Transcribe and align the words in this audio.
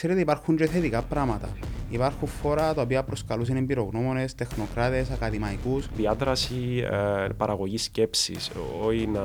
ξέρετε 0.00 0.20
υπάρχουν 0.20 0.56
και 0.56 0.66
θετικά 0.66 1.02
πράγματα. 1.02 1.48
Υπάρχουν 1.90 2.28
φόρα 2.28 2.74
τα 2.74 2.82
οποία 2.82 3.02
προσκαλούσαν 3.02 3.56
εμπειρογνώμονες, 3.56 4.34
τεχνοκράτες, 4.34 5.10
ακαδημαϊκούς. 5.10 5.88
Διάδραση 5.96 6.86
ε, 6.90 7.26
παραγωγή 7.36 7.78
σκέψης, 7.78 8.50
όχι 8.82 9.06
να, 9.06 9.20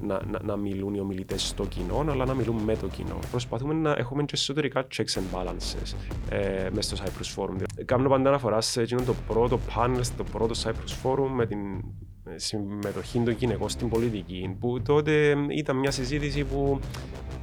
να, 0.00 0.20
να, 0.30 0.42
να, 0.42 0.56
μιλούν 0.56 0.94
οι 0.94 1.00
ομιλητές 1.00 1.46
στο 1.46 1.64
κοινό, 1.64 2.04
αλλά 2.08 2.24
να 2.24 2.34
μιλούν 2.34 2.56
με 2.56 2.76
το 2.76 2.86
κοινό. 2.86 3.18
Προσπαθούμε 3.30 3.74
να 3.74 3.94
έχουμε 3.98 4.22
και 4.22 4.34
εσωτερικά 4.34 4.86
checks 4.96 5.18
and 5.18 5.38
balances 5.38 5.94
ε, 6.28 6.68
μέσα 6.72 6.96
στο 6.96 7.04
Cyprus 7.04 7.42
Forum. 7.42 7.56
Κάνω 7.84 8.08
πάντα 8.08 8.28
αναφορά 8.28 8.60
σε 8.60 8.80
εκείνο 8.82 9.02
το 9.02 9.14
πρώτο 9.26 9.60
panel, 9.76 10.00
στο 10.00 10.24
πρώτο 10.24 10.54
Cyprus 10.62 11.06
Forum 11.06 11.28
με 11.34 11.46
την 11.46 11.58
συμμετοχή 12.36 13.18
των 13.18 13.34
γυναικών 13.34 13.68
στην 13.68 13.88
πολιτική, 13.88 14.56
που 14.60 14.82
τότε 14.82 15.34
ήταν 15.50 15.76
μια 15.76 15.90
συζήτηση 15.90 16.44
που 16.44 16.78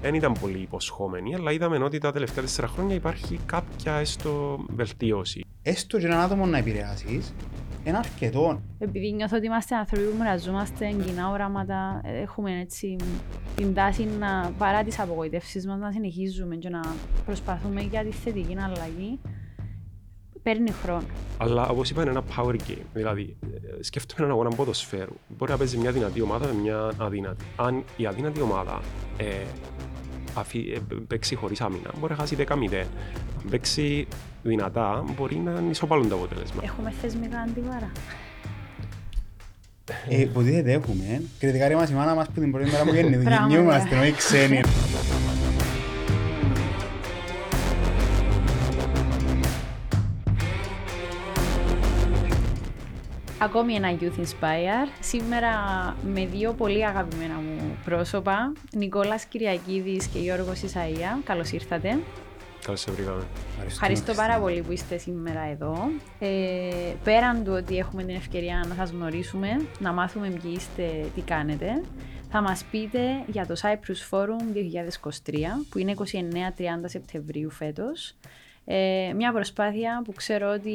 δεν 0.02 0.14
ήταν 0.14 0.34
πολύ 0.42 0.60
υποσχόμενη, 0.60 1.36
αλλά 1.36 1.52
είδαμε 1.52 1.84
ότι 1.84 1.98
τα 1.98 2.12
τελευταία 2.12 2.44
τέσσερα 2.44 2.68
χρόνια 2.68 2.96
υπάρχει 2.96 3.40
κάποια 3.46 3.94
έστω 3.94 4.66
βελτίωση. 4.70 5.46
Έστω 5.62 6.00
και 6.00 6.06
έναν 6.06 6.20
άτομο 6.20 6.46
να 6.46 6.58
επηρεάσεις, 6.58 7.34
είναι 7.84 7.98
αρκετό. 7.98 8.62
Επειδή 8.80 9.12
νιώθω 9.12 9.38
ότι 9.38 9.46
είμαστε 9.46 9.76
άνθρωποι 9.76 10.04
που 10.04 10.18
μοιραζόμαστε 10.18 10.96
κοινά 11.06 11.30
οράματα, 11.30 12.02
έχουμε 12.04 12.60
έτσι 12.60 12.96
την 13.56 13.74
τάση 13.74 14.08
να 14.20 14.52
παρά 14.58 14.84
τις 14.84 15.00
απογοητεύσεις 15.00 15.68
μας 15.68 15.80
να 15.80 15.92
συνεχίζουμε 15.92 16.56
και 16.56 16.70
να 16.70 16.80
προσπαθούμε 17.26 17.82
για 17.82 18.04
τη 18.04 18.12
θετική 18.12 18.56
αλλαγή 18.60 19.20
παίρνει 20.50 20.72
χρόνο. 20.84 21.04
Αλλά 21.38 21.68
όπως 21.68 21.90
είπα, 21.90 22.02
είναι 22.02 22.10
ένα 22.10 22.24
power 22.36 22.54
game. 22.54 22.86
Δηλαδή, 22.94 23.36
σκέφτομαι 23.80 24.28
έναν 24.28 24.32
αγώνα 24.32 24.56
ποδοσφαίρου. 24.56 25.16
Μπορεί 25.38 25.52
να 25.52 25.58
παίζει 25.58 25.78
μια 25.78 25.92
δυνατή 25.92 26.22
ομάδα 26.22 26.46
με 26.46 26.54
μια 26.62 26.92
αδύνατη. 26.98 27.46
Αν 27.56 27.84
η 27.98 28.06
αδύνατη 28.06 28.42
ομάδα 28.42 28.82
ε, 29.18 29.26
αφή, 30.34 30.72
ε, 30.76 30.96
παίξει 31.08 31.36
χωρίς 31.36 31.62
άμυνα, 31.62 31.92
μπορεί 32.00 32.12
να 32.12 32.20
χάσει 32.20 32.36
10-0. 32.40 32.44
Αν 32.52 33.50
παίξει 33.50 34.08
δυνατά, 34.44 35.04
μπορεί 35.16 35.36
να 35.36 35.64
ισοπαλούν 35.70 36.10
το 36.10 36.16
αποτέλεσμα. 36.16 36.62
Έχουμε 36.64 36.94
θεσμικά 37.02 37.40
αντιβάρα. 37.40 37.92
Ε, 40.10 40.22
υποτίθεται 40.22 40.72
έχουμε. 40.72 41.22
Κριτικάρει 41.40 41.76
μας 41.76 41.90
η 41.90 41.94
μάνα 41.94 42.16
μας 42.16 42.28
που 42.28 42.40
την 42.40 42.52
πρώτη 42.52 42.70
μέρα 42.70 42.84
που 42.84 42.94
γεννιούμαστε, 42.94 44.00
όχι 44.00 44.12
ξένοι. 44.12 44.62
Ακόμη 53.42 53.74
ένα 53.74 53.98
Youth 54.00 54.20
Inspire. 54.20 54.90
Σήμερα 55.00 55.52
με 56.14 56.26
δύο 56.26 56.54
πολύ 56.54 56.86
αγαπημένα 56.86 57.34
μου 57.34 57.78
πρόσωπα, 57.86 58.54
Νικόλας 58.76 59.26
Κυριακίδης 59.26 60.08
και 60.08 60.20
Γιώργος 60.20 60.62
Ισαΐα. 60.62 61.22
Καλώς 61.24 61.52
ήρθατε. 61.52 62.00
Καλώς 62.66 62.80
σε 62.80 62.92
βρήκαμε. 62.92 63.24
Ευχαριστώ 63.66 64.14
πάρα 64.14 64.40
πολύ 64.40 64.62
που 64.62 64.72
είστε 64.72 64.98
σήμερα 64.98 65.42
εδώ. 65.52 65.92
Ε, 66.20 66.30
πέραν 67.04 67.44
του 67.44 67.52
ότι 67.56 67.78
έχουμε 67.78 68.04
την 68.04 68.16
ευκαιρία 68.16 68.66
να 68.68 68.76
σας 68.76 68.90
γνωρίσουμε, 68.90 69.66
να 69.80 69.94
μάθουμε 69.94 70.30
ποιοι 70.30 70.54
είστε, 70.56 71.06
τι 71.16 71.22
κάνετε, 71.22 71.82
θα 72.30 72.42
μας 72.42 72.64
πείτε 72.72 73.24
για 73.28 73.46
το 73.46 73.56
Cyprus 73.62 74.10
Forum 74.10 74.54
2023, 74.54 75.66
που 75.70 75.78
είναι 75.78 75.94
29-30 75.98 76.04
Σεπτεμβρίου 76.86 77.50
φέτος. 77.50 78.16
Ε, 78.72 79.14
μια 79.16 79.34
προσπάθεια 79.34 80.02
που 80.06 80.14
ξέρω 80.14 80.52
ότι 80.52 80.74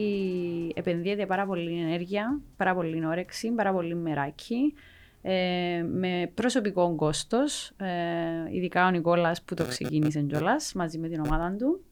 επενδύεται 0.74 1.26
πάρα 1.26 1.46
πολύ 1.46 1.80
ενέργεια, 1.80 2.40
πάρα 2.56 2.74
πολύ 2.74 3.06
όρεξη, 3.06 3.50
πάρα 3.50 3.72
πολύ 3.72 3.94
μεράκι, 3.94 4.74
ε, 5.22 5.84
με 5.92 6.30
προσωπικό 6.34 6.94
κόστος, 6.94 7.72
ε, 7.76 8.54
ειδικά 8.54 8.86
ο 8.86 8.90
Νικόλας 8.90 9.42
που 9.42 9.54
το 9.54 9.64
ξεκίνησε 9.64 10.20
κιόλας 10.20 10.72
μαζί 10.74 10.98
με 10.98 11.08
την 11.08 11.20
ομάδα 11.20 11.56
του. 11.58 11.84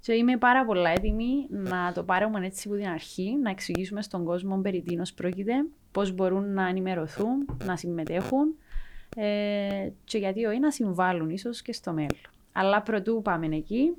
Και 0.00 0.12
είμαι 0.12 0.36
πάρα 0.36 0.64
πολύ 0.64 0.92
έτοιμη 0.96 1.46
να 1.48 1.92
το 1.94 2.02
πάρουμε 2.02 2.46
έτσι 2.46 2.68
από 2.68 2.76
την 2.76 2.86
αρχή, 2.86 3.36
να 3.42 3.50
εξηγήσουμε 3.50 4.02
στον 4.02 4.24
κόσμο 4.24 4.56
περί 4.60 4.82
τίνος 4.82 5.12
πρόκειται, 5.12 5.54
πώς 5.92 6.12
μπορούν 6.12 6.52
να 6.52 6.68
ενημερωθούν, 6.68 7.58
να 7.64 7.76
συμμετέχουν 7.76 8.54
ε, 9.16 9.88
και 10.04 10.18
γιατί 10.18 10.44
όχι 10.44 10.58
να 10.58 10.70
συμβάλλουν 10.70 11.30
ίσως 11.30 11.62
και 11.62 11.72
στο 11.72 11.92
μέλλον. 11.92 12.20
Αλλά 12.52 12.82
πρωτού 12.82 13.22
πάμε 13.22 13.46
εκεί, 13.46 13.96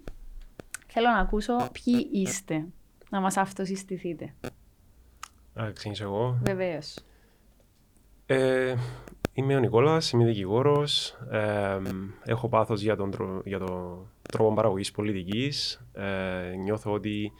Θέλω 0.93 1.09
να 1.09 1.19
ακούσω 1.19 1.55
ποιοι 1.71 2.09
είστε, 2.11 2.65
να 3.09 3.19
μας 3.19 3.37
αυτοσυστηθείτε. 3.37 4.33
Α, 5.61 5.71
ξεκινήσω 5.73 6.03
εγώ. 6.03 6.39
Βεβαίως. 6.43 6.97
Ε, 8.25 8.75
είμαι 9.33 9.55
ο 9.55 9.59
Νικόλας, 9.59 10.11
είμαι 10.11 10.25
δικηγόρος. 10.25 11.17
Ε, 11.31 11.79
έχω 12.25 12.49
πάθος 12.49 12.81
για 12.81 12.95
τον, 12.95 13.13
για 13.45 13.59
τον 13.59 14.07
τρόπο 14.21 14.53
παραγωγής 14.53 14.91
πολιτικής. 14.91 15.81
Ε, 15.93 16.55
νιώθω 16.55 16.91
ότι 16.91 17.31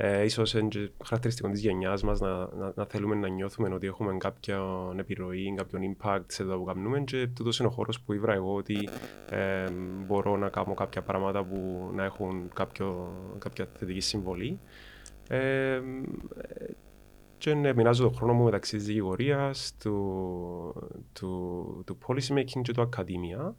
ε, 0.00 0.24
ίσως 0.24 0.54
είναι 0.54 0.92
χαρακτηριστικό 1.04 1.48
της 1.48 1.60
γενιάς 1.60 2.02
μας 2.02 2.20
να, 2.20 2.28
να, 2.36 2.72
να, 2.74 2.84
θέλουμε 2.84 3.14
να 3.14 3.28
νιώθουμε 3.28 3.74
ότι 3.74 3.86
έχουμε 3.86 4.16
κάποια 4.16 4.60
επιρροή, 4.96 5.54
κάποιον 5.56 5.82
impact 5.96 6.24
σε 6.26 6.44
το 6.44 6.58
που 6.58 6.64
κάνουμε 6.64 7.00
και 7.00 7.26
τούτος 7.26 7.58
είναι 7.58 7.68
ο 7.68 7.70
χώρος 7.70 8.00
που 8.00 8.12
ήβρα 8.12 8.32
εγώ 8.32 8.54
ότι 8.54 8.88
ε, 9.30 9.70
μπορώ 10.06 10.36
να 10.36 10.48
κάνω 10.48 10.74
κάποια 10.74 11.02
πράγματα 11.02 11.44
που 11.44 11.90
να 11.94 12.04
έχουν 12.04 12.50
κάποιο, 12.54 13.12
κάποια 13.38 13.68
θετική 13.78 14.00
συμβολή. 14.00 14.58
Ε, 15.28 15.80
και 17.38 17.54
ναι, 17.54 17.72
μοιράζω 17.74 18.02
τον 18.02 18.14
χρόνο 18.14 18.32
μου 18.32 18.44
μεταξύ 18.44 18.76
της 18.76 18.86
δικηγορίας, 18.86 19.76
του, 19.80 20.90
του, 21.12 21.82
του 21.86 21.98
policy 22.06 22.38
making 22.38 22.62
και 22.62 22.72
του 22.72 22.82
ακαδημία. 22.82 23.56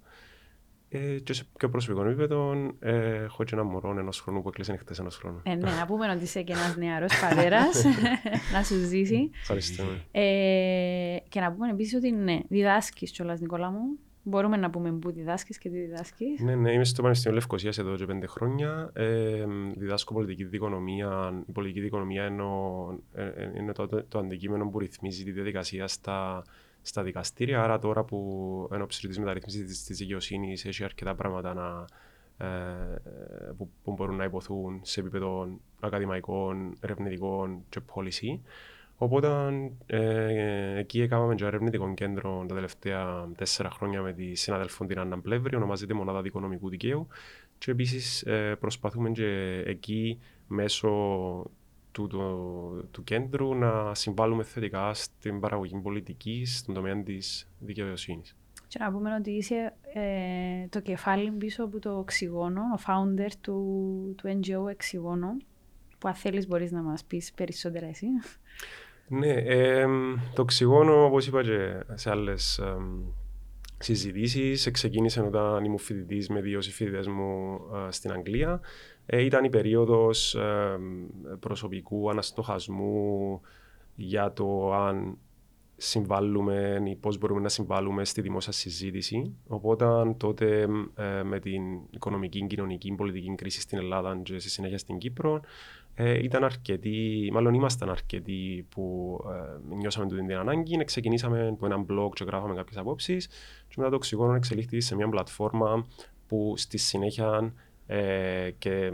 Ε, 0.91 1.19
και 1.19 1.33
σε 1.33 1.43
πιο 1.57 1.69
προσωπικό 1.69 2.05
επίπεδο 2.05 2.53
ε, 2.79 3.23
έχω 3.23 3.43
και 3.43 3.55
ένα 3.55 3.63
μωρό 3.63 3.95
ενός 3.99 4.21
χρόνου 4.21 4.41
που 4.41 4.49
έκλεισε 4.49 4.75
χτε 4.75 4.93
ενός 4.99 5.17
χρόνου. 5.17 5.41
Ε, 5.43 5.55
ναι, 5.55 5.71
να 5.71 5.85
πούμε 5.85 6.11
ότι 6.11 6.23
είσαι 6.23 6.41
και 6.41 6.53
ένας 6.53 6.77
νεαρός 6.77 7.19
πατέρας. 7.21 7.83
να 8.53 8.63
σου 8.63 8.75
ζήσει. 8.75 9.29
Ευχαριστώ. 9.41 9.83
Ε, 10.11 11.17
και 11.29 11.39
να 11.39 11.51
πούμε 11.51 11.69
επίσης 11.69 11.93
ότι 11.93 12.11
ναι, 12.11 12.39
διδάσκεις 12.47 13.11
κιόλας, 13.11 13.39
Νικόλα 13.39 13.69
μου. 13.69 13.99
Μπορούμε 14.23 14.57
να 14.57 14.69
πούμε 14.69 14.91
πού 14.91 15.11
διδάσκεις 15.11 15.57
και 15.57 15.69
τι 15.69 15.77
διδάσκεις. 15.79 16.41
Ναι, 16.41 16.55
ναι, 16.55 16.71
είμαι 16.71 16.83
στο 16.83 17.01
Πανεπιστήμιο 17.01 17.37
Λευκοσίας 17.37 17.77
εδώ 17.77 17.95
και 17.95 18.05
πέντε 18.05 18.27
χρόνια. 18.27 18.89
Ε, 18.93 19.45
διδάσκω 19.77 20.13
πολιτική 20.13 20.43
δικονομία. 20.43 21.43
Η 21.47 21.51
πολιτική 21.51 21.81
δικονομία 21.81 22.25
είναι, 22.25 22.43
ε, 23.13 23.23
ε, 23.23 23.51
είναι 23.57 23.71
το, 23.71 23.87
το, 23.87 24.03
το 24.03 24.19
αντικείμενο 24.19 24.69
που 24.69 24.79
ρυθμίζει 24.79 25.23
τη 25.23 25.31
διαδικασία 25.31 25.87
στα 25.87 26.43
στα 26.81 27.03
δικαστήρια. 27.03 27.63
Άρα 27.63 27.79
τώρα 27.79 28.03
που 28.03 28.69
εν 28.71 28.81
ώψη 28.81 29.07
της 29.07 29.19
μεταρρύθμιση 29.19 29.63
της 29.63 29.97
δικαιοσύνης 29.97 30.65
έχει 30.65 30.83
αρκετά 30.83 31.15
πράγματα 31.15 31.53
να, 31.53 31.85
ε, 32.47 33.01
που, 33.57 33.69
που, 33.83 33.93
μπορούν 33.93 34.15
να 34.15 34.23
υποθούν 34.23 34.79
σε 34.83 34.99
επίπεδο 34.99 35.49
ακαδημαϊκών, 35.79 36.77
ερευνητικών 36.79 37.63
και 37.69 37.79
policy. 37.93 38.39
Οπότε 39.01 39.27
ε, 39.85 40.77
εκεί 40.77 41.01
έκαναμε 41.01 41.35
και 41.35 41.45
ερευνητικό 41.45 41.93
κέντρο 41.93 42.45
τα 42.47 42.55
τελευταία 42.55 43.27
τέσσερα 43.37 43.69
χρόνια 43.69 44.01
με 44.01 44.13
τη 44.13 44.35
συναδελφόν 44.35 44.87
την 44.87 44.99
Άννα 44.99 45.19
Πλεύρη, 45.19 45.55
ονομάζεται 45.55 45.93
Μονάδα 45.93 46.21
Δικονομικού 46.21 46.69
Δικαίου. 46.69 47.07
Και 47.57 47.71
επίσης 47.71 48.21
ε, 48.21 48.55
προσπαθούμε 48.59 49.09
και 49.09 49.63
εκεί 49.65 50.19
μέσω 50.47 50.89
του, 51.99 52.07
του, 52.07 52.87
του 52.91 53.03
κέντρου 53.03 53.55
να 53.55 53.95
συμβάλλουμε 53.95 54.43
θετικά 54.43 54.93
στην 54.93 55.39
παραγωγή 55.39 55.79
πολιτικής 55.83 56.57
στον 56.57 56.73
τομέα 56.73 57.03
της 57.03 57.49
δικαιοσύνης. 57.59 58.35
Και 58.67 58.79
να 58.79 58.91
πούμε 58.91 59.15
ότι 59.15 59.31
είσαι 59.31 59.73
ε, 59.93 60.67
το 60.69 60.79
κεφάλι 60.79 61.31
πίσω 61.31 61.63
από 61.63 61.79
το 61.79 61.97
Οξυγόνο, 61.97 62.61
ο 62.61 62.79
founder 62.87 63.29
του, 63.41 64.15
του 64.17 64.39
NGO 64.39 64.71
Οξυγόνο, 64.71 65.37
που 65.97 66.07
αν 66.07 66.13
θέλεις 66.13 66.47
μπορείς 66.47 66.71
να 66.71 66.81
μας 66.81 67.03
πεις 67.03 67.33
περισσότερα 67.33 67.85
εσύ. 67.85 68.07
Ναι, 69.07 69.31
ε, 69.31 69.85
το 70.33 70.41
Οξυγόνο, 70.41 71.05
όπως 71.05 71.27
είπα 71.27 71.43
και 71.43 71.79
σε 71.93 72.09
άλλες 72.09 72.57
ε, 72.57 72.75
συζητήσεις, 73.77 74.71
ξεκίνησε 74.71 75.21
όταν 75.21 75.63
ήμουν 75.63 75.77
φοιτητής 75.77 76.29
με 76.29 76.41
δύο 76.41 76.61
συμφοιτητές 76.61 77.07
μου 77.07 77.59
ε, 77.87 77.91
στην 77.91 78.11
Αγγλία. 78.11 78.61
Ε, 79.11 79.23
ήταν 79.23 79.43
η 79.43 79.49
περίοδος 79.49 80.35
ε, 80.35 80.79
προσωπικού 81.39 82.09
αναστοχασμού 82.09 83.41
για 83.95 84.33
το 84.33 84.73
αν 84.73 85.17
συμβάλλουμε 85.77 86.81
ή 86.85 86.95
πώς 86.95 87.17
μπορούμε 87.17 87.41
να 87.41 87.49
συμβάλλουμε 87.49 88.05
στη 88.05 88.21
δημόσια 88.21 88.51
συζήτηση. 88.51 89.35
Οπότε 89.47 89.85
τότε 90.17 90.67
ε, 90.95 91.23
με 91.23 91.39
την 91.39 91.61
οικονομική, 91.89 92.47
κοινωνική, 92.47 92.91
πολιτική 92.91 93.35
κρίση 93.35 93.61
στην 93.61 93.77
Ελλάδα 93.77 94.19
και 94.23 94.39
στη 94.39 94.49
συνέχεια 94.49 94.77
στην 94.77 94.97
Κύπρο 94.97 95.41
ε, 95.95 96.23
ήταν 96.23 96.43
αρκετοί, 96.43 97.29
μάλλον 97.33 97.53
ήμασταν 97.53 97.89
αρκετοί 97.89 98.65
που 98.69 99.17
ε, 99.29 99.75
νιώσαμε 99.75 100.07
την 100.07 100.33
ανάγκη. 100.33 100.83
Ξεκινήσαμε 100.83 101.47
από 101.47 101.65
ένα 101.65 101.85
blog 101.89 102.09
και 102.13 102.23
γράφαμε 102.23 102.53
κάποιες 102.53 102.77
απόψεις. 102.77 103.27
Και 103.67 103.75
μετά 103.77 103.89
το 103.89 103.95
οξυγόνο 103.95 104.33
εξελίχθηκε 104.33 104.81
σε 104.81 104.95
μια 104.95 105.09
πλατφόρμα 105.09 105.87
που 106.27 106.53
στη 106.57 106.77
συνέχεια 106.77 107.53
ε, 107.91 108.51
και 108.57 108.71
ε, 108.71 108.91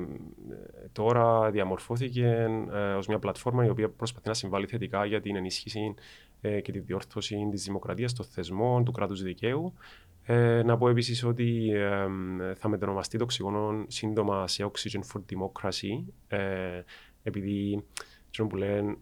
τώρα 0.91 1.51
διαμορφώθηκε 1.51 2.47
ε, 2.71 2.93
ως 2.93 3.07
μια 3.07 3.19
πλατφόρμα 3.19 3.65
η 3.65 3.69
οποία 3.69 3.89
προσπαθεί 3.89 4.27
να 4.27 4.33
συμβάλλει 4.33 4.67
θετικά 4.67 5.05
για 5.05 5.21
την 5.21 5.35
ενίσχυση 5.35 5.93
ε, 6.41 6.61
και 6.61 6.71
τη 6.71 6.79
διόρθωση 6.79 7.47
της 7.51 7.63
δημοκρατίας, 7.63 8.13
των 8.13 8.25
θεσμών, 8.25 8.83
του 8.83 8.91
κράτους 8.91 9.23
δικαίου. 9.23 9.73
Ε, 10.23 10.63
να 10.63 10.77
πω 10.77 10.89
επίσης 10.89 11.23
ότι 11.23 11.71
ε, 11.73 12.07
θα 12.55 12.67
μετανομαστεί 12.67 13.17
το 13.17 13.23
οξυγόνο 13.23 13.85
σύντομα 13.87 14.47
σε 14.47 14.71
Oxygen 14.71 14.99
for 15.13 15.19
Democracy, 15.19 16.03
ε, 16.27 16.81
επειδή 17.23 17.83
αυτό 18.29 18.45
που 18.45 18.55
λένε 18.55 18.97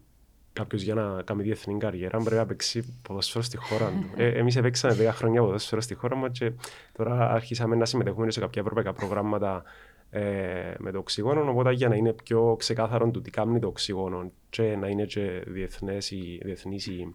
κάποιος 0.54 0.82
για 0.82 0.94
να 0.94 1.22
κάνει 1.22 1.42
διεθνή 1.42 1.78
καριέρα 1.78 2.18
πρέπει 2.18 2.34
να 2.34 2.46
παίξει 2.46 2.98
ποδοσφαίρο 3.02 3.44
στη 3.44 3.56
χώρα 3.56 3.88
του. 3.88 4.10
Ε, 4.16 4.28
εμείς 4.28 4.60
παίξαμε 4.60 4.96
10 4.98 5.10
χρόνια 5.12 5.40
ποδοσφαίρο 5.40 5.80
στη 5.80 5.94
χώρα 5.94 6.16
μας 6.16 6.30
και 6.38 6.52
τώρα 6.92 7.30
αρχίσαμε 7.30 7.76
να 7.76 7.84
συμμετέχουμε 7.84 8.30
σε 8.30 8.40
κάποια 8.40 8.62
ευρωπαϊκά 8.62 8.92
προγράμματα 8.92 9.62
ε, 10.10 10.74
με 10.78 10.90
το 10.90 10.98
οξυγόνο, 10.98 11.50
οπότε 11.50 11.72
για 11.72 11.88
να 11.88 11.94
είναι 11.94 12.12
πιο 12.12 12.56
ξεκάθαρο 12.58 13.10
του 13.10 13.20
τι 13.20 13.30
κάνει 13.30 13.58
το 13.58 13.66
οξυγόνο 13.66 14.30
και 14.50 14.76
να 14.76 14.88
είναι 14.88 15.04
και 15.04 15.42
διεθνές 15.46 16.10
η, 16.10 16.40
διεθνής 16.44 16.86
η, 16.86 17.14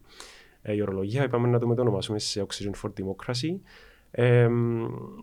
ε, 0.61 0.73
η 0.73 0.81
ορολογία, 0.81 1.23
είπαμε 1.23 1.47
να 1.47 1.59
το 1.59 1.67
μετονομάσουμε 1.67 2.19
σε 2.19 2.45
Oxygen 2.47 2.71
for 2.81 2.89
Democracy. 2.89 3.59
Ε, 4.11 4.49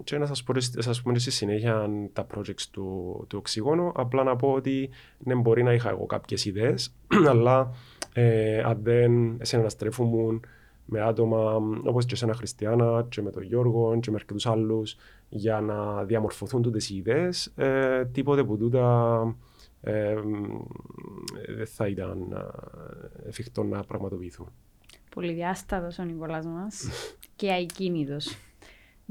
και 0.04 0.18
να 0.18 0.26
σας, 0.26 0.42
πω, 0.42 0.60
σας 0.60 1.02
πούμε 1.02 1.18
στη 1.18 1.30
συνέχεια 1.30 1.90
τα 2.12 2.26
projects 2.34 2.62
του, 2.70 3.24
του 3.28 3.38
οξυγόνου. 3.38 3.92
Απλά 3.94 4.22
να 4.22 4.36
πω 4.36 4.52
ότι 4.52 4.90
ναι, 5.18 5.34
μπορεί 5.34 5.62
να 5.62 5.72
είχα 5.72 5.90
εγώ 5.90 6.06
κάποιες 6.06 6.44
ιδέες, 6.44 6.94
αλλά 7.30 7.74
ε, 8.18 8.60
αν 8.60 8.78
δεν 8.82 9.38
συναναστρέφουμε 9.42 10.40
με 10.84 11.00
άτομα 11.00 11.54
όπως 11.84 12.04
και 12.04 12.18
ένα 12.22 12.34
Χριστιανά 12.34 13.06
και 13.08 13.22
με 13.22 13.30
τον 13.30 13.42
Γιώργο 13.42 13.98
και 14.00 14.10
με 14.10 14.16
αρκετούς 14.16 14.46
άλλους 14.46 14.96
για 15.28 15.60
να 15.60 16.04
διαμορφωθούν 16.04 16.62
τούτες 16.62 16.90
οι 16.90 16.96
ιδέες, 16.96 17.52
ε, 17.56 18.04
τίποτε 18.04 18.44
που 18.44 18.56
τούτα 18.56 19.36
ε, 19.80 20.14
δεν 21.56 21.66
θα 21.66 21.86
ήταν 21.86 22.32
ε, 22.32 23.28
εφικτό 23.28 23.62
να 23.62 23.82
πραγματοποιηθούν. 23.82 24.48
Πολυδιάστατος 25.14 25.98
ο 25.98 26.02
Νικόλας 26.02 26.46
μας 26.46 26.88
και 27.36 27.48
αικίνητος. 27.48 28.36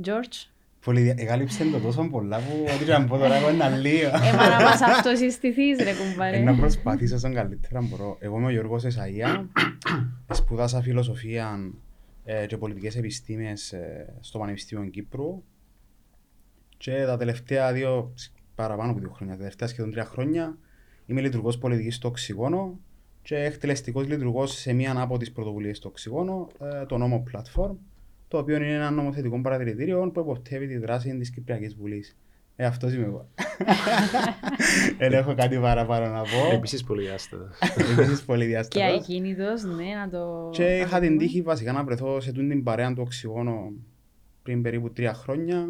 George. 0.03 0.54
Πολύ, 0.85 1.13
εγάλυψε 1.17 1.65
το 1.65 1.79
τόσο 1.79 2.09
πολλά 2.09 2.37
που 2.37 2.65
ό,τι 2.75 2.85
να 2.85 3.05
πω 3.05 3.17
τώρα 3.17 3.35
εγώ 3.35 3.49
είναι 3.49 3.63
αλία. 3.63 4.21
Έμα 4.23 4.49
να 4.49 4.63
μας 4.63 4.81
αυτοσυστηθείς 4.81 5.77
ρε 5.77 5.91
κουμπάρε. 5.93 6.39
Να 6.39 6.55
προσπαθήσω 6.55 7.17
σαν 7.17 7.33
καλύτερα 7.33 7.81
μπορώ. 7.81 8.17
Εγώ 8.19 8.37
είμαι 8.37 8.45
ο 8.45 8.49
Γιώργος 8.49 8.83
Εσαΐα, 8.83 9.45
σπουδάσα 10.39 10.81
φιλοσοφία 10.81 11.73
ε, 12.23 12.45
και 12.45 12.57
πολιτικές 12.57 12.95
επιστήμες 12.95 13.73
ε, 13.73 14.13
στο 14.19 14.39
Πανεπιστήμιο 14.39 14.89
Κύπρου 14.89 15.43
και 16.77 17.03
τα 17.05 17.17
τελευταία 17.17 17.73
δύο, 17.73 18.13
παραπάνω 18.55 18.91
από 18.91 18.99
δύο 18.99 19.09
χρόνια, 19.09 19.33
τα 19.33 19.39
τελευταία 19.39 19.67
σχεδόν 19.67 19.91
τρία 19.91 20.05
χρόνια 20.05 20.57
είμαι 21.05 21.21
λειτουργός 21.21 21.57
πολιτικής 21.57 21.95
στο 21.95 22.07
Οξυγόνο 22.07 22.79
και 23.21 23.35
εκτελεστικός 23.35 24.07
λειτουργός 24.07 24.51
σε 24.51 24.73
μία 24.73 24.93
από 24.97 25.17
τις 25.17 25.31
πρωτοβουλίες 25.31 25.79
του 25.79 25.87
Οξυγόνο, 25.91 26.47
ε, 26.59 26.85
το 26.85 26.97
νόμο 26.97 27.23
Platform, 27.31 27.75
το 28.35 28.41
οποίο 28.41 28.55
είναι 28.55 28.73
ένα 28.73 28.91
νομοθετικό 28.91 29.41
παρατηρητήριο 29.41 30.11
που 30.13 30.19
υποπτεύει 30.19 30.67
τη 30.67 30.77
δράση 30.77 31.17
της 31.17 31.29
Κυπριακής 31.29 31.75
Βουλής. 31.75 32.17
Ε, 32.55 32.65
αυτός 32.65 32.93
είμαι 32.93 33.05
εγώ. 33.05 33.29
Δεν 34.97 35.13
έχω 35.13 35.35
κάτι 35.35 35.57
παραπάνω 35.57 36.07
να 36.07 36.21
πω. 36.21 36.53
Επίσης 36.53 36.83
πολύ 36.83 37.01
διάστατο. 37.01 37.49
Επίσης 37.91 38.23
πολύ 38.23 38.45
διάστατο. 38.45 38.85
Και 38.85 38.95
ακίνητο, 38.95 39.53
ναι, 39.75 39.95
να 39.95 40.09
το. 40.09 40.49
Και 40.51 40.77
είχα 40.77 40.99
την 40.99 41.17
τύχη 41.17 41.41
βασικά 41.41 41.71
να 41.71 41.83
βρεθώ 41.83 42.19
σε 42.19 42.31
την 42.31 42.63
παρέα 42.63 42.93
του 42.93 43.01
οξυγόνο 43.05 43.73
πριν 44.43 44.61
περίπου 44.61 44.91
τρία 44.91 45.13
χρόνια. 45.13 45.69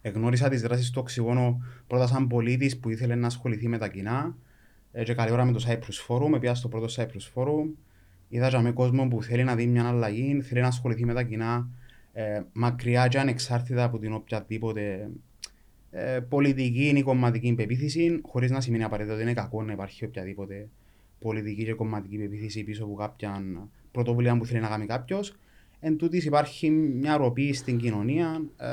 Εγνώρισα 0.00 0.48
τις 0.48 0.62
δράσεις 0.62 0.90
του 0.90 0.98
οξυγόνο 1.00 1.62
πρώτα 1.86 2.06
σαν 2.06 2.26
πολίτης 2.26 2.78
που 2.78 2.90
ήθελε 2.90 3.14
να 3.14 3.26
ασχοληθεί 3.26 3.68
με 3.68 3.78
τα 3.78 3.88
κοινά. 3.88 4.36
Ε, 4.92 5.04
και 5.04 5.14
καλή 5.14 5.32
ώρα 5.32 5.44
με 5.44 5.52
το 5.52 5.64
Cyprus 5.68 6.06
Forum, 6.08 6.40
πήγα 6.40 6.54
στο 6.54 6.68
πρώτο 6.68 6.86
Cyprus 6.96 7.32
Forum 7.34 7.66
είδα 8.28 8.60
με 8.62 8.72
κόσμο 8.72 9.08
που 9.08 9.22
θέλει 9.22 9.44
να 9.44 9.54
δει 9.54 9.66
μια 9.66 9.88
αλλαγή, 9.88 10.40
θέλει 10.40 10.60
να 10.60 10.66
ασχοληθεί 10.66 11.04
με 11.04 11.14
τα 11.14 11.22
κοινά, 11.22 11.68
ε, 12.12 12.42
μακριά 12.52 13.08
και 13.08 13.18
ανεξάρτητα 13.18 13.84
από 13.84 13.98
την 13.98 14.12
οποιαδήποτε 14.12 15.10
ε, 15.90 16.20
πολιτική 16.28 16.92
ή 16.96 17.02
κομματική 17.02 17.54
πεποίθηση, 17.54 18.20
χωρίς 18.22 18.50
να 18.50 18.60
σημαίνει 18.60 18.84
απαραίτητα 18.84 19.14
ότι 19.14 19.22
είναι 19.22 19.32
κακό 19.34 19.62
να 19.62 19.72
υπάρχει 19.72 20.04
οποιαδήποτε 20.04 20.68
πολιτική 21.18 21.64
και 21.64 21.72
κομματική 21.72 22.16
πεποίθηση 22.16 22.64
πίσω 22.64 22.84
από 22.84 22.94
κάποια 22.94 23.42
πρωτοβουλία 23.92 24.38
που 24.38 24.46
θέλει 24.46 24.60
να 24.60 24.68
κάνει 24.68 24.86
κάποιος. 24.86 25.36
Εν 25.80 25.96
τούτης 25.96 26.24
υπάρχει 26.24 26.70
μια 26.70 27.16
ροπή 27.16 27.52
στην 27.52 27.78
κοινωνία 27.78 28.42
ε, 28.56 28.66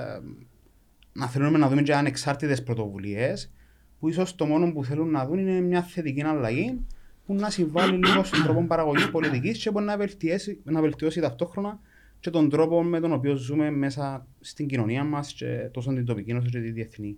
να 1.13 1.27
θέλουμε 1.27 1.57
να 1.57 1.69
δούμε 1.69 1.81
και 1.81 1.95
ανεξάρτητες 1.95 2.63
πρωτοβουλίες 2.63 3.51
που 3.99 4.09
ίσως 4.09 4.35
το 4.35 4.45
μόνο 4.45 4.73
που 4.73 4.83
θέλουν 4.83 5.11
να 5.11 5.25
δουν 5.25 5.37
είναι 5.37 5.61
μια 5.61 5.81
θετική 5.81 6.23
αλλαγή 6.23 6.79
που 7.25 7.33
να 7.33 7.49
συμβάλλει 7.49 7.97
λίγο 8.07 8.23
στον 8.23 8.43
τρόπο 8.43 8.65
παραγωγής 8.67 9.09
πολιτικής 9.09 9.63
και 9.63 9.71
μπορεί 9.71 9.85
να 9.85 9.97
βελτιώσει, 9.97 10.61
να 10.63 10.81
βελτιώσει 10.81 11.19
ταυτόχρονα 11.19 11.79
και 12.19 12.29
τον 12.29 12.49
τρόπο 12.49 12.83
με 12.83 12.99
τον 12.99 13.11
οποίο 13.11 13.35
ζούμε 13.35 13.71
μέσα 13.71 14.27
στην 14.39 14.67
κοινωνία 14.67 15.03
μας 15.03 15.33
και 15.33 15.69
τόσο 15.71 15.93
την 15.93 16.05
τοπική 16.05 16.31
όσο 16.31 16.49
και 16.49 16.59
τη 16.59 16.71
διεθνή. 16.71 17.17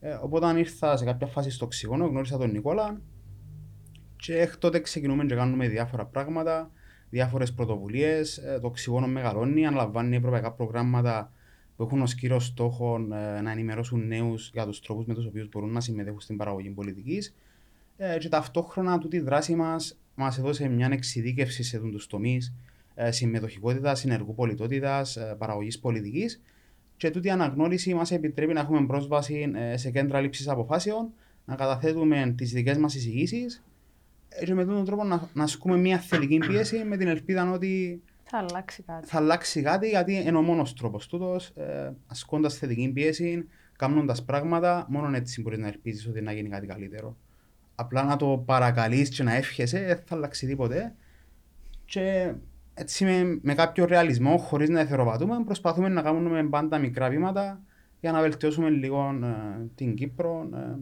Ε, 0.00 0.18
οπότε, 0.22 0.46
αν 0.46 0.56
ήρθα 0.56 0.96
σε 0.96 1.04
κάποια 1.04 1.26
φάση 1.26 1.50
στο 1.50 1.64
οξυγόνο, 1.64 2.06
γνώρισα 2.06 2.38
τον 2.38 2.50
Νικόλα 2.50 3.00
και 4.16 4.38
εκ 4.40 4.56
τότε 4.56 4.80
ξεκινούμε 4.80 5.24
και 5.24 5.34
κάνουμε 5.34 5.68
διάφορα 5.68 6.04
πράγματα, 6.06 6.70
διάφορες 7.10 7.52
πρωτοβουλίες. 7.52 8.38
Ε, 8.38 8.58
το 8.60 8.66
οξυγόνο 8.66 9.06
μεγαλώνει, 9.06 9.66
αναλαμβάνει 9.66 10.16
ευρωπαϊκά 10.16 10.52
προγράμματα 10.52 11.32
που 11.76 11.82
έχουν 11.82 12.02
ως 12.02 12.14
κύριο 12.14 12.38
στόχο 12.38 12.96
ε, 12.96 13.40
να 13.40 13.50
ενημερώσουν 13.50 14.06
νέους 14.06 14.50
για 14.52 14.66
τους 14.66 14.80
τρόπους 14.80 15.06
με 15.06 15.14
τους 15.14 15.26
οποίους 15.26 15.48
μπορούν 15.48 15.72
να 15.72 15.80
συμμετέχουν 15.80 16.20
στην 16.20 16.36
παραγωγή 16.36 16.70
πολιτικής 16.70 17.34
ε, 17.96 18.18
και 18.18 18.28
ταυτόχρονα 18.28 18.98
τούτη 18.98 19.16
η 19.16 19.20
δράση 19.20 19.54
μας 19.54 19.98
μας 20.14 20.38
έδωσε 20.38 20.68
μια 20.68 20.88
εξειδίκευση 20.92 21.62
σε 21.62 21.78
τους 21.78 22.06
τομείς 22.06 22.54
ε, 22.94 23.10
συμμετοχικότητας, 23.10 23.98
συνεργού 23.98 24.34
πολιτότητας, 24.34 25.16
ε, 25.16 25.34
παραγωγής 25.38 25.78
πολιτικής. 25.78 26.42
Και 26.96 27.10
τούτη 27.10 27.28
η 27.28 27.30
αναγνώριση 27.30 27.94
μας 27.94 28.10
επιτρέπει 28.10 28.52
να 28.52 28.60
έχουμε 28.60 28.86
πρόσβαση 28.86 29.52
ε, 29.54 29.76
σε 29.76 29.90
κέντρα 29.90 30.20
λήψης 30.20 30.48
αποφάσεων, 30.48 31.12
να 31.44 31.54
καταθέτουμε 31.54 32.34
τις 32.36 32.52
δικές 32.52 32.76
μας 32.76 32.94
εισηγήσεις 32.94 33.64
ε, 34.28 34.44
και 34.44 34.54
με 34.54 34.64
τον 34.64 34.84
τρόπο 34.84 35.04
να, 35.04 35.28
να 35.34 35.42
ασκούμε 35.42 35.76
μια 35.76 35.98
θετική 35.98 36.38
πίεση 36.38 36.84
με 36.84 36.96
την 36.96 37.08
ελπίδα 37.08 37.50
ότι 37.52 38.02
θα 38.24 38.38
αλλάξει 38.38 38.82
κάτι. 38.82 39.06
Θα 39.06 39.16
αλλάξει 39.16 39.62
κάτι 39.62 39.88
γιατί 39.88 40.14
είναι 40.14 40.36
ο 40.36 40.42
μόνος 40.42 40.74
τρόπος 40.74 41.06
τούτος, 41.06 41.48
ε, 41.48 41.92
ασκώντας 42.06 42.58
θετική 42.58 42.90
πίεση, 42.94 43.48
κάνοντας 43.76 44.24
πράγματα, 44.24 44.86
μόνο 44.88 45.16
έτσι 45.16 45.42
μπορείς 45.42 45.58
να 45.58 45.66
ελπίζεις 45.66 46.06
ότι 46.06 46.20
να 46.20 46.32
γίνει 46.32 46.48
κάτι 46.48 46.66
καλύτερο 46.66 47.16
απλά 47.74 48.02
να 48.02 48.16
το 48.16 48.42
παρακαλείς 48.46 49.08
και 49.08 49.22
να 49.22 49.34
εύχεσαι, 49.34 49.84
δεν 49.84 50.02
θα 50.06 50.14
αλλάξει 50.14 50.46
τίποτε. 50.46 50.94
Και 51.84 52.34
έτσι 52.74 53.04
με, 53.04 53.38
με 53.42 53.54
κάποιο 53.54 53.84
ρεαλισμό, 53.84 54.36
χωρίς 54.36 54.68
να 54.68 54.80
εθεροβατούμε, 54.80 55.44
προσπαθούμε 55.44 55.88
να 55.88 56.02
κάνουμε 56.02 56.48
πάντα 56.48 56.78
μικρά 56.78 57.08
βήματα 57.08 57.60
για 58.00 58.12
να 58.12 58.20
βελτιώσουμε 58.20 58.70
λίγο 58.70 59.18
ε, 59.22 59.66
την 59.74 59.94
Κύπρο 59.94 60.48
ε, 60.54 60.78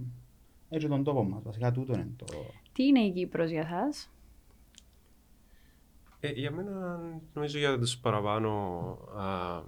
έτσι 0.69 0.89
τον 0.89 1.05
τόπο 1.05 1.25
μας. 1.25 1.43
Βασικά 1.43 1.73
τούτο 1.73 1.95
είναι 1.95 2.11
το... 2.17 2.25
Τι 2.73 2.85
είναι 2.85 3.01
η 3.01 3.13
Κύπρος 3.13 3.51
για 3.51 3.67
σας; 3.67 4.11
Ε, 6.21 6.29
για 6.29 6.51
μένα, 6.51 7.01
νομίζω 7.33 7.59
για 7.59 7.79
τους 7.79 7.99
παραπάνω 7.99 8.51
α, 9.17 9.63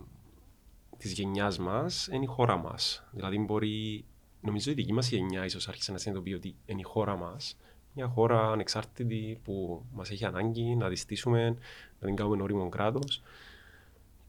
της 0.97 1.13
γενιάς 1.13 1.59
μας, 1.59 2.09
είναι 2.13 2.25
η 2.25 2.27
χώρα 2.27 2.57
μας. 2.57 3.09
Δηλαδή 3.13 3.39
μπορεί 3.39 4.05
νομίζω 4.45 4.71
η 4.71 4.75
δική 4.75 4.93
μας 4.93 5.09
γενιά 5.09 5.45
ίσως 5.45 5.69
άρχισε 5.69 5.93
να 5.93 5.99
συνειδητοποιεί 5.99 6.35
ότι 6.37 6.55
είναι 6.67 6.81
η 6.81 6.85
χώρα 6.85 7.17
μας. 7.17 7.57
Μια 7.95 8.07
χώρα 8.07 8.51
ανεξάρτητη 8.51 9.41
που 9.45 9.85
μας 9.93 10.11
έχει 10.11 10.25
ανάγκη 10.25 10.77
να 10.77 10.89
τη 10.89 10.97
στήσουμε, 10.97 11.57
να 12.01 12.07
την 12.07 12.17
κάνουμε 12.17 12.43
όριμο 12.43 12.69
κράτος. 12.69 13.23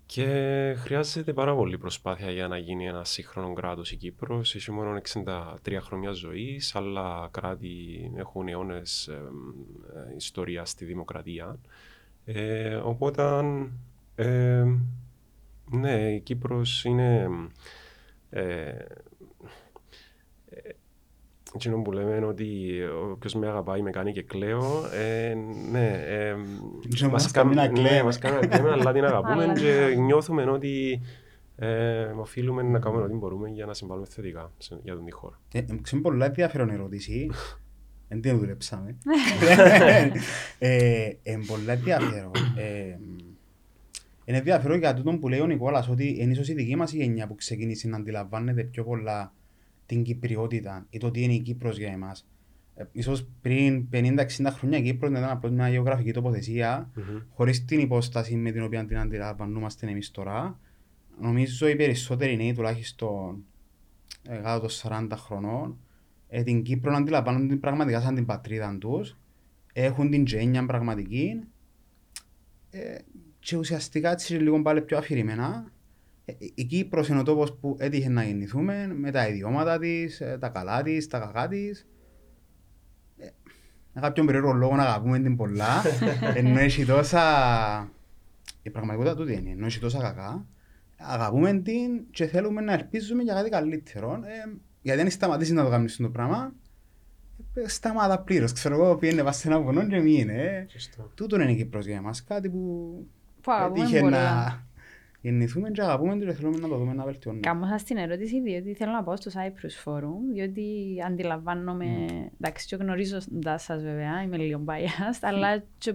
Και 0.05 0.25
χρειάζεται 0.77 1.33
πάρα 1.33 1.55
πολύ 1.55 1.77
προσπάθεια 1.77 2.31
για 2.31 2.47
να 2.47 2.57
γίνει 2.57 2.87
ένα 2.87 3.03
σύγχρονο 3.03 3.53
κράτος 3.53 3.91
η 3.91 3.95
Κύπρος. 3.95 4.55
Έχει 4.55 4.71
μόνο 4.71 5.01
63 5.13 5.77
χρόνια 5.81 6.11
ζωής. 6.11 6.75
Άλλα 6.75 7.29
κράτη 7.31 8.11
έχουν 8.15 8.47
αιώνες 8.47 9.07
ε, 9.07 9.21
ιστορία 10.15 10.65
στη 10.65 10.85
δημοκρατία. 10.85 11.59
Ε, 12.25 12.75
οπότε, 12.75 13.43
ε, 14.15 14.65
ναι, 15.69 16.13
η 16.13 16.19
Κύπρος 16.19 16.83
είναι 16.83 17.29
ε, 21.55 21.69
έτσι 21.69 21.81
που 21.81 21.91
λέμε 21.91 22.25
ότι 22.25 22.47
όποιος 23.11 23.33
με 23.35 23.47
αγαπάει 23.47 23.81
με 23.81 23.89
κάνει 23.89 24.11
και 24.11 24.23
κλαίω. 24.23 24.85
Ε, 24.93 25.33
ναι, 25.71 25.87
ε, 26.07 26.35
μας 27.11 27.31
κάνει 27.31 27.55
να 27.55 27.67
κλαίμε, 27.67 28.03
μας 28.03 28.17
κάνει 28.17 28.35
να 28.35 28.47
κλαίμε, 28.47 28.71
αλλά 28.71 28.93
την 28.93 29.05
αγαπούμε 29.05 29.53
και 29.55 29.95
νιώθουμε 29.97 30.43
ότι 30.43 31.01
ε, 31.55 32.03
οφείλουμε 32.03 32.61
να 32.61 32.79
κάνουμε 32.79 33.03
ό,τι 33.03 33.13
μπορούμε 33.13 33.49
για 33.49 33.65
να 33.65 33.73
συμβάλλουμε 33.73 34.07
θετικά 34.09 34.51
για 34.83 34.95
τον 34.95 35.05
τη 35.05 35.11
χώρα. 35.11 35.39
Ε, 35.53 35.65
ξέρω 35.81 36.01
πολλά 36.01 36.25
ενδιαφέρον 36.25 36.69
ερώτηση. 36.69 37.29
Δεν 38.07 38.21
την 38.21 38.37
δουλέψαμε. 38.37 38.97
Είναι 41.23 41.43
πολλά 41.47 41.73
ενδιαφέρον. 41.73 42.31
Είναι 44.25 44.37
ενδιαφέρον 44.37 44.79
για 44.79 44.93
τούτο 44.93 45.17
που 45.17 45.29
λέει 45.29 45.39
ο 45.39 45.45
Νικόλας 45.45 45.89
ότι 45.89 46.15
είναι 46.19 46.31
ίσως 46.31 46.49
η 46.49 46.53
δική 46.53 46.75
μας 46.75 46.91
γενιά 46.91 47.27
που 47.27 47.35
ξεκίνησε 47.35 47.87
να 47.87 47.97
αντιλαμβάνεται 47.97 48.63
πιο 48.63 48.83
πολλά 48.83 49.33
την 49.85 50.03
Κυπριότητα 50.03 50.85
ή 50.89 50.97
το 50.97 51.11
τι 51.11 51.21
είναι 51.21 51.33
η 51.33 51.39
Κύπρος 51.39 51.77
για 51.77 51.91
εμάς. 51.91 52.27
Ε, 52.75 52.83
ίσως 52.91 53.27
πριν 53.41 53.87
50-60 53.91 54.25
χρόνια 54.49 54.77
η 54.77 54.81
Κύπρος 54.81 55.11
ήταν 55.11 55.23
απλώς 55.23 55.51
μια 55.51 55.69
γεωγραφική 55.69 56.11
τοποθεσία, 56.11 56.91
mm-hmm. 56.95 57.21
χωρίς 57.29 57.65
την 57.65 57.79
υπόσταση 57.79 58.35
με 58.35 58.51
την 58.51 58.63
οποία 58.63 58.85
την 58.85 58.97
αντιλαμβανόμαστε 58.97 59.87
εμείς 59.87 60.11
τώρα. 60.11 60.59
νομίζω 61.21 61.67
οι 61.67 61.75
περισσότεροι 61.75 62.35
νέοι 62.35 62.53
τουλάχιστον 62.53 63.43
ε, 64.27 64.35
κάτω 64.37 64.59
των 64.59 65.09
40 65.09 65.11
χρονών 65.15 65.77
ε, 66.27 66.43
την 66.43 66.63
Κύπρο 66.63 66.91
να 66.91 66.97
αντιλαμβάνονται 66.97 67.55
πραγματικά 67.55 68.01
σαν 68.01 68.15
την 68.15 68.25
πατρίδα 68.25 68.77
τους 68.79 69.17
έχουν 69.73 70.09
την 70.09 70.25
τζένια 70.25 70.65
πραγματική 70.65 71.43
ε, 72.69 72.97
και 73.39 73.57
ουσιαστικά 73.57 74.11
έτσι 74.11 74.33
λίγο 74.33 74.61
πάλι 74.61 74.81
πιο 74.81 74.97
αφηρημένα 74.97 75.65
ε, 75.67 75.71
η 76.55 76.63
Κύπρος 76.65 77.07
είναι 77.07 77.19
ο 77.19 77.23
τόπος 77.23 77.53
που 77.53 77.75
έτυχε 77.79 78.09
να 78.09 78.23
γεννηθούμε 78.23 78.87
με 78.95 79.11
τα 79.11 79.27
ιδιώματα 79.27 79.79
της, 79.79 80.21
ε, 80.21 80.37
τα 80.39 80.49
καλά 80.49 80.81
της, 80.83 81.07
τα 81.07 81.19
κακά 81.19 81.47
της. 81.47 81.87
Ε, 83.17 83.27
Με 83.93 84.01
κάποιον 84.01 84.25
περίεργο 84.25 84.51
λόγο 84.53 84.75
να 84.75 84.83
αγαπούμε 84.83 85.19
την 85.19 85.35
πολλά, 85.35 85.81
ενώ 86.35 86.59
έχει 86.59 86.85
τόσα... 86.85 87.21
Η 88.61 88.69
πραγματικότητα 88.69 89.15
τούτη 89.15 89.33
είναι, 89.33 89.49
ενώ 89.49 89.65
έχει 89.65 89.79
τόσα 89.79 89.99
κακά, 90.01 90.45
αγαπούμε 90.97 91.53
την 91.53 92.05
και 92.11 92.25
θέλουμε 92.25 92.61
να 92.61 92.73
ελπίζουμε 92.73 93.23
για 93.23 93.33
κάτι 93.33 93.49
καλύτερο. 93.49 94.13
Ε, 94.13 94.57
γιατί 94.81 95.01
αν 95.01 95.09
σταματήσει 95.09 95.53
να 95.53 95.63
το 95.63 95.69
κάνεις 95.69 95.95
το 95.95 96.09
πράγμα, 96.09 96.53
ε, 97.53 97.67
σταμάτα 97.67 98.19
πλήρως. 98.19 98.51
Ξέρω 98.53 98.75
εγώ, 98.75 98.95
πήγαινε 98.95 99.23
πας 99.23 99.37
σε 99.37 99.47
ένα 99.47 99.59
βουνό 99.59 99.87
και 99.87 99.99
μείνε. 99.99 100.33
Ε. 100.33 100.65
Σωστό. 100.69 101.11
Τούτο 101.15 101.41
είναι 101.41 101.51
η 101.51 101.55
Κύπρος 101.55 101.85
για 101.85 101.95
εμάς, 101.95 102.23
κάτι 102.23 102.49
που 102.49 102.59
Που 103.41 103.51
αγαπούμε 103.51 103.83
έτυχε 103.83 103.99
πολλά. 103.99 104.33
να 104.33 104.63
γεννηθούμε 105.25 105.69
και 105.69 105.81
αγαπούμε 105.81 106.17
το 106.17 106.25
και 106.25 106.31
θέλουμε 106.31 106.57
να 106.57 106.67
το 106.67 106.77
δούμε 106.77 106.93
να 106.93 107.03
βελτιώνουμε. 107.03 107.47
Κάμω 107.47 107.65
σας 107.65 107.83
την 107.83 107.97
ερώτηση 107.97 108.41
διότι 108.41 108.73
θέλω 108.73 108.91
να 108.91 109.03
πάω 109.03 109.15
στο 109.15 109.31
Cyprus 109.33 109.83
Forum, 109.83 110.33
διότι 110.33 110.63
αντιλαμβάνομαι, 111.05 112.05
εντάξει 112.39 112.67
και 112.67 112.75
γνωρίζοντας 112.75 113.63
σας 113.63 113.83
βέβαια, 113.83 114.21
είμαι 114.21 114.37
λίγο 114.37 114.63
biased, 114.67 115.19
αλλά 115.21 115.63
και 115.77 115.93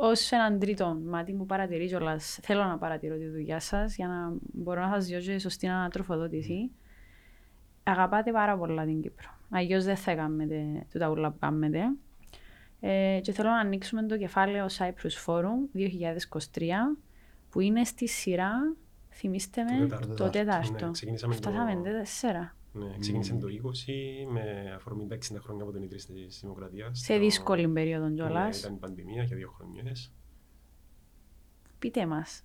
ως 0.00 0.30
έναν 0.30 0.58
τρίτο 0.58 1.00
μάτι 1.04 1.32
που 1.32 1.46
παρατηρεί 1.46 1.86
κιόλας, 1.86 2.38
θέλω 2.42 2.64
να 2.64 2.78
παρατηρώ 2.78 3.16
τη 3.16 3.28
δουλειά 3.28 3.60
σας 3.60 3.96
για 3.96 4.06
να 4.06 4.32
μπορώ 4.52 4.80
να 4.80 4.92
σας 4.92 5.06
διώσω 5.06 5.38
σωστή 5.38 5.66
ανατροφοδότηση. 5.66 6.70
Αγαπάτε 7.82 8.32
πάρα 8.32 8.56
πολλά 8.56 8.84
την 8.84 9.02
Κύπρο. 9.02 9.28
Αγιώς 9.50 9.84
δεν 9.84 9.96
θα 9.96 10.14
κάνετε 10.14 10.86
τούτα 10.92 11.08
ούλα 11.08 11.30
που 11.30 11.38
κάνετε. 11.40 11.80
Ε, 12.80 13.20
και 13.22 13.32
θέλω 13.32 13.48
να 13.48 13.58
ανοίξουμε 13.58 14.02
το 14.02 14.18
κεφάλαιο 14.18 14.66
Cyprus 14.78 15.24
Forum 15.26 15.76
2023 15.76 16.98
που 17.54 17.60
είναι 17.60 17.84
στη 17.84 18.08
σειρά, 18.08 18.52
θυμίστε 19.10 19.62
με, 19.62 19.78
τέταρτο. 19.86 20.14
το 20.14 20.30
τέταρτο. 20.30 20.84
Ναι, 20.86 20.90
ξεκινήσαμε 20.92 21.34
το- 21.34 21.40
Φτάσαμε 21.50 21.80
τέσσερα. 21.82 22.56
Ναι, 22.72 22.86
ξεκίνησε 22.98 23.34
το 23.34 23.46
20 23.48 24.26
με 24.32 24.72
αφορμή 24.76 25.06
τα 25.06 25.14
60 25.14 25.40
χρόνια 25.40 25.62
από 25.62 25.72
την 25.72 25.82
ίδρυση 25.82 26.12
της 26.12 26.38
Δημοκρατίας. 26.42 26.98
Σε 26.98 27.12
Το- 27.14 27.18
δύσκολη 27.18 27.68
περίοδο 27.68 28.08
Ναι, 28.08 28.14
κιόλας. 28.14 28.58
Ήταν 28.58 28.74
η 28.74 28.76
πανδημία 28.78 29.22
για 29.22 29.36
δύο 29.36 29.50
χρονιές. 29.56 30.12
Πείτε 31.78 32.06
μας. 32.06 32.42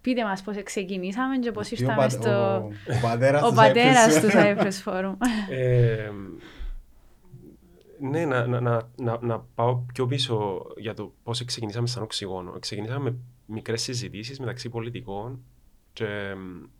Πείτε 0.00 0.24
μας 0.24 0.42
πώς 0.42 0.62
ξεκινήσαμε 0.62 1.38
και 1.38 1.50
πώς 1.52 1.66
Ο 1.66 1.74
ήρθαμε 1.78 1.96
πα- 1.96 2.08
στο... 2.08 2.30
ο- 2.30 2.66
Ο 2.66 3.00
πατέρας 3.02 3.42
Ο 3.42 3.48
του 3.48 3.54
πατέρας 3.54 4.16
Cyprus. 4.16 4.20
του 4.20 4.28
Cyprus 4.32 4.84
Forum. 4.84 5.14
Ε, 5.50 6.10
ναι, 8.00 8.24
να, 8.24 8.46
να, 8.46 8.60
να, 8.60 8.90
να, 8.96 9.18
να 9.22 9.38
πάω 9.54 9.76
πιο 9.92 10.06
πίσω 10.06 10.66
για 10.76 10.94
το 10.94 11.12
πώς 11.22 11.44
ξεκινήσαμε 11.44 11.86
σαν 11.86 12.02
οξυγόνο. 12.02 12.58
Ξεκινήσαμε 12.58 13.10
με 13.10 13.16
μικρές 13.46 13.82
συζητήσεις 13.82 14.40
μεταξύ 14.40 14.68
πολιτικών 14.68 15.44
και 15.92 16.34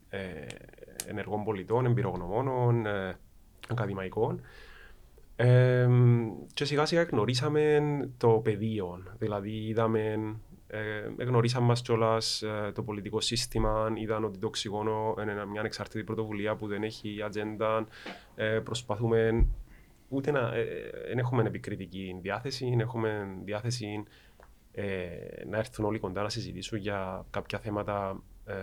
ε, 0.08 0.46
ενεργών 1.06 1.44
πολιτών, 1.44 1.86
εμπειρογνωμόνων, 1.86 2.86
ε, 2.86 3.18
ακαδημαϊκών. 3.68 4.40
Ε, 5.36 5.88
και 6.54 6.64
σιγά 6.64 6.86
σιγά 6.86 7.02
γνωρίσαμε 7.02 7.80
το 8.16 8.28
πεδίο. 8.28 9.02
Δηλαδή 9.18 9.50
είδαμε, 9.50 10.34
ε, 10.66 11.24
γνωρίσαμε 11.24 11.66
μας 11.66 11.82
κιόλας 11.82 12.42
ε, 12.42 12.72
το 12.74 12.82
πολιτικό 12.82 13.20
σύστημα, 13.20 13.92
είδαν 13.94 14.24
ότι 14.24 14.38
το 14.38 14.46
οξυγόνο 14.46 15.14
είναι 15.22 15.46
μια 15.46 15.60
ανεξάρτητη 15.60 16.04
πρωτοβουλία 16.04 16.56
που 16.56 16.66
δεν 16.66 16.82
έχει 16.82 17.22
ατζέντα. 17.22 17.86
Ε, 18.34 18.58
προσπαθούμε 18.64 19.46
ούτε 20.08 20.30
να 20.30 20.54
ε, 20.54 20.64
δεν 21.08 21.18
έχουμε 21.18 21.42
επικριτική 21.42 22.18
διάθεση, 22.22 22.68
δεν 22.68 22.80
έχουμε 22.80 23.28
διάθεση 23.44 23.86
ε, 23.86 24.02
να 25.46 25.58
έρθουν 25.58 25.84
όλοι 25.84 25.98
κοντά 25.98 26.22
να 26.22 26.28
συζητήσουν 26.28 26.78
για 26.78 27.26
κάποια 27.30 27.58
θέματα 27.58 28.22
ε, 28.46 28.54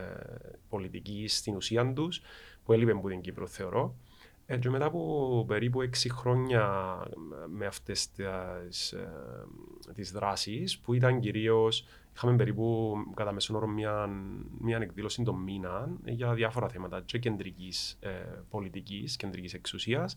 πολιτικής 0.69 1.37
στην 1.37 1.55
ουσία 1.55 1.93
τους, 1.93 2.21
που 2.63 2.73
έλειπε 2.73 2.91
από 2.91 3.09
την 3.09 3.21
Κύπρο 3.21 3.47
θεωρώ. 3.47 3.95
Ε, 4.45 4.57
και 4.57 4.69
μετά 4.69 4.85
από 4.85 5.45
περίπου 5.47 5.81
έξι 5.81 6.09
χρόνια 6.09 6.95
με 7.47 7.65
αυτές 7.65 8.11
τις, 8.11 8.91
ε, 8.91 9.09
τις 9.93 10.11
δράσεις, 10.11 10.79
που 10.79 10.93
ήταν 10.93 11.19
κυρίως, 11.19 11.85
είχαμε 12.15 12.35
περίπου 12.35 12.95
κατά 13.15 13.31
μέσον 13.31 13.55
όρο 13.55 13.67
μια, 13.67 14.09
μια 14.59 14.77
εκδήλωση 14.77 15.23
τον 15.23 15.35
μήνα 15.35 15.89
για 16.05 16.33
διάφορα 16.33 16.67
θέματα 16.67 17.01
και 17.01 17.19
κεντρικής 17.19 17.97
ε, 17.99 18.09
πολιτικής, 18.49 19.15
κεντρικής 19.15 19.53
εξουσίας, 19.53 20.15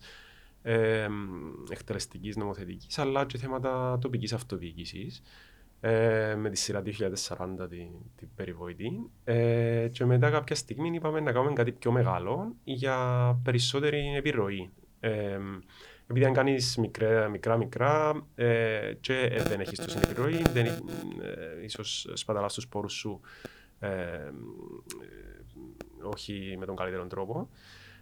ε, 0.61 1.07
εκτελεστικής 1.69 2.35
νομοθετικής, 2.35 2.99
αλλά 2.99 3.25
και 3.25 3.37
θέματα 3.37 3.97
τοπικής 4.01 4.33
αυτοδιοίκησης 4.33 5.21
ε, 5.81 6.35
με 6.35 6.49
τη 6.49 6.57
σειρά 6.57 6.81
2040 6.85 6.85
την, 7.69 7.87
την 8.15 8.27
περιβόητη. 8.35 9.09
Ε, 9.23 9.87
και 9.91 10.05
μετά 10.05 10.29
κάποια 10.29 10.55
στιγμή 10.55 10.95
είπαμε 10.95 11.19
να 11.19 11.31
κάνουμε 11.31 11.53
κάτι 11.53 11.71
πιο 11.71 11.91
μεγάλο 11.91 12.55
για 12.63 12.97
περισσότερη 13.43 14.13
επιρροή. 14.17 14.69
Ε, 14.99 15.37
επειδή 16.09 16.25
αν 16.25 16.33
κάνεις 16.33 16.77
μικρά, 16.77 17.27
μικρά, 17.27 17.57
μικρά 17.57 18.23
ε, 18.35 18.93
και 18.99 19.19
ε, 19.19 19.43
δεν 19.43 19.59
έχεις 19.59 19.79
τόση 19.79 19.97
επιρροή, 20.03 20.41
δεν, 20.53 20.65
ε, 20.65 21.63
ίσως 21.63 22.09
σπαταλάς 22.13 22.53
τους 22.53 22.67
πόρους 22.67 22.93
σου 22.93 23.19
ε, 23.79 23.89
ε, 23.89 24.31
όχι 26.01 26.55
με 26.59 26.65
τον 26.65 26.75
καλύτερο 26.75 27.05
τρόπο. 27.07 27.49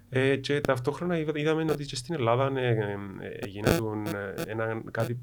Ε, 0.09 0.35
και 0.35 0.61
ταυτόχρονα 0.61 1.17
είδα- 1.17 1.39
είδαμε 1.39 1.71
ότι 1.71 1.85
και 1.85 1.95
στην 1.95 2.15
Ελλάδα 2.15 2.59
ε, 2.59 2.67
ε, 2.67 2.97
ε, 3.41 3.47
γίνεται 3.47 3.79
ένα, 4.47 4.81
κάτι 4.91 5.19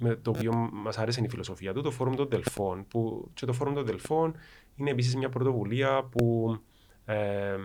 με 0.00 0.14
το 0.16 0.30
οποίο 0.30 0.68
μας 0.72 0.98
άρεσε 0.98 1.20
η 1.24 1.28
φιλοσοφία 1.28 1.72
του, 1.72 1.80
το 1.80 1.90
Φόρουμ 1.90 2.14
των 2.14 2.28
Δελφών. 2.28 2.86
Που, 2.88 3.30
και 3.34 3.46
το 3.46 3.52
Φόρουμ 3.52 3.74
των 3.74 3.84
Δελφών 3.84 4.34
είναι 4.76 4.90
επίσης 4.90 5.16
μια 5.16 5.28
πρωτοβουλία 5.28 6.08
που 6.10 6.56
ε, 7.04 7.56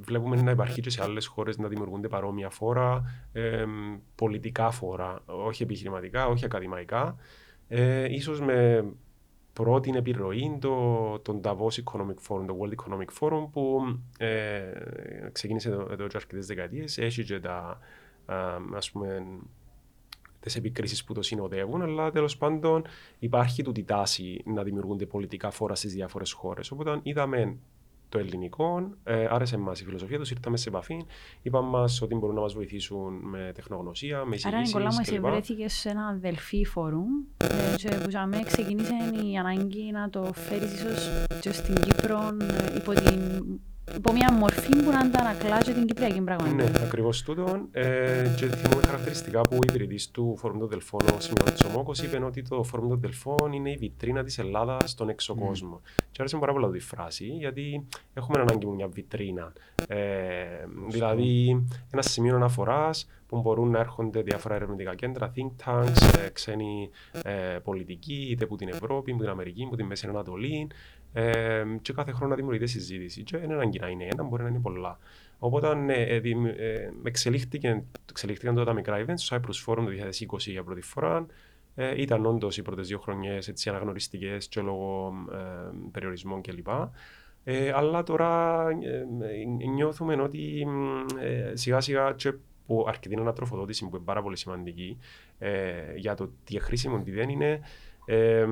βλέπουμε 0.00 0.42
να 0.42 0.50
υπάρχει 0.50 0.80
και 0.80 0.90
σε 0.90 1.02
άλλες 1.02 1.26
χώρες 1.26 1.58
να 1.58 1.68
δημιουργούνται 1.68 2.08
παρόμοια 2.08 2.50
φόρα, 2.50 3.02
ε, 3.32 3.64
πολιτικά 4.14 4.70
φόρα, 4.70 5.22
όχι 5.26 5.62
επιχειρηματικά, 5.62 6.26
όχι 6.26 6.44
ακαδημαϊκά. 6.44 7.16
Ε, 7.68 8.14
ίσως 8.14 8.40
με 8.40 8.84
πρώτη 9.52 9.92
επιρροή 9.96 10.58
το, 10.60 11.18
τον 11.18 11.40
Davos 11.44 11.82
Economic 11.84 12.28
Forum, 12.28 12.44
το 12.46 12.58
World 12.60 12.72
Economic 12.74 13.18
Forum 13.20 13.48
που 13.52 13.80
ε, 14.18 14.60
ξεκίνησε 15.32 15.68
εδώ, 15.68 15.88
εδώ 15.90 16.06
και 16.06 16.16
αρκετές 16.16 16.46
δεκαετίες, 16.46 16.98
έχει 16.98 17.24
και 17.24 17.40
τα, 17.40 17.78
α, 18.26 18.56
ας 18.74 18.90
πούμε, 18.90 19.26
τις 20.40 20.56
επικρίσεις 20.56 21.04
που 21.04 21.14
το 21.14 21.22
συνοδεύουν, 21.22 21.82
αλλά 21.82 22.10
τέλος 22.10 22.36
πάντων 22.36 22.84
υπάρχει 23.18 23.62
τούτη 23.62 23.84
τάση 23.84 24.42
να 24.44 24.62
δημιουργούνται 24.62 25.06
πολιτικά 25.06 25.50
φόρα 25.50 25.74
στις 25.74 25.92
διάφορες 25.92 26.32
χώρες. 26.32 26.70
Οπότε 26.70 27.00
είδαμε 27.02 27.56
το 28.10 28.18
ελληνικό, 28.18 28.90
ε, 29.04 29.26
άρεσε 29.30 29.56
μας 29.56 29.80
η 29.80 29.84
φιλοσοφία 29.84 30.18
τους, 30.18 30.30
ήρθαμε 30.30 30.56
σε 30.56 30.68
επαφή, 30.68 31.04
είπαν 31.42 31.64
μας 31.64 32.02
ότι 32.02 32.14
μπορούν 32.14 32.34
να 32.34 32.40
μας 32.40 32.54
βοηθήσουν 32.54 33.14
με 33.14 33.52
τεχνογνωσία, 33.54 34.16
με 34.16 34.22
Άρα, 34.22 34.34
εισηγήσεις 34.34 34.74
Νικόλα 34.74 34.92
μου, 34.92 34.98
εσύ 35.00 35.12
κλπ. 35.12 35.20
βρέθηκε 35.20 35.68
σε 35.68 35.88
ένα 35.88 36.06
αδελφή 36.06 36.64
φόρουμ 36.64 37.08
ε, 37.36 37.74
και 37.76 37.88
που 37.88 38.10
για 38.10 38.26
μένα 38.26 38.44
ξεκίνησε 38.44 38.94
η 39.32 39.36
ανάγκη 39.36 39.90
να 39.90 40.10
το 40.10 40.32
φέρεις 40.32 40.72
ίσως 40.72 41.08
και 41.40 41.52
στην 41.52 41.74
Κύπρο 41.74 42.18
ε, 42.40 42.76
υπό, 42.76 42.92
την, 42.92 43.44
υπό 43.96 44.12
μια 44.12 44.32
μορφή 44.32 44.76
που 44.82 44.90
να 44.90 44.98
αντανακλά 44.98 45.62
και 45.62 45.72
την 45.72 45.86
κυπριακή 45.86 46.18
Ναι, 46.18 46.24
πραγματικότητα. 46.24 46.82
ακριβώς 46.82 47.22
τούτο. 47.22 47.60
Ε, 47.72 48.34
και 48.36 48.46
θυμούμε 48.46 48.82
χαρακτηριστικά 48.82 49.40
που 49.40 49.54
ο 49.56 49.58
υπηρετής 49.68 50.10
του 50.10 50.36
Φόρουμ 50.38 50.58
των 50.58 50.68
Δελφών, 50.68 51.00
ο 51.16 51.20
Σιμεών 51.20 51.54
Τσομόκος, 51.54 52.02
είπε 52.02 52.24
ότι 52.24 52.42
το 52.42 52.62
Φόρουμ 52.62 52.88
των 52.88 53.00
Δελφών 53.00 53.52
είναι 53.52 53.70
η 53.70 53.76
βιτρίνα 53.76 54.22
της 54.22 54.38
Ελλάδας 54.38 54.90
στον 54.90 55.08
έξω 55.08 55.34
κόσμο. 55.34 55.80
Και 56.10 56.16
άρεσε 56.18 56.34
μου 56.34 56.40
πάρα 56.40 56.52
πολύ 56.52 56.64
αυτή 56.64 56.76
η 56.76 56.80
φράση, 56.80 57.26
γιατί 57.26 57.86
έχουμε 58.14 58.40
ανάγκη 58.40 58.64
από 58.64 58.74
μια 58.74 58.88
βιτρίνα. 58.88 59.52
Ε, 59.88 59.98
δηλαδή, 60.88 61.64
ένα 61.90 62.02
σημείο 62.02 62.36
αναφοράς 62.36 63.08
που 63.26 63.40
μπορούν 63.40 63.70
να 63.70 63.78
έρχονται 63.78 64.22
διάφορα 64.22 64.54
ερευνητικά 64.54 64.94
κέντρα, 64.94 65.32
think 65.36 65.50
tanks, 65.64 66.18
ε, 66.24 66.28
ξένοι 66.32 66.90
ε, 67.22 67.58
πολιτικοί, 67.64 68.26
είτε 68.30 68.44
από 68.44 68.56
την 68.56 68.68
Ευρώπη, 68.68 69.10
από 69.10 69.20
την 69.20 69.30
Αμερική, 69.30 69.64
από 69.64 69.76
την 69.76 69.86
Μέση 69.86 70.06
Ανατολή, 70.06 70.66
ε, 71.12 71.64
και 71.82 71.92
κάθε 71.92 72.12
χρόνο 72.12 72.30
να 72.30 72.36
δημιουργείται 72.36 72.66
συζήτηση. 72.66 73.22
Και 73.22 73.36
δεν 73.36 73.44
είναι 73.44 73.54
ανάγκη 73.54 73.78
να 73.78 73.88
είναι 73.88 74.04
ένα, 74.12 74.22
μπορεί 74.22 74.42
να 74.42 74.48
είναι 74.48 74.58
πολλά. 74.58 74.98
Οπότε 75.38 75.74
ναι, 75.74 75.94
ε, 75.94 76.18
δημ- 76.20 76.58
ε, 76.58 76.90
εξελίχθηκαν, 77.02 77.84
εξελίχθηκαν 78.10 78.54
τότε 78.54 78.66
τα 78.66 78.72
μικρά 78.72 79.04
events, 79.04 79.14
στο 79.16 79.36
Cyprus 79.36 79.72
Forum 79.72 79.84
το 79.84 79.90
2020 79.90 80.50
για 80.50 80.62
πρώτη 80.62 80.82
φορά. 80.82 81.26
Ε, 81.74 82.00
ήταν 82.02 82.26
όντως 82.26 82.56
οι 82.56 82.62
πρώτες 82.62 82.88
δύο 82.88 82.98
χρονιές 82.98 83.52
αναγνωριστικές 83.66 84.48
και 84.48 84.60
λόγω 84.60 85.12
ε, 85.32 85.36
περιορισμών 85.92 86.40
κλπ. 86.40 86.68
Ε, 87.44 87.72
αλλά 87.74 88.02
τώρα 88.02 88.60
ε, 88.82 88.96
ε, 89.66 89.66
νιώθουμε 89.68 90.14
ότι 90.22 90.66
ε, 91.20 91.56
σιγά 91.56 91.80
σιγά 91.80 92.12
και 92.12 92.32
που 92.66 92.84
αρκετή 92.88 93.16
ανατροφοδότηση 93.16 93.88
που 93.88 93.96
είναι 93.96 94.04
πάρα 94.04 94.22
πολύ 94.22 94.36
σημαντική 94.36 94.98
ε, 95.38 95.94
για 95.96 96.14
το 96.14 96.26
τι 96.26 96.54
είναι 96.54 96.60
χρήσιμο, 96.60 97.00
τι 97.02 97.10
δεν 97.10 97.28
είναι, 97.28 97.60
ε, 98.04 98.46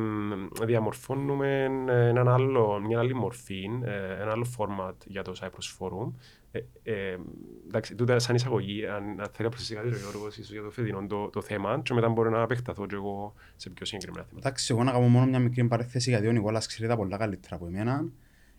διαμορφώνουμε 0.64 1.62
έναν 1.88 2.28
άλλο, 2.28 2.80
μια 2.80 2.98
άλλη 2.98 3.14
μορφή, 3.14 3.70
ε, 3.84 4.22
ένα 4.22 4.30
άλλο 4.30 4.46
format 4.58 4.94
για 5.06 5.22
το 5.22 5.32
Cyprus 5.40 5.78
Forum. 5.78 6.12
Ε, 6.50 6.60
ε, 6.82 7.18
εντάξει, 7.66 7.94
τούτα 7.94 8.18
σαν 8.18 8.34
εισαγωγή, 8.34 8.86
αν, 8.86 9.02
αν 9.02 9.28
θέλει 9.32 9.48
να 9.48 9.48
προσθέσει 9.48 9.74
κάτι 9.74 9.88
ο 9.88 9.98
Γιώργος 9.98 10.36
ίσως 10.36 10.52
για 10.52 10.62
το 10.62 10.70
φετινό 10.70 11.06
το, 11.06 11.28
το 11.28 11.42
θέμα 11.42 11.80
και 11.82 11.94
μετά 11.94 12.08
μπορώ 12.08 12.30
να 12.30 12.42
επεκταθώ 12.42 12.86
και 12.86 12.94
εγώ 12.94 13.34
σε 13.56 13.70
πιο 13.70 13.86
συγκεκριμένα 13.86 14.24
θέματα. 14.24 14.48
Εντάξει, 14.48 14.72
εγώ 14.72 14.84
να 14.84 14.92
κάνω 14.92 15.08
μόνο 15.08 15.26
μια 15.26 15.38
μικρή 15.38 15.64
παρέθεση 15.64 16.10
γιατί 16.10 16.26
ο 16.26 16.32
Νικόλας 16.32 16.66
ξέρει 16.66 16.88
τα 16.88 16.96
πολλά 16.96 17.16
καλύτερα 17.16 17.56
από 17.56 17.66
εμένα. 17.66 18.04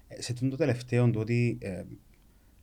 Ε, 0.08 0.22
σε 0.22 0.34
το 0.34 0.56
τελευταίο 0.56 1.10
το 1.10 1.20
ότι 1.20 1.58
ε, 1.62 1.84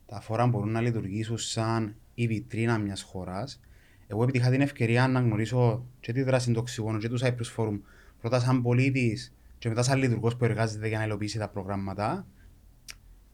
τα 0.05 0.21
φόρα 0.21 0.47
μπορούν 0.47 0.71
να 0.71 0.81
λειτουργήσουν 0.81 1.37
σαν 1.37 1.95
η 2.13 2.27
βιτρίνα 2.27 2.77
μιας 2.77 3.01
χώρας. 3.01 3.59
Εγώ 4.07 4.23
επειδή 4.23 4.37
είχα 4.37 4.49
την 4.49 4.61
ευκαιρία 4.61 5.07
να 5.07 5.19
γνωρίσω 5.19 5.85
και 5.99 6.13
τη 6.13 6.23
δράση 6.23 6.51
του 6.51 6.57
οξυγόνου 6.59 6.97
και 6.97 7.09
του 7.09 7.19
Cyprus 7.19 7.55
Forum 7.55 7.79
πρώτα 8.21 8.39
σαν 8.39 8.61
πολίτης 8.61 9.35
και 9.57 9.69
μετά 9.69 9.83
σαν 9.83 9.99
λειτουργός 9.99 10.35
που 10.35 10.45
εργάζεται 10.45 10.87
για 10.87 10.97
να 10.97 11.03
υλοποιήσει 11.03 11.37
τα 11.37 11.49
προγράμματα, 11.49 12.27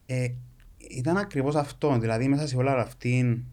ε, 0.05 0.27
ήταν 0.77 1.17
ακριβώς 1.17 1.55
αυτό. 1.55 1.97
Δηλαδή, 1.99 2.27
μέσα 2.27 2.47
σε 2.47 2.57
όλα 2.57 2.77
αυτή 2.77 3.45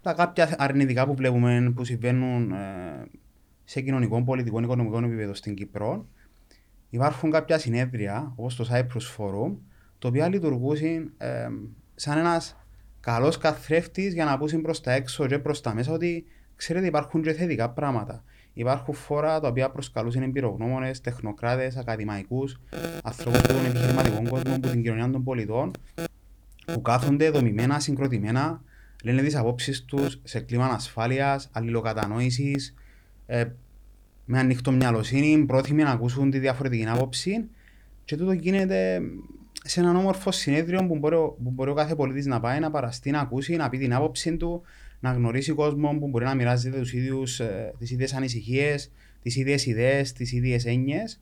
τα 0.00 0.12
κάποια 0.12 0.54
αρνητικά 0.58 1.06
που 1.06 1.14
βλέπουμε 1.14 1.72
που 1.74 1.84
συμβαίνουν 1.84 2.52
ε, 2.52 3.06
σε 3.64 3.80
κοινωνικό, 3.80 4.22
πολιτικό, 4.22 4.60
οικονομικό 4.60 4.98
επίπεδο 4.98 5.34
στην 5.34 5.54
Κύπρο, 5.54 6.08
υπάρχουν 6.90 7.30
κάποια 7.30 7.58
συνέδρια 7.58 8.32
όπως 8.36 8.56
το 8.56 8.66
Cyprus 8.70 9.16
Forum, 9.16 9.56
το 9.98 10.08
οποίο 10.08 10.28
λειτουργούν 10.28 10.76
ε, 11.16 11.48
σαν 11.94 12.18
ένας 12.18 12.56
καλός 13.00 13.38
καθρέφτης 13.38 14.12
για 14.12 14.24
να 14.24 14.38
πούσει 14.38 14.58
προς 14.58 14.80
τα 14.80 14.92
έξω 14.92 15.26
και 15.26 15.38
προς 15.38 15.60
τα 15.60 15.74
μέσα 15.74 15.92
ότι 15.92 16.24
ξέρετε 16.56 16.86
υπάρχουν 16.86 17.22
και 17.22 17.32
θετικά 17.32 17.70
πράγματα. 17.70 18.24
Υπάρχουν 18.54 18.94
φόρα 18.94 19.40
τα 19.40 19.48
οποία 19.48 19.70
προσκαλούν 19.70 20.22
εμπειρογνώμονες, 20.22 21.00
τεχνοκράτες, 21.00 21.76
ακαδημαϊκούς, 21.76 22.60
ανθρώπους 23.02 23.40
από 23.40 23.48
τον 23.48 23.64
επιχειρηματικό 23.64 24.22
κόσμο, 24.28 24.54
από 24.54 24.68
την 24.68 24.82
κοινωνία 24.82 25.10
των 25.10 25.24
πολιτών, 25.24 25.70
που 26.64 26.82
κάθονται 26.82 27.30
δομημένα, 27.30 27.80
συγκροτημένα, 27.80 28.62
λένε 29.04 29.22
τις 29.22 29.36
απόψεις 29.36 29.84
τους 29.84 30.20
σε 30.24 30.40
κλίμα 30.40 30.66
ασφάλεια, 30.66 31.42
αλληλοκατανόησης, 31.52 32.74
ε, 33.26 33.44
με 34.24 34.38
ανοιχτό 34.38 34.70
μυαλοσύνη, 34.72 35.44
πρόθυμοι 35.44 35.82
να 35.82 35.90
ακούσουν 35.90 36.30
τη 36.30 36.38
διαφορετική 36.38 36.86
άποψη. 36.88 37.48
Και 38.04 38.16
τούτο 38.16 38.32
γίνεται 38.32 39.00
σε 39.64 39.80
έναν 39.80 39.96
όμορφο 39.96 40.30
συνέδριο 40.30 40.86
που 40.86 40.98
μπορεί, 40.98 41.16
που 41.16 41.50
μπορεί 41.50 41.70
ο 41.70 41.74
κάθε 41.74 41.94
πολίτης 41.94 42.26
να 42.26 42.40
πάει 42.40 42.60
να 42.60 42.70
παραστεί, 42.70 43.10
να 43.10 43.20
ακούσει, 43.20 43.56
να 43.56 43.68
πει 43.68 43.78
την 43.78 43.94
άποψή 43.94 44.36
του, 44.36 44.62
να 45.04 45.12
γνωρίσει 45.12 45.52
κόσμο 45.52 45.98
που 45.98 46.08
μπορεί 46.08 46.24
να 46.24 46.34
μοιράζεται 46.34 46.78
τους 46.78 46.92
ίδιους, 46.92 47.40
ε, 47.40 47.74
τις 47.78 47.90
ίδιες 47.90 48.12
ανησυχίες, 48.12 48.90
τις 49.22 49.36
ίδιες 49.36 49.66
ιδέες, 49.66 50.12
τις 50.12 50.32
ίδιες 50.32 50.64
έννοιες. 50.64 51.20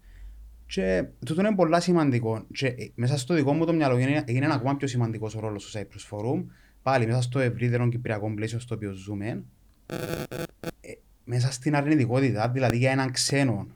Και 0.67 1.05
τούτο 1.27 1.41
είναι 1.41 1.55
πολύ 1.55 1.81
σημαντικό. 1.81 2.47
Και 2.53 2.67
ε, 2.67 2.91
μέσα 2.95 3.19
στο 3.19 3.35
δικό 3.35 3.53
μου 3.53 3.65
το 3.65 3.73
μυαλό 3.73 3.99
είναι, 3.99 4.25
είναι 4.27 4.45
ένα 4.45 4.55
ακόμα 4.55 4.77
πιο 4.77 4.87
σημαντικός 4.87 5.35
ο 5.35 5.41
ρόλος 5.41 5.65
του 5.65 5.79
Cyprus 5.79 6.11
Forum. 6.11 6.45
Πάλι 6.83 7.07
μέσα 7.07 7.23
στο 7.23 7.39
ευρύτερο 7.39 7.89
κυπριακό 7.89 8.35
πλαίσιο 8.35 8.59
στο 8.59 8.75
οποίο 8.75 8.93
ζούμε. 8.93 9.45
Ε, 9.87 10.93
μέσα 11.25 11.53
στην 11.53 11.75
αρνητικότητα, 11.75 12.51
δηλαδή 12.51 12.77
για 12.77 12.91
έναν 12.91 13.11
ξένο, 13.11 13.67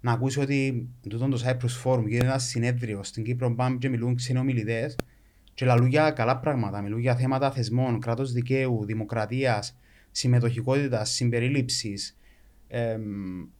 να 0.00 0.12
ακούσει 0.12 0.40
ότι 0.40 0.88
τούτο 1.08 1.28
το 1.28 1.42
Cyprus 1.44 1.82
Forum 1.84 2.04
γίνεται 2.06 2.26
ένα 2.26 2.38
συνέδριο 2.38 3.02
στην 3.02 3.24
Κύπρο, 3.24 3.54
πάμε 3.54 3.76
και 3.76 3.88
μιλούν 3.88 4.14
ξένοι 4.14 4.38
ομιλητές 4.38 4.96
και 5.54 5.64
λαλούν 5.64 5.86
για 5.86 6.10
καλά 6.10 6.38
πράγματα. 6.38 6.80
Μιλούν 6.80 6.98
για 6.98 7.16
θέματα 7.16 7.50
θεσμών, 7.50 8.00
κράτος 8.00 8.32
δικαίου, 8.32 8.84
δημοκρατίας, 8.84 9.76
συμμετοχικότητας, 10.10 11.10
συμπερίληψης. 11.10 12.16
Ε, 12.68 12.98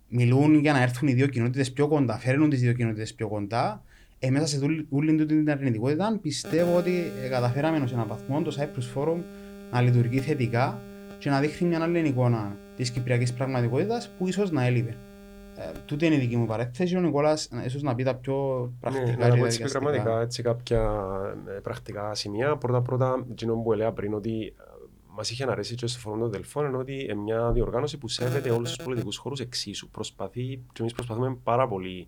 μιλούν 0.08 0.54
για 0.54 0.72
να 0.72 0.82
έρθουν 0.82 1.08
οι 1.08 1.12
δύο 1.12 1.26
κοινότητες 1.26 1.72
πιο 1.72 1.88
κοντά, 1.88 2.18
φέρνουν 2.18 2.50
τις 2.50 2.60
δύο 2.60 2.72
κοινότητες 2.72 3.14
πιο 3.14 3.28
κοντά. 3.28 3.84
Ε, 4.18 4.30
μέσα 4.30 4.46
σε 4.46 4.58
όλη 4.90 5.26
την 5.26 5.50
αρνητικότητα 5.50 6.18
πιστεύω 6.22 6.76
ότι 6.76 7.04
ε, 7.24 7.28
καταφέραμε 7.28 7.86
σε 7.86 7.94
έναν 7.94 8.06
βαθμό 8.08 8.42
το 8.42 8.56
Cyprus 8.58 8.98
Forum 8.98 9.22
να 9.72 9.80
λειτουργεί 9.80 10.18
θετικά 10.18 10.82
και 11.18 11.30
να 11.30 11.40
δείχνει 11.40 11.68
μια 11.68 11.82
άλλη 11.82 12.08
εικόνα 12.08 12.56
της 12.76 12.90
κυπριακής 12.90 13.32
πραγματικότητας 13.32 14.14
που 14.18 14.28
ίσως 14.28 14.50
να 14.50 14.64
έλειπε. 14.64 14.96
Ε, 15.68 15.72
τούτη 15.86 16.06
είναι 16.06 16.14
η 16.14 16.18
δική 16.18 16.36
μου 16.36 16.46
παρέθεση. 16.46 16.96
Ο 16.96 17.00
Νικόλας 17.00 17.48
ίσως 17.66 17.82
να 17.82 17.94
πει 17.94 18.02
τα 18.02 18.14
πιο 18.14 18.68
πρακτικά. 18.80 19.16
Ναι, 19.16 19.28
να 19.28 19.36
πω 19.36 19.44
έτσι 19.44 19.62
πραγματικά 19.62 20.20
έτσι 20.20 20.42
κάποια 20.42 20.80
ε, 21.48 21.50
πρακτικά 21.50 22.14
σημεία. 22.14 22.56
Πρώτα-πρώτα, 22.56 23.26
εκείνο 23.30 23.56
που 23.56 23.72
έλεγα 23.72 23.92
πριν 23.92 24.14
ότι 24.14 24.54
ε, 24.58 24.62
μας 25.06 25.30
είχε 25.30 25.50
αρέσει 25.50 25.74
και 25.74 25.86
στο 25.86 25.98
φόρμα 25.98 26.18
των 26.18 26.30
Δελφών 26.30 26.66
είναι 26.66 26.76
ότι 26.76 27.02
είναι 27.02 27.14
μια 27.14 27.52
διοργάνωση 27.52 27.98
που 27.98 28.08
σέβεται 28.08 28.50
όλους 28.50 28.72
τους 28.72 28.84
πολιτικούς 28.84 29.16
χώρους 29.16 29.40
εξίσου. 29.40 29.88
Προσπαθεί, 29.90 30.62
και 30.72 30.80
εμείς 30.80 30.92
προσπαθούμε 30.92 31.36
πάρα 31.42 31.68
πολύ 31.68 32.06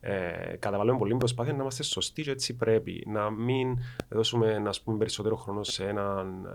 ε, 0.00 0.56
καταβάλουμε 0.58 0.98
πολύ 0.98 1.16
προσπάθεια 1.16 1.52
να 1.52 1.60
είμαστε 1.60 1.82
σωστοί 1.82 2.22
και 2.22 2.30
έτσι 2.30 2.54
πρέπει. 2.54 3.04
Να 3.06 3.30
μην 3.30 3.78
δώσουμε 4.08 4.58
να 4.58 4.70
πούμε, 4.84 4.96
περισσότερο 4.96 5.36
χρόνο 5.36 5.62
σε 5.62 5.84
έναν, 5.84 6.48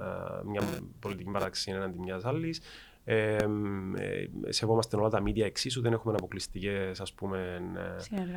μια 0.45 0.61
πολιτική 0.99 1.31
παράξη 1.31 1.71
έναντι 1.71 1.99
μιας 1.99 2.25
άλλης. 2.25 2.61
Ε, 3.03 3.35
ε, 3.35 4.27
σεβόμαστε 4.49 4.95
όλα 4.97 5.09
τα 5.09 5.23
media 5.25 5.41
εξίσου, 5.41 5.81
δεν 5.81 5.93
έχουμε 5.93 6.13
αποκλειστικές 6.13 7.01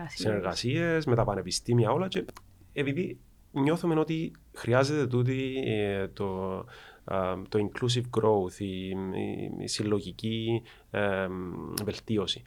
συνεργασίες 0.09 1.07
με 1.07 1.15
τα 1.15 1.25
πανεπιστήμια 1.25 1.91
όλα. 1.91 2.09
Και 2.09 2.25
επειδή 2.73 3.19
νιώθουμε 3.53 4.01
ότι 4.01 4.33
χρειάζεται 4.53 5.07
τούτη 5.07 5.63
ε, 5.67 6.09
το, 6.09 6.57
το 7.49 7.69
inclusive 7.71 8.21
growth, 8.21 8.59
η, 8.59 8.89
η, 9.59 9.67
συλλογική 9.69 10.63
βελτίωση. 11.85 12.43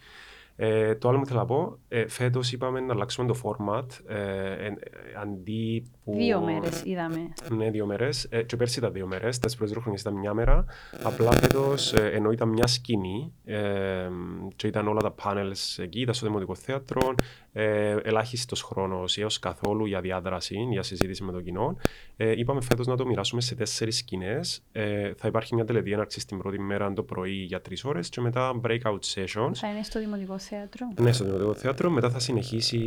Ε, 0.59 0.95
το 0.95 1.09
άλλο 1.09 1.19
που 1.19 1.25
θέλω 1.25 1.39
να 1.39 1.45
πω, 1.45 1.79
ε, 1.87 2.07
φέτος 2.07 2.51
είπαμε 2.51 2.79
να 2.79 2.93
αλλάξουμε 2.93 3.27
το 3.27 3.39
format. 3.43 3.85
Ε, 4.05 4.65
ε, 4.65 4.73
αντί 5.21 5.91
που... 6.07 6.13
Δύο 6.17 6.41
μέρες 6.41 6.83
είδαμε. 6.85 7.33
Ναι, 7.49 7.69
δύο 7.69 7.85
μέρες. 7.85 8.27
Ε, 8.29 8.43
και 8.43 8.55
πέρσι 8.55 8.79
ήταν 8.79 8.93
δύο 8.93 9.07
μέρες. 9.07 9.39
Τα 9.39 9.49
πρώτε 9.57 9.73
χρόνια 9.73 9.99
ήταν 9.99 10.13
μια 10.13 10.33
μέρα. 10.33 10.65
Απλά 11.03 11.31
φέτος 11.31 11.93
ε, 11.93 12.09
ενώ 12.13 12.31
ήταν 12.31 12.49
μια 12.49 12.67
σκηνή 12.67 13.33
ε, 13.45 14.09
και 14.55 14.67
ήταν 14.67 14.87
όλα 14.87 15.01
τα 15.01 15.15
panels 15.23 15.83
εκεί, 15.83 15.99
ήταν 15.99 16.13
στο 16.13 16.25
Δημοτικό 16.25 16.55
Θέατρο, 16.55 17.15
ε, 17.53 17.95
ελάχιστος 18.03 18.61
χρόνος 18.61 19.17
έως 19.17 19.39
καθόλου 19.39 19.85
για 19.85 20.01
διάδραση, 20.01 20.67
για 20.71 20.83
συζήτηση 20.83 21.23
με 21.23 21.31
το 21.31 21.41
κοινό. 21.41 21.77
Ε, 22.17 22.31
είπαμε 22.37 22.61
φέτος 22.61 22.87
να 22.87 22.95
το 22.95 23.05
μοιράσουμε 23.05 23.41
σε 23.41 23.55
τέσσερις 23.55 23.97
σκηνές. 23.97 24.61
Ε, 24.71 25.13
θα 25.17 25.27
υπάρχει 25.27 25.55
μια 25.55 25.65
τελεδιέναρξη 25.65 26.19
στην 26.19 26.37
πρώτη 26.37 26.59
μέρα 26.59 26.93
το 26.93 27.03
πρωί 27.03 27.31
για 27.31 27.61
τρεις 27.61 27.83
ώρες 27.83 28.09
και 28.09 28.21
μετά 28.21 28.59
breakout 28.63 28.99
sessions. 29.13 29.51
Θα 29.53 29.69
είναι 29.69 29.83
στο 29.83 29.99
Δημοτικό 29.99 30.39
Θέατρο. 30.39 30.87
Ναι, 31.01 31.11
στο 31.11 31.23
Δημοτικό 31.23 31.53
Θέατρο. 31.53 31.89
Μετά 31.89 32.09
θα 32.09 32.19
συνεχίσει 32.19 32.79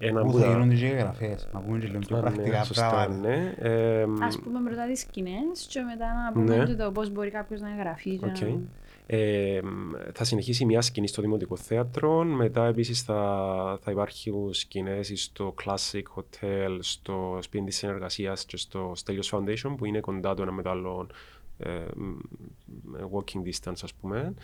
ένα 0.00 0.22
Πού 0.22 0.38
θα 0.38 0.46
γίνουν 0.46 0.68
τι 0.68 0.84
εγγραφέ, 0.86 1.38
να 1.52 1.60
πούμε 1.60 1.78
και 1.78 1.86
λίγο 1.86 1.98
πιο 1.98 2.16
πρακτικά 2.16 2.63
πράγματα. 2.72 3.28
Ναι. 3.28 3.54
Ε, 3.58 4.02
Α 4.02 4.40
πούμε 4.42 4.60
πρώτα 4.64 4.86
τις 4.86 5.00
σκηνές 5.00 5.66
και 5.68 5.80
μετά 5.80 6.06
να 6.24 6.32
πούμε 6.32 6.56
ναι. 6.56 6.74
το 6.74 6.90
πώς 6.92 7.10
μπορεί 7.10 7.30
κάποιος 7.30 7.60
να 7.60 7.70
εγγραφεί. 7.70 8.20
Okay. 8.22 8.58
Ε, 9.06 9.60
θα 10.12 10.24
συνεχίσει 10.24 10.64
μια 10.64 10.80
σκηνή 10.80 11.08
στο 11.08 11.22
Δημοτικό 11.22 11.56
Θέατρο. 11.56 12.24
Μετά 12.24 12.66
επίσης 12.66 13.02
θα, 13.02 13.78
θα 13.82 13.90
υπάρχουν 13.90 14.54
σκηνές 14.54 15.12
στο 15.14 15.54
Classic 15.64 16.02
Hotel, 16.14 16.78
στο 16.80 17.38
σπίτι 17.40 17.64
της 17.64 17.76
συνεργασίας 17.76 18.44
και 18.44 18.56
στο 18.56 18.92
Stelios 19.04 19.30
Foundation 19.30 19.74
που 19.76 19.84
είναι 19.84 20.00
κοντά 20.00 20.34
το 20.34 20.42
ένα 20.42 20.52
με 20.52 20.62
το 20.62 20.70
άλλο 20.70 21.06
ε, 21.58 21.84
walking 23.12 23.48
distance, 23.48 23.80
ας 23.82 23.94
πούμε. 23.94 24.34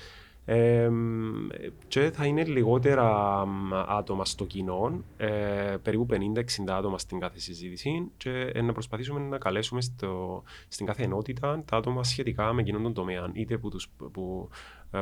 Ε, 0.44 0.90
και 1.88 2.10
θα 2.10 2.24
είναι 2.26 2.44
λιγότερα 2.44 3.40
άτομα 3.88 4.24
στο 4.24 4.44
κοινό, 4.44 5.04
ε, 5.16 5.76
περίπου 5.82 6.06
50-60 6.10 6.42
άτομα 6.68 6.98
στην 6.98 7.20
κάθε 7.20 7.38
συζήτηση 7.38 8.10
και 8.16 8.30
ε, 8.30 8.62
να 8.62 8.72
προσπαθήσουμε 8.72 9.20
να 9.20 9.38
καλέσουμε 9.38 9.80
στο, 9.80 10.42
στην 10.68 10.86
κάθε 10.86 11.02
ενότητα 11.02 11.62
τα 11.64 11.76
άτομα 11.76 12.04
σχετικά 12.04 12.52
με 12.52 12.60
εκείνον 12.60 12.82
τον 12.82 12.92
τομέα, 12.94 13.30
είτε 13.32 13.58
που, 13.58 13.68
τους, 13.68 13.88
που, 14.12 14.48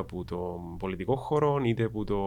που 0.07 0.25
το 0.25 0.61
πολιτικό 0.79 1.17
χώρο, 1.17 1.61
είτε 1.65 1.85
από 1.85 2.05
το 2.05 2.19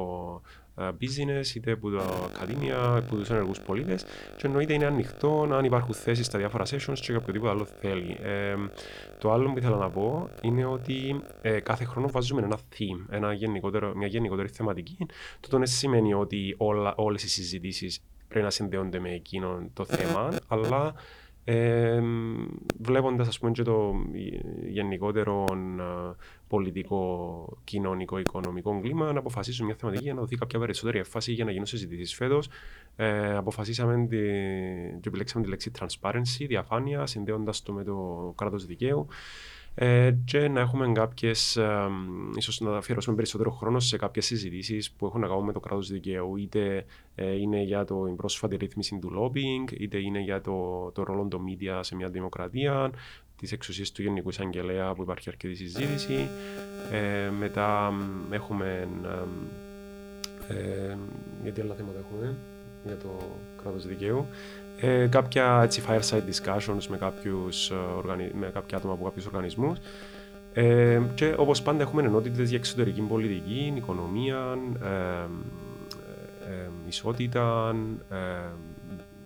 business, 0.77 1.55
είτε 1.55 1.71
από 1.71 1.91
τα 1.91 2.03
ακαδήμια, 2.33 2.95
από 2.95 3.15
τους 3.15 3.29
ενεργούς 3.29 3.59
πολίτες. 3.59 4.03
Και 4.37 4.47
εννοείται 4.47 4.73
είναι 4.73 4.85
ανοιχτό 4.85 5.47
αν 5.51 5.65
υπάρχουν 5.65 5.93
θέσεις 5.93 6.25
στα 6.25 6.37
διάφορα 6.37 6.65
sessions 6.65 6.99
και 7.01 7.15
οποιοδήποτε 7.15 7.51
άλλο 7.51 7.65
θέλει. 7.65 8.17
Ε, 8.21 8.55
το 9.19 9.31
άλλο 9.31 9.51
που 9.51 9.57
ήθελα 9.57 9.77
να 9.77 9.89
πω 9.89 10.29
είναι 10.41 10.65
ότι 10.65 11.21
ε, 11.41 11.59
κάθε 11.59 11.85
χρόνο 11.85 12.07
βάζουμε 12.07 12.41
ένα 12.41 12.57
theme, 12.57 13.05
ένα 13.09 13.33
γενικότερο, 13.33 13.93
μια 13.95 14.07
γενικότερη 14.07 14.47
θεματική. 14.47 14.97
Το 15.39 15.57
δεν 15.57 15.67
σημαίνει 15.67 16.13
ότι 16.13 16.55
όλες 16.95 17.23
οι 17.23 17.29
συζητήσεις 17.29 18.03
πρέπει 18.27 18.45
να 18.45 18.51
συνδέονται 18.51 18.99
με 18.99 19.13
εκείνο 19.13 19.69
το 19.73 19.85
θέμα, 19.85 20.33
αλλά 20.47 20.93
ε, 21.43 22.01
βλέποντας 22.79 23.27
ας 23.27 23.39
πούμε 23.39 23.51
και 23.51 23.63
το 23.63 23.93
γενικότερο 24.67 25.45
πολιτικό, 26.47 27.57
κοινωνικό, 27.63 28.19
οικονομικό 28.19 28.79
κλίμα 28.81 29.11
να 29.11 29.19
αποφασίσουμε 29.19 29.67
μια 29.67 29.75
θεματική 29.79 30.03
για 30.03 30.13
να 30.13 30.19
δοθεί 30.19 30.35
κάποια 30.35 30.59
περισσότερη 30.59 30.99
έφαση 30.99 31.33
για 31.33 31.45
να 31.45 31.51
γίνουν 31.51 31.65
συζητήσεις 31.65 32.15
φέτος. 32.15 32.49
Ε, 32.95 33.35
αποφασίσαμε 33.35 34.07
τη, 34.07 34.17
και 34.99 35.07
επιλέξαμε 35.07 35.43
τη 35.43 35.49
λέξη 35.49 35.71
transparency, 35.79 36.45
διαφάνεια, 36.47 37.05
συνδέοντας 37.05 37.61
το 37.61 37.73
με 37.73 37.83
το 37.83 38.33
κράτος 38.37 38.65
δικαίου. 38.65 39.07
Ε, 39.83 40.11
και 40.25 40.47
να 40.47 40.59
έχουμε 40.59 40.91
κάποιες, 40.91 41.59
ίσως 42.35 42.59
να 42.59 42.77
αφιερώσουμε 42.77 43.15
περισσότερο 43.15 43.51
χρόνο 43.51 43.79
σε 43.79 43.97
κάποιες 43.97 44.25
συζητήσεις 44.25 44.91
που 44.91 45.05
έχουν 45.05 45.21
να 45.21 45.27
κάνουν 45.27 45.45
με 45.45 45.53
το 45.53 45.59
κράτος 45.59 45.91
δικαίου, 45.91 46.35
είτε 46.35 46.85
ε, 47.15 47.35
είναι 47.35 47.61
για 47.61 47.85
το 47.85 48.13
πρόσφατη 48.15 48.55
ρύθμιση 48.55 48.99
του 49.01 49.11
lobbying, 49.17 49.71
είτε 49.79 49.97
είναι 49.97 50.19
για 50.19 50.41
το, 50.41 50.89
το 50.93 51.03
ρόλο 51.03 51.27
των 51.29 51.41
media 51.47 51.79
σε 51.81 51.95
μια 51.95 52.09
δημοκρατία, 52.09 52.91
τις 53.35 53.51
εξουσίες 53.51 53.91
του 53.91 54.01
Γενικού 54.01 54.29
Εισαγγελέα 54.29 54.93
που 54.93 55.01
υπάρχει 55.01 55.29
αρκετή 55.29 55.55
συζήτηση. 55.55 56.29
Ε, 56.91 57.29
μετά 57.29 57.93
έχουμε. 58.29 58.87
Ε, 60.47 60.97
γιατί 61.43 61.61
άλλα 61.61 61.73
θέματα 61.73 61.99
έχουμε 61.99 62.37
για 62.85 62.97
το 62.97 63.17
κράτος 63.63 63.87
δικαίου. 63.87 64.25
Ε, 64.83 65.07
κάποια 65.07 65.61
έτσι, 65.63 65.83
fireside 65.87 66.23
discussions 66.31 66.85
με, 66.89 66.97
κάποιους, 66.97 67.69
ε, 67.69 67.75
με 68.33 68.49
κάποια 68.53 68.77
άτομα 68.77 68.93
από 68.93 69.03
κάποιους 69.03 69.25
οργανισμούς. 69.25 69.77
Ε, 70.53 71.01
και 71.15 71.35
όπως 71.37 71.61
πάντα 71.61 71.81
έχουμε 71.81 72.01
ενότητες 72.01 72.49
για 72.49 72.57
εξωτερική 72.57 73.01
πολιτική, 73.01 73.73
οικονομία, 73.75 74.57
ε, 74.83 75.27
ε, 76.51 76.69
ισότητα, 76.87 77.75
ε, 78.09 78.15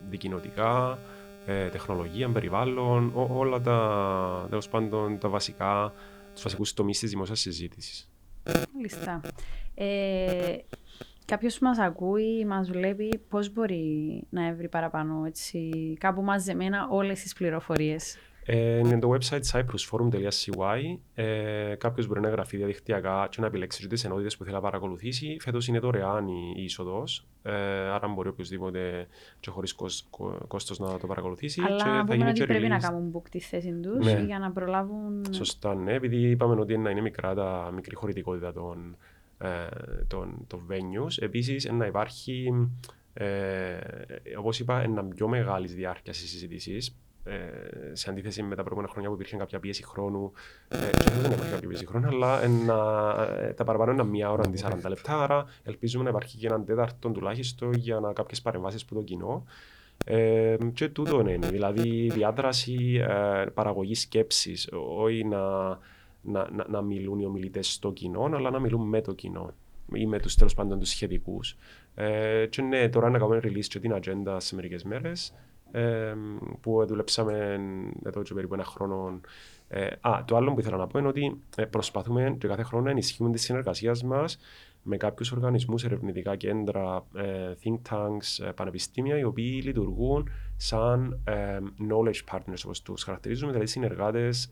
δικοινοτικά, 0.09 0.99
ε, 1.45 1.67
τεχνολογία, 1.67 2.29
περιβάλλον, 2.29 3.11
ό, 3.15 3.27
όλα 3.33 3.61
τα, 3.61 4.45
τέλος 4.49 4.69
πάντων, 4.69 5.17
τα 5.17 5.29
βασικά, 5.29 5.93
τους 6.33 6.43
βασικούς 6.43 6.73
τομείς 6.73 6.99
της 6.99 7.09
δημόσιας 7.09 7.39
συζήτησης. 7.39 8.09
Μάλιστα. 8.73 9.21
Ε, 9.75 10.57
Κάποιος 11.25 11.57
που 11.57 11.65
μας 11.65 11.79
ακούει 11.79 12.39
ή 12.39 12.45
μας 12.45 12.69
βλέπει, 12.71 13.19
πώς 13.29 13.53
μπορεί 13.53 14.23
να 14.29 14.47
έβρει 14.47 14.69
παραπάνω 14.69 15.23
έτσι, 15.25 15.69
κάπου 15.99 16.21
μαζεμένα 16.21 16.87
όλες 16.89 17.21
τις 17.21 17.33
πληροφορίες; 17.33 18.17
Ε, 18.47 18.77
είναι 18.77 18.99
το 18.99 19.17
website 19.17 19.41
cyprusforum.cy. 19.51 20.97
Ε, 21.13 21.75
Κάποιος 21.77 22.07
μπορεί 22.07 22.19
να 22.19 22.27
εγγραφεί 22.27 22.57
διαδικτυακά 22.57 23.27
και 23.29 23.41
να 23.41 23.47
επιλέξει 23.47 23.87
τις 23.87 24.03
ενότητες 24.03 24.37
που 24.37 24.43
θέλει 24.43 24.55
να 24.55 24.61
παρακολουθήσει. 24.61 25.37
Φέτος 25.39 25.67
είναι 25.67 25.79
δωρεάν 25.79 26.27
η 26.27 26.63
είσοδος. 26.63 27.27
Ε, 27.43 27.51
άρα 27.89 28.07
μπορεί 28.07 28.29
οποιοδήποτε 28.29 29.07
και 29.39 29.49
χωρίς 29.49 29.75
κόστος 30.47 30.79
να 30.79 30.97
το 30.99 31.07
παρακολουθήσει. 31.07 31.61
Αλλά 31.61 31.75
και 31.75 32.07
θα 32.07 32.15
γίνει 32.15 32.29
ότι 32.29 32.45
πρέπει 32.45 32.67
να 32.67 32.77
κάνουν 32.77 33.13
book 33.15 33.29
τη 33.29 33.39
θέση 33.39 33.79
τους 33.81 34.05
ναι. 34.05 34.23
για 34.25 34.39
να 34.39 34.51
προλάβουν. 34.51 35.25
Σωστά, 35.31 35.75
ναι, 35.75 35.93
επειδή 35.93 36.29
είπαμε 36.29 36.61
ότι 36.61 36.73
είναι 36.73 37.01
μικρά 37.01 37.33
τα 37.33 37.71
μικρή 37.73 37.95
χωρητικότητα 37.95 38.53
των, 38.53 38.97
ε, 38.97 39.14
των, 40.07 40.45
των 40.47 40.67
venues. 40.69 41.21
Επίσης, 41.21 41.71
να 41.71 41.85
υπάρχει. 41.85 42.51
Ε, 43.13 43.77
Όπως 44.37 44.59
είπα, 44.59 44.81
ένα 44.81 45.05
πιο 45.05 45.27
μεγάλης 45.27 45.75
διάρκειας 45.75 46.17
στις 46.17 46.29
συζητήσεις 46.29 46.95
ε, 47.27 47.93
σε 47.93 48.09
αντίθεση 48.09 48.43
με 48.43 48.55
τα 48.55 48.61
προηγούμενα 48.61 48.91
χρόνια 48.91 49.09
που 49.09 49.15
υπήρχε 49.15 49.37
κάποια 49.37 49.59
πίεση 49.59 49.83
χρόνου. 49.83 50.31
Ε, 50.67 50.77
και 50.77 51.09
δεν 51.09 51.31
υπάρχει 51.31 51.51
κάποια 51.51 51.67
πίεση 51.67 51.85
χρόνου, 51.85 52.07
αλλά 52.07 52.43
ένα, 52.43 52.77
ε, 53.39 53.53
τα 53.53 53.63
παραπάνω 53.63 53.91
είναι 53.91 54.03
μία 54.03 54.31
ώρα 54.31 54.43
αντί 54.43 54.63
40 54.63 54.89
λεπτά. 54.89 55.23
Άρα 55.23 55.45
ελπίζουμε 55.63 56.03
να 56.03 56.09
υπάρχει 56.09 56.37
και 56.37 56.47
έναν 56.47 56.65
τέταρτο 56.65 57.09
τουλάχιστον 57.09 57.73
για 57.73 58.11
κάποιες 58.15 58.41
παρεμβάσεις 58.41 58.85
που 58.85 58.95
το 58.95 59.01
κοινό. 59.01 59.43
Ε, 60.05 60.57
και 60.73 60.89
τούτο 60.89 61.19
είναι, 61.19 61.47
δηλαδή 61.47 62.09
διάδραση, 62.13 63.05
ε, 63.09 63.45
παραγωγής 63.53 64.01
σκέψης, 64.01 64.69
όχι 64.97 65.23
να, 65.23 65.39
να, 66.25 66.49
να, 66.51 66.65
να 66.69 66.81
μιλούν 66.81 67.19
οι 67.19 67.25
ομιλητές 67.25 67.73
στο 67.73 67.91
κοινό, 67.91 68.23
αλλά 68.23 68.49
να 68.49 68.59
μιλούν 68.59 68.87
με 68.87 69.01
το 69.01 69.13
κοινό 69.13 69.53
ή 69.93 70.05
με 70.05 70.19
τους 70.19 70.35
τέλος 70.35 70.53
πάντων 70.53 70.79
τους 70.79 70.89
σχετικούς. 70.89 71.57
Ε, 71.95 72.45
και 72.45 72.61
ναι, 72.61 72.89
τώρα 72.89 73.09
να 73.09 73.17
κάνουμε 73.17 73.39
release 73.43 73.65
και 73.65 73.79
την 73.79 73.93
ατζέντα 73.93 74.39
σε 74.39 74.55
μερικές 74.55 74.83
μέρες 74.83 75.33
που 76.61 76.85
δουλέψαμε 76.85 77.59
εδώ 78.03 78.21
και 78.21 78.33
περίπου 78.33 78.53
ένα 78.53 78.63
χρόνο. 78.63 79.19
Ε, 79.67 79.87
α, 80.01 80.23
το 80.25 80.35
άλλο 80.35 80.53
που 80.53 80.59
ήθελα 80.59 80.77
να 80.77 80.87
πω 80.87 80.99
είναι 80.99 81.07
ότι 81.07 81.41
ε, 81.55 81.65
προσπαθούμε 81.65 82.35
και 82.39 82.47
κάθε 82.47 82.63
χρόνο 82.63 82.83
να 82.83 82.89
ενισχύουμε 82.89 83.31
τη 83.31 83.39
συνεργασία 83.39 83.95
μας 84.05 84.37
με 84.87 84.97
κάποιους 84.97 85.31
οργανισμούς, 85.31 85.83
ερευνητικά 85.83 86.35
κέντρα, 86.35 87.05
ε, 87.15 87.53
think 87.63 87.77
tanks, 87.89 88.53
πανεπιστήμια, 88.55 89.17
οι 89.17 89.23
οποίοι 89.23 89.61
λειτουργούν 89.63 90.29
σαν 90.55 91.23
knowledge 91.89 92.35
partners, 92.35 92.61
όπως 92.65 92.81
τους 92.81 93.03
χαρακτηρίζουμε, 93.03 93.51
δηλαδή 93.51 93.69
συνεργάτες 93.69 94.49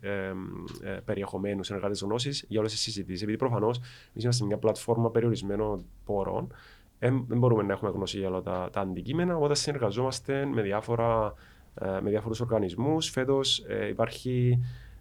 περιεχομένους, 1.04 1.66
συνεργάτες 1.66 2.00
γνώσης 2.00 2.44
για 2.48 2.58
όλες 2.58 2.72
τις 2.72 2.80
συζητήσεις. 2.80 3.22
Επειδή 3.22 3.38
προφανώς 3.38 3.78
εμείς 4.10 4.22
είμαστε 4.22 4.44
μια 4.44 4.58
πλατφόρμα 4.58 5.10
περιορισμένων 5.10 5.84
πόρων, 6.04 6.52
δεν 6.98 7.38
μπορούμε 7.38 7.62
να 7.62 7.72
έχουμε 7.72 7.90
γνώση 7.90 8.18
για 8.18 8.28
όλα 8.28 8.42
τα, 8.42 8.68
τα 8.72 8.80
αντικείμενα, 8.80 9.36
οπότε 9.36 9.54
συνεργαζόμαστε 9.54 10.44
με, 10.44 10.62
διάφορα, 10.62 11.34
ε, 11.74 12.00
με 12.02 12.10
διάφορους 12.10 12.40
οργανισμούς. 12.40 13.10
Φέτος 13.10 13.58
ε, 13.58 13.88
υπάρχει, 13.88 14.60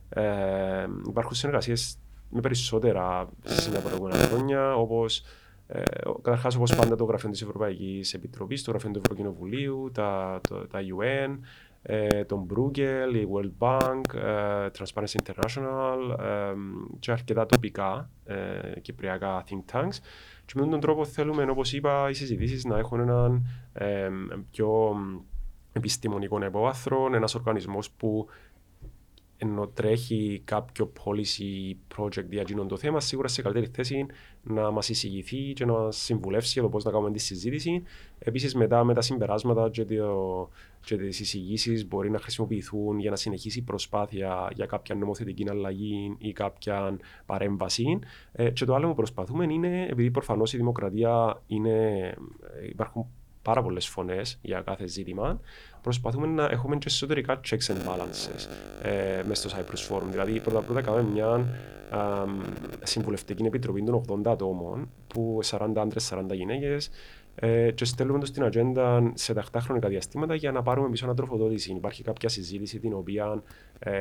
ε, 0.10 0.88
υπάρχουν 1.08 1.36
συνεργασίες 1.36 1.98
με 2.34 2.42
περισσότερα 2.42 3.30
σημεία 3.44 3.80
προηγούμενα 3.80 4.16
χρόνια, 4.16 4.76
όπως 4.76 5.24
ε, 5.68 5.82
Καταρχάς, 6.22 6.56
όπως 6.56 6.76
πάντα, 6.76 6.96
το 6.96 7.04
γραφείο 7.04 7.30
της 7.30 7.42
Ευρωπαϊκής 7.42 8.14
Επιτροπής, 8.14 8.64
το 8.64 8.72
γραφείο 8.72 8.92
του 8.92 9.00
Ευρωκοινοβουλίου, 9.04 9.92
τα, 9.94 10.40
το, 10.50 10.68
τα 10.68 10.80
UN, 10.80 11.38
ε, 11.82 12.24
τον 12.24 12.48
Bruegel, 12.50 13.14
η 13.14 13.28
World 13.34 13.52
Bank, 13.60 14.02
ε, 14.14 14.68
Transparency 14.78 15.16
International 15.24 16.20
ε, 16.20 16.54
και 17.00 17.12
αρκετά 17.12 17.46
τοπικά 17.46 18.10
ε, 18.26 18.80
κυπριακά 18.82 19.44
think 19.50 19.76
tanks. 19.76 19.98
Και 20.46 20.54
με 20.56 20.68
τον 20.68 20.80
τρόπο 20.80 21.06
θέλουμε, 21.06 21.44
όπως 21.50 21.74
είπα, 21.74 22.10
οι 22.10 22.14
συζητήσεις 22.14 22.66
να 22.66 22.78
έχουν 22.78 23.00
έναν 23.00 23.48
ε, 23.74 24.10
πιο 24.52 24.96
επιστημονικό 25.74 26.44
υπόβαθρο, 26.46 27.10
ένας 27.14 27.36
οργανισμός 27.36 27.92
που 27.92 28.28
ενώ 29.38 29.68
τρέχει 29.68 30.42
κάποιο 30.46 30.92
policy 31.06 31.76
project 31.98 32.30
για 32.30 32.46
το 32.68 32.78
θέμα, 32.78 33.00
σίγουρα 33.00 33.28
σε 33.28 33.42
καλύτερη 33.42 33.72
θέση 33.74 34.06
να 34.44 34.72
μας 34.72 34.90
εισηγηθεί 34.90 35.54
και 35.54 35.66
να 35.66 35.74
μας 35.74 35.98
συμβουλεύσει 35.98 36.52
για 36.54 36.62
το 36.62 36.70
πώς 36.70 36.84
να 36.84 36.92
κάνουμε 36.92 37.12
τη 37.12 37.20
συζήτηση. 37.20 37.84
Επίσης, 38.20 38.56
μετά 38.56 38.84
με 38.84 38.94
τα 38.94 39.02
συμπεράσματα 39.02 39.70
και, 39.70 39.86
το, 39.86 40.50
και 40.82 40.98
τις 40.98 41.20
εισηγήσεις 41.20 41.88
μπορεί 41.88 42.10
να 42.10 42.20
χρησιμοποιηθούν 42.20 43.00
για 43.00 43.10
να 43.10 43.16
συνεχίσει 43.16 43.60
η 43.60 43.62
προσπάθεια 43.62 44.52
για 44.56 44.66
κάποια 44.66 44.96
νομοθετική 44.96 45.50
αλλαγή 45.50 46.16
ή 46.18 46.32
κάποια 46.32 46.98
παρέμβαση. 47.26 48.00
Ε, 48.32 48.50
και 48.50 48.66
το 48.66 48.76
άλλο 48.76 48.88
που 48.88 48.96
προσπαθούμε 48.96 49.46
είναι, 49.50 49.88
επειδή 49.90 50.12
προφανώς 50.12 50.54
η 50.54 50.58
δημοκρατία 50.58 51.42
είναι, 51.48 51.98
ε, 52.62 52.68
υπάρχουν 52.70 53.08
πάρα 53.44 53.62
πολλές 53.62 53.88
φωνές 53.88 54.40
για 54.42 54.62
κάθε 54.62 54.88
ζήτημα, 54.88 55.40
προσπαθούμε 55.82 56.28
να 56.28 56.44
έχουμε 56.44 56.76
και 56.78 56.86
εσωτερικά 56.88 57.40
checks 57.50 57.68
and 57.68 57.78
balances 57.78 58.48
ε, 58.84 59.24
μέσα 59.28 59.50
στο 59.50 59.60
Cyprus 59.60 59.96
Forum. 59.96 60.08
Δηλαδή, 60.10 60.40
πρώτα 60.40 60.58
απ' 60.58 60.70
όλα 60.70 60.82
κάνουμε 60.82 61.12
μια 61.12 61.28
α, 61.98 62.26
συμβουλευτική 62.84 63.44
επιτροπή 63.44 63.84
των 63.84 64.04
80 64.26 64.32
ατόμων, 64.32 64.90
που 65.08 65.40
40 65.44 65.74
άντρες, 65.76 66.14
40 66.14 66.34
γυναίκες, 66.34 66.90
ε, 67.36 67.72
και 67.72 67.86
στέλνουμε 67.86 68.20
το 68.20 68.26
στην 68.26 68.44
ατζέντα 68.44 69.12
σε 69.14 69.34
τακτά 69.34 69.60
χρονικά 69.60 69.88
διαστήματα 69.88 70.36
για 70.36 70.52
να 70.52 70.62
πάρουμε 70.62 70.90
πίσω 70.90 71.06
ανατροφοδότηση. 71.06 71.72
Υπάρχει 71.72 72.04
κάποια 72.04 72.30
συζήτηση 72.30 72.80
την 72.80 72.94
οποία, 72.94 73.44
ε, 73.80 73.92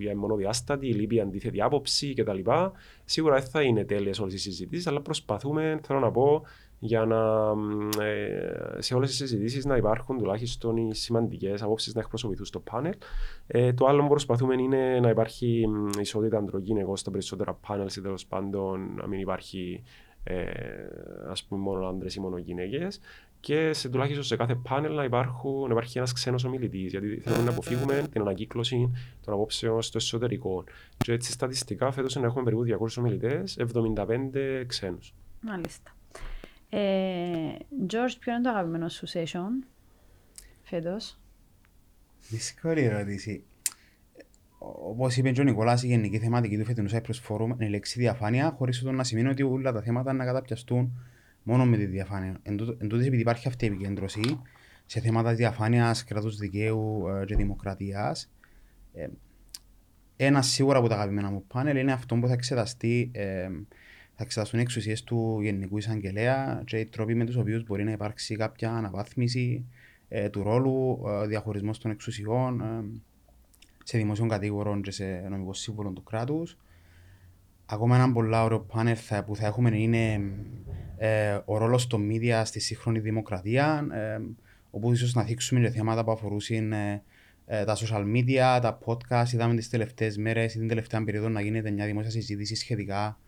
είναι 0.00 0.14
μονοδιάστατη, 0.14 0.86
λείπει 0.86 1.20
αντίθετη 1.20 1.62
άποψη 1.62 2.14
κτλ. 2.14 2.38
Σίγουρα 3.04 3.34
δεν 3.34 3.44
θα 3.50 3.62
είναι 3.62 3.84
τέλειες 3.84 4.18
όλες 4.18 4.34
οι 4.34 4.38
συζητήσεις, 4.38 4.86
αλλά 4.86 5.00
προσπαθούμε, 5.00 5.80
θέλω 5.82 5.98
να 5.98 6.10
πω, 6.10 6.42
για 6.78 7.04
να 7.04 7.52
ε, 8.04 8.76
σε 8.78 8.94
όλες 8.94 9.08
τις 9.08 9.18
συζητήσεις 9.18 9.64
να 9.64 9.76
υπάρχουν 9.76 10.18
τουλάχιστον 10.18 10.76
οι 10.76 10.94
σημαντικές 10.94 11.62
απόψεις 11.62 11.94
να 11.94 12.00
εκπροσωπηθούν 12.00 12.46
στο 12.46 12.60
πάνελ. 12.60 12.94
Ε, 13.46 13.72
το 13.72 13.86
άλλο 13.86 14.02
που 14.02 14.08
προσπαθούμε 14.08 14.54
είναι 14.62 15.00
να 15.00 15.08
υπάρχει 15.08 15.64
ισότητα 16.00 16.38
αντρογυναικών 16.38 16.96
στα 16.96 17.10
περισσότερα 17.10 17.54
πάνελ 17.54 17.88
ή 17.96 18.00
τέλος 18.00 18.26
πάντων 18.26 18.94
να 18.94 19.06
μην 19.06 19.20
υπάρχει 19.20 19.82
ε, 20.24 20.44
ας 21.28 21.44
πούμε 21.44 21.60
μόνο 21.60 21.86
άντρες 21.86 22.14
ή 22.14 22.20
μόνο 22.20 22.38
γυναίκες 22.38 23.00
και 23.44 23.72
σε, 23.72 23.88
τουλάχιστον 23.88 24.24
σε 24.24 24.36
κάθε 24.36 24.54
πάνελ 24.54 24.94
να, 24.94 25.04
υπάρχουν, 25.04 25.60
να 25.60 25.72
υπάρχει 25.72 25.98
ένας 25.98 26.12
ξένος 26.12 26.44
ομιλητής. 26.44 26.90
Γιατί 26.90 27.20
θέλουμε 27.20 27.44
να 27.44 27.50
αποφύγουμε 27.50 28.08
την 28.10 28.20
ανακύκλωση 28.20 28.90
των 29.24 29.34
απόψεων 29.34 29.82
στο 29.82 29.98
εσωτερικό. 29.98 30.64
Και 30.96 31.12
έτσι 31.12 31.32
στατιστικά 31.32 31.90
φέτος 31.90 32.14
να 32.14 32.26
έχουμε 32.26 32.42
περίπου 32.42 32.86
200 32.86 32.88
ομιλητές, 32.98 33.56
75 33.58 34.64
ξένους. 34.66 35.14
Μάλιστα. 35.40 35.96
Ε, 36.76 37.56
George, 37.90 38.14
ποιο 38.20 38.32
είναι 38.32 38.42
το 38.42 38.48
αγαπημένο 38.48 38.88
σου 38.88 39.06
session 39.08 39.66
φέτος; 40.62 41.18
Δύσκολη 42.28 42.82
ερώτηση. 42.82 43.44
Όπως 44.58 45.16
είπε 45.16 45.30
και 45.30 45.40
ο 45.40 45.44
Νικολά, 45.44 45.78
η 45.82 45.86
γενική 45.86 46.18
θεματική 46.18 46.58
του 46.58 46.64
φετινού 46.64 46.88
Cyprus 46.90 47.28
Forum 47.28 47.48
είναι 47.54 47.64
η 47.64 47.68
λέξη 47.68 47.98
διαφάνεια, 47.98 48.50
χωρίς 48.50 48.82
να 48.82 49.04
σημαίνει 49.04 49.28
ότι 49.28 49.42
όλα 49.42 49.72
τα 49.72 49.82
θέματα 49.82 50.12
να 50.12 50.24
καταπιαστούν 50.24 50.98
μόνο 51.42 51.66
με 51.66 51.76
τη 51.76 51.84
διαφάνεια. 51.84 52.40
Εν 52.42 52.56
τούτης, 52.88 53.06
επειδή 53.06 53.20
υπάρχει 53.20 53.48
αυτή 53.48 53.64
η 53.64 53.68
επικέντρωση 53.68 54.40
σε 54.86 55.00
θέματα 55.00 55.34
διαφάνειας, 55.34 56.04
κράτους 56.04 56.36
δικαίου 56.36 57.08
ε, 57.08 57.24
και 57.24 57.36
δημοκρατίας, 57.36 58.32
ε, 58.92 59.06
ένα 60.16 60.42
σίγουρα 60.42 60.78
από 60.78 60.88
τα 60.88 60.94
αγαπημένα 60.94 61.30
μου 61.30 61.44
πάνελ 61.46 61.76
είναι 61.76 61.92
αυτό 61.92 62.16
που 62.16 62.26
θα 62.26 62.32
εξεταστεί 62.32 63.10
ε, 63.12 63.48
θα 64.16 64.22
εξεταστούν 64.22 64.60
εξουσίες 64.60 65.02
του 65.02 65.38
Γενικού 65.42 65.78
Εισαγγελέα 65.78 66.62
και 66.66 66.78
οι 66.78 66.86
τρόποι 66.86 67.14
με 67.14 67.24
τους 67.24 67.36
οποίους 67.36 67.64
μπορεί 67.64 67.84
να 67.84 67.90
υπάρξει 67.90 68.36
κάποια 68.36 68.72
αναβάθμιση 68.72 69.64
ε, 70.08 70.28
του 70.28 70.42
ρόλου, 70.42 71.02
ε, 71.06 71.26
διαχωρισμός 71.26 71.78
των 71.78 71.90
εξουσιών. 71.90 72.60
Ε, 72.60 72.84
σε 73.84 73.98
δημοσίων 73.98 74.28
κατήγορων 74.28 74.82
και 74.82 74.90
σε 74.90 75.04
νομικό 75.04 75.52
σύμβολο 75.52 75.90
του 75.90 76.02
κράτους. 76.02 76.56
Ακόμα 77.66 77.96
ένα 77.96 78.12
πολύ 78.12 78.36
ωραίο 78.36 78.60
πάνελ 78.60 78.96
θα, 79.00 79.24
που 79.24 79.36
θα 79.36 79.46
έχουμε 79.46 79.76
είναι 79.76 80.20
ε, 80.96 81.38
ο 81.44 81.58
ρόλος 81.58 81.86
των 81.86 82.08
media 82.10 82.42
στη 82.44 82.60
σύγχρονη 82.60 82.98
δημοκρατία, 82.98 83.86
ε, 83.92 84.20
όπου 84.70 84.92
ίσως 84.92 85.14
να 85.14 85.22
θίξουμε 85.22 85.60
και 85.60 85.70
θέματα 85.70 86.04
που 86.04 86.10
αφορούσαν 86.10 86.72
ε, 86.72 87.02
ε, 87.46 87.64
τα 87.64 87.76
social 87.76 88.04
media, 88.14 88.58
τα 88.62 88.78
podcast. 88.84 89.28
Είδαμε 89.32 89.54
τις 89.54 89.68
τελευταίες 89.68 90.16
μέρες 90.16 90.54
ή 90.54 90.58
την 90.58 90.68
τελευταία 90.68 91.04
περίοδο 91.04 91.28
να 91.28 91.40
γίνεται 91.40 91.70
μια 91.70 91.86
δημόσια 91.86 92.10
συζήτηση 92.10 92.54
σχετικά 92.54 93.06
ε, 93.06 93.23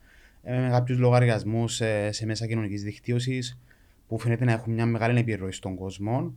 με 0.49 0.69
κάποιους 0.71 0.99
λογαριασμούς 0.99 1.81
ε, 1.81 2.13
σε 2.13 2.27
μέσα 2.27 2.47
κοινωνικής 2.47 2.83
δικτύωσης 2.83 3.59
που 4.07 4.19
φαίνεται 4.19 4.45
να 4.45 4.53
έχουν 4.53 4.73
μια 4.73 4.87
μεγάλη 4.87 5.19
επιρροή 5.19 5.53
στον 5.53 5.75
κόσμο 5.75 6.35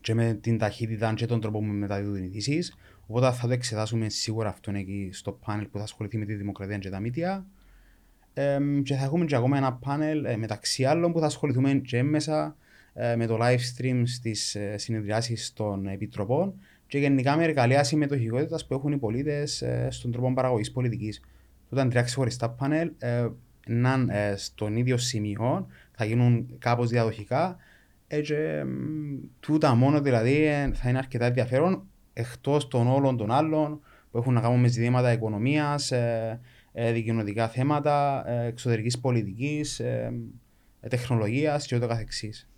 και 0.00 0.14
με 0.14 0.34
την 0.34 0.58
ταχύτητα 0.58 1.14
και 1.14 1.26
τον 1.26 1.40
τρόπο 1.40 1.58
που 1.58 1.64
μεταδίδουν 1.64 2.22
ειδήσεις. 2.22 2.76
Οπότε 3.06 3.32
θα 3.32 3.46
το 3.46 3.52
εξετάσουμε 3.52 4.08
σίγουρα 4.08 4.48
αυτό 4.48 4.70
εκεί 4.74 5.10
στο 5.12 5.32
πάνελ 5.32 5.66
που 5.66 5.78
θα 5.78 5.84
ασχοληθεί 5.84 6.18
με 6.18 6.24
τη 6.24 6.34
δημοκρατία 6.34 6.78
και 6.78 6.90
τα 6.90 7.00
μύτια. 7.00 7.46
Ε, 8.34 8.58
και 8.84 8.94
θα 8.94 9.04
έχουμε 9.04 9.24
και 9.24 9.36
ακόμα 9.36 9.56
ένα 9.56 9.72
πάνελ 9.72 10.24
ε, 10.24 10.36
μεταξύ 10.36 10.84
άλλων 10.84 11.12
που 11.12 11.18
θα 11.20 11.26
ασχοληθούμε 11.26 11.74
και 11.74 12.02
μέσα 12.02 12.56
ε, 12.94 13.16
με 13.16 13.26
το 13.26 13.38
live 13.40 13.58
stream 13.76 14.02
στις 14.04 14.54
ε, 14.54 14.78
συνεδριάσεις 14.78 15.52
των 15.52 15.86
επιτροπών 15.86 16.54
και 16.86 16.98
γενικά 16.98 17.36
με 17.36 17.44
εργαλεία 17.44 17.84
συμμετοχικότητας 17.84 18.66
που 18.66 18.74
έχουν 18.74 18.92
οι 18.92 18.98
πολίτες 18.98 19.62
ε, 19.62 19.88
στον 19.90 20.12
τρόπο 20.12 20.32
παραγωγής 20.32 20.72
πολιτικής. 20.72 21.20
Όταν 21.72 21.88
τρία 21.88 22.02
ξεχωριστά 22.02 22.50
πάνελ, 22.50 22.92
ε, 22.98 23.28
να 23.66 24.06
ε, 24.08 24.36
στον 24.36 24.76
ίδιο 24.76 24.96
σημείο, 24.96 25.66
θα 25.92 26.04
γίνουν 26.04 26.58
κάπως 26.58 26.88
διαδοχικά 26.88 27.56
έτσι, 28.06 28.34
τούτα 29.40 29.74
μόνο 29.74 30.00
δηλαδή 30.00 30.46
θα 30.74 30.88
είναι 30.88 30.98
αρκετά 30.98 31.24
ενδιαφέρον 31.24 31.86
εκτός 32.12 32.68
των 32.68 32.86
όλων 32.86 33.16
των 33.16 33.30
άλλων 33.30 33.80
που 34.10 34.18
έχουν 34.18 34.34
να 34.34 34.40
κάνουν 34.40 34.60
με 34.60 34.68
ζητήματα 34.68 35.12
οικονομίας, 35.12 35.90
ε, 35.90 36.40
ε, 36.72 36.92
δικαιωτικά 36.92 37.48
θέματα, 37.48 38.24
ε, 38.26 38.46
εξωτερικής 38.46 38.98
πολιτικής, 38.98 39.80
ε, 39.80 40.12
τεχνολογίας 40.88 41.66
και 41.66 41.76
ούτω 41.76 41.86
καθεξής. 41.86 42.48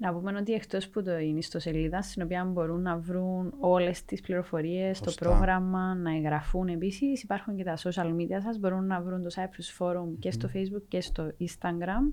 Να 0.00 0.12
πούμε 0.12 0.38
ότι 0.38 0.52
εκτός 0.52 0.88
που 0.88 1.02
το 1.02 1.18
είναι 1.18 1.38
ιστοσελίδα 1.38 2.02
στην 2.02 2.22
οποία 2.22 2.44
μπορούν 2.44 2.82
να 2.82 2.96
βρουν 2.96 3.54
όλες 3.60 4.04
τις 4.04 4.20
πληροφορίες, 4.20 4.98
το 4.98 5.04
Σωστά. 5.04 5.28
πρόγραμμα, 5.28 5.94
να 5.94 6.14
εγγραφούν 6.14 6.68
επίσης, 6.68 7.22
υπάρχουν 7.22 7.56
και 7.56 7.64
τα 7.64 7.76
social 7.76 8.06
media 8.14 8.40
σας, 8.42 8.58
μπορούν 8.58 8.86
να 8.86 9.00
βρουν 9.00 9.22
το 9.22 9.28
Cyprus 9.34 9.78
Forum 9.78 10.08
και 10.18 10.30
στο 10.30 10.48
Facebook 10.54 10.82
και 10.88 11.00
στο 11.00 11.32
Instagram 11.40 12.12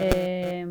ε, 0.00 0.64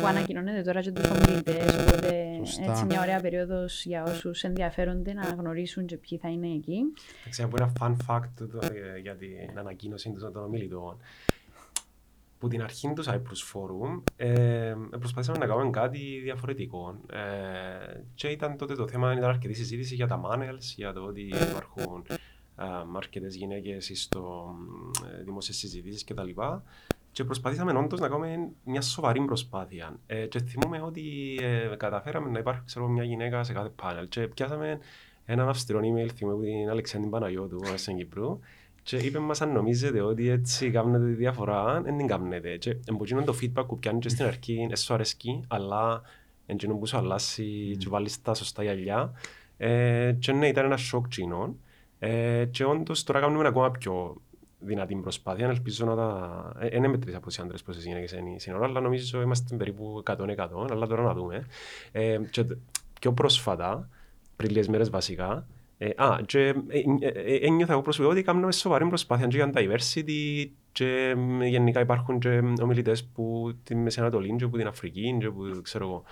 που 0.00 0.06
ανακοινώνεται 0.06 0.62
τώρα 0.62 0.80
και 0.80 0.90
τους 0.90 1.10
ομιλητές, 1.10 1.78
οπότε 1.78 2.40
Σωστά. 2.44 2.70
έτσι 2.70 2.84
μια 2.84 3.00
ωραία 3.00 3.20
περίοδος 3.20 3.84
για 3.84 4.02
όσους 4.02 4.42
ενδιαφέρονται 4.42 5.12
να 5.12 5.22
γνωρίσουν 5.22 5.86
και 5.86 5.96
ποιοι 5.96 6.18
θα 6.18 6.28
είναι 6.28 6.46
εκεί. 6.48 6.80
Εντάξει, 7.20 7.42
από 7.42 7.56
ένα 7.58 7.72
fun 7.80 7.96
fact 8.06 8.28
το, 8.36 8.58
ε, 8.94 8.98
για 8.98 9.16
την 9.16 9.58
ανακοίνωση 9.58 10.12
των 10.12 10.32
των 10.32 10.44
ομιλητών. 10.44 10.96
Που 12.38 12.48
την 12.48 12.62
αρχή 12.62 12.92
τους 12.92 13.08
Cyprus 13.08 13.52
Forum 13.52 14.02
ε, 14.16 14.74
προσπαθήσαμε 14.90 15.38
να 15.38 15.46
κάνουμε 15.46 15.70
κάτι 15.70 16.20
διαφορετικό. 16.22 16.96
Ε, 17.12 18.00
και 18.14 18.28
ήταν 18.28 18.56
τότε 18.56 18.74
το 18.74 18.88
θέμα, 18.88 19.12
ήταν 19.12 19.24
αρκετή 19.30 19.54
συζήτηση 19.54 19.94
για 19.94 20.06
τα 20.06 20.20
manels, 20.24 20.72
για 20.76 20.92
το 20.92 21.00
ότι 21.00 21.20
υπάρχουν 21.20 22.04
αρκετές 22.96 23.34
γυναίκες 23.34 23.90
στο 23.94 24.54
ε, 25.18 25.22
δημόσιες 25.22 25.56
συζητήσεις 25.56 26.04
κτλ. 26.04 26.28
Και 27.12 27.24
προσπαθήσαμε 27.24 27.78
όντως 27.78 28.00
να 28.00 28.08
κάνουμε 28.08 28.48
μια 28.64 28.80
σοβαρή 28.80 29.24
προσπάθεια. 29.24 29.98
Ε, 30.06 30.26
και 30.26 30.38
θυμούμε 30.38 30.80
ότι 30.80 31.02
ε, 31.42 31.74
καταφέραμε 31.76 32.30
να 32.30 32.38
υπάρχει 32.38 32.60
ξέρω, 32.64 32.88
μια 32.88 33.04
γυναίκα 33.04 33.44
σε 33.44 33.52
κάθε 33.52 33.68
πάνελ. 33.68 34.08
Και 34.08 34.20
πιάσαμε 34.20 34.78
έναν 35.24 35.48
αυστηρό 35.48 35.78
email, 35.78 36.08
θυμούμε 36.14 36.36
από 36.36 36.42
την 36.42 36.70
Αλεξάνδρη 36.70 37.10
Παναγιώτου, 37.10 37.60
στην 37.76 37.96
Κύπρου, 37.96 38.38
και 38.84 38.96
είπε 38.96 39.18
μας 39.18 39.40
αν 39.40 39.52
νομίζετε 39.52 40.00
ότι 40.00 40.28
έτσι 40.28 40.70
κάνετε 40.70 41.04
τη 41.04 41.12
διαφορά, 41.12 41.80
δεν 41.80 41.96
την 41.96 42.06
κάνετε. 42.06 42.56
Και 42.56 42.76
εμποτζίνω 42.86 43.22
το 43.22 43.34
feedback 43.40 43.66
που 43.66 43.78
πιάνει 43.78 43.98
και 43.98 44.08
στην 44.08 44.24
αρχή, 44.24 44.64
δεν 44.68 44.76
σου 44.76 44.94
αρέσκει, 44.94 45.44
αλλά 45.48 46.02
εντζίνο 46.46 46.74
που 46.74 46.86
σου 46.86 46.96
αλλάσει 46.96 47.76
και 47.78 47.86
βάλεις 47.88 48.22
τα 48.22 48.34
σωστά 48.34 48.62
γυαλιά. 48.62 49.12
Ε, 49.56 50.12
και 50.18 50.32
ναι, 50.32 50.48
ήταν 50.48 50.64
ένα 50.64 50.76
σοκ 50.76 51.08
τσινών. 51.08 51.56
Ε, 51.98 52.44
και 52.50 52.64
όντως 52.64 53.04
τώρα 53.04 53.20
κάνουμε 53.20 53.48
ακόμα 53.48 53.70
πιο 53.70 54.16
δυνατή 54.58 54.94
προσπάθεια. 54.94 55.48
Ελπίζω 55.48 55.86
να 55.86 55.96
τα... 55.96 56.52
Ε, 56.58 56.76
είναι 56.76 56.88
μετρήσει 56.88 57.16
από 57.16 57.26
τις 57.26 57.38
άντρες 57.38 57.62
πόσες 57.62 57.84
γυναίκες 57.84 58.12
είναι 58.12 58.38
σύνορα, 58.38 58.64
αλλά 58.64 58.80
νομίζω 58.80 59.22
είμαστε 59.22 59.56
περίπου 59.56 60.02
100-100, 60.06 60.16
αλλά 60.70 60.86
τώρα 60.86 61.02
να 61.02 61.14
δούμε. 61.14 61.46
Ε, 61.92 62.18
και 62.30 62.44
πιο 63.00 63.12
πρόσφατα, 63.12 63.88
πριν 64.36 64.50
λίγες 64.50 64.68
μέρες 64.68 64.90
βασικά, 64.90 65.46
ε, 65.84 66.04
α, 66.04 66.18
και 66.26 66.38
ε, 66.38 66.54
ε, 67.00 67.08
ε, 67.08 67.46
ένιωθα 67.46 67.72
εγώ 67.72 67.82
προσωπικά 67.82 68.12
ότι 68.12 68.22
κάνουμε 68.22 68.52
σοβαρή 68.52 68.86
προσπάθεια 68.86 69.26
και 69.26 69.36
για 69.36 69.50
diversity 69.54 70.50
και 70.72 71.14
ε, 71.40 71.46
γενικά 71.46 71.80
υπάρχουν 71.80 72.18
και 72.18 72.42
ομιλητές 72.62 73.04
που 73.04 73.52
τη 73.64 73.74
Μέση 73.74 74.00
Ανατολή 74.00 74.36
και 74.38 74.46
που 74.46 74.56
την 74.56 74.66
Αφρική 74.66 75.16
και 75.20 75.30
που 75.30 75.60
ξέρω 75.62 75.84
εγώ. 75.84 76.02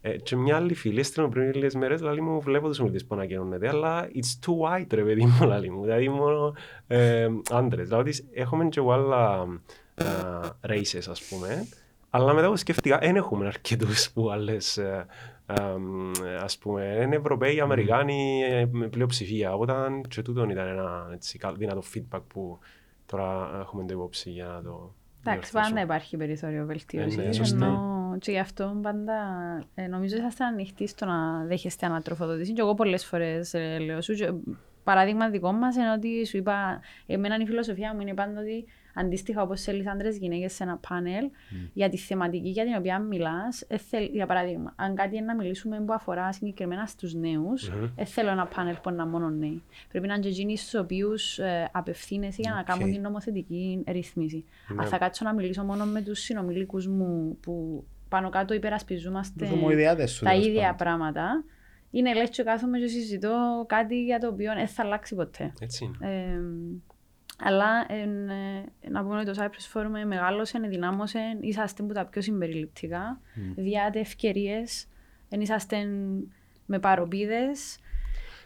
Ε, 0.00 0.16
και 0.16 0.36
μια 0.36 0.56
άλλη 0.56 0.74
φίλη 0.74 1.00
έστειλε 1.00 1.26
μου 1.26 1.32
πριν 1.32 1.52
λίγες 1.52 1.74
μέρες, 1.74 2.00
λέει 2.00 2.20
μου 2.20 2.40
βλέπω 2.40 2.68
τους 2.68 2.78
ομιλητές 2.78 3.04
που 3.04 3.14
ανακοινώνεται, 3.14 3.68
αλλά 3.68 4.08
it's 4.14 4.46
too 4.46 4.80
white 4.80 4.86
ρε 4.94 5.02
παιδί 5.02 5.24
μου, 5.24 5.46
λέει 5.46 5.68
μου, 5.70 5.82
δηλαδή 5.82 6.08
μόνο 6.08 6.54
ε, 6.86 7.28
άντρες. 7.50 7.88
Δηλαδή 7.88 8.12
έχουμε 8.34 8.68
και 8.68 8.78
εγώ 8.78 8.92
άλλα 8.92 9.46
ε, 9.94 10.04
races 10.68 11.06
ας 11.10 11.22
πούμε, 11.22 11.66
αλλά 12.10 12.32
μετά 12.32 12.48
που 12.48 12.56
σκέφτηκα, 12.56 12.98
δεν 12.98 13.16
έχουμε 13.16 13.46
αρκετούς 13.46 14.10
που 14.10 14.30
άλλες 14.30 14.76
ε, 14.76 15.06
εμ, 15.06 15.31
ας 16.42 16.58
πούμε, 16.58 16.98
είναι 17.02 17.16
Ευρωπαίοι, 17.16 17.60
Αμερικάνοι 17.60 18.42
ε, 18.50 18.66
με 18.70 18.88
πλειοψηφία. 18.88 19.54
Όταν 19.54 20.02
και 20.08 20.22
τούτον 20.22 20.50
ήταν 20.50 20.66
ένα 20.66 21.08
έτσι, 21.12 21.38
κα- 21.38 21.52
δυνατό 21.52 21.82
feedback 21.94 22.22
που 22.26 22.58
τώρα 23.06 23.58
έχουμε 23.60 23.84
το 23.84 23.92
υπόψη 23.94 24.30
για 24.30 24.44
να 24.46 24.62
το 24.62 24.94
Εντάξει, 25.24 25.50
διορθώσω. 25.50 25.74
πάντα 25.74 25.80
υπάρχει 25.80 26.16
περιθώριο 26.16 26.66
βελτίωσης. 26.66 27.18
Ε, 27.18 27.22
ναι, 27.22 27.32
σωστά. 27.32 27.66
ενώ 27.66 28.16
και 28.18 28.30
γι' 28.30 28.38
αυτό 28.38 28.78
πάντα 28.82 29.14
ε, 29.74 29.86
νομίζω 29.86 30.14
ότι 30.14 30.22
είσαστε 30.22 30.44
ανοιχτοί 30.44 30.86
στο 30.86 31.06
να 31.06 31.44
δέχεστε 31.44 31.86
ανατροφοδότηση. 31.86 32.52
Και 32.52 32.60
εγώ 32.60 32.74
πολλές 32.74 33.04
φορές 33.06 33.54
ε, 33.54 33.78
λέω 33.78 34.00
σου. 34.02 34.14
και 34.14 34.32
παράδειγμα 34.84 35.30
δικό 35.30 35.52
μας 35.52 35.76
είναι 35.76 35.92
ότι 35.92 36.26
σου 36.26 36.36
είπα, 36.36 36.80
εμένα 37.06 37.36
η 37.36 37.46
φιλοσοφία 37.46 37.94
μου 37.94 38.00
είναι 38.00 38.14
πάντα 38.14 38.40
ότι 38.40 38.64
αντίστοιχα 38.94 39.42
όπως 39.42 39.62
θέλει 39.62 39.88
άντρες 39.90 40.08
γυναίκες 40.08 40.52
σε 40.52 40.62
ένα 40.62 40.78
πάνελ 40.88 41.30
για 41.72 41.88
τη 41.88 41.96
θεματική 41.96 42.48
για 42.48 42.64
την 42.64 42.74
οποία 42.78 42.98
μιλάς. 42.98 43.66
Για 44.12 44.26
παράδειγμα, 44.26 44.72
αν 44.76 44.94
κάτι 44.94 45.16
είναι 45.16 45.26
να 45.26 45.34
μιλήσουμε 45.36 45.80
που 45.80 45.92
αφορά 45.92 46.32
συγκεκριμένα 46.32 46.86
στους 46.86 47.14
νέους, 47.14 47.68
Μμμ. 47.70 47.86
δεν 47.96 48.06
θέλω 48.06 48.30
ένα 48.30 48.46
πάνελ 48.46 48.74
που 48.82 48.90
είναι 48.90 49.04
μόνο 49.06 49.30
νέοι. 49.30 49.62
Πρέπει 49.88 50.06
να 50.06 50.14
είναι 50.14 50.22
και 50.22 50.28
εκείνοι 50.28 50.56
στους 50.56 50.74
οποίους 50.80 51.40
απευθύνεσαι 51.72 52.40
για 52.42 52.52
να 52.52 52.58
Οκ. 52.58 52.64
κάνουν 52.64 52.92
την 52.92 53.00
νομοθετική 53.00 53.84
ρύθμιση. 53.86 54.44
Ναι. 54.68 54.82
Αν 54.82 54.88
θα 54.88 54.98
κάτσω 54.98 55.24
να 55.24 55.34
μιλήσω 55.34 55.62
μόνο 55.64 55.84
με 55.84 56.00
τους 56.02 56.18
συνομήλικούς 56.20 56.82
μου 56.88 57.38
που 57.40 57.84
πάνω 58.08 58.28
κάτω 58.28 58.54
υπερασπιζόμαστε 58.54 59.44
Τους 59.44 59.52
ομοϊδεάτες 59.54 60.10
σου, 60.10 60.24
τα 60.24 60.30
τέλος 60.30 60.46
ίδια 60.46 60.60
πάντων. 60.60 60.76
πράγματα, 60.76 61.44
είναι 61.90 62.14
λες 62.14 62.28
και 62.28 62.42
κάθομαι 62.42 62.78
και 62.78 62.86
συζητώ 62.86 63.64
κάτι 63.68 64.04
για 64.04 64.18
το 64.18 64.28
οποίο 64.28 64.54
δεν 64.54 64.66
θα 64.68 64.82
αλλάξει 64.82 65.14
ποτέ. 65.14 65.52
Έτσι 65.60 65.84
είναι. 65.84 66.10
Ε, 66.12 66.40
αλλά 67.42 67.86
εν, 67.88 68.28
ε, 68.28 68.64
να 68.90 69.02
πούμε 69.02 69.16
ότι 69.20 69.32
το 69.32 69.42
Cypress 69.42 69.78
Forum 69.78 70.04
μεγάλωσε, 70.06 70.56
ενδυνάμωσε, 70.56 71.38
είσαστε 71.40 71.82
που 71.82 71.92
τα 71.92 72.04
πιο 72.04 72.22
συμπεριληπτικά, 72.22 73.20
διάτε 73.56 74.00
ευκαιρίες, 74.00 74.86
εν 75.28 75.40
είσαστε 75.40 75.88
με 76.66 76.78
παροπίδες. 76.78 77.78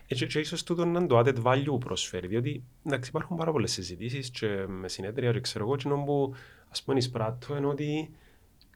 Έτσι, 0.09 0.27
και 0.27 0.39
ίσως 0.39 0.63
τούτο 0.63 0.85
να 0.85 0.99
είναι 0.99 1.09
το 1.09 1.19
added 1.19 1.43
value 1.43 1.65
που 1.65 1.79
προσφέρει, 1.79 2.27
διότι 2.27 2.65
εντάξει, 2.87 3.09
υπάρχουν 3.09 3.37
πάρα 3.37 3.53
πολλές 3.53 3.73
συζητήσεις 3.73 4.31
και 4.31 4.67
με 4.67 4.89
συνέδρια 4.89 5.33
και 5.33 5.41
ξέρω 5.41 5.65
εγώ, 5.65 5.75
εκείνο 5.75 6.05
που 6.05 6.35
ας 6.71 6.83
πούμε 6.83 6.99
εισπράττω 6.99 7.57
είναι 7.57 7.67
ότι 7.67 8.11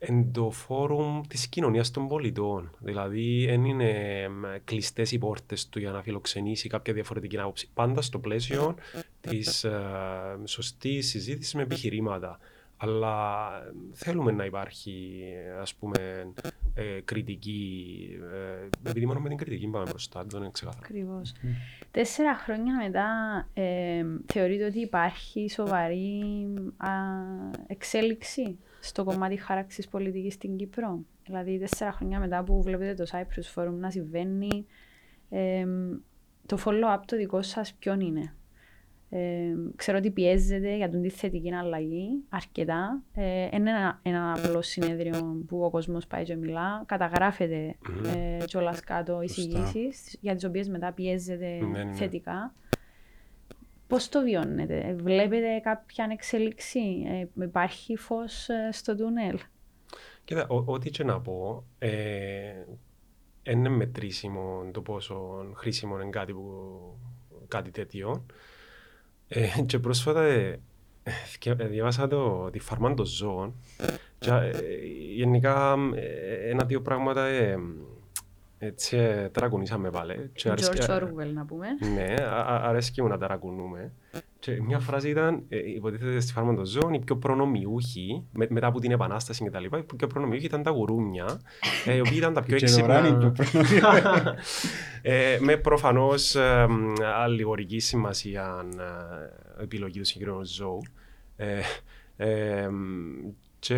εν 0.02 0.32
το 0.32 0.50
φόρουμ 0.50 1.20
της 1.28 1.48
κοινωνίας 1.48 1.90
των 1.90 2.08
πολιτών. 2.08 2.70
Δηλαδή, 2.78 3.46
δεν 3.46 3.64
είναι 3.64 3.90
εμ, 4.22 4.42
κλειστές 4.64 5.12
οι 5.12 5.18
πόρτες 5.18 5.68
του 5.68 5.78
για 5.78 5.90
να 5.90 6.02
φιλοξενήσει 6.02 6.68
κάποια 6.68 6.94
διαφορετική 6.94 7.38
άποψη. 7.38 7.68
Πάντα 7.74 8.02
στο 8.02 8.18
πλαίσιο 8.18 8.74
της 9.20 9.64
ε, 9.64 9.80
σωστής 10.44 11.08
συζήτησης 11.08 11.54
με 11.54 11.62
επιχειρήματα. 11.62 12.38
Αλλά 12.82 13.48
ε, 13.66 13.72
θέλουμε 13.92 14.32
να 14.32 14.44
υπάρχει, 14.44 15.22
ας 15.60 15.74
πούμε, 15.74 16.32
ε, 16.74 17.00
κριτική, 17.04 18.08
ε, 18.82 18.88
επειδή 18.88 19.06
μόνο 19.06 19.20
με 19.20 19.28
την 19.28 19.36
κριτική 19.36 19.66
πάμε 19.66 19.84
μπροστά, 19.88 20.24
δεν 20.28 20.40
είναι 20.40 20.50
ξεκάθαρο. 20.52 20.82
Ακριβώς. 20.84 21.32
Τέσσερα 21.90 22.34
χρόνια 22.34 22.76
μετά 22.76 23.08
ε, 23.54 24.04
θεωρείτε 24.26 24.64
ότι 24.64 24.80
υπάρχει 24.80 25.50
σοβαρή 25.50 26.22
α, 26.76 26.90
εξέλιξη; 27.66 28.58
Στο 28.80 29.04
κομμάτι 29.04 29.36
χάραξης 29.36 29.88
πολιτικής 29.88 30.34
στην 30.34 30.56
Κύπρο. 30.56 30.98
Δηλαδή 31.24 31.58
τέσσερα 31.58 31.92
χρόνια 31.92 32.18
μετά 32.18 32.42
που 32.42 32.62
βλέπετε 32.62 32.94
το 32.94 33.10
Cyprus 33.12 33.54
Forum 33.54 33.72
να 33.72 33.90
συμβαίνει, 33.90 34.66
ε, 35.30 35.66
το 36.46 36.58
follow-up 36.64 37.00
το 37.06 37.16
δικό 37.16 37.42
σας 37.42 37.74
ποιον 37.74 38.00
είναι; 38.00 38.34
Ε, 39.12 39.54
ξέρω 39.76 39.98
ότι 39.98 40.10
πιέζεται 40.10 40.76
για 40.76 40.88
την 40.88 41.10
θετική 41.10 41.54
αλλαγή 41.54 42.08
αρκετά. 42.28 43.02
Ε, 43.14 43.48
είναι 43.52 43.70
ένα, 43.70 44.00
ένα 44.02 44.32
απλό 44.32 44.62
συνέδριο 44.62 45.44
που 45.46 45.64
ο 45.64 45.70
κόσμος 45.70 46.06
πάει 46.06 46.24
και 46.24 46.36
μιλά. 46.36 46.82
Καταγράφεται 46.86 47.76
ε, 48.14 48.44
κιόλας 48.44 48.80
κάτω 48.80 49.22
εισηγήσεις 49.22 50.16
για 50.20 50.34
τις 50.34 50.44
οποίες 50.44 50.68
μετά 50.68 50.92
πιέζεται 50.92 51.58
Ναι, 51.72 51.84
ναι. 51.84 51.92
θετικά. 51.92 52.54
Πώς 53.90 54.08
το 54.08 54.22
βιώνετε, 54.22 54.96
Βλέπετε 55.02 55.58
κάποια 55.62 56.08
εξέλιξη, 56.12 56.80
ε, 57.36 57.42
υπάρχει 57.44 57.96
φως 57.96 58.48
στο 58.70 58.96
τούνελ; 58.96 59.38
Κοίτα, 60.24 60.46
ό- 60.48 60.64
ό,τι 60.66 60.90
και 60.90 61.04
να 61.04 61.20
πω, 61.20 61.64
ε, 61.78 61.90
είναι 63.42 63.68
μετρήσιμο 63.68 64.70
το 64.72 64.80
πόσο 64.82 65.46
χρήσιμο 65.54 66.00
είναι 66.00 66.10
κάτι, 66.10 66.32
που, 66.32 66.70
κάτι 67.48 67.70
τέτοιο. 67.70 68.26
Ε, 69.28 69.46
και 69.66 69.78
πρόσφατα 69.78 70.22
ε, 70.22 70.60
θυκε- 71.26 71.60
ε, 71.60 71.66
διάβασα 71.66 72.08
το, 72.08 72.50
τη 72.50 72.58
φάρμα 72.58 72.94
των 72.94 73.06
ζώων 73.06 73.54
και 74.18 74.30
ε, 74.30 74.50
γενικά 75.14 75.76
ε, 75.94 76.50
ένα-δύο 76.50 76.82
πράγματα 76.82 77.26
ε, 77.26 77.56
έτσι 78.62 78.96
ε, 78.96 79.28
ταρακουνήσαμε 79.28 79.90
πάλι. 79.90 80.30
Και 80.34 80.50
αρέσκει- 80.50 80.82
George 80.82 80.90
Orwell 81.02 81.32
να 81.34 81.44
πούμε. 81.44 81.66
ναι, 81.94 82.14
α- 82.22 82.54
α- 82.54 82.68
αρέσκει 82.68 83.02
μου 83.02 83.08
να 83.08 83.18
ταρακουνούμε. 83.18 83.92
Και 84.38 84.62
μια 84.62 84.78
φράση 84.78 85.08
ήταν, 85.08 85.42
ε, 85.48 85.58
υποτίθεται 85.74 86.20
στη 86.20 86.32
φάρμα 86.32 86.54
των 86.54 86.64
ζώων, 86.64 86.92
οι 86.94 86.98
πιο 87.04 87.16
προνομιούχοι, 87.16 88.24
με, 88.32 88.46
μετά 88.50 88.66
από 88.66 88.80
την 88.80 88.90
Επανάσταση 88.90 89.42
και 89.44 89.50
τα 89.50 89.60
λοιπά, 89.60 89.78
οι 89.78 89.82
πιο 89.96 90.06
προνομιούχοι 90.06 90.44
ήταν 90.44 90.62
τα 90.62 90.70
γουρούνια, 90.70 91.40
ε, 91.86 91.94
οι 91.94 92.00
οποίοι 92.00 92.14
ήταν 92.16 92.32
τα 92.34 92.42
πιο 92.42 92.56
Και 92.56 92.66
δωράνει 92.66 93.08
έξυπνα. 93.08 93.32
το 93.32 93.42
προνομίο. 93.50 94.34
ε, 95.02 95.38
με 95.40 95.56
προφανώς 95.56 96.34
ε, 96.34 96.66
μ, 96.68 96.92
αλληγορική 97.22 97.78
σημασία 97.78 98.64
ε, 99.58 99.62
επιλογή 99.62 99.98
του 99.98 100.04
συγκεκριμένου 100.04 100.44
ζώου. 100.44 100.80
Ε, 101.36 101.60
ε, 102.16 102.68
μ, 102.68 103.32
και 103.60 103.76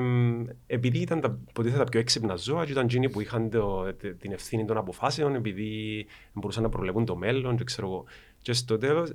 μ, 0.00 0.44
επειδή 0.66 0.98
ήταν 0.98 1.20
τα, 1.20 1.38
υποτίθεται 1.48 1.82
τα 1.82 1.88
πιο 1.90 2.00
έξυπνα 2.00 2.36
ζώα, 2.36 2.64
και 2.64 2.70
ήταν 2.72 2.84
εκείνοι 2.84 3.10
που 3.10 3.20
είχαν 3.20 3.50
το, 3.50 3.92
τε- 3.94 4.18
την 4.18 4.32
ευθύνη 4.32 4.64
των 4.64 4.76
αποφάσεων, 4.76 5.34
επειδή 5.34 6.06
μπορούσαν 6.32 6.62
να 6.62 6.68
προβλέπουν 6.68 7.04
το 7.04 7.16
μέλλον, 7.16 7.56
και 7.56 7.64
ξέρω 7.64 7.86
εγώ. 7.86 8.04
Και 8.42 8.52
στο 8.52 8.78
τέλος, 8.78 9.12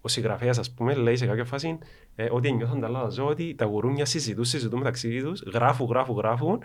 ο 0.00 0.08
συγγραφέας, 0.08 0.58
ας 0.58 0.70
πούμε, 0.70 0.94
λέει 0.94 1.16
σε 1.16 1.26
κάποια 1.26 1.44
φάση 1.44 1.78
ε, 2.14 2.28
ότι 2.30 2.52
νιώθαν 2.52 2.80
τα 2.80 2.86
άλλα 2.86 3.08
ζώα 3.08 3.26
ότι 3.26 3.54
τα 3.54 3.64
γουρούνια 3.64 4.04
συζητούν, 4.04 4.44
συζητούν 4.44 4.78
μεταξύ 4.78 5.22
τους, 5.22 5.42
γράφουν, 5.52 5.86
γράφουν, 5.86 6.16
γράφουν 6.16 6.58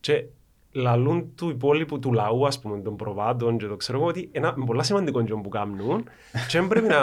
και 0.00 0.24
λαλούν 0.72 1.34
του 1.34 1.48
υπόλοιπου 1.48 1.98
του 1.98 2.12
λαού, 2.12 2.46
ας 2.46 2.60
πούμε, 2.60 2.80
των 2.80 2.96
προβάτων 2.96 3.58
και 3.58 3.66
το 3.66 3.76
ξέρω 3.76 3.98
εγώ, 3.98 4.06
ότι 4.06 4.28
ένα 4.32 4.54
πολλά 4.54 4.82
σημαντικό 4.82 5.24
τζον 5.24 5.42
που 5.42 5.48
κάνουν 5.48 6.04
και 6.48 6.58
δεν 6.58 6.68
πρέπει 6.68 6.86
να 6.86 6.96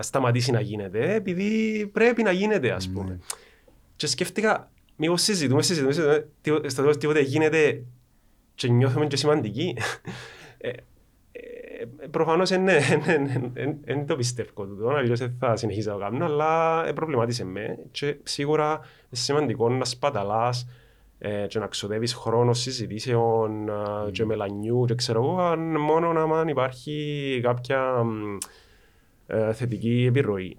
σταματήσει 0.00 0.50
να 0.50 0.60
γίνεται, 0.60 1.14
επειδή 1.14 1.86
πρέπει 1.92 2.22
να 2.22 2.30
γίνεται, 2.30 2.70
ας 2.70 2.88
πούμε. 2.90 3.20
Και 4.04 4.10
σκέφτηκα, 4.10 4.70
μήπως 4.96 5.22
συζητούμε, 5.22 5.62
συζητούμε, 5.62 5.92
συζητούμε, 5.92 6.28
τι- 6.40 6.68
στο 6.68 6.80
τέλος 6.82 6.96
τίποτε 6.96 7.20
γίνεται 7.20 7.84
και 8.54 8.68
νιώθουμε 8.68 9.06
και 9.06 9.16
σημαντικοί. 9.16 9.76
Ε, 10.58 10.68
ε, 11.32 11.84
Προφανώς 12.10 12.50
δεν 13.84 14.06
το 14.06 14.16
πιστεύω 14.16 14.66
τούτο, 14.66 14.88
αλλιώς 14.88 15.18
δεν 15.18 15.36
θα 15.38 15.56
συνεχίσω 15.56 15.90
να 15.90 15.96
το 15.96 16.02
κάνω, 16.02 16.24
αλλά 16.24 16.84
ε, 16.86 16.92
προβλημάτισε 16.92 17.44
με 17.44 17.78
και 17.90 18.16
σίγουρα 18.22 18.70
είναι 18.72 18.82
σημαντικό 19.10 19.68
να 19.68 19.84
σπαταλάς 19.84 20.66
ε, 21.18 21.46
και 21.46 21.58
να 21.58 21.66
ξοδεύεις 21.66 22.14
χρόνο 22.14 22.52
συζητήσεων 22.52 23.68
ε, 23.68 24.10
και 24.12 24.24
μελανιού 24.24 24.84
και 24.84 24.94
ξέρω 24.94 25.22
εγώ, 25.22 25.40
αν 25.40 25.80
μόνο 25.80 26.12
να 26.12 26.50
υπάρχει 26.50 27.40
κάποια 27.42 28.02
μ, 28.04 28.36
ε, 29.26 29.52
θετική 29.52 30.04
επιρροή. 30.08 30.56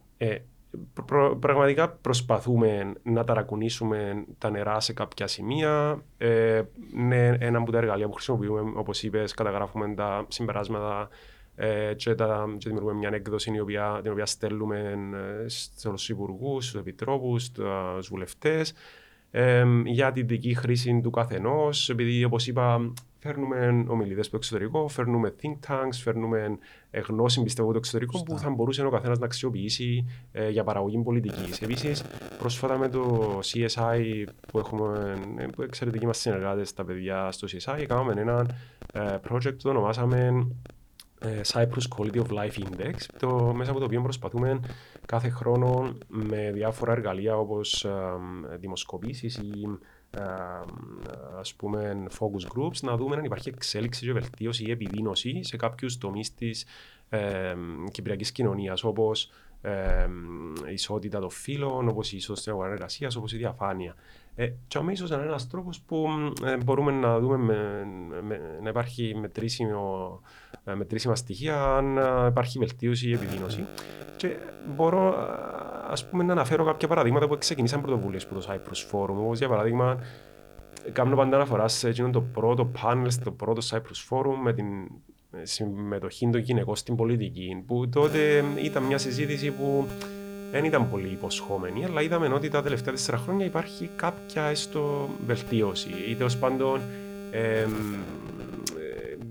Ε, 0.75 0.79
προ- 0.93 1.05
προ- 1.05 1.35
πραγματικά 1.35 1.89
προσπαθούμε 1.89 2.93
να 3.03 3.23
ταρακουνήσουμε 3.23 4.25
τα 4.38 4.49
νερά 4.49 4.79
σε 4.79 4.93
κάποια 4.93 5.27
σημεία. 5.27 6.03
Ε, 6.17 6.61
ναι, 6.93 7.27
ένα 7.39 7.57
από 7.57 7.71
τα 7.71 7.77
εργαλεία 7.77 8.07
που 8.07 8.13
χρησιμοποιούμε, 8.13 8.71
όπως 8.75 9.03
είπες, 9.03 9.33
καταγράφουμε 9.33 9.93
τα 9.95 10.25
συμπεράσματα 10.27 11.09
ε, 11.55 11.93
και, 11.95 12.15
τα, 12.15 12.45
και 12.57 12.69
δημιουργούμε 12.69 12.93
μια 12.93 13.09
έκδοση 13.13 13.53
η 13.53 13.59
οποία, 13.59 13.99
την 14.01 14.11
οποία 14.11 14.25
στέλνουμε 14.25 14.79
ε, 15.43 15.47
στους 15.47 16.09
υπουργούς, 16.09 16.65
στους 16.65 16.79
επιτρόπους, 16.79 17.43
στους 17.43 18.07
βουλευτές 18.07 18.73
ε, 19.31 19.65
για 19.85 20.11
την 20.11 20.27
δική 20.27 20.53
χρήση 20.53 20.99
του 21.03 21.09
καθενός, 21.09 21.89
επειδή 21.89 22.23
όπως 22.23 22.47
είπα, 22.47 22.93
φέρνουμε 23.25 23.85
ομιλητές 23.88 24.27
από 24.27 24.31
το 24.31 24.38
εξωτερικό, 24.38 24.88
φέρνουμε 24.88 25.35
think 25.41 25.69
tanks, 25.69 25.93
φέρνουμε 26.03 26.57
ε, 26.91 26.99
γνώση 26.99 27.43
πιστεύω 27.43 27.67
από 27.67 27.73
το 27.73 27.77
εξωτερικό 27.83 28.23
που 28.23 28.38
θα 28.38 28.49
μπορούσε 28.49 28.85
ο 28.85 28.89
καθένας 28.89 29.19
να 29.19 29.25
αξιοποιήσει 29.25 30.05
ε, 30.31 30.49
για 30.49 30.63
παραγωγή 30.63 30.97
πολιτικής. 30.97 31.61
Επίσης, 31.61 32.03
πρόσφατα 32.39 32.77
με 32.77 32.89
το 32.89 33.39
CSI 33.43 34.25
που 34.47 34.59
έχουμε, 34.59 35.17
ε, 35.38 35.45
που 35.45 35.61
εξαιρετικοί 35.61 36.05
μας 36.05 36.17
συνεργάτες, 36.17 36.73
τα 36.73 36.85
παιδιά 36.85 37.31
στο 37.31 37.47
CSI, 37.51 37.85
κάναμε 37.88 38.13
ένα 38.17 38.45
ε, 38.93 39.15
project 39.29 39.53
που 39.53 39.61
το 39.61 39.69
ονομάσαμε 39.69 40.47
ε, 41.19 41.41
Cyprus 41.47 41.88
Quality 41.97 42.17
of 42.17 42.27
Life 42.27 42.63
Index, 42.63 42.93
το, 43.19 43.53
μέσα 43.55 43.71
από 43.71 43.79
το 43.79 43.85
οποίο 43.85 44.01
προσπαθούμε 44.01 44.59
κάθε 45.06 45.30
χρόνο 45.30 45.98
με 46.08 46.52
διάφορα 46.52 46.91
εργαλεία 46.91 47.38
όπως 47.38 47.86
ε, 47.86 47.91
δημοσκοπήσεις 48.58 49.36
ή 49.36 49.78
ε, 50.18 50.22
ας 51.39 51.54
πούμε 51.54 52.04
focus 52.20 52.58
groups 52.58 52.80
να 52.82 52.98
δούμε 52.98 53.15
αν 53.15 53.24
υπάρχει 53.24 53.50
εξέλιξη 53.50 54.06
και 54.06 54.13
βελτίωση 54.13 54.63
ή 54.68 54.72
επιδείνωση 54.72 55.44
σε 55.44 55.58
κάποιους 55.58 55.98
τομείς 55.98 56.34
της 56.34 56.65
ε, 57.10 57.56
κυπριακής 57.91 58.32
κοινωνίας 58.32 58.84
όπως 58.84 59.32
ε, 59.62 60.08
η 60.70 60.74
ισότητα 60.74 61.20
των 61.20 61.30
φύλων, 61.30 61.88
όπως 61.88 62.12
η 62.12 62.15
ισότητα 62.15 62.41
στην 62.41 62.52
αγοράς 62.52 62.74
εργασίας, 62.74 63.15
όπως 63.15 63.34
η 63.34 63.38
διαφάνεια. 63.38 63.96
Ε, 64.36 64.48
και 64.67 64.78
αμέσως 64.78 65.10
είναι 65.10 65.21
ένας 65.21 65.48
τρόπος 65.48 65.82
που 65.82 66.08
ε, 66.45 66.58
μπορούμε 66.58 66.91
να 66.91 67.19
δούμε 67.19 67.38
με, 67.38 67.88
με, 68.21 68.39
να 68.62 68.69
υπάρχει 68.69 69.15
μετρήσιμο, 69.19 70.21
ε, 70.63 70.74
μετρήσιμα 70.74 71.15
στοιχεία 71.15 71.63
αν 71.63 71.98
ε, 71.98 72.28
υπάρχει 72.28 72.60
βελτίωση 72.60 73.10
ή 73.10 73.13
επιδείνωση. 73.13 73.65
Και 74.17 74.36
μπορώ 74.76 75.08
ε, 75.08 75.91
ας 75.91 76.10
πούμε, 76.10 76.24
να 76.24 76.32
αναφέρω 76.32 76.65
κάποια 76.65 76.88
παραδείγματα 76.88 77.28
που 77.28 77.38
ξεκινήσαν 77.38 77.82
πρωτοβουλίες 77.82 78.24
από 78.24 78.34
το 78.34 78.45
Cyprus 78.50 78.91
Forum. 78.91 79.15
Όπως 79.17 79.38
για 79.38 79.50
παράδειγμα, 79.50 80.00
κάνω 80.91 81.15
πάντα 81.15 81.36
αναφορά 81.36 81.67
σε 81.67 81.89
εκείνο 81.89 82.10
το 82.10 82.21
πρώτο 82.21 82.65
πάνελ, 82.65 83.12
στο 83.12 83.32
πρώτο 83.32 83.62
Cyprus 83.69 84.10
Forum 84.10 84.36
με 84.43 84.54
την 84.54 84.65
ε, 85.32 85.45
συμμετοχή 85.45 86.30
των 86.30 86.41
γυναικών 86.41 86.76
στην 86.76 86.95
πολιτική, 86.95 87.63
που 87.67 87.89
τότε 87.89 88.43
ήταν 88.63 88.84
μια 88.84 88.98
συζήτηση 88.98 89.52
που 89.52 89.88
δεν 90.51 90.63
ήταν 90.63 90.89
πολύ 90.89 91.08
υποσχόμενη, 91.08 91.86
αλλά 91.86 92.01
είδαμε 92.01 92.27
ότι 92.27 92.49
τα 92.49 92.62
τελευταία 92.62 92.93
τέσσερα 92.93 93.17
χρόνια 93.17 93.45
υπάρχει 93.45 93.89
κάποια 93.95 94.43
έστω 94.43 95.10
βελτίωση 95.25 95.89
ή 96.10 96.15
τέλο 96.15 96.31
πάντων 96.39 96.81
εμ, 97.31 97.71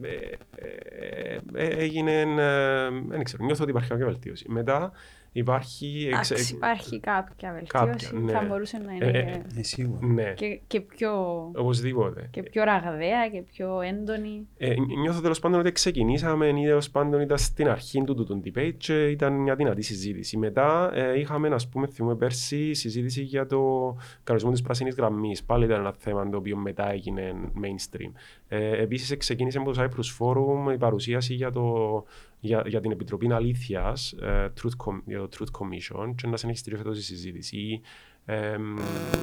ε, 0.02 0.34
ε, 0.56 1.38
ε, 1.54 1.66
έγινε, 1.66 2.20
ε, 2.20 2.88
δεν 3.08 3.24
ξέρω, 3.24 3.44
νιώθω 3.44 3.62
ότι 3.62 3.70
υπάρχει 3.70 3.88
κάποια 3.88 4.04
βελτίωση. 4.04 4.44
Μετά 4.48 4.92
υπάρχει... 5.36 6.08
εξ- 6.12 6.30
Εντάξει, 6.30 6.54
υπάρχει 6.54 7.00
κάποια 7.00 7.62
Κάποια, 7.66 7.84
βελτίωση. 7.84 8.18
ναι. 8.18 8.32
Θα 8.32 8.44
μπορούσε 8.48 8.78
να 8.78 8.92
Ε, 8.92 8.94
είναι 8.94 9.42
ε, 9.54 9.58
Ε, 9.60 9.62
σίγουρα. 9.62 10.06
Ναι, 10.06 10.32
και, 10.32 10.60
και, 10.66 10.80
πιο, 10.80 11.12
οπωσδήποτε. 11.54 12.28
και 12.30 12.42
πιο 12.42 12.64
ραγδαία 12.64 13.28
και 13.28 13.42
πιο 13.42 13.80
έντονη. 13.80 14.46
Ε, 14.58 14.74
νιώθω 15.02 15.20
τέλος 15.20 15.38
πάντων 15.40 15.60
ότι 15.60 15.72
ξεκινήσαμε 15.72 16.46
ή 16.48 16.64
τέλος 16.64 16.90
πάντων 16.90 17.20
ήταν 17.20 17.38
στην 17.38 17.68
αρχή 17.68 18.02
του 18.04 18.14
του 18.14 18.42
debate 18.44 18.74
και 18.76 19.06
ήταν 19.08 19.32
μια 19.32 19.54
δυνατή 19.54 19.82
συζήτηση. 19.82 20.36
Μετά 20.36 20.90
ε, 20.94 21.18
είχαμε, 21.18 21.48
α 21.48 21.58
πούμε, 21.70 21.86
θυμούμε 21.86 22.14
πέρσι 22.16 22.74
συζήτηση 22.74 23.22
για 23.22 23.46
το 23.46 23.96
κανονισμό 24.24 24.50
της 24.52 24.62
πράσινης 24.62 24.94
γραμμής. 24.94 25.42
Πάλι 25.44 25.64
ήταν 25.64 25.80
ένα 25.80 25.94
θέμα 25.98 26.28
το 26.28 26.36
οποίο 26.36 26.56
μετά 26.56 26.90
έγινε 26.92 27.34
mainstream. 27.62 28.12
Ε, 28.48 28.82
Επίσης, 28.82 29.16
ξεκίνησε 29.16 29.58
με 29.58 29.64
το 29.72 29.82
Cyprus 29.82 30.18
Forum 30.18 30.72
η 30.74 30.76
παρουσίαση 30.78 31.34
για, 31.34 31.50
το, 31.52 32.04
για, 32.44 32.62
για 32.66 32.80
την 32.80 32.90
Επιτροπή 32.90 33.32
Αλήθειας, 33.32 34.14
Truth, 34.22 34.86
Com- 34.86 35.02
για 35.06 35.18
το 35.18 35.28
Truth 35.38 35.58
Commission, 35.60 36.14
και 36.14 36.26
να 36.26 36.36
συνεχιστεί 36.36 36.76
φέτο 36.76 36.90
η 36.90 36.94
συζήτηση. 37.00 37.80
Ε, 38.26 38.56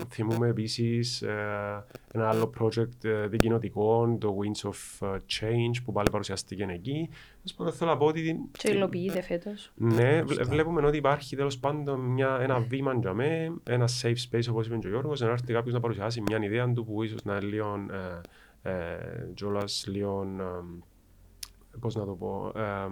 θυμούμε 0.09 0.47
επίσης 0.47 1.21
ένα 1.21 2.29
άλλο 2.29 2.53
project 2.59 3.03
ε, 3.03 3.27
δικοινοτικό, 3.27 4.17
το 4.19 4.37
Winds 4.39 4.69
of 4.69 5.07
ε, 5.07 5.17
Change, 5.39 5.83
που 5.83 5.91
πάλι 5.91 6.09
παρουσιάστηκε 6.09 6.63
εκεί. 6.69 7.09
Τέλος 7.11 7.53
πάντων, 7.57 7.73
θέλω 7.73 7.91
να 7.91 7.97
πω 7.97 8.05
ότι. 8.05 8.39
Και 8.51 8.71
υλοποιείται 8.71 9.21
φέτος. 9.21 9.71
Ναι, 9.75 10.21
βλέ- 10.23 10.45
βλέπουμε 10.45 10.85
ότι 10.87 10.97
υπάρχει 10.97 11.35
τέλος 11.35 11.57
πάντων 11.59 11.99
μια, 11.99 12.37
ένα 12.41 12.59
βήμα 12.59 12.93
για 12.93 13.13
μέ, 13.13 13.51
ένα 13.63 13.89
safe 14.01 14.15
space 14.31 14.47
όπως 14.49 14.65
είπε 14.65 14.77
και 14.77 14.87
ο 14.87 14.89
Γιώργος, 14.89 15.19
να 15.19 15.29
έρθει 15.29 15.53
κάποιος 15.53 15.73
να 15.73 15.79
παρουσιάσει 15.79 16.21
μια 16.21 16.43
ιδέα 16.43 16.71
του 16.73 16.85
που 16.85 17.03
ίσως 17.03 17.23
να 17.23 17.35
είναι 17.35 17.45
λίγο. 17.45 17.85
Ε, 17.91 18.21
ε, 18.63 18.97
Τζόλας, 19.33 19.85
λίγο. 19.87 20.25
Ε, 21.75 21.77
πώς 21.79 21.95
να 21.95 22.05
το 22.05 22.11
πω, 22.11 22.51
ε, 22.55 22.87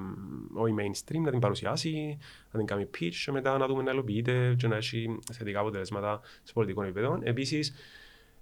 όχι 0.54 0.76
mainstream, 0.78 1.22
να 1.22 1.32
την 1.32 1.40
παρουσιάσει, 1.40 2.18
να 2.52 2.58
την 2.60 2.68
κάνει 2.68 2.90
pitch 3.00 3.14
και 3.26 3.32
μετά 3.32 3.58
να 3.58 3.68
δούμε 3.68 3.84
να 3.84 3.92
υλοποιείται 3.92 4.56
και 4.58 4.68
να 4.68 4.76
έχει 4.76 5.20
θετικά 5.32 5.60
αποτελέσματα 5.60 6.22
σε 6.44 6.54
πολιτικό 6.54 6.84
επίπεδο. 6.84 7.20
Επίσης, 7.24 7.74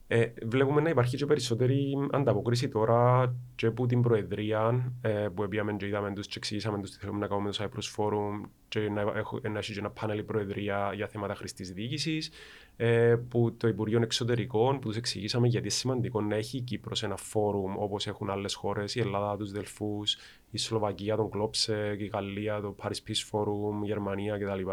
Ε, 0.10 0.26
βλέπουμε 0.46 0.82
να 0.82 0.90
υπάρχει 0.90 1.18
και 1.18 1.26
περισσότερη 1.26 1.94
ανταποκρίση 2.12 2.68
τώρα 2.68 3.34
και 3.56 3.66
από 3.66 3.86
την 3.86 4.02
Προεδρία 4.02 4.92
ε, 5.02 5.10
που 5.10 5.48
πήγαμε 5.48 5.74
και 5.74 5.88
είδαμε 5.88 6.14
τους 6.14 6.28
και 6.28 6.34
εξηγήσαμε 6.38 6.80
τους 6.80 6.92
τι 6.92 6.98
θέλουμε 7.00 7.20
να 7.20 7.28
κάνουμε 7.28 7.52
το 7.52 7.58
Cyprus 7.64 7.96
Forum 7.96 8.50
και 8.68 8.80
να, 8.80 9.02
έχω, 9.02 9.40
να 9.52 9.60
έχει 9.60 9.74
και 9.74 9.80
ένα 9.80 9.90
πάνελ 9.90 10.24
Προεδρία 10.24 10.92
για 10.96 11.08
θέματα 11.08 11.36
χρηστής 11.36 11.74
διοίκησης 11.74 12.32
ε, 12.78 13.16
που 13.30 13.56
το 13.58 13.68
Υπουργείο 13.68 14.02
Εξωτερικών 14.02 14.80
που 14.80 14.88
τους 14.88 14.98
εξηγήσαμε 14.98 15.48
γιατί 15.48 15.66
είναι 15.66 15.76
σημαντικό 15.76 16.22
να 16.22 16.36
έχει 16.36 16.58
η 16.58 16.62
Κύπρος 16.62 17.04
ένα 17.04 17.16
φόρουμ 17.16 17.74
όπως 17.78 18.08
έχουν 18.08 18.30
άλλες 18.30 18.54
χώρες, 18.54 18.96
η 18.96 19.00
Ελλάδα, 19.00 19.38
τους 19.38 19.52
Δελφούς, 19.52 20.18
η 20.52 20.58
Σλοβακία, 20.58 21.16
τον 21.16 21.30
Κλόψεκ, 21.30 22.00
η 22.00 22.06
Γαλλία, 22.06 22.62
το 22.62 22.76
Paris 22.82 22.98
Peace 23.08 23.30
Forum, 23.32 23.84
η 23.84 23.86
Γερμανία 23.86 24.38
κτλ. 24.38 24.70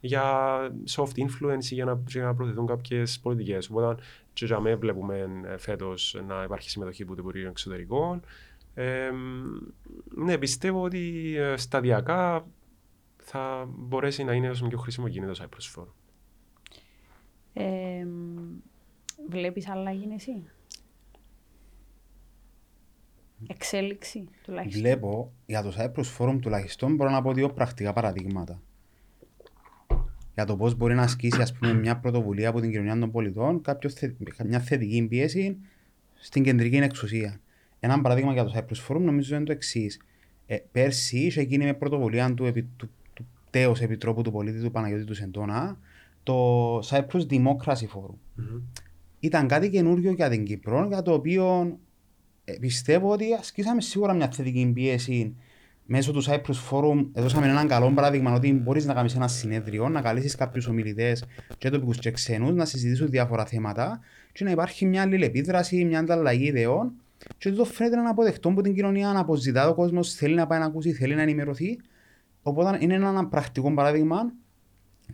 για 0.00 0.24
soft 0.90 1.14
influence 1.16 1.60
για 1.60 1.84
να, 1.84 2.02
για 2.08 2.24
να 2.24 2.34
προωθηθούν 2.34 2.66
κάποιες 2.66 3.20
πολιτικές. 3.20 3.70
Οπότε 3.70 4.02
και 4.32 4.46
για 4.46 4.60
μένα 4.60 4.76
βλέπουμε 4.76 5.28
ε, 5.44 5.58
φέτος 5.58 6.20
να 6.26 6.42
υπάρχει 6.42 6.70
συμμετοχή 6.70 7.02
από 7.02 7.14
το 7.14 7.20
Υπουργείο 7.20 7.48
Εξωτερικών. 7.48 8.22
Ε, 8.74 9.10
ναι, 10.14 10.38
πιστεύω 10.38 10.82
ότι 10.82 11.34
ε, 11.36 11.56
σταδιακά 11.56 12.46
θα 13.16 13.68
μπορέσει 13.68 14.24
να 14.24 14.32
είναι 14.32 14.50
όσο 14.50 14.66
πιο 14.66 14.78
χρήσιμο 14.78 15.06
γίνεται 15.06 15.32
το 15.32 15.42
Cyprus 15.42 15.80
Forum. 15.80 15.92
Ε, 17.52 18.06
βλέπεις 19.28 19.68
αλλαγή 19.68 20.08
εσύ. 20.14 20.42
Εξέλιξη 23.46 24.24
τουλάχιστον. 24.42 24.82
Βλέπω 24.82 25.32
για 25.46 25.62
το 25.62 25.74
Cyprus 25.78 26.18
Forum 26.18 26.38
τουλάχιστον 26.40 26.94
μπορώ 26.94 27.10
να 27.10 27.22
πω 27.22 27.32
δύο 27.32 27.50
πρακτικά 27.50 27.92
παραδείγματα. 27.92 28.62
Για 30.34 30.44
το 30.44 30.56
πώς 30.56 30.74
μπορεί 30.74 30.94
να 30.94 31.02
ασκήσει 31.02 31.42
ας 31.42 31.52
πούμε, 31.52 31.74
μια 31.74 31.98
πρωτοβουλία 31.98 32.48
από 32.48 32.60
την 32.60 32.70
κοινωνία 32.70 32.98
των 32.98 33.10
πολιτών, 33.10 33.62
κάποιος, 33.62 33.94
μια 34.44 34.60
θετική 34.60 35.06
πίεση 35.08 35.56
στην 36.14 36.42
κεντρική 36.42 36.76
εξουσία. 36.76 37.40
Ένα 37.80 38.00
παράδειγμα 38.00 38.32
για 38.32 38.44
το 38.44 38.52
Cyprus 38.54 38.88
Forum 38.88 39.00
νομίζω 39.00 39.36
είναι 39.36 39.44
το 39.44 39.52
εξής. 39.52 40.00
Ε, 40.46 40.56
πέρσι 40.72 41.18
είχε 41.18 41.42
γίνει 41.42 41.64
με 41.64 41.74
πρωτοβουλία 41.74 42.34
του, 42.34 42.52
του, 42.52 42.68
του, 42.76 42.90
του 43.14 43.26
τέος 43.50 43.80
Επιτρόπου 43.80 44.22
του 44.22 44.32
Πολίτη 44.32 44.62
του 44.62 44.70
Παναγιώτη 44.70 45.04
του 45.04 45.14
Σεντώνα 45.14 45.78
το 46.22 46.78
Cyprus 46.78 47.26
Democracy 47.30 47.86
Forum. 47.94 48.14
Mm-hmm. 48.38 48.60
Ήταν 49.20 49.46
κάτι 49.46 49.70
καινούριο 49.70 50.12
για 50.12 50.28
την 50.28 50.44
Κύπρο, 50.44 50.86
για 50.86 51.02
το 51.02 51.12
οποίο 51.12 51.60
ε, 51.60 51.89
πιστεύω 52.60 53.12
ότι 53.12 53.34
ασκήσαμε 53.38 53.80
σίγουρα 53.80 54.12
μια 54.12 54.30
θετική 54.30 54.70
πίεση 54.74 55.36
μέσω 55.84 56.12
του 56.12 56.24
Cyprus 56.24 56.70
Forum. 56.70 57.06
Έδωσαμε 57.12 57.46
έναν 57.46 57.68
καλό 57.68 57.90
παράδειγμα 57.90 58.32
ότι 58.32 58.52
μπορείς 58.52 58.84
να 58.84 58.94
κάνεις 58.94 59.14
ένα 59.14 59.28
συνέδριο, 59.28 59.88
να 59.88 60.00
καλέσει 60.00 60.36
κάποιους 60.36 60.66
ομιλητές 60.66 61.24
και 61.58 61.70
τοπικούς 61.70 61.98
και 61.98 62.10
ξένους 62.10 62.54
να 62.54 62.64
συζητήσουν 62.64 63.10
διάφορα 63.10 63.44
θέματα 63.44 64.00
και 64.32 64.44
να 64.44 64.50
υπάρχει 64.50 64.86
μια 64.86 65.02
αλληλεπίδραση, 65.02 65.84
μια 65.84 65.98
ανταλλαγή 65.98 66.46
ιδεών. 66.46 66.92
Και 67.38 67.50
το 67.50 67.64
φαίνεται 67.64 67.96
να 67.96 68.10
αποδεχτώ 68.10 68.48
από 68.48 68.62
την 68.62 68.74
κοινωνία, 68.74 69.12
να 69.12 69.20
αποζητά 69.20 69.68
ο 69.68 69.74
κόσμος, 69.74 70.14
θέλει 70.14 70.34
να 70.34 70.46
πάει 70.46 70.58
να 70.58 70.64
ακούσει, 70.64 70.92
θέλει 70.92 71.14
να 71.14 71.22
ενημερωθεί. 71.22 71.78
Οπότε 72.42 72.78
είναι 72.80 72.94
ένα 72.94 73.26
πρακτικό 73.26 73.74
παράδειγμα 73.74 74.32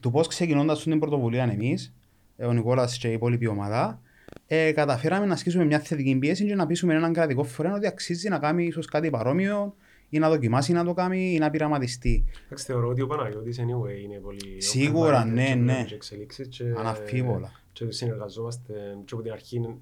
του 0.01 0.11
πώς 0.11 0.27
ξεκινώντας 0.27 0.83
την 0.83 0.99
πρωτοβουλία 0.99 1.43
εμείς, 1.43 1.95
ο 2.37 2.53
Νικόλας 2.53 2.99
και 2.99 3.09
η 3.09 3.13
υπόλοιπη 3.13 3.47
ομάδα, 3.47 4.01
ε, 4.47 4.73
καταφέραμε 4.73 5.27
να 5.27 5.33
ασκήσουμε 5.33 5.65
μια 5.65 5.79
θετική 5.79 6.17
πίεση 6.17 6.47
και 6.47 6.55
να 6.55 6.67
πείσουμε 6.67 6.95
έναν 6.95 7.13
κρατικό 7.13 7.45
φορέα 7.45 7.75
ότι 7.75 7.87
αξίζει 7.87 8.29
να 8.29 8.39
κάνει 8.39 8.65
ίσως 8.65 8.87
κάτι 8.87 9.11
παρόμοιο 9.11 9.75
ή 10.09 10.19
να 10.19 10.29
δοκιμάσει 10.29 10.73
να 10.73 10.85
το 10.85 10.95
κάνει 10.95 11.35
ή 11.35 11.39
να 11.39 11.51
πειραματιστεί. 11.51 12.25
Εντάξει, 12.45 12.65
θεωρώ 12.65 12.89
ότι 12.89 13.01
ο 13.01 13.07
Παναγιώτης 13.07 13.61
anyway 13.61 14.03
είναι 14.03 14.19
πολύ... 14.23 14.63
Σίγουρα, 14.63 15.25
ναι, 15.25 15.55
ναι. 15.55 15.85
Και 15.85 16.65
Αναφίβολα. 16.79 17.53
Και 17.73 17.91
συνεργαζόμαστε 17.91 18.73
και 19.05 19.15
από 19.15 19.23
την 19.23 19.33
αρχή, 19.33 19.77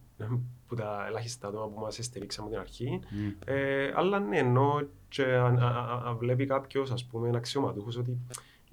που 0.69 0.75
τα 0.75 1.05
ελάχιστα 1.09 1.49
άτομα 1.49 1.69
που 1.69 1.81
μας 1.81 1.99
στηρίξαμε 2.01 2.47
από 2.47 2.57
την 2.57 2.65
αρχή. 2.65 3.01
Mm. 3.03 3.35
Ε, 3.45 3.93
αλλά 3.95 4.21
ναι, 4.21 4.39
ενώ 4.39 4.87
και 5.09 5.23
αν, 5.23 5.59
αν 6.07 6.17
βλέπει 6.17 6.47
κάποιος, 6.47 6.91
ας 6.91 7.05
πούμε, 7.05 7.31
αξιωματούχος 7.35 7.97
ότι 7.97 8.19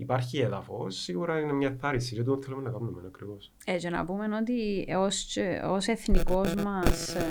υπάρχει 0.02 0.40
έδαφος, 0.40 0.96
σίγουρα 0.96 1.40
είναι 1.40 1.54
μια 1.54 1.76
θάρρυνση 1.80 2.16
και 2.16 2.24
το 2.24 2.40
θέλουμε 2.42 2.62
να 2.62 2.70
κάνουμε 2.70 3.02
ακριβώς. 3.06 3.52
Έτσι, 3.66 3.90
να 3.90 4.06
πούμε 4.06 4.36
ότι 4.36 4.86
ως 5.68 5.88
εθνικός 5.88 6.54
μας 6.56 7.16
ε, 7.16 7.26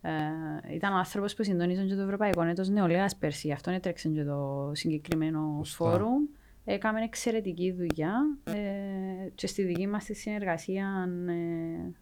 ε, 0.00 0.74
ήταν 0.74 0.92
ο 0.92 0.96
άνθρωπος 0.96 1.34
που 1.34 1.42
συντονίζονταν 1.42 1.88
και 1.88 1.94
το 1.94 2.02
Ευρωπαϊκό 2.02 2.42
Έτος 2.42 2.68
Νεολαίας 2.68 3.16
πέρσι. 3.16 3.46
Γι' 3.46 3.52
αυτό 3.52 3.70
έτρεξε 3.70 4.08
και 4.08 4.24
το 4.24 4.70
συγκεκριμένο 4.74 5.60
φόρουμ. 5.64 6.22
Έκαμε 6.64 7.00
εξαιρετική 7.00 7.72
δουλειά 7.72 8.38
ε, 8.44 9.28
και 9.34 9.46
στη 9.46 9.62
δική 9.62 9.86
μας 9.86 10.04
τη 10.04 10.14
συνεργασία 10.14 11.08
ε, 11.28 11.94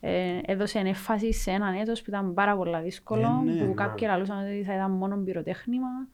ε, 0.00 0.40
έδωσε 0.44 0.78
έμφαση 0.78 1.32
σε 1.32 1.50
έναν 1.50 1.74
έτος 1.74 2.02
που 2.02 2.10
ήταν 2.10 2.34
πάρα 2.34 2.56
πολύ 2.56 2.82
δύσκολο, 2.82 3.42
ναι, 3.44 3.52
που 3.52 3.64
ναι. 3.64 3.74
κάποιοι 3.74 4.08
λαλούσαν 4.10 4.44
ότι 4.44 4.62
θα 4.64 4.74
ήταν 4.74 4.90
μόνο 4.90 5.16
πυροτέχνημα 5.16 6.08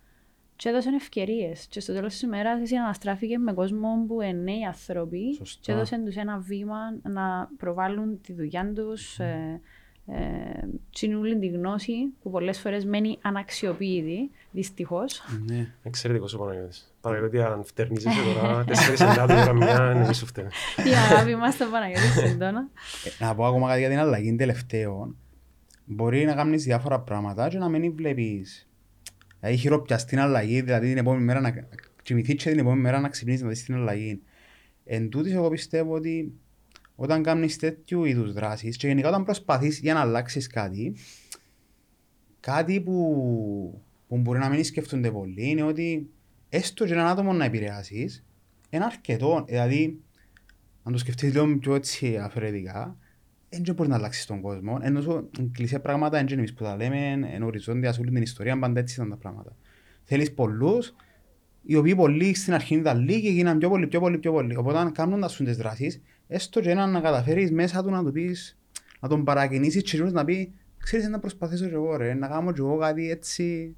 και 0.63 0.69
έδωσαν 0.69 0.95
ευκαιρίες. 0.95 1.67
Και 1.71 1.81
στο 1.81 1.93
τέλος 1.93 2.13
της 2.13 2.23
ημέρας 2.23 2.73
αναστράφηκε 2.73 3.39
με 3.39 3.53
κόσμο 3.53 4.05
που 4.07 4.21
είναι 4.21 4.33
νέοι 4.33 4.65
άνθρωποι 4.67 5.35
Σωστά. 5.35 5.61
και 5.63 5.73
έδωσαν 5.73 6.05
τους 6.05 6.17
ένα 6.17 6.39
βήμα 6.39 6.77
να 7.03 7.51
προβάλλουν 7.57 8.21
τη 8.21 8.33
δουλειά 8.33 8.73
τους, 8.75 9.17
mm. 9.21 9.25
ε, 9.25 9.61
ε, 10.17 11.39
τη 11.41 11.47
γνώση 11.47 11.93
που 12.23 12.31
πολλές 12.31 12.59
φορές 12.59 12.85
μένει 12.85 13.19
αναξιοποιητή, 13.23 14.31
δυστυχώς. 14.51 15.23
Ναι. 15.47 15.75
Εξαιρετικός 15.83 16.35
ο 16.35 16.39
Παναγιώτης. 16.39 16.95
Παναγιώτη, 17.01 17.41
αν 17.41 17.65
φτερνίζεσαι 17.65 18.19
τώρα, 18.41 18.65
τέσσερις 18.65 19.01
εντάτου 19.01 19.35
τώρα 19.35 19.53
μια, 19.53 19.93
είναι 19.95 20.13
σου 20.13 20.27
φταίει. 20.27 20.47
Η 20.77 20.95
αγάπη 21.11 21.37
μας 21.37 21.55
στο 21.55 21.67
Παναγιώτη 21.73 22.29
συντόνα. 22.29 22.69
Ε, 23.19 23.25
να 23.25 23.35
πω 23.35 23.45
ακόμα 23.45 23.69
κάτι 23.69 23.81
για 23.81 23.89
την 23.89 23.99
αλλαγή 23.99 24.37
τελευταίων. 24.37 25.17
Μπορεί 25.85 26.25
να 26.25 26.35
κάνεις 26.35 26.65
διάφορα 26.65 27.01
πράγματα 27.01 27.49
και 27.49 27.59
να 27.59 27.69
μην 27.69 27.95
βλέπεις 27.95 28.67
έχει 29.49 29.57
χειροπιαστεί 29.57 30.16
αλλαγή, 30.16 30.61
δηλαδή 30.61 30.88
την 30.88 30.99
επόμενη 30.99 31.24
μέρα 31.24 31.40
να 31.40 31.68
κοιμηθεί 32.03 32.34
και 32.34 32.51
την 32.51 32.59
επόμενη 32.59 32.80
μέρα 32.80 33.01
να 33.01 33.09
ξυπνήσει 33.09 33.43
να 33.43 33.49
δεις 33.49 33.64
την 33.64 33.74
αλλαγή. 33.74 34.22
Εν 34.84 35.09
τούτης 35.09 35.32
εγώ 35.32 35.49
πιστεύω 35.49 35.95
ότι 35.95 36.32
όταν 36.95 37.22
κάνεις 37.22 37.57
τέτοιου 37.57 38.05
είδους 38.05 38.32
δράσεις 38.32 38.76
και 38.76 38.86
γενικά 38.86 39.09
όταν 39.09 39.24
προσπαθείς 39.24 39.78
για 39.78 39.95
να 39.95 40.01
αλλάξεις 40.01 40.47
κάτι, 40.47 40.97
κάτι 42.40 42.80
που, 42.80 43.82
που 44.09 44.18
μπορεί 44.18 44.38
να 44.38 44.49
μην 44.49 44.64
σκεφτούνται 44.64 45.11
πολύ 45.11 45.49
είναι 45.49 45.62
ότι 45.62 46.11
έστω 46.49 46.86
και 46.86 46.93
έναν 46.93 47.07
άτομο 47.07 47.32
να 47.32 47.45
επηρεάσεις, 47.45 48.24
είναι 48.70 48.84
αρκετό. 48.84 49.45
Δηλαδή, 49.49 50.01
αν 50.82 50.93
το 50.93 50.99
σκεφτείς 50.99 51.32
λίγο 51.32 51.59
πιο 51.59 51.74
έτσι 51.74 52.16
αφαιρετικά, 52.16 52.97
δεν 53.61 53.75
μπορεί 53.75 53.89
να 53.89 53.97
αλλάξει 53.97 54.27
τον 54.27 54.41
κόσμο. 54.41 54.79
Ενώ 54.83 55.29
κλεισέ 55.53 55.79
πράγματα 55.79 56.25
δεν 56.25 56.39
είναι 56.39 56.53
που 56.53 56.65
τα 56.65 56.77
λέμε, 56.77 57.29
ενώ 57.33 57.47
οριζόντια 57.47 57.93
σε 57.93 58.01
όλη 58.01 58.11
την 58.11 58.23
ιστορία, 58.23 58.59
πάντα 58.59 58.81
έτσι 58.81 58.95
ήταν 58.95 59.11
τα 59.11 59.17
πράγματα. 59.17 59.57
Θέλεις 60.03 60.33
πολλούς, 60.33 60.95
οι 61.63 61.77
οποίοι 61.77 61.95
πολλοί 61.95 62.35
στην 62.35 62.55
αρχή 62.55 62.75
ήταν 62.75 63.01
λίγοι 63.01 63.21
και 63.21 63.33
γίναν 63.33 63.59
πιο 63.59 63.69
πολλοί, 63.69 63.87
πιο 63.87 64.01
πολλοί, 64.01 64.19
πιο 64.19 64.33
πολλοί. 64.33 64.57
Οπότε 64.57 64.79
αν 64.79 64.93
κάνουν 64.93 65.29
σου 65.29 65.45
τις 65.45 65.57
δράσεις, 65.57 66.01
έστω 66.29 66.61
και 66.61 66.71
έναν 66.71 66.91
να 66.91 67.01
καταφέρεις 67.01 67.53
μέσα 67.53 67.83
του 67.83 67.91
να 67.91 68.05
του 68.05 68.13
πεις, 68.13 68.59
να 69.01 69.09
τον 69.09 69.25
παρακινήσεις 69.25 69.83
και 69.83 70.03
να 70.03 70.25
πει 70.25 70.53
ξέρεις 70.79 71.09
να 71.09 71.19
προσπαθήσω 71.19 71.67
και 71.67 71.75
εγώ 71.75 71.97
ρε, 71.97 72.15
να 72.15 72.29
κάνω 72.29 72.53
και 72.53 72.61
εγώ 72.61 72.77
κάτι 72.77 73.11
έτσι 73.11 73.77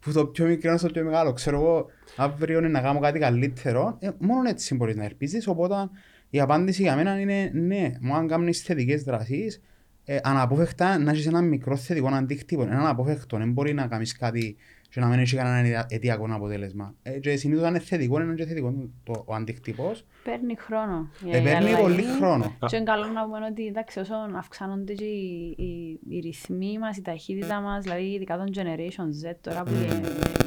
που 0.00 0.12
το 0.12 0.26
πιο 0.26 0.46
μικρό 0.46 0.68
είναι 0.68 0.78
στο 0.78 0.88
πιο 0.88 1.04
μεγάλο. 1.04 1.32
Ξέρω 1.32 1.56
εγώ 1.56 1.86
αύριο 2.16 2.60
να 2.60 2.80
κάνω 2.80 2.98
κάτι 2.98 3.18
καλύτερο, 3.18 3.96
ε, 4.00 4.10
μόνο 4.18 4.48
έτσι 4.48 4.74
μπορείς 4.74 4.96
να 4.96 5.04
ελπίζεις, 5.04 5.46
οπότε 5.46 5.90
η 6.30 6.40
απάντηση 6.40 6.82
για 6.82 6.96
μένα 6.96 7.20
είναι 7.20 7.50
ναι, 7.52 7.92
μου 8.00 8.14
αν 8.14 8.28
κάνεις 8.28 8.62
θετικές 8.62 9.02
δράσεις, 9.02 9.60
ε, 10.04 10.18
αναπόφευκτα 10.22 10.98
να 10.98 11.10
έχεις 11.10 11.26
ένα 11.26 11.40
μικρό 11.40 11.76
θετικό 11.76 12.08
αντίκτυπο. 12.08 12.62
Ένα 12.62 12.78
αναπόφευκτο, 12.78 13.36
δεν 13.36 13.52
μπορεί 13.52 13.74
να 13.74 13.86
κάνεις 13.86 14.16
κάτι 14.16 14.56
και 14.90 15.00
να 15.00 15.06
μην 15.06 15.18
έχεις 15.18 15.34
κανένα 15.34 15.86
αιτιακό 15.88 16.26
αποτέλεσμα. 16.30 16.94
Ε, 17.02 17.18
και 17.18 17.36
συνήθως 17.36 17.64
αν 17.64 17.70
είναι 17.70 17.78
θετικό, 17.78 18.20
είναι 18.20 18.34
και 18.34 18.44
θετικό 18.44 18.90
το, 19.04 19.24
ο 19.26 19.34
αντίκτυπος. 19.34 20.04
Παίρνει 20.24 20.56
χρόνο. 20.56 21.10
Ε, 21.30 21.40
παίρνει 21.40 21.76
πολύ 21.80 22.04
χρόνο. 22.18 22.56
Και 22.66 22.76
είναι 22.76 22.84
καλό 22.84 23.06
να 23.06 23.24
πούμε 23.24 23.46
ότι 23.50 23.66
εντάξει, 23.66 23.98
όσο 23.98 24.14
αυξάνονται 24.36 24.92
και 24.92 25.04
οι, 25.04 25.54
οι, 25.56 26.00
οι 26.08 26.18
ρυθμοί 26.18 26.78
μας, 26.78 26.96
η 26.96 27.02
ταχύτητα 27.02 27.60
μας, 27.60 27.82
δηλαδή 27.82 28.04
ειδικά 28.04 28.36
των 28.36 28.46
Generation 28.54 29.26
Z 29.26 29.34
τώρα 29.40 29.62
που 29.62 29.72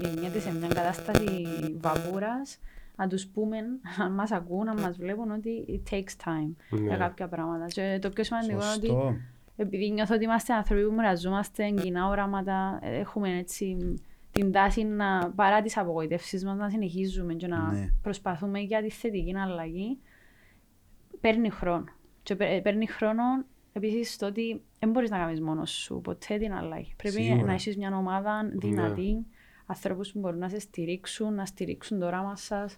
γεννιέται 0.02 0.40
σε 0.40 0.54
μια 0.54 0.68
κατάσταση 0.68 1.48
βαβούρας, 1.82 2.60
να 2.96 3.08
τους 3.08 3.28
πούμε, 3.28 3.58
αν 4.04 4.14
μας 4.14 4.32
ακούν, 4.32 4.66
να 4.66 4.74
μας 4.74 4.98
βλέπουν 4.98 5.32
ότι 5.32 5.66
it 5.68 5.94
takes 5.94 6.26
time 6.26 6.54
ναι. 6.70 6.88
για 6.88 6.98
κάποια 6.98 7.28
πράγματα. 7.28 7.66
Και 7.66 8.00
το 8.02 8.10
πιο 8.10 8.24
σημαντικό 8.24 8.54
είναι 8.54 8.74
ότι 8.76 9.22
επειδή 9.56 9.92
νιώθω 9.92 10.16
ότι 10.16 10.24
είμαστε 10.24 10.54
άνθρωποι 10.54 10.86
που 10.86 10.94
μοιραζόμαστε 10.94 11.70
κοινά 11.70 12.08
οράματα, 12.08 12.80
έχουμε 12.82 13.38
έτσι 13.38 13.78
την 14.32 14.52
τάση 14.52 14.84
να 14.84 15.32
παρά 15.36 15.62
τις 15.62 15.78
απογοητεύσεις 15.78 16.46
μας 16.46 16.58
να 16.58 16.70
συνεχίζουμε 16.70 17.34
και 17.34 17.48
να 17.48 17.72
ναι. 17.72 17.90
προσπαθούμε 18.02 18.60
για 18.60 18.82
τη 18.82 18.90
θετική 18.90 19.38
αλλαγή, 19.38 19.98
παίρνει 21.22 21.50
χρόνο. 21.50 21.84
Και 22.24 22.36
παίρνει 22.36 22.88
χρόνο 22.88 23.24
επίσης 23.74 24.18
το 24.18 24.26
ότι 24.26 24.62
δεν 24.80 24.90
μπορείς 24.90 25.10
να 25.10 25.18
κάνεις 25.18 25.42
μόνος 25.42 25.72
σου 25.72 26.02
ποτέ 26.02 26.38
την 26.38 26.54
αλλαγή. 26.54 26.94
Πρέπει 26.98 27.22
Σίγουρα. 27.22 27.46
να 27.46 27.54
έχεις 27.54 27.78
μια 27.78 27.98
ομάδα 27.98 28.52
δυνατή, 28.54 29.12
ναι. 29.14 29.22
Ανθρώπους 29.72 30.12
που 30.12 30.20
μπορούν 30.20 30.40
να 30.40 30.50
σε 30.50 30.60
στηρίξουν, 30.60 31.34
να 31.34 31.46
στηρίξουν 31.46 32.00
το 32.00 32.06
όραμα 32.06 32.36
σας. 32.36 32.78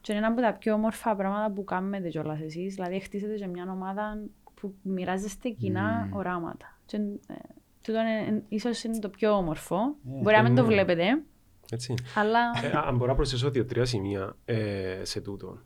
Και 0.00 0.12
είναι 0.12 0.20
ένα 0.24 0.32
από 0.32 0.40
τα 0.40 0.52
πιο 0.52 0.74
όμορφα 0.74 1.16
πράγματα 1.16 1.52
που 1.52 1.64
κάνετε 1.64 2.08
κιόλας 2.08 2.40
εσείς. 2.40 2.74
Δηλαδή, 2.74 3.00
χτίσετε 3.00 3.36
σε 3.36 3.46
μια 3.46 3.70
ομάδα 3.70 4.18
που 4.54 4.54
που 4.64 4.90
μοιράζεστε 4.90 5.48
κοινά 5.48 6.04
Μμμ. 6.04 6.16
οράματα. 6.16 6.78
Και, 6.86 6.96
ε, 6.96 7.34
τούτο 7.82 7.98
είναι, 8.00 8.42
ίσως 8.48 8.84
είναι 8.84 8.98
το 8.98 9.08
πιο 9.08 9.32
όμορφο. 9.32 9.76
Ε, 9.76 10.22
Μπορεί 10.22 10.36
να 10.36 10.42
μην 10.42 10.54
το 10.54 10.62
ναι. 10.62 10.68
βλέπετε, 10.68 11.22
Έτσι. 11.70 11.94
αλλά 12.14 12.38
Ε, 12.62 12.70
αν 12.86 12.96
μπορώ 12.96 13.10
να 13.10 13.16
προσθέσω 13.16 13.50
δύο-τρία 13.50 13.84
σημεία 13.84 14.36
ε, 14.44 15.00
σε 15.02 15.20
τούτο. 15.20 15.58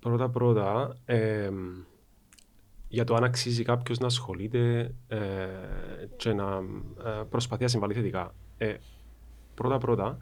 Πρώτα-πρώτα, 0.00 0.96
ε, 1.04 1.50
για 2.88 3.04
το 3.04 3.14
αν 3.14 3.24
αξίζει 3.24 3.62
κάποιος 3.62 3.98
να 3.98 4.06
ασχολείται 4.06 4.94
ε, 5.08 5.18
και 6.16 6.32
να 6.32 6.62
ε, 7.06 7.22
προσπαθεί 7.28 7.62
να 7.62 7.68
συμβάλλει 7.68 7.94
θετικά. 7.94 8.34
Ε, 9.62 9.68
πρώτα-πρώτα, 9.68 10.18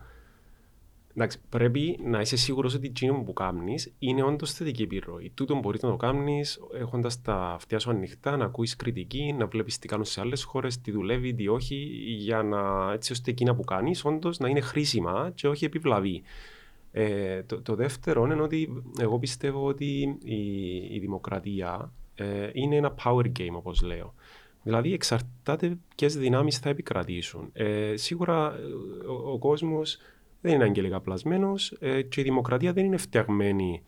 εντάξει, 1.14 1.38
πρέπει 1.48 1.98
να 2.04 2.20
είσαι 2.20 2.36
σίγουρος 2.36 2.74
ότι 2.74 2.86
εκείνο 2.86 3.22
που 3.22 3.32
κάνεις 3.32 3.92
είναι 3.98 4.22
όντως 4.22 4.52
θετική 4.52 4.82
επιρροή. 4.82 5.30
Τούτο 5.34 5.58
μπορείς 5.58 5.82
να 5.82 5.90
το 5.90 5.96
κάνεις 5.96 6.60
έχοντας 6.74 7.22
τα 7.22 7.34
αυτιά 7.34 7.78
σου 7.78 7.90
ανοιχτά, 7.90 8.36
να 8.36 8.44
ακούεις 8.44 8.76
κριτική, 8.76 9.34
να 9.38 9.46
βλέπεις 9.46 9.78
τι 9.78 9.88
κάνουν 9.88 10.04
σε 10.04 10.20
άλλες 10.20 10.42
χώρες, 10.42 10.80
τι 10.80 10.90
δουλεύει, 10.90 11.34
τι 11.34 11.48
όχι, 11.48 11.74
για 12.18 12.42
να, 12.42 12.92
έτσι 12.92 13.12
ώστε 13.12 13.30
εκείνα 13.30 13.54
που 13.54 13.64
κάνεις 13.64 14.04
όντως 14.04 14.38
να 14.38 14.48
είναι 14.48 14.60
χρήσιμα 14.60 15.32
και 15.34 15.48
όχι 15.48 15.64
επιβλαβή. 15.64 16.22
Ε, 16.92 17.42
το, 17.42 17.62
το 17.62 17.74
δεύτερο 17.74 18.24
είναι 18.24 18.42
ότι 18.42 18.82
εγώ 18.98 19.18
πιστεύω 19.18 19.66
ότι 19.66 20.18
η, 20.24 20.76
η 20.94 20.98
δημοκρατία 20.98 21.92
ε, 22.14 22.50
είναι 22.52 22.76
ένα 22.76 22.94
power 23.04 23.26
game, 23.38 23.52
όπως 23.52 23.82
λέω. 23.82 24.14
Δηλαδή 24.62 24.92
εξαρτάται 24.92 25.78
ποιες 25.96 26.16
δυνάμεις 26.16 26.58
θα 26.58 26.68
επικρατήσουν. 26.68 27.50
Ε, 27.52 27.96
σίγουρα 27.96 28.54
ε, 28.54 29.06
ο, 29.06 29.32
ο 29.32 29.38
κόσμος 29.38 29.98
δεν 30.40 30.54
είναι 30.54 30.64
αγγελικά 30.64 31.00
πλασμένος 31.00 31.76
ε, 31.80 32.02
και 32.02 32.20
η 32.20 32.24
δημοκρατία 32.24 32.72
δεν 32.72 32.84
είναι 32.84 32.96
φτιαγμένη 32.96 33.82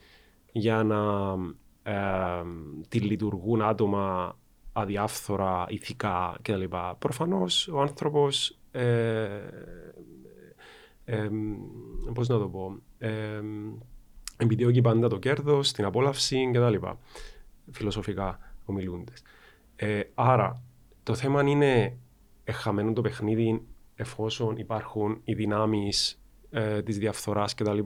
για 0.53 0.83
να 0.83 1.35
ε, 1.83 2.43
τη 2.89 2.99
λειτουργούν 3.01 3.63
άτομα 3.63 4.37
αδιάφθορα, 4.73 5.67
ηθικά 5.69 6.37
κτλ. 6.43 6.65
Προφανώς 6.99 7.69
ο 7.69 7.81
άνθρωπος 7.81 8.59
ε, 8.71 9.29
ε, 11.05 11.29
πώς 12.15 12.29
να 12.29 12.39
το 12.39 12.49
πω, 12.49 12.79
ε, 12.99 13.41
επιδιώκει 14.37 14.81
πάντα 14.81 15.09
το 15.09 15.19
κέρδος, 15.19 15.73
την 15.73 15.85
απόλαυση 15.85 16.51
κτλ. 16.53 16.87
Φιλοσοφικά 17.73 18.39
ομιλούντες. 18.65 19.23
Ε, 19.83 20.03
άρα, 20.15 20.63
το 21.03 21.15
θέμα 21.15 21.43
είναι 21.43 21.97
εχαμένο 22.45 22.93
το 22.93 23.01
παιχνίδι 23.01 23.63
εφόσον 23.95 24.57
υπάρχουν 24.57 25.21
οι 25.25 25.35
δυνάμεις 25.35 26.23
ε, 26.51 26.83
της 26.83 26.99
διαφθοράς 26.99 27.55
κτλ. 27.55 27.79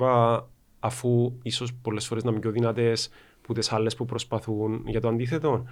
αφού 0.78 1.38
ίσως 1.42 1.74
πολλές 1.74 2.06
φορές 2.06 2.24
να 2.24 2.30
είναι 2.30 2.40
πιο 2.40 2.50
δυνατές 2.50 3.08
που 3.42 3.52
τις 3.52 3.72
άλλες 3.72 3.94
που 3.94 4.04
προσπαθούν 4.04 4.82
για 4.86 5.00
το 5.00 5.08
αντίθετο. 5.08 5.64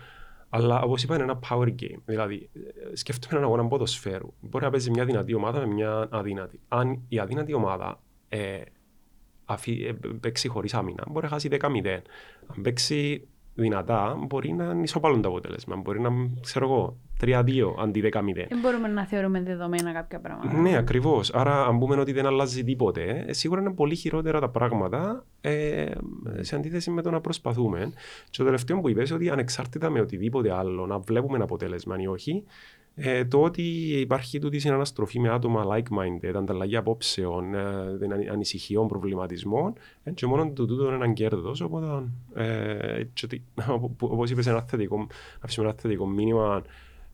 Αλλά 0.48 0.82
όπως 0.82 1.02
είπα, 1.02 1.14
είναι 1.14 1.22
ένα 1.22 1.38
power 1.48 1.68
game. 1.68 1.98
Δηλαδή, 2.04 2.50
ε, 2.92 2.96
σκέφτομαι 2.96 3.34
έναν 3.34 3.44
αγώνα 3.44 3.68
ποδοσφαίρου. 3.68 4.34
Μπορεί 4.40 4.64
να 4.64 4.70
παίζει 4.70 4.90
μια 4.90 5.04
δυνατή 5.04 5.34
ομάδα 5.34 5.60
με 5.60 5.66
μια 5.66 6.08
αδύνατη. 6.10 6.60
Αν 6.68 7.00
η 7.08 7.18
αδύνατη 7.18 7.54
ομάδα 7.54 8.00
ε, 8.28 8.60
αφή, 9.44 9.84
ε, 9.84 9.92
παίξει 10.20 10.48
χωρίς 10.48 10.74
άμυνα, 10.74 11.04
μπορεί 11.10 11.24
να 11.24 11.30
χάσει 11.30 11.48
10-0. 11.50 12.02
Αν 12.46 12.62
παίξει 12.62 13.28
δυνατά, 13.54 14.16
μπορεί 14.26 14.52
να 14.52 14.64
είναι 14.64 14.82
ισοπαλούν 14.82 15.22
το 15.22 15.28
αποτέλεσμα. 15.28 15.76
Μπορεί 15.76 16.00
να, 16.00 16.10
ξέρω 16.40 16.64
εγώ, 16.64 16.96
3-2 17.20 17.74
αντί 17.78 18.10
10-0. 18.12 18.46
δεν 18.48 18.58
μπορούμε 18.62 18.88
να 18.88 19.06
θεωρούμε 19.06 19.42
δεδομένα 19.42 19.92
κάποια 19.92 20.20
πράγματα. 20.20 20.60
Ναι, 20.60 20.76
ακριβώς. 20.76 21.34
Άρα, 21.34 21.64
αν 21.66 21.78
πούμε 21.78 22.00
ότι 22.00 22.12
δεν 22.12 22.26
αλλάζει 22.26 22.64
τίποτε, 22.64 23.24
ε, 23.26 23.32
σίγουρα 23.32 23.60
είναι 23.60 23.72
πολύ 23.72 23.94
χειρότερα 23.94 24.40
τα 24.40 24.48
πράγματα 24.48 25.24
ε, 25.40 25.90
σε 26.40 26.56
αντίθεση 26.56 26.90
με 26.90 27.02
το 27.02 27.10
να 27.10 27.20
προσπαθούμε. 27.20 27.92
Και 28.30 28.38
το 28.38 28.44
τελευταίο 28.44 28.80
που 28.80 28.88
είπες 28.88 29.10
ότι 29.10 29.30
ανεξάρτητα 29.30 29.90
με 29.90 30.00
οτιδήποτε 30.00 30.52
άλλο, 30.52 30.86
να 30.86 30.98
βλέπουμε 30.98 31.34
ένα 31.34 31.44
αποτέλεσμα 31.44 31.96
ή 32.00 32.06
όχι, 32.06 32.44
ε, 32.94 33.24
το 33.24 33.42
ότι 33.42 33.62
υπάρχει 34.00 34.38
τούτη 34.38 34.58
συναναστροφή 34.58 35.20
με 35.20 35.28
άτομα 35.28 35.64
like-minded, 35.68 36.32
ανταλλαγή 36.34 36.76
απόψεων, 36.76 37.54
ε, 37.54 37.96
δεν 37.96 38.10
είναι 38.10 38.30
ανησυχιών, 38.30 38.88
προβληματισμών, 38.88 39.72
ε, 40.02 40.10
και 40.10 40.26
μόνο 40.26 40.50
το 40.52 40.66
τούτο 40.66 40.84
είναι 40.84 40.94
έναν 40.94 41.12
κέρδος. 41.12 41.60
Οπότε, 41.60 42.08
ε, 42.34 43.04
όπως 43.98 44.30
είπες, 44.30 44.46
ένα 44.46 44.62
θετικό, 44.62 44.96
να 44.96 45.06
αφήσουμε 45.40 45.66
ένα 45.66 45.76
θετικό 45.80 46.06
μήνυμα 46.06 46.62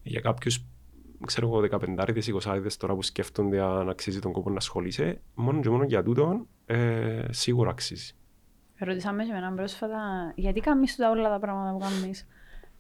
για 0.02 0.20
κάποιους 0.20 0.64
ξέρω 1.26 1.46
εγώ, 1.46 1.60
15-20 1.70 2.76
τώρα 2.78 2.94
που 2.94 3.02
σκέφτονται 3.02 3.60
αν 3.60 3.88
αξίζει 3.88 4.18
τον 4.18 4.32
κόπο 4.32 4.50
να 4.50 4.56
ασχολείσαι, 4.56 5.20
μόνο 5.34 5.60
και 5.60 5.70
μόνο 5.70 5.84
για 5.84 6.02
τούτον 6.02 6.46
ε, 6.66 7.24
σίγουρα 7.30 7.70
αξίζει. 7.70 8.14
Ρωτήσαμε 8.78 9.24
σε 9.24 9.32
έναν 9.32 9.54
πρόσφατα 9.54 10.32
γιατί 10.34 10.60
κάνεις 10.60 10.96
τα 10.96 11.10
όλα 11.10 11.30
τα 11.30 11.38
πράγματα 11.38 11.72
που 11.72 11.78
κάνεις; 11.78 12.26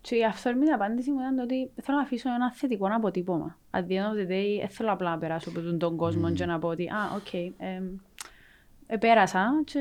Και 0.00 0.16
η 0.16 0.24
αυθόρμητη 0.24 0.70
απάντηση 0.70 1.10
μου 1.10 1.20
ήταν 1.20 1.36
το 1.36 1.42
ότι 1.42 1.70
θέλω 1.82 1.96
να 1.96 2.02
αφήσω 2.02 2.28
ένα 2.34 2.52
θετικό 2.52 2.88
αποτύπωμα. 2.94 3.58
At 3.70 3.78
the 3.78 3.80
end 3.80 4.12
of 4.12 4.18
the 4.20 4.30
day, 4.30 4.58
δεν 4.60 4.68
θέλω 4.68 4.92
απλά 4.92 5.10
να 5.10 5.18
περάσω 5.18 5.50
από 5.50 5.60
τον, 5.60 5.78
τον 5.78 5.96
κόσμο 5.96 6.28
Μμ. 6.28 6.32
και 6.34 6.46
να 6.46 6.58
πω 6.58 6.68
ότι 6.68 6.88
«Α, 6.88 7.14
οκ, 7.16 7.34
ε, 7.34 7.50
ε, 8.92 8.96
πέρασα 8.96 9.62
και 9.64 9.78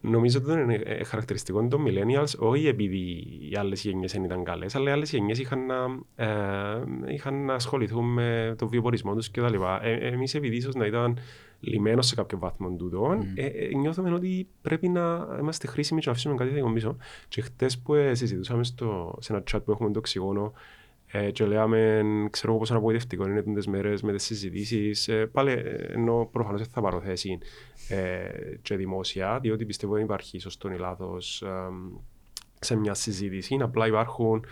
Νομίζω 0.00 0.38
ότι 0.44 0.52
είναι 0.60 0.74
ε, 0.74 1.04
χαρακτηριστικό 1.04 1.68
των 1.68 1.84
millennials, 1.86 2.38
όχι 2.38 2.66
επειδή 2.66 2.98
οι 3.50 3.56
άλλες 3.58 3.82
γενιές 3.82 4.12
δεν 4.12 4.24
ήταν 4.24 4.44
καλές, 4.44 4.74
αλλά 4.74 4.90
οι 4.90 4.92
άλλες 4.92 5.10
γενιές 5.10 5.38
είχαν, 5.38 5.66
να, 5.66 5.76
ε, 6.24 6.82
είχαν 7.06 7.44
να 7.44 7.54
ασχοληθούν 7.54 8.04
με 8.12 8.54
το 8.58 8.68
βιοπορισμό 8.68 9.14
τους 9.14 9.30
κτλ. 9.30 9.54
Ε, 9.82 10.08
Εμείς, 10.08 10.34
επειδή 10.34 10.56
ίσως 10.56 10.74
να 10.74 10.86
ήταν 10.86 11.18
λιμένος 11.62 12.06
σε 12.06 12.14
κάποιο 12.14 12.38
βαθμό 12.38 12.70
τούτο, 12.70 13.18
Mm. 13.18 13.24
ε, 13.34 13.46
ε, 13.46 13.74
νιώθουμε 13.74 14.14
ότι 14.14 14.48
πρέπει 14.62 14.88
να 14.88 15.28
είμαστε 15.40 15.66
χρήσιμοι 15.66 16.00
και 16.00 16.06
να 16.06 16.12
αφήσουμε 16.12 16.34
κάτι 16.34 16.50
θετικό 16.50 16.72
πίσω. 16.72 16.96
Και 17.28 17.40
χτες 17.40 17.78
που 17.78 17.94
ε, 17.94 18.14
συζητούσαμε 18.14 18.64
στο, 18.64 19.16
σε 19.20 19.32
ένα 19.32 19.42
chat 19.52 19.60
που 19.64 19.70
έχουμε 19.70 19.90
το 19.90 19.98
οξυγόνο, 19.98 20.52
ε, 21.14 21.30
και 21.30 21.44
λέμε, 21.44 22.02
ξέρω 22.30 22.52
εγώ 22.52 22.60
πόσο 22.60 22.76
απογοητευτικό 22.76 23.26
είναι 23.26 23.42
τις 23.42 23.66
μέρες 23.66 24.02
με 24.02 24.12
τις 24.12 24.24
συζητήσεις. 24.24 25.08
Ε, 25.08 25.26
πάλι 25.26 25.50
ε, 25.50 25.86
ενώ 25.92 26.28
προφανώς 26.32 26.60
δεν 26.60 26.70
θα 26.70 26.80
πάρω 26.80 27.00
θέση 27.00 27.38
ε, 27.88 28.56
και 28.62 28.76
δημόσια, 28.76 29.38
διότι 29.40 29.64
πιστεύω 29.64 29.94
δεν 29.94 30.02
υπάρχει 30.04 30.38
σωστό 30.38 30.70
ή 30.70 30.76
λάθος 30.78 31.42
ε, 31.42 31.68
σε 32.60 32.76
μια 32.76 32.94
συζήτηση. 32.94 33.58
Απλά 33.60 33.86
υπάρχουν 33.86 34.44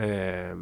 ε, 0.00 0.54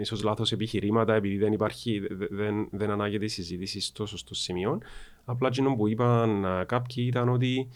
ίσως 0.00 0.22
λάθος 0.22 0.52
επιχειρήματα 0.52 1.14
επειδή 1.14 1.36
δεν 1.36 1.52
υπάρχει, 1.52 1.98
δε- 1.98 2.26
δεν, 2.30 2.68
δεν 2.70 2.90
ανάγεται 2.90 3.24
η 3.24 3.28
συζήτηση 3.28 3.80
στο 3.80 4.06
σωστό 4.06 4.34
σημείο. 4.34 4.78
Απλά 5.24 5.48
εκείνο 5.48 5.74
που 5.76 5.88
είπαν 5.88 6.44
ε, 6.44 6.64
κάποιοι 6.64 7.04
ήταν 7.08 7.28
ότι 7.28 7.68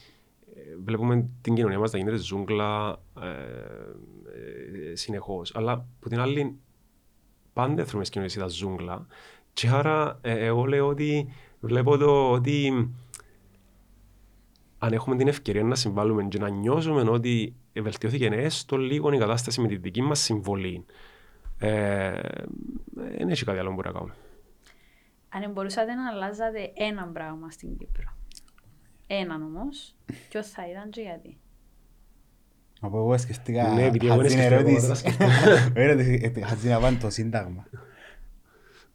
ε, 0.55 0.61
βλέπουμε 0.85 1.29
την 1.41 1.55
κοινωνία 1.55 1.79
μας 1.79 1.93
να 1.93 1.99
γίνεται 1.99 2.17
ζούγκλα 2.17 3.01
ε, 3.21 3.29
ε, 4.91 4.95
συνεχώς. 4.95 5.55
Αλλά 5.55 5.87
που 6.01 6.09
την 6.09 6.21
άλλη 6.21 6.57
πάντα 7.53 7.85
θέλουμε 7.85 8.05
στις 8.05 8.09
κοινωνίες 8.09 8.35
τα 8.35 8.47
ζούγκλα 8.47 9.07
και 9.53 9.69
άρα 9.69 10.19
ε, 10.23 10.45
εγώ 10.47 10.65
λέω 10.65 10.87
ότι 10.87 11.29
βλέπω 11.61 11.97
το 11.97 12.31
ότι 12.31 12.91
αν 14.85 14.93
έχουμε 14.93 15.17
την 15.17 15.29
ευκαιρία 15.29 15.63
να 15.63 15.75
συμβάλλουμε 15.75 16.25
και 16.25 16.39
να 16.39 16.49
νιώσουμε 16.49 17.11
ότι 17.11 17.57
βελτιώθηκε 17.73 18.27
έστω 18.27 18.77
λίγο 18.77 19.13
η 19.13 19.19
κατάσταση 19.19 19.61
με 19.61 19.69
τη 19.69 19.77
δική 19.77 20.03
μας 20.03 20.21
συμβολή 20.21 20.85
ε, 21.59 22.21
δεν 22.95 23.29
έχει 23.29 23.45
κάτι 23.45 23.59
άλλο 23.59 23.69
που 23.69 23.75
μπορεί 23.75 23.87
να 23.87 23.93
κάνουμε. 23.93 24.15
αν 25.29 25.53
μπορούσατε 25.53 25.95
να 25.95 26.09
αλλάζατε 26.09 26.73
ένα 26.75 27.07
πράγμα 27.07 27.51
στην 27.51 27.77
Κύπρο. 27.77 28.17
Έναν 29.07 29.43
όμως, 29.43 29.95
ποιο 30.29 30.43
θα 30.43 30.71
ήταν 30.71 30.91
και 30.91 31.01
γιατί. 31.01 31.39
Από 32.81 32.99
εγώ 32.99 33.19
σκεφτήκα 33.19 33.73
Ναι, 33.73 33.85
επειδή 33.85 34.07
εγώ 34.07 34.17
δεν 34.17 34.31
χαζή 34.31 34.37
σκεφτόμαι, 34.37 34.71
ερώτηση. 34.71 34.87
δεν 34.87 34.97
σκεφτόμαι. 34.97 35.73
Ερώτηση, 35.75 36.43
χαζή 36.45 36.69
να 36.69 36.81
πάνε 36.81 36.99
το 36.99 37.11
σύνταγμα. 37.11 37.67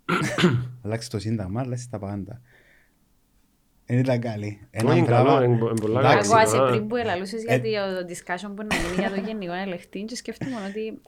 Αλλάξει 0.83 1.09
το 1.09 1.19
σύνταγμα, 1.19 1.61
αλλάξει 1.61 1.89
τα 1.89 1.99
πάντα. 1.99 2.41
Δεν 3.89 3.97
ήταν 3.99 4.19
καλή. 4.19 4.59
Όχι, 4.85 4.97
είναι 4.97 5.07
καλό, 5.07 5.43
είναι 5.43 5.55
είναι 5.55 5.73
πολλά 5.79 6.01
καλό. 6.01 6.11
Εντάξει, 6.11 6.29
Εγώ 6.31 6.39
άσε 6.39 6.57
Α, 6.57 6.69
πριν 6.69 6.87
που 6.87 6.95
ελαλούσες 6.95 7.43
Ε, 7.45 7.61
για 7.63 7.81
το 7.85 8.05
discussion 8.13 8.51
που 8.55 8.63
να 8.69 8.75
γίνει 8.75 8.95
για 8.99 9.09
το 9.09 9.21
γενικό 9.27 9.53
ελεκτή 9.53 10.01
και 10.03 10.15
σκέφτομαι 10.15 10.55
ότι 10.69 10.99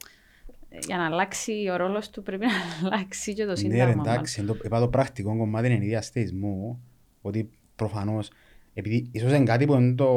ε, 0.70 0.78
για 0.88 0.98
να 0.98 1.06
αλλάξει 1.06 1.52
ο 1.72 1.76
ρόλος 1.76 2.10
του 2.10 2.24
πρέπει 2.24 2.46
να 2.46 2.52
αλλάξει 2.88 3.34
και 3.34 3.42
το 3.46 3.48
Ναι, 3.48 3.54
ρε, 3.54 3.60
σύνταγμα. 3.60 3.96
μας. 3.96 4.08
εντάξει, 4.08 4.44
το, 4.44 4.58
είπα 4.64 4.80
το 4.80 4.88
πρακτικό 4.88 5.38
κομμάτι 5.38 5.68
είναι 5.74 5.86
η 5.86 5.88
διαστήσμου, 5.88 6.82
ότι 7.22 7.50
προφανώς, 7.76 8.32
επειδή 8.74 9.10
ίσως 9.12 9.32
είναι 9.32 9.44
κάτι 9.44 9.66
που 9.66 9.74
δεν 9.74 9.96
το, 9.96 10.10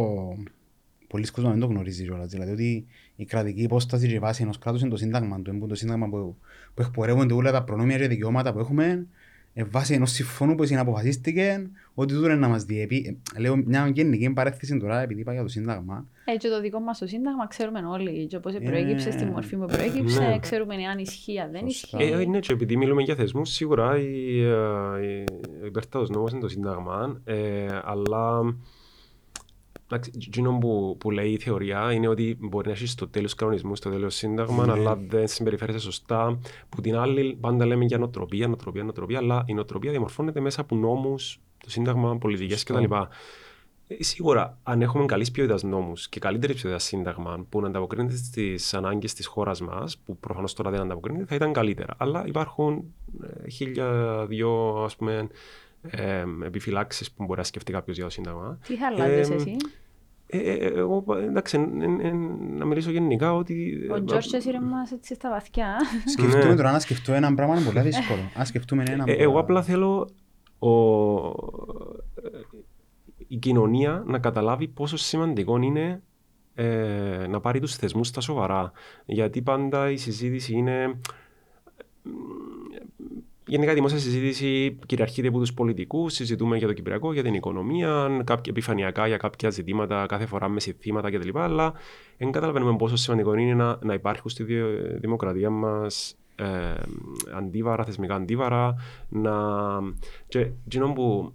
πολλοί 1.07 1.31
κόσμοι 1.31 1.51
δεν 1.51 1.61
το 1.61 1.67
γνωρίζεις 1.67 2.07
κιόλας, 2.07 2.29
δηλαδή 2.31 2.53
ότι 2.53 2.87
η 3.17 3.25
κρατική 3.25 3.63
υπόσταση 3.63 4.07
και 4.09 4.15
η 4.15 4.19
βάση 4.19 4.43
ενός 4.43 4.59
κράτους 4.59 4.81
είναι 4.81 4.91
το 4.91 4.97
σύνταγμα 4.97 5.43
του, 5.43 5.51
είναι 5.55 5.67
το 5.67 5.75
σύνταγμα 5.75 6.09
που, 6.09 6.37
που 6.75 6.83
εκπορεύονται 6.83 7.35
όλα 7.35 7.53
τα 7.53 7.65
προνόμια 7.65 7.99
και 7.99 8.09
δικαιώματα 8.09 8.53
που 8.53 8.59
έχουμε, 8.59 8.85
ε, 8.85 9.07
βάσει 9.71 9.95
ενός 9.95 10.11
συμφώνου 10.11 10.55
που 10.55 10.65
συναποφασίστηκε, 10.65 11.71
ότι 11.95 12.15
τούτο 12.15 12.27
είναι 12.27 12.35
να 12.37 12.49
μας 12.49 12.65
διέπει. 12.65 13.21
Ε, 13.37 13.41
λέω 13.41 13.57
μια 13.57 13.91
γενική 13.95 14.31
παρέκθεση 14.31 14.79
τώρα, 14.79 15.01
επειδή 15.01 15.21
είπα 15.21 15.33
για 15.33 15.43
το 15.43 15.49
σύνταγμα, 15.49 16.07
Ε, 16.25 16.37
και 16.37 16.49
το 16.49 16.61
δικό 16.61 16.81
μας 16.81 16.99
το 16.99 17.07
σύνταγμα 17.07 17.47
ξέρουμε 17.47 17.81
όλοι 17.81 18.27
και 18.27 18.39
πώς 18.39 18.55
Ε, 18.55 18.59
προέκυψε, 18.59 19.11
στη 19.11 19.25
μορφή 19.25 19.57
που 19.57 19.65
προέκυψε, 19.67 20.21
ναι. 20.21 20.39
ξέρουμε 20.39 20.75
αν 20.75 20.99
ισχύει, 20.99 21.39
αν 21.39 21.51
δεν 21.51 21.71
Σωστά. 21.71 21.99
ισχύει. 22.03 22.13
Ε, 22.23 22.25
ναι, 22.27 22.39
και 22.39 22.53
επειδή 22.53 22.77
μιλούμε 22.77 23.03
για 23.03 23.15
θεσμούς, 23.15 23.51
σίγουρα 23.51 23.99
η, 23.99 24.41
ε, 24.41 24.51
η- 25.07 25.25
ο 25.63 25.67
υπερτάτος 25.67 26.11
νόμος 26.11 26.31
είναι 26.33 26.41
το 26.41 26.49
Σύνταγμα, 26.49 27.21
ε, 27.25 27.67
αλλά 27.85 28.39
εντάξει, 28.39 28.57
εκείνο 30.15 30.59
που, 30.59 30.97
που 31.01 31.11
λέει 31.11 31.31
η 31.31 31.39
θεωρία 31.39 31.93
είναι 31.93 32.09
ότι 32.09 32.37
μπορεί 32.41 32.67
να 32.67 32.73
έχεις 32.73 32.91
στο 32.91 33.09
τέλος 33.09 33.35
κανονισμούς, 33.35 33.79
στο 33.79 33.91
τέλος 33.91 34.15
σύνταγμα, 34.15 34.67
αλλά 34.73 34.97
δεν 35.09 35.29
συμπεριφέρεσαι 35.29 35.79
σωστά. 35.79 36.39
Που 36.69 36.81
την 36.81 36.97
άλλη, 36.97 37.37
πάντα 37.41 37.67
λέμε 37.67 37.85
για 37.85 37.99
νοοτροπία, 37.99 38.47
νοοτροπία, 38.47 38.83
νοοτροπία, 38.83 39.19
αλλά 39.19 39.45
η 39.47 39.55
νοοτροπία 39.55 39.91
διαμορφώνεται 39.91 40.41
μέσα 40.41 40.61
από 40.61 40.77
νόμους, 40.77 41.41
το 41.59 41.71
σύνταγμα, 41.71 42.19
πολιτικές 42.19 42.63
κτλ. 42.63 42.85
Ε, 43.87 44.03
Σίγουρα, 44.03 44.59
αν 44.63 44.83
έχουμε 44.83 45.05
καλής 45.05 45.31
ποιότητας 45.31 45.63
νόμους 45.63 46.09
και 46.09 46.21
καλύτερη 46.21 46.53
ποιότητα 46.53 46.79
σύνταγμα 46.79 47.47
που 47.49 47.61
να 47.61 47.67
ανταποκρίνεται 47.67 48.17
στις 48.17 48.75
ανάγκες 48.75 49.15
της 49.15 49.27
χώρας 49.27 49.61
μας, 49.61 49.99
που 49.99 50.17
προφανώς 50.17 50.53
τώρα 50.53 50.71
δεν 50.71 50.81
ανταποκρίνεται, 50.81 51.25
θα 51.25 51.35
ήταν 51.35 51.53
καλύτερα. 51.53 51.95
Αλλά 51.97 52.25
υπάρχουν 52.27 52.95
ε, 53.23 53.51
χίλια 53.51 54.25
δυο 54.29 54.83
ας 54.85 54.97
πούμε, 54.97 55.29
ε, 55.91 56.25
επιφυλάξεις 56.45 57.13
που 57.13 57.25
μπορεί 57.25 57.39
να 57.39 57.45
σκεφτεί 57.45 57.73
κάποιος 57.73 57.97
για 57.97 58.05
το 58.05 58.11
Σύνταγμα. 58.11 58.59
Τι 58.67 58.77
θα 58.77 58.87
αλλάζεις 58.87 59.31
Ε, 59.31 59.35
εσύ; 59.35 59.57
Ε, 60.27 60.39
ε, 60.39 60.53
ε, 60.53 60.79
εγώ, 60.79 61.05
εντάξει, 61.17 61.57
ε, 61.81 62.07
ε, 62.07 62.13
να 62.57 62.65
μιλήσω 62.65 62.91
γενικά 62.91 63.35
ότι. 63.35 63.75
Ο 63.93 64.05
Τζόρτζ 64.05 64.33
έσυρε 64.33 64.61
μας 64.61 64.93
έτσι 64.93 65.15
στα 65.15 65.31
βαθιά. 65.31 65.77
Σκεφτούμε 66.05 66.45
Ναι. 66.45 66.55
τώρα 66.55 66.73
να 66.73 66.79
σκεφτώ 66.79 67.13
έναν 67.13 67.35
πράγμα 67.35 67.57
είναι 67.57 67.65
πολύ 67.65 67.81
δύσκολο. 67.81 68.21
Αν 68.39 68.47
σκεφτούμε 68.47 68.83
ένα 68.89 69.05
Ε, 69.07 69.13
εγώ 69.13 69.39
απλά 69.39 69.63
θέλω 69.63 70.09
ο, 70.59 70.71
η 73.29 73.37
κοινωνία 73.37 74.03
να 74.07 74.19
καταλάβει 74.19 74.69
πόσο 74.69 74.97
σημαντικό 74.97 75.57
είναι 75.63 76.03
ε, 76.55 77.27
να 77.29 77.41
πάρει 77.41 77.61
τους 77.61 77.77
θεσμούς 77.77 78.09
στα 78.09 78.21
σοβαρά. 78.21 78.73
Γιατί 79.05 79.43
πάντα 79.43 79.91
η 79.91 79.97
συζήτηση 79.97 80.53
είναι... 80.53 81.01
Γενικά 83.47 83.71
η 83.71 83.75
δημόσια 83.75 83.99
συζήτηση 83.99 84.79
κυριαρχείται 84.87 85.29
από 85.29 85.39
τους 85.39 85.55
πολιτικούς. 85.55 86.13
Συζητούμε 86.13 86.57
για 86.57 86.67
το 86.67 86.73
Κυπριακό, 86.73 87.13
για 87.13 87.23
την 87.23 87.35
οικονομία, 87.35 88.23
κάποια 88.25 88.53
επιφανειακά 88.53 89.07
για 89.07 89.17
κάποια 89.17 89.51
ζητήματα 89.51 90.07
κάθε 90.07 90.27
φορά 90.27 90.49
με 90.49 90.61
συνθήματα 90.61 91.11
κτλ. 91.11 91.39
Αλλά 91.39 91.73
δεν 92.19 92.31
καταλαβαίνουμε 92.33 92.77
πόσο 92.77 92.97
σημαντικό 92.97 93.35
είναι 93.35 93.55
να, 93.55 93.79
να 93.83 93.95
υπάρχουν 93.95 94.31
στη 94.31 94.43
δι- 94.45 95.01
δημοκρατία 95.01 95.51
μας 95.51 96.17
ε, 96.35 96.75
αντίβαρα, 97.35 97.85
θεσμικά 97.85 98.15
αντίβαρα. 98.15 98.75
Να... 99.09 99.33
Και 100.29 100.51
εκείνο 100.67 100.93
που 100.93 101.33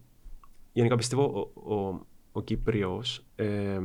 γενικά 0.74 0.96
πιστεύω 0.96 1.52
ο, 1.54 1.76
ο, 1.76 2.06
ο 2.32 2.42
Κύπριος 2.42 3.26
ε, 3.36 3.80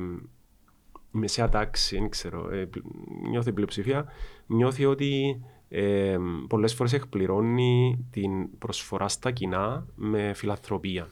η 1.15 1.19
μεσαία 1.19 1.49
τάξη, 1.49 1.99
δεν 1.99 2.09
ξέρω, 2.09 2.51
ε, 2.51 2.65
πλ- 2.65 2.85
νιώθει 3.29 3.49
η 3.49 3.53
πλειοψηφία, 3.53 4.07
νιώθει 4.47 4.85
ότι 4.85 5.41
ε, 5.77 6.19
πολλές 6.49 6.75
φορές 6.75 6.93
εκπληρώνει 6.93 8.07
την 8.11 8.59
προσφορά 8.59 9.09
στα 9.09 9.31
κοινά 9.31 9.87
με 9.95 10.33
φιλανθρωπία. 10.35 11.09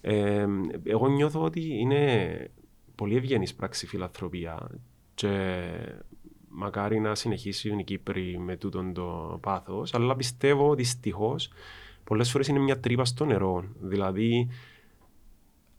Ε, 0.00 0.46
εγώ 0.82 1.08
νιώθω 1.08 1.42
ότι 1.42 1.78
είναι 1.78 2.50
πολύ 2.94 3.16
ευγενής 3.16 3.54
πράξη 3.54 3.86
φιλανθρωπία 3.86 4.70
και 5.14 5.60
μακάρι 6.48 7.00
να 7.00 7.14
συνεχίσουν 7.14 7.78
οι 7.78 7.84
Κύπροι 7.84 8.38
με 8.38 8.56
τούτον 8.56 8.92
το 8.92 9.38
πάθος, 9.42 9.94
αλλά 9.94 10.16
πιστεύω 10.16 10.74
δυστυχώς 10.74 11.50
πολλές 12.04 12.30
φορές 12.30 12.48
είναι 12.48 12.58
μια 12.58 12.80
τρύπα 12.80 13.04
στο 13.04 13.24
νερό. 13.24 13.64
Δηλαδή, 13.80 14.48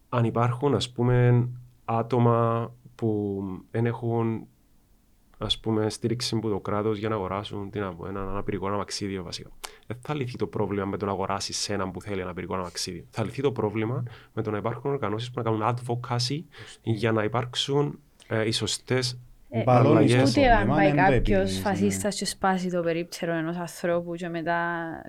αν 0.09 0.25
υπάρχουν 0.25 0.75
ας 0.75 0.91
πούμε 0.91 1.47
άτομα 1.85 2.71
που 2.95 3.41
δεν 3.71 3.85
έχουν 3.85 4.47
ας 5.45 5.59
πούμε 5.59 5.89
στήριξη 5.89 6.35
από 6.35 6.49
το 6.49 6.59
κράτος 6.59 6.97
για 6.97 7.09
να 7.09 7.15
αγοράσουν 7.15 7.69
τι 7.69 7.79
να 7.79 7.93
πω, 7.93 8.07
ένα 8.07 8.21
αναπηρικό 8.21 8.67
αμαξίδιο 8.67 9.23
βασικά. 9.23 9.49
Δεν 9.87 9.97
θα 10.01 10.13
λυθεί 10.15 10.37
το 10.37 10.47
πρόβλημα 10.47 10.85
με 10.85 10.97
το 10.97 11.05
να 11.05 11.11
αγοράσεις 11.11 11.57
σε 11.57 11.73
έναν 11.73 11.91
που 11.91 12.01
θέλει 12.01 12.21
αναπηρικό 12.21 12.55
αμαξίδιο. 12.55 13.03
Θα 13.09 13.23
λυθεί 13.23 13.41
το 13.41 13.51
πρόβλημα 13.51 14.03
με 14.33 14.41
το 14.41 14.51
να 14.51 14.57
υπάρχουν 14.57 14.91
οργανώσεις 14.91 15.31
που 15.31 15.41
να 15.41 15.51
κάνουν 15.51 15.75
advocacy 15.75 16.39
για 16.81 17.11
να 17.11 17.23
υπάρξουν 17.23 17.99
ε, 18.27 18.45
οι 18.47 18.51
σωστές 18.51 19.19
Ε, 19.53 19.63
Μπαλώνεις 19.63 20.13
αλλαγές. 20.13 20.33
το 20.33 20.39
Ούτε 20.41 20.49
αν 20.51 20.55
πρόβλημα, 20.65 20.75
πάει 20.75 20.87
δεν 20.91 20.95
το 21.05 21.11
κάποιος 21.11 21.39
επιλύεις, 21.39 21.55
ναι. 21.57 21.61
φασίστα 21.69 22.09
και 22.09 22.25
σπάσει 22.25 22.69
το 22.69 22.81
περίπτερο 22.81 23.33
ενός 23.33 23.55
ανθρώπου 23.57 24.15
και 24.15 24.29
μετά 24.29 24.57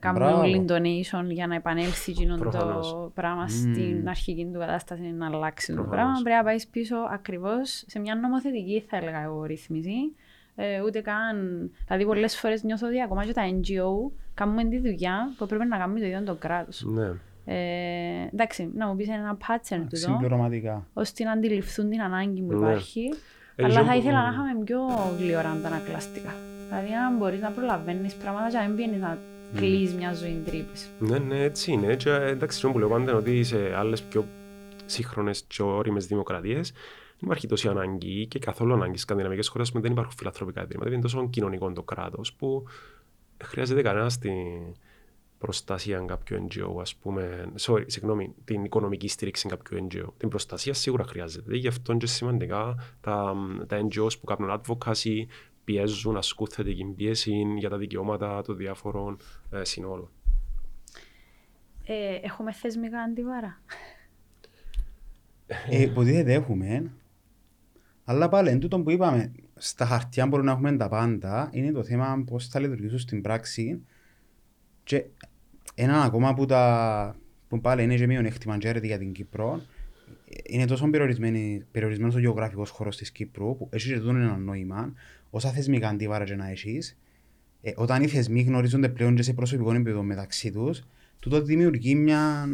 κάνουμε 0.01 0.25
Μπράβο. 0.25 0.41
όλοι 0.43 0.65
donation 0.69 1.25
για 1.31 1.47
να 1.47 1.55
επανέλθει 1.55 2.11
εκείνο 2.11 2.37
το 2.37 2.43
Προφανώς. 2.43 3.11
πράγμα 3.15 3.49
στην 3.49 4.09
αρχική 4.09 4.49
του 4.53 4.59
κατάσταση 4.59 5.03
να 5.03 5.27
αλλάξει 5.27 5.67
το 5.67 5.73
Προφανώς. 5.83 5.97
πράγμα. 5.97 6.21
Πρέπει 6.23 6.37
να 6.37 6.43
πάεις 6.45 6.67
πίσω 6.67 6.97
ακριβώς 7.13 7.85
σε 7.87 7.99
μια 7.99 8.15
νομοθετική, 8.15 8.85
θα 8.89 8.97
έλεγα 8.97 9.23
εγώ, 9.23 9.45
ρύθμιση. 9.45 10.15
Ε, 10.57 10.81
ούτε 10.83 11.01
καν. 11.01 11.71
Δηλαδή, 11.87 12.05
πολλές 12.05 12.37
φορές 12.39 12.63
νιώθω 12.63 12.87
ότι 12.87 13.03
ακόμα 13.03 13.25
και 13.25 13.33
τα 13.33 13.43
NGO 13.51 14.13
κάνουμε 14.35 14.65
τη 14.65 14.79
δουλειά 14.79 15.33
που 15.39 15.47
πρέπει 15.47 15.67
να 15.67 15.79
κάνουμε 15.79 15.99
το 16.01 16.07
ίδιο 16.07 16.23
το 16.23 16.35
κράτος. 16.35 16.85
ναι. 16.87 17.11
Ε, 17.45 18.29
εντάξει, 18.33 18.71
να 18.75 18.87
μου 18.87 18.97
πεις 18.97 19.09
ένα 19.09 19.37
pattern 19.41 19.77
τούτο, 19.81 19.97
Συμπληρωματικά. 19.97 20.87
ώστε 20.93 21.25
να 21.25 21.33
αντιληφθούν 21.33 21.91
την 21.91 22.03
ανάγκη 22.03 22.41
που 22.43 22.53
Ναι. 22.53 22.67
υπάρχει. 22.67 23.15
Ε, 23.57 23.65
Αλλά 23.65 23.75
ζω- 23.75 23.85
θα 23.85 23.97
ήθελα 23.97 24.23
να 24.23 24.29
είχαμε 24.33 24.65
πιο 24.65 24.81
γλυόρα 25.19 25.59
τα 25.63 25.69
ανακλαστικά. 25.69 26.35
Δηλαδή 26.69 26.91
να 26.91 27.17
μπορείς 27.17 27.41
να 27.41 27.51
προλαβαίνεις 27.51 28.15
πράγματα 28.15 28.49
και 28.51 28.57
να 28.57 28.63
μην 28.67 28.77
πιένεις 28.77 29.01
να 29.01 29.19
κλείσεις 29.55 29.95
μια 29.95 30.13
ζωή 30.15 30.43
τρύπες. 30.45 30.89
Ναι, 30.99 31.19
ναι, 31.19 31.39
έτσι 31.43 31.73
είναι. 31.73 31.95
Και, 31.97 32.11
ε, 32.11 32.29
εντάξει, 32.31 32.57
αυτό 32.57 32.71
που 32.71 32.79
λέω 32.79 32.89
πάντα 32.89 33.03
είναι 33.03 33.13
ότι 33.13 33.45
σε 33.45 33.75
άλλες 33.77 34.03
πιο 34.03 34.25
σύγχρονες 34.87 35.45
και 35.49 35.63
όριμες 35.63 36.07
δημοκρατίες 36.07 36.73
δεν 37.23 37.31
υπάρχει 37.31 37.47
τόση 37.47 37.69
ανάγκη 37.69 38.27
και 38.27 38.39
καθόλου 38.39 38.73
ανάγκη. 38.73 38.91
Στις 38.91 39.03
σκανδιναβικές 39.03 39.49
χώρες 39.49 39.71
δεν 39.71 39.93
υπάρχουν 39.93 40.15
φιλανθρωπικά 40.17 40.63
ιδρύματα. 40.63 40.91
Είναι 40.91 41.01
τόσο 41.01 41.29
κοινωνικό 41.29 41.73
το 41.73 41.83
κράτος 41.83 42.33
που 42.33 42.65
δεν 43.37 43.47
χρειάζεται 43.49 43.83
κανένας 43.83 44.19
την 44.19 44.33
προστασία 45.39 46.05
κάποιου 46.07 46.47
NGO, 46.49 46.81
ας 46.81 46.95
πούμε, 46.95 47.53
sorry, 47.61 47.85
συγγνώμη, 47.87 48.35
την 48.45 48.65
οικονομική 48.65 49.09
στήριξη 49.09 49.49
κάποιου 49.49 49.87
NGO. 49.89 50.07
Την 50.17 50.29
προστασία 50.29 50.75
σίγουρα 50.75 51.05
χρειάζεται. 51.05 51.57
Γι' 51.57 51.69
αυτό 51.69 51.93
είναι 51.93 52.07
σημαντικά 52.07 52.75
τα, 53.01 53.35
τα 53.67 53.87
NGOs 53.89 54.19
που 54.21 54.27
κάνουν 54.27 54.61
advocacy 54.61 55.27
πιέζουν, 55.65 56.17
ασκούν 56.17 56.47
θετική 56.47 56.85
πίεση 56.97 57.45
για 57.59 57.69
τα 57.69 57.77
δικαιώματα 57.77 58.43
των 58.43 58.57
διάφορων 58.57 59.19
ε, 59.51 59.65
συνόλων. 59.65 60.11
Ε, 61.85 62.19
έχουμε 62.23 62.53
θεσμικά 62.53 63.01
αντιβάρα; 63.01 63.61
Ε, 65.71 65.83
υποτίθεται 65.83 66.33
έχουμε, 66.33 66.91
αλλά 68.05 68.29
πάλι 68.29 68.49
εν 68.49 68.59
τούτο 68.59 68.81
που 68.81 68.91
είπαμε, 68.91 69.33
στα 69.57 69.87
χαρτιά 69.87 70.27
μπορούμε 70.27 70.49
να 70.49 70.55
έχουμε 70.55 70.77
τα 70.77 70.89
πάντα, 70.89 71.51
είναι 71.53 71.73
το 71.73 71.85
θέμα 71.85 72.23
πώς 72.27 72.49
θα 72.49 72.61
λειτουργήσουν 72.61 72.99
στην 72.99 73.21
πράξη. 73.23 73.81
Και 74.85 75.05
ένα 75.75 76.03
ακόμα 76.03 76.35
που, 76.35 76.47
τα, 76.47 77.17
που 77.49 77.61
πάλι 77.61 77.83
είναι 77.83 77.95
και 77.95 78.07
μειονέκτημα 78.07 78.59
και 78.59 78.69
αίρεται 78.69 78.87
για 78.87 78.99
την 78.99 79.13
Κύπρο, 79.13 79.63
είναι 80.43 80.65
τόσο 80.65 80.91
περιορισμένη- 80.91 81.65
περιορισμένος 81.71 82.15
ο 82.15 82.19
γεωγραφικός 82.19 82.71
χώρος 82.71 82.97
της 82.97 83.11
Κύπρου 83.11 83.57
που 83.57 83.69
έχει 83.73 83.89
και 83.89 83.99
τούτο 83.99 84.11
ένα 84.11 84.37
νόημα, 84.37 84.93
όσα 85.31 85.51
θεσμικά 85.51 85.89
αντίβαρα 85.89 86.25
και 86.25 86.35
να 86.35 86.51
έχεις, 86.51 86.99
ε, 87.63 87.73
όταν 87.75 88.03
οι 88.03 88.07
θεσμοί 88.07 88.43
γνωρίζονται 88.43 88.89
πλέον 88.89 89.15
και 89.15 89.23
σε 89.23 89.33
προσωπικό 89.33 89.73
επίπεδο 89.73 90.03
μεταξύ 90.03 90.51
τους, 90.53 90.83
τούτο 91.19 91.43
δημιουργεί 91.43 91.95
μια, 91.95 92.49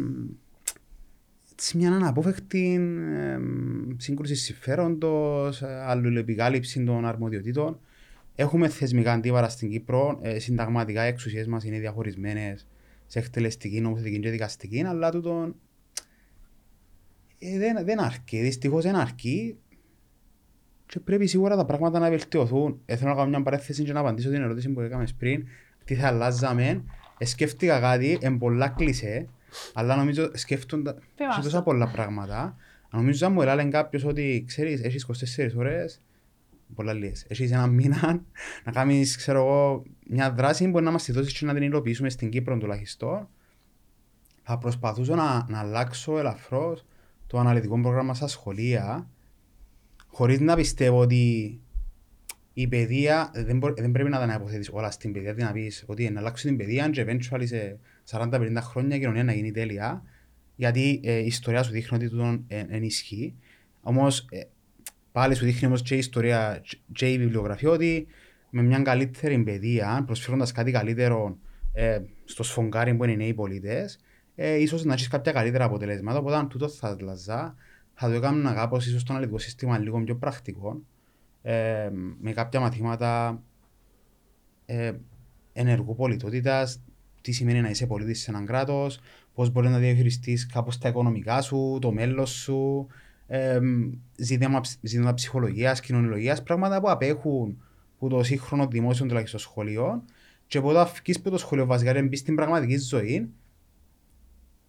έτσι 1.59 1.77
μια 1.77 1.91
αναπόφευκτη 1.91 2.75
ε, 3.17 3.39
σύγκρουση 3.97 4.35
συμφέροντος, 4.35 5.61
ε, 5.61 5.83
αλληλεπικάλυψη 5.85 6.83
των 6.83 7.05
αρμοδιοτήτων. 7.05 7.79
Έχουμε 8.35 8.69
θεσμικά 8.69 9.11
αντίβαρα 9.11 9.49
στην 9.49 9.69
Κύπρο, 9.69 10.19
ε, 10.21 10.39
συνταγματικά 10.39 11.05
οι 11.05 11.07
εξουσίες 11.07 11.47
μας 11.47 11.63
είναι 11.63 11.79
διαχωρισμένες 11.79 12.67
σε 13.07 13.19
εκτελεστική, 13.19 13.81
νομοθετική 13.81 14.19
και 14.19 14.29
δικαστική, 14.29 14.83
αλλά 14.83 15.11
τούτο 15.11 15.55
ε, 17.39 17.57
δεν, 17.57 17.85
δεν 17.85 17.99
αρκεί, 17.99 18.39
δυστυχώς 18.39 18.83
δεν 18.83 18.95
αρκεί 18.95 19.57
και 20.85 20.99
πρέπει 20.99 21.27
σίγουρα 21.27 21.55
τα 21.55 21.65
πράγματα 21.65 21.99
να 21.99 22.09
βελτιωθούν. 22.09 22.81
Ε, 22.85 22.95
θέλω 22.95 23.09
να 23.09 23.15
κάνω 23.15 23.29
μια 23.29 23.41
παρέθεση 23.41 23.83
και 23.83 23.93
να 23.93 23.99
απαντήσω 23.99 24.29
την 24.29 24.41
ερώτηση 24.41 24.69
που 24.69 24.81
έκαμες 24.81 25.13
πριν. 25.13 25.47
Τι 25.85 25.95
θα 25.95 26.07
αλλάζαμε. 26.07 26.83
Ε, 27.17 27.25
σκέφτηκα 27.25 27.79
κάτι, 27.79 28.17
εν 28.21 28.37
πολλά 28.37 28.67
κλεισέ, 28.67 29.27
αλλά 29.73 29.95
νομίζω 29.95 30.31
σκέφτοντα 30.33 30.93
μας 31.19 31.35
σε 31.35 31.41
τόσα 31.41 31.57
το. 31.57 31.63
πολλά 31.63 31.87
πράγματα. 31.87 32.55
Νομίζω 32.91 33.25
αν 33.25 33.33
μου 33.33 33.41
έλεγε 33.41 33.69
κάποιος 33.69 34.03
ότι 34.03 34.43
ξέρεις, 34.47 34.81
έχεις 34.83 35.05
24 35.37 35.55
ώρες, 35.55 36.01
πολλά 36.75 36.93
λίγες, 36.93 37.25
έχεις 37.27 37.51
ένα 37.51 37.67
μήνα 37.67 38.21
να 38.65 38.71
κάνεις, 38.71 39.17
ξέρω 39.17 39.39
εγώ, 39.39 39.83
μια 40.07 40.31
δράση 40.31 40.63
που 40.63 40.69
μπορεί 40.69 40.85
να 40.85 40.91
μας 40.91 41.03
τη 41.03 41.11
δώσεις 41.11 41.33
και 41.39 41.45
να 41.45 41.53
την 41.53 41.63
υλοποιήσουμε 41.63 42.09
στην 42.09 42.29
Κύπρο 42.29 42.57
τουλάχιστον. 42.57 43.27
Θα 44.43 44.57
προσπαθούσα 44.57 45.15
να, 45.15 45.45
να 45.49 45.59
αλλάξω 45.59 46.17
ελαφρώς 46.19 46.85
το 47.27 47.39
αναλυτικό 47.39 47.81
πρόγραμμα 47.81 48.13
στα 48.13 48.27
σχολεία, 48.27 49.09
χωρίς 50.07 50.39
να 50.39 50.55
πιστεύω 50.55 50.99
ότι 50.99 51.59
η 52.53 52.67
παιδεία 52.67 53.31
δεν, 53.33 53.57
μπο- 53.57 53.73
δεν 53.73 53.91
πρέπει 53.91 54.09
να 54.09 54.27
τα 54.27 54.33
αποθέτεις 54.33 54.69
όλα 54.69 54.91
στην 54.91 55.11
παιδεία, 55.11 55.33
δηλαδή 55.33 55.59
να 55.59 55.63
πεις 55.63 55.83
ότι 55.87 56.09
να 56.09 56.19
αλλάξω 56.19 56.47
την 56.47 56.57
παιδεία 56.57 56.89
και 56.89 57.05
eventually 57.07 57.43
σε 57.45 57.79
40-50 58.11 58.55
χρόνια 58.59 58.95
η 58.95 58.99
κοινωνία 58.99 59.23
να 59.23 59.33
γίνει 59.33 59.51
τέλεια, 59.51 60.03
γιατί 60.55 60.99
ε, 61.03 61.17
η 61.17 61.25
ιστορία 61.25 61.63
σου 61.63 61.71
δείχνει 61.71 61.97
ότι 61.97 62.09
τούτο 62.09 62.43
ενισχύει. 62.47 63.35
Όμως 63.81 64.27
ε, 64.29 64.41
πάλι 65.11 65.35
σου 65.35 65.45
δείχνει 65.45 65.67
όμως 65.67 65.81
και 65.81 65.95
η 65.95 65.97
ιστορία 65.97 66.61
και 66.91 67.11
η 67.11 67.17
βιβλιογραφία 67.17 67.69
ότι 67.69 68.07
με 68.49 68.61
μια 68.61 68.79
καλύτερη 68.79 69.43
παιδεία, 69.43 70.03
προσφέροντας 70.05 70.51
κάτι 70.51 70.71
καλύτερο 70.71 71.37
ε, 71.73 71.99
στο 72.23 72.43
σφογγάρι 72.43 72.95
που 72.95 73.03
είναι 73.03 73.13
οι 73.13 73.17
νέοι 73.17 73.33
πολίτες, 73.33 73.99
ε, 74.35 74.55
ίσως 74.55 74.83
να 74.83 74.93
έχεις 74.93 75.07
κάποια 75.07 75.31
καλύτερα 75.31 75.63
αποτελέσματα. 75.65 76.17
Οπότε 76.19 76.35
αν 76.35 76.49
τούτο 76.49 76.67
θα 76.69 76.97
αλλάζα, 76.99 77.55
θα 77.93 78.07
το 78.07 78.13
έκανα 78.13 78.53
κάπως 78.53 78.87
ίσως 78.87 79.03
το 79.03 79.13
αναλυτικό 79.13 79.39
σύστημα 79.39 79.77
λίγο 79.77 80.03
πιο 80.03 80.15
πρακτικό, 80.15 80.81
ε, 81.41 81.89
με 82.19 82.31
κάποια 82.31 82.59
μαθήματα 82.59 83.41
ε, 84.65 84.91
ενεργού 85.53 85.95
πολιτότητας, 85.95 86.81
τι 87.21 87.31
σημαίνει 87.31 87.61
να 87.61 87.69
είσαι 87.69 87.85
πολίτης 87.85 88.21
σε 88.21 88.31
έναν 88.31 88.45
κράτος, 88.45 88.99
πώς 89.33 89.51
μπορεί 89.51 89.69
να 89.69 89.77
διαχειριστείς 89.77 90.45
κάπως 90.45 90.77
τα 90.77 90.89
οικονομικά 90.89 91.41
σου, 91.41 91.77
το 91.81 91.91
μέλλον 91.91 92.25
σου, 92.25 92.87
ε, 93.27 93.59
ζήτημα, 94.17 94.61
ζήτημα 94.81 95.13
ψυχολογίας, 95.13 95.79
κοινωνιολογίας, 95.79 96.43
πράγματα 96.43 96.81
που 96.81 96.89
απέχουν 96.89 97.63
που 97.99 98.07
το 98.07 98.23
σύγχρονο 98.23 98.67
δημόσιο 98.67 99.05
τουλάχιστον 99.05 99.39
σχολείο. 99.39 100.03
Και 100.47 100.59
όταν 100.63 100.87
φύγεις 100.87 101.17
από 101.17 101.29
το 101.29 101.37
σχολείο 101.37 101.65
βασικά 101.65 101.93
και 101.93 102.01
μπεις 102.01 102.19
στην 102.19 102.35
πραγματική 102.35 102.77
ζωή 102.77 103.29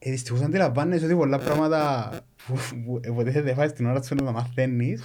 ε, 0.02 0.10
δυστυχώς 0.10 0.40
αντιλαμβάνεσαι 0.40 1.04
ότι 1.04 1.14
πολλά 1.14 1.38
πράγματα 1.38 2.10
που, 2.46 2.54
που 2.84 3.00
υποτίθεται 3.04 3.44
δεν 3.44 3.54
φάεις 3.54 3.72
την 3.72 3.86
ώρα 3.86 4.02
σου 4.02 4.14
να 4.14 4.24
τα 4.24 4.32
μαθαίνεις 4.32 5.02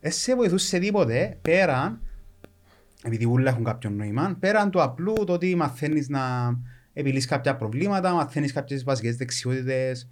δεν 0.00 0.12
σε 0.12 0.34
βοηθούν 0.34 0.58
σε 0.58 0.78
τίποτε 0.78 1.38
πέραν 1.42 2.00
επειδή 3.02 3.24
όλα 3.24 3.50
έχουν 3.50 3.64
κάποιο 3.64 3.90
νόημα 3.90 4.36
πέραν 4.40 4.70
του 4.70 4.82
απλού 4.82 5.12
το 5.26 5.32
ότι 5.32 5.54
μαθαίνεις 5.54 6.08
να 6.08 6.20
επιλύσεις 6.98 7.26
κάποια 7.26 7.56
προβλήματα 7.56 8.12
μαθαίνεις 8.12 8.52
κάποιες 8.52 8.84
βασικές 8.84 9.16
δεξιότητες 9.16 10.08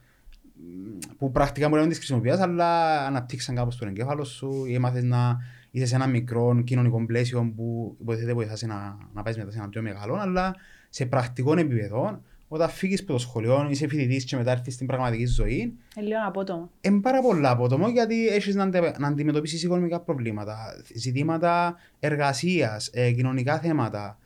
που 1.18 1.30
πρακτικά 1.30 1.66
μπορεί 1.68 1.80
να 1.80 1.86
μην 1.86 1.96
τις 1.96 1.98
χρησιμοποιείς 1.98 2.38
αλλά 2.38 3.00
αναπτύξαν 3.06 3.54
κάπως 3.54 3.76
τον 3.76 3.88
εγκέφαλο 3.88 4.24
σου 4.24 4.64
ή 4.66 4.74
έμαθες 4.74 5.02
να 5.02 5.38
είσαι 5.70 5.86
σε 5.86 5.94
ένα 5.94 6.06
μικρό 6.06 6.62
κοινωνικό 6.64 7.06
πλαίσιο 7.06 7.52
που 7.56 7.96
υποτίθεται 8.00 8.32
βοηθάς 8.32 8.62
να, 8.62 8.96
να 9.12 9.22
πάεις 9.22 9.36
μετά 9.36 9.50
σε 9.50 9.58
ένα 9.58 9.68
πιο 9.68 9.82
μεγάλο, 9.82 10.14
αλλά 10.14 10.54
σε 10.88 11.06
πρακτικό 11.06 11.52
επίπεδο, 11.52 12.22
όταν 12.48 12.68
φύγεις 12.68 13.00
από 13.00 13.12
το 13.12 13.18
σχολείο, 13.18 13.66
είσαι 13.70 13.88
φοιτητής 13.88 14.24
και 14.24 14.36
μετά 14.36 14.50
έρθεις 14.50 14.74
στην 14.74 14.86
πραγματική 14.86 15.26
ζωή. 15.26 15.58
Είναι 15.96 16.06
λίγο 16.06 16.18
απότομο. 16.26 16.70
Είναι 16.80 17.00
πάρα 17.00 17.20
πολλά 17.20 17.50
απότομο 17.50 17.88
γιατί 17.88 18.28
έχεις 18.28 18.54
να, 18.54 18.66
να 18.98 19.08
αντιμετωπίσεις 19.08 19.62
οικονομικά 19.62 20.00
προβλήματα, 20.00 20.56
ζητήματα 20.94 21.76
εργασίας, 22.00 22.90
ε, 22.92 23.12
κοινωνικά 23.12 23.58
θέματα. 23.58 24.18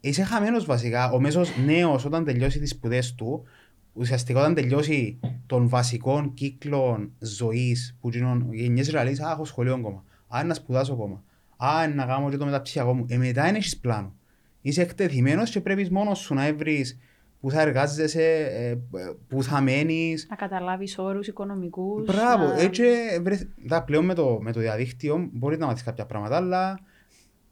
Είσαι 0.00 0.22
χαμένος 0.22 0.64
βασικά. 0.64 1.10
Ο 1.10 1.20
μέσος 1.20 1.56
νέος, 1.66 2.04
όταν 2.04 2.24
τελειώσει 2.24 2.58
τις 2.58 2.70
σπουδές 2.70 3.14
του, 3.14 3.42
ουσιαστικά 3.92 4.40
όταν 4.40 4.54
τελειώσει 4.54 5.18
των 5.46 5.68
βασικών 5.68 6.34
κύκλων 6.34 7.12
ζωής 7.18 7.96
που 8.00 8.10
γεννιέσαι, 8.52 9.02
λέει: 9.02 9.12
Α, 9.12 9.30
έχω 9.30 9.44
σχολείο 9.44 9.74
ακόμα. 9.74 10.04
Α, 10.28 10.44
να 10.44 10.54
σπουδάσω 10.54 10.92
ακόμα. 10.92 11.22
Α, 11.56 11.88
να 11.88 12.04
κάνω 12.04 12.30
και 12.30 12.36
το 12.36 12.44
μεταψυχιακό 12.44 12.94
μου. 12.94 13.06
Ε, 13.08 13.16
μετά 13.16 13.42
δεν 13.42 13.54
έχεις 13.54 13.78
πλάνο. 13.78 14.14
Είσαι 14.60 14.82
εκτεθειμένος 14.82 15.50
και 15.50 15.60
πρέπει 15.60 15.88
μόνος 15.90 16.18
σου 16.18 16.34
να 16.34 16.54
βρεις 16.54 16.98
που 17.40 17.50
θα 17.50 17.60
εργάζεσαι, 17.60 18.22
ε, 18.52 18.78
που 19.28 19.42
θα 19.42 19.60
μένεις. 19.60 20.26
Να 20.30 20.36
καταλάβεις 20.36 20.98
όρους 20.98 21.26
οικονομικούς. 21.26 22.04
Μπράβο. 22.04 22.44
Να... 22.44 22.60
Έτσι, 22.60 22.82
βρε, 23.22 23.38
πλέον 23.84 24.04
με 24.04 24.14
το, 24.14 24.38
με 24.40 24.52
το 24.52 24.60
διαδίκτυο 24.60 25.28
μπορεί 25.32 25.58
να 25.58 25.66
μάθεις 25.66 25.82
κάποια 25.82 26.06
πράγματα, 26.06 26.36
αλλά 26.36 26.78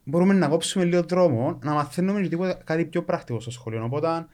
μπορούμε 0.07 0.33
να 0.33 0.47
κόψουμε 0.47 0.85
λίγο 0.85 1.03
δρόμο, 1.03 1.59
να 1.63 1.73
μαθαίνουμε 1.73 2.21
και 2.21 2.29
τίποτα, 2.29 2.53
κάτι 2.63 2.85
πιο 2.85 3.03
πρακτικό 3.03 3.39
στο 3.39 3.51
σχολείο. 3.51 3.83
Οπότε, 3.83 4.25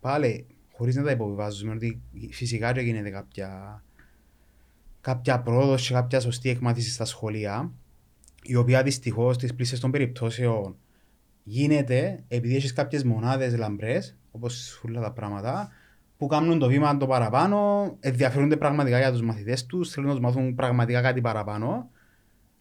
πάλι, 0.00 0.46
χωρίς 0.72 0.96
να 0.96 1.02
τα 1.02 1.10
υποβιβάζουμε, 1.10 1.72
ότι 1.72 2.00
φυσικά 2.30 2.72
και 2.72 2.80
γίνεται 2.80 3.10
κάποια 3.10 3.80
κάποια 5.00 5.40
πρόοδος 5.40 5.86
και 5.86 5.94
κάποια 5.94 6.20
σωστή 6.20 6.48
εκμάθηση 6.48 6.90
στα 6.90 7.04
σχολεία, 7.04 7.72
η 8.42 8.54
οποία 8.54 8.82
δυστυχώς 8.82 9.34
στις 9.34 9.54
πλήσες 9.54 9.80
των 9.80 9.90
περιπτώσεων 9.90 10.76
γίνεται 11.42 12.24
επειδή 12.28 12.56
έχεις 12.56 12.72
κάποιες 12.72 13.04
μονάδες 13.04 13.56
λαμπρές, 13.56 14.16
όπως 14.30 14.82
όλα 14.88 15.00
τα 15.00 15.12
πράγματα, 15.12 15.70
που 16.16 16.26
κάνουν 16.26 16.58
το 16.58 16.68
βήμα 16.68 16.96
το 16.96 17.06
παραπάνω, 17.06 17.90
ενδιαφέρονται 18.00 18.56
πραγματικά 18.56 18.98
για 18.98 19.12
τους 19.12 19.22
μαθητές 19.22 19.66
τους, 19.66 19.90
θέλουν 19.90 20.08
να 20.08 20.14
τους 20.14 20.24
μάθουν 20.24 20.54
πραγματικά 20.54 21.00
κάτι 21.00 21.20
παραπάνω. 21.20 21.90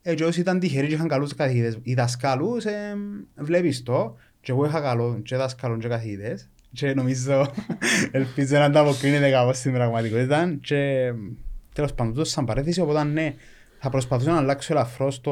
Έτσι 0.08 0.24
όσοι 0.24 0.39
ήταν 0.39 0.60
τυχεροί 0.60 0.88
και 0.88 0.93
είχαν 0.93 1.08
καλούς 1.08 1.36
καθηγητές 1.36 1.78
ή 1.84 1.93
δασκάλου, 1.93 2.56
ε, 2.56 2.95
βλέπεις 3.36 3.84
το. 3.84 4.18
Και 4.41 4.51
εγώ 4.51 4.66
είχα 4.66 4.82
καλό 4.82 5.20
και 5.24 5.36
δασκάλων 5.36 5.80
και 5.80 5.88
καθηγητές. 5.88 6.49
Και 6.72 6.93
νομίζω, 6.93 7.51
ελπίζω 8.12 8.58
να 8.58 8.64
ανταποκρίνεται 8.64 9.30
κάπως 9.30 9.58
στην 9.58 9.74
πραγματικότητα. 9.74 10.58
Και 10.62 11.12
Τέλος 11.76 11.93
πάντων, 11.93 12.14
τούτος 12.14 12.30
σαν 12.30 12.45
παρέθεση, 12.45 12.82
οπότε 12.82 13.03
ναι, 13.03 13.34
θα 13.80 13.89
προσπαθήσω 13.89 14.32
να 14.32 14.38
αλλάξω 14.38 14.74
ελαφρώς 14.74 15.22
το, 15.22 15.32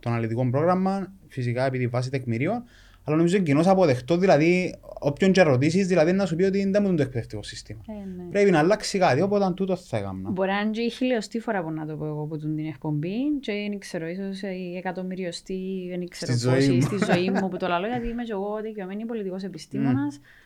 το 0.00 0.10
αναλυτικό 0.10 0.50
πρόγραμμα, 0.50 1.12
φυσικά 1.28 1.66
επειδή 1.66 1.86
βάσει 1.86 2.10
τεκμηρίων, 2.10 2.62
αλλά 3.04 3.16
νομίζω 3.16 3.36
είναι 3.36 3.44
κοινώς 3.44 3.66
αποδεκτός, 3.66 4.18
δηλαδή 4.18 4.74
όποιον 5.00 5.32
και 5.32 5.42
ρωτήσεις, 5.42 5.86
δηλαδή 5.86 6.12
να 6.12 6.26
σου 6.26 6.36
πει 6.36 6.42
ότι 6.42 6.70
δεν 6.70 6.82
μου 6.82 6.94
το 6.94 7.02
εκπαιδευτικό 7.02 7.42
σύστημα. 7.42 7.80
Ε, 7.88 7.92
ναι. 7.92 8.30
Πρέπει 8.30 8.50
να 8.50 8.58
αλλάξει 8.58 8.98
κάτι, 8.98 9.20
οπότε 9.20 9.52
τούτο 9.54 9.76
θα 9.76 9.96
έκανα. 9.96 10.30
Μπορεί 10.30 10.50
να 10.50 10.60
είναι 10.60 10.70
και 10.70 10.80
η 10.80 10.90
χιλιοστή 10.90 11.40
φορά 11.40 11.62
που 11.62 11.70
να 11.70 11.86
το 11.86 11.96
πω 11.96 12.06
εγώ 12.06 12.24
που 12.24 12.38
την 12.38 12.58
εκπομπή 12.58 13.38
και 13.40 13.52
δεν 13.68 13.78
ξέρω, 13.78 14.06
ίσως 14.06 14.42
η 14.42 14.76
εκατομμυριωστή, 14.76 15.86
δεν 15.88 16.08
ξέρω 16.08 16.32
στη 16.32 16.48
πόση, 16.48 16.80
στη 16.80 16.96
ζωή 17.12 17.30
μου 17.30 17.48
που 17.48 17.56
το 17.56 17.66
λέω, 17.80 17.88
γιατί 17.90 18.08
είμαι 18.08 18.22
και 18.22 18.32
εγώ 18.32 18.60
δικαιωμένη 18.62 19.04
πολιτικός 19.04 19.42
επιστήμονας. 19.42 20.18
Mm 20.18 20.41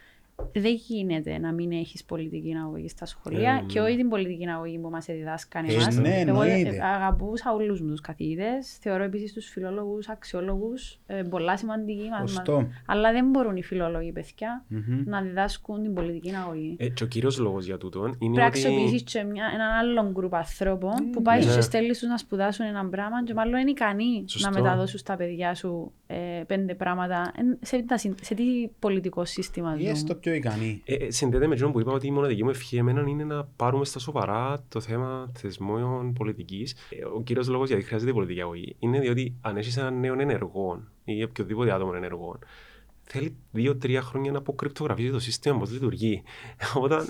δεν 0.52 0.74
γίνεται 0.74 1.38
να 1.38 1.52
μην 1.52 1.72
έχεις 1.72 2.04
πολιτική 2.04 2.54
αγωγή 2.64 2.88
στα 2.88 3.06
σχολεία 3.06 3.52
ε, 3.52 3.64
και 3.66 3.80
όχι 3.80 3.96
την 3.96 4.08
πολιτική 4.08 4.48
αγωγή 4.48 4.78
που 4.78 4.88
μας 4.88 5.04
διδάσκαν 5.04 5.64
εμάς. 5.68 5.96
Ναι, 5.96 6.24
Εγώ 6.26 6.40
αγαπούσα 6.94 7.52
όλους 7.52 7.80
μου 7.80 7.90
τους 7.90 8.00
καθηγητές. 8.00 8.78
Θεωρώ 8.80 9.02
επίσης 9.02 9.32
τους 9.32 9.48
φιλόλογους, 9.48 10.08
αξιόλογους, 10.08 10.98
ε, 11.06 11.22
πολλά 11.22 11.56
σημαντικοί. 11.56 12.08
Αλλά 12.86 13.12
δεν 13.12 13.28
μπορούν 13.30 13.56
οι 13.56 13.62
φιλόλογοι 13.62 14.12
παιδιά 14.12 14.64
mm-hmm. 14.70 15.02
να 15.04 15.22
διδάσκουν 15.22 15.82
την 15.82 15.94
πολιτική 15.94 16.34
αγωγή. 16.34 16.76
Ε, 16.78 16.88
και 16.88 17.04
ο 17.04 17.06
κύριος 17.06 17.38
λόγος 17.38 17.64
για 17.64 17.78
τούτο 17.78 18.04
είναι. 18.04 18.14
Πρέπει 18.18 18.36
να 18.36 18.44
αξιοποιήσεις 18.44 19.02
και 19.02 19.22
μια, 19.22 19.44
έναν 19.54 19.70
άλλον 19.70 20.10
γκρουπ 20.12 20.34
ανθρώπων 20.34 20.94
mm, 20.98 21.12
που 21.12 21.22
πάει 21.22 21.44
ναι. 21.44 21.54
και 21.54 21.60
στέλνει 21.60 21.88
τους 21.88 22.02
να 22.02 22.16
σπουδάσουν 22.16 22.66
ένα 22.66 22.88
πράγμα 22.88 23.24
και 23.24 23.34
μάλλον 23.34 23.60
είναι 23.60 23.70
ικανοί 23.70 24.24
να 24.38 24.50
μεταδώσουν 24.50 24.98
στα 24.98 25.16
παιδιά 25.16 25.54
σου 25.54 25.92
ε, 26.06 26.42
πέντε 26.46 26.74
πράγματα. 26.74 27.32
Σε, 27.60 27.84
σε, 27.94 28.14
σε 28.22 28.34
τι 28.34 28.44
πολιτικό 28.78 29.24
σύστημα 29.24 29.76
ζούμε 29.76 29.90
πιο 30.26 30.34
ικανή. 30.34 30.82
Ε, 30.84 30.94
ε, 30.94 31.10
συνδέεται 31.10 31.46
με 31.46 31.54
αυτό 31.54 31.70
που 31.70 31.80
είπα 31.80 31.92
ότι 31.92 32.06
η 32.06 32.10
μοναδική 32.10 32.44
μου 32.44 32.50
ευχή 32.50 32.76
εμένα 32.76 33.04
είναι 33.08 33.24
να 33.24 33.44
πάρουμε 33.56 33.84
στα 33.84 33.98
σοβαρά 33.98 34.64
το 34.68 34.80
θέμα 34.80 35.30
θεσμών 35.38 36.12
πολιτικής. 36.12 36.76
Ε, 36.90 37.04
ο 37.04 37.22
κύριος 37.22 37.48
λόγος 37.48 37.68
γιατί 37.68 37.82
χρειάζεται 37.82 38.12
πολιτική 38.12 38.40
αγωγή 38.40 38.76
είναι 38.78 39.00
διότι 39.00 39.34
αν 39.40 39.56
έχεις 39.56 39.76
έναν 39.76 40.00
νέο 40.00 40.20
ενεργό 40.20 40.82
ή 41.04 41.22
οποιοδήποτε 41.22 41.72
άτομο 41.72 41.92
ενεργό, 41.94 42.38
θέλει 43.02 43.36
δύο-τρία 43.50 44.02
χρόνια 44.02 44.32
να 44.32 44.38
αποκρυπτογραφήσει 44.38 45.10
το 45.10 45.18
σύστημα, 45.18 45.58
πώς 45.58 45.70
λειτουργεί. 45.70 46.22
Οπότε, 46.76 47.04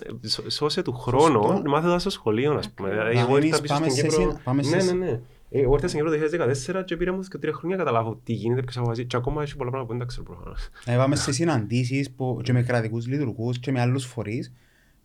σώσε 0.46 0.82
του 0.82 0.92
χρόνο, 0.92 1.62
μάθε 1.66 1.98
στο 1.98 2.10
σχολείο, 2.10 2.54
ας 2.54 2.70
πούμε. 2.70 2.88
Δηλαδή, 2.88 3.18
εγώ 3.18 3.38
ήρθα 3.38 3.60
πίσω 3.60 3.74
στην 3.74 4.08
Κύπρο. 4.08 4.40
Ναι, 4.70 4.82
ναι, 4.82 4.92
ναι. 4.92 5.20
Εγώ 5.50 5.72
ήρθα 5.74 5.88
στην 5.88 6.04
Κύπρο 6.04 6.16
το 6.16 6.46
2014 6.80 6.84
και 6.84 6.96
πήρα 6.96 7.12
μου 7.12 7.20
και 7.20 7.38
τρία 7.38 7.52
χρόνια 7.52 7.76
καταλάβω 7.76 8.20
τι 8.24 8.32
γίνεται, 8.32 8.62
ποιος 8.62 8.76
αποφασίζει 8.76 9.06
και 9.06 9.16
ακόμα 9.16 9.42
έχει 9.42 9.56
πολλά 9.56 9.70
πράγματα 9.70 9.92
που 9.92 9.98
δεν 9.98 10.06
τα 10.06 10.12
ξέρω 10.12 10.22
προφανώς. 10.22 10.68
Πάμε 10.96 11.16
σε 11.16 11.32
συναντήσεις 11.32 12.10
που, 12.10 12.40
και 12.42 12.52
με 12.52 12.62
κρατικούς 12.62 13.06
λειτουργούς 13.06 13.58
και 13.58 13.72
με 13.72 13.80
άλλους 13.80 14.04
φορείς 14.04 14.52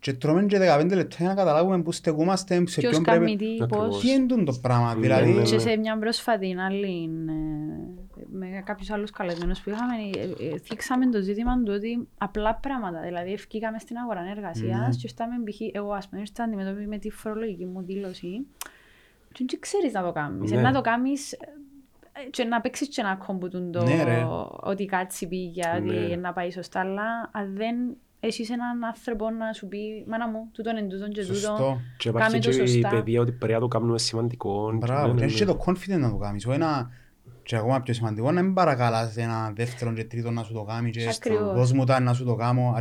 και 0.02 0.14
τρώμε 0.14 0.46
και 0.46 0.58
15 0.58 0.94
λεπτά 0.94 1.16
για 1.20 1.28
να 1.28 1.34
καταλάβουμε 1.34 1.82
πού 1.82 1.92
στεκούμαστε, 1.92 2.64
σε 2.68 2.82
ποιον 2.82 3.04
πρέπει... 3.04 3.36
Τι 4.02 4.10
είναι 4.12 4.44
το 4.44 4.58
πράγμα, 4.62 4.96
δηλαδή... 4.96 5.42
Και 5.42 5.60
σε 5.60 5.78
μια 5.78 5.98
πρόσφατη 5.98 6.56
άλλη, 6.60 7.10
με 8.32 8.62
κάποιους 8.66 8.90
άλλους 8.90 9.12
καλεσμένους 9.12 9.60
που 9.60 9.70
είχαμε, 9.70 9.94
ε, 10.40 10.54
ε, 10.54 10.58
θίξαμε 10.58 11.10
το 11.10 11.22
ζήτημα 11.22 11.64
του 11.64 11.74
ότι 11.76 12.08
απλά 12.18 12.56
πράγματα, 12.56 13.02
δηλαδή 13.02 13.34
ευκήκαμε 13.34 13.80
στην 13.80 13.98
αγορά 13.98 14.22
εργασίας 14.36 14.98
και 14.98 15.08
ήρθαμε, 15.10 15.36
εγώ 15.72 15.92
ας 15.92 16.10
πούμε, 16.10 16.22
ήρθα 16.22 16.44
αντιμετώπιση 16.44 16.88
με 16.88 16.98
τη 16.98 17.10
φορολογική 17.10 17.66
μου 17.66 17.82
δήλωση 17.82 18.46
και 18.58 18.81
δεν 19.38 19.60
ξέρεις 19.60 19.94
να 19.94 20.04
το 20.04 20.12
κάνεις. 20.12 20.52
Ναι. 20.52 20.62
Να 20.62 20.72
το 20.72 20.82
κάνεις 20.82 21.32
ε, 21.32 21.40
και 22.30 22.44
να 22.44 22.62
παίξεις 22.62 22.88
και 22.88 23.02
να 23.02 23.16
κομπούτουν 23.16 23.72
το 23.72 23.84
ναι, 23.84 24.28
ότι 24.62 24.86
κάτι 24.86 25.28
πήγε, 25.28 25.62
ότι 25.78 25.86
ναι. 25.86 26.16
να 26.16 26.34
πάει 26.34 26.52
σωστά, 26.52 26.80
αλλά 26.80 27.30
αν 27.32 27.56
δεν 27.56 27.76
έχεις 28.20 28.50
έναν 28.50 28.84
άνθρωπο 28.84 29.30
να 29.30 29.54
σου 29.54 29.68
πει 29.68 30.06
«Μάνα 30.08 30.28
μου, 30.30 30.50
τούτον 30.52 30.78
εν 30.78 30.90
τούτον 30.90 31.10
και 31.10 31.26
τούτον, 31.26 31.82
κάμε 32.14 32.40
το 32.40 32.52
σωστά». 32.52 32.64
Και 32.64 32.78
η 32.78 32.86
παιδεία 32.90 33.22
ότι 33.22 33.32
πρέπει 33.32 33.54
να 33.54 33.60
το 33.60 33.68
κάνουμε 33.68 34.00
σημαντικό. 34.00 34.72
Μπράβο, 34.74 35.16
και 35.16 35.24
έχεις 35.24 35.36
και 35.36 35.46
το 35.46 35.58
confidence 35.66 36.00
να 36.00 36.10
το 36.10 36.18
κάνεις. 36.18 36.46
Ένα, 36.46 36.90
και 37.44 37.56
ακόμα 37.56 37.82
πιο 37.82 37.94
σημαντικό, 37.94 38.32
να 38.32 38.42
μην 38.42 38.54
παρακαλάς 38.54 39.18
ένα 39.18 39.52
δεύτερο 39.56 39.94
και 39.94 40.04
τρίτο 40.04 40.32
να 40.32 40.44
σου 40.44 40.54
το 40.54 40.64
κάνει 40.64 40.90
και 40.90 41.10
δώσ' 41.54 41.72
μου 41.72 41.86
τα 41.86 42.00
να 42.00 42.14
σου 42.14 42.24
το 42.24 42.36
κάνω. 42.36 42.76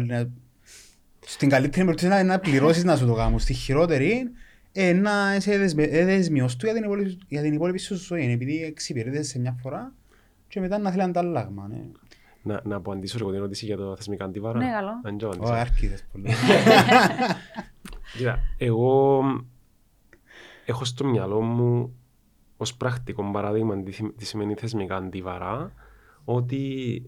Στην 1.20 1.48
καλύτερη 1.48 1.84
περίπτωση 1.84 2.24
να 2.24 2.38
πληρώσεις 2.38 2.84
να 2.84 2.96
σου 2.96 3.06
το 3.06 3.14
κάνω. 3.14 3.38
Στη 3.38 3.52
χειρότερη, 3.52 4.30
ε, 4.72 4.92
να 4.92 5.34
είσαι 5.36 5.58
δεσμιός 6.04 6.56
του 6.56 6.66
για 6.66 6.74
την 6.74 6.84
υπόλοιπη, 6.84 7.18
για 7.28 7.42
την 7.42 7.52
υπόλοιπη 7.52 7.78
σου 7.78 7.94
ζωή, 7.94 8.32
επειδή 8.32 8.62
εξυπηρετείς 8.62 9.28
σε 9.28 9.38
μια 9.38 9.56
φορά 9.62 9.94
και 10.48 10.60
μετά 10.60 10.78
να 10.78 10.90
θέλει 10.90 11.02
ανταλλάγμα. 11.02 11.68
Ναι. 11.68 11.82
Να, 12.42 12.60
να 12.64 12.76
απαντήσω 12.76 13.18
εγώ 13.20 13.28
την 13.28 13.38
ερώτηση 13.38 13.64
για 13.64 13.76
το 13.76 13.96
θεσμικά 13.96 14.24
αντίβαρα. 14.24 14.58
Ναι, 14.58 14.70
καλό. 14.70 15.34
Ω, 15.40 15.48
άρχιδες 15.48 16.04
πολύ. 16.12 16.28
Κοίτα, 18.16 18.38
εγώ 18.58 19.22
έχω 20.64 20.84
στο 20.84 21.04
μυαλό 21.04 21.40
μου 21.40 21.94
ως 22.56 22.76
πρακτικό 22.76 23.30
παράδειγμα 23.30 23.82
τι 24.16 24.24
σημαίνει 24.24 24.54
θεσμικά 24.54 24.96
αντίβαρα 24.96 25.72
ότι 26.24 27.02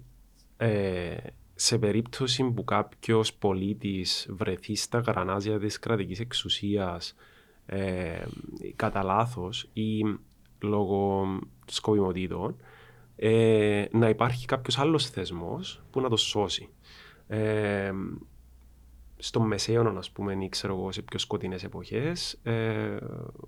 ε, 0.57 1.17
σε 1.55 1.79
περίπτωση 1.79 2.45
που 2.45 2.65
κάποιος 2.65 3.35
πολίτης 3.35 4.27
βρεθεί 4.31 4.75
στα 4.75 4.99
γρανάζια 4.99 5.59
της 5.59 5.79
κρατικής 5.79 6.21
εξουσίας 6.21 7.15
ε, 7.67 8.23
κατά 8.77 9.03
λάθος 9.03 9.69
ή 9.73 10.03
λόγω 10.63 11.27
σκοπιμοτήτων, 11.67 12.57
ε, 13.17 13.85
να 13.91 14.09
υπάρχει 14.09 14.47
κάποιος 14.47 14.79
άλλος 14.79 15.11
θεσμός 15.11 15.83
που 15.91 16.01
να 16.01 16.09
το 16.09 16.17
σώσει. 16.17 16.69
Ε, 17.27 17.93
στο 19.17 19.41
μεσαίωνα, 19.41 19.99
ας 19.99 20.11
πούμε, 20.11 20.37
ή 20.41 20.49
ξέρω 20.49 20.77
εγώ, 20.77 20.93
σε 20.93 21.03
πιο 21.03 21.19
σκοτεινές 21.19 21.65
εποχές, 21.65 22.39
ε, 22.43 22.97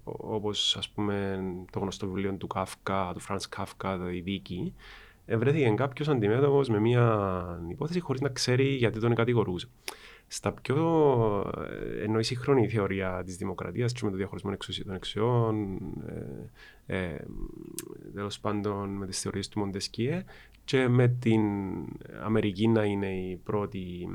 όπως 0.04 0.76
ας 0.76 0.88
πούμε 0.88 1.42
το 1.72 1.78
γνωστό 1.78 2.06
βιβλίο 2.06 2.34
του 2.34 2.46
Κάφκα, 2.46 3.10
του 3.14 3.20
Φραντς 3.20 3.48
Κάφκα, 3.48 4.12
η 4.12 4.20
δίκη, 4.20 4.74
ε, 5.26 5.36
βρέθηκε 5.36 5.70
κάποιος 5.70 6.08
αντιμέτωπος 6.08 6.68
με 6.68 6.80
μια 6.80 7.60
υπόθεση 7.68 8.00
χωρίς 8.00 8.20
να 8.20 8.28
ξέρει 8.28 8.64
γιατί 8.64 9.00
τον 9.00 9.14
κατηγορούσε. 9.14 9.68
Στα 10.34 10.52
πιο. 10.52 11.52
Ε, 11.98 12.02
ενώ 12.02 12.18
η 12.18 12.22
σύγχρονη 12.22 12.68
θεωρία 12.68 13.22
της 13.24 13.36
δημοκρατίας 13.36 13.92
και 13.92 14.00
με 14.04 14.10
το 14.10 14.16
διαχωρισμό 14.16 14.56
των 14.84 14.94
εξουσιών, 14.94 15.78
ε, 16.86 16.98
ε, 16.98 17.24
τέλος 18.14 18.40
πάντων 18.40 18.88
με 18.88 19.06
τις 19.06 19.20
θεωρίες 19.20 19.48
του 19.48 19.58
Μοντεσκίε 19.58 20.24
και 20.64 20.88
με 20.88 21.08
την 21.08 21.42
Αμερική 22.22 22.68
να 22.68 22.84
είναι 22.84 23.12
η 23.12 23.36
πρώτη 23.44 24.08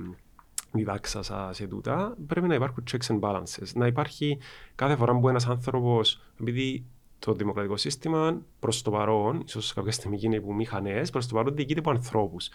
διδάξασα 0.72 1.49
σε 1.53 1.67
τούτα, 1.67 2.17
πρέπει 2.28 2.47
να 2.47 2.55
υπάρχουν 2.55 2.84
checks 2.91 3.07
and 3.07 3.20
balances. 3.20 3.74
Να 3.74 3.88
υπάρχει 3.88 4.38
κάθε 4.76 4.95
φορά 4.95 5.20
που 5.20 5.30
ένας 5.30 5.47
άνθρωπος, 5.47 6.22
επειδή 6.39 6.86
το 7.20 7.34
δημοκρατικό 7.34 7.78
σύστημα 7.78 8.41
προς 8.59 8.82
το 8.82 8.91
παρόν, 8.91 9.43
ίσως 9.45 9.74
κάποια 9.74 9.91
στιγμή 9.91 10.15
γίνει 10.15 10.36
από 10.36 10.53
μηχανές, 10.53 11.09
προς 11.09 11.28
το 11.28 11.36
παρόν 11.36 11.55
διοικείται 11.55 11.80
από 11.80 11.89
ανθρώπους. 11.89 12.49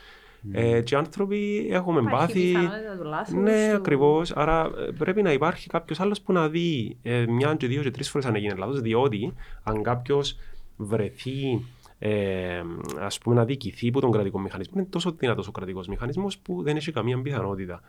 Mm. 0.46 0.50
Ε, 0.52 0.80
και 0.80 0.94
οι 0.94 0.98
άνθρωποι 0.98 1.68
έχουμε 1.70 2.00
Υπάρχει 2.00 2.52
πάθει. 2.52 2.68
του 2.98 3.04
λάθους 3.04 3.34
Ναι, 3.34 3.68
του. 3.70 3.76
ακριβώς. 3.76 4.30
Άρα 4.32 4.70
ε, 4.78 4.90
πρέπει 4.98 5.22
να 5.22 5.32
υπάρχει 5.32 5.68
κάποιος 5.68 6.00
άλλος 6.00 6.20
που 6.20 6.32
να 6.32 6.48
δει 6.48 6.96
ε, 7.02 7.26
μια 7.26 7.54
και 7.54 7.66
δύο 7.66 7.82
και 7.82 7.90
τρεις 7.90 8.10
φορές 8.10 8.26
αν 8.26 8.34
έγινε 8.34 8.54
λάθος. 8.54 8.80
Διότι 8.80 9.32
αν 9.62 9.82
κάποιος 9.82 10.36
βρεθεί 10.76 11.64
ε, 11.98 12.62
ας 13.00 13.18
πούμε 13.18 13.34
να 13.34 13.44
διοικηθεί 13.44 13.88
από 13.88 14.00
τον 14.00 14.10
κρατικό 14.10 14.40
μηχανισμό 14.40 14.72
είναι 14.76 14.86
τόσο 14.90 15.10
δυνατός 15.18 15.48
ο 15.48 15.52
κρατικός 15.52 15.86
μηχανισμός 15.86 16.38
που 16.38 16.62
δεν 16.62 16.76
έχει 16.76 16.92
καμία 16.92 17.22
πιθανότητα. 17.22 17.80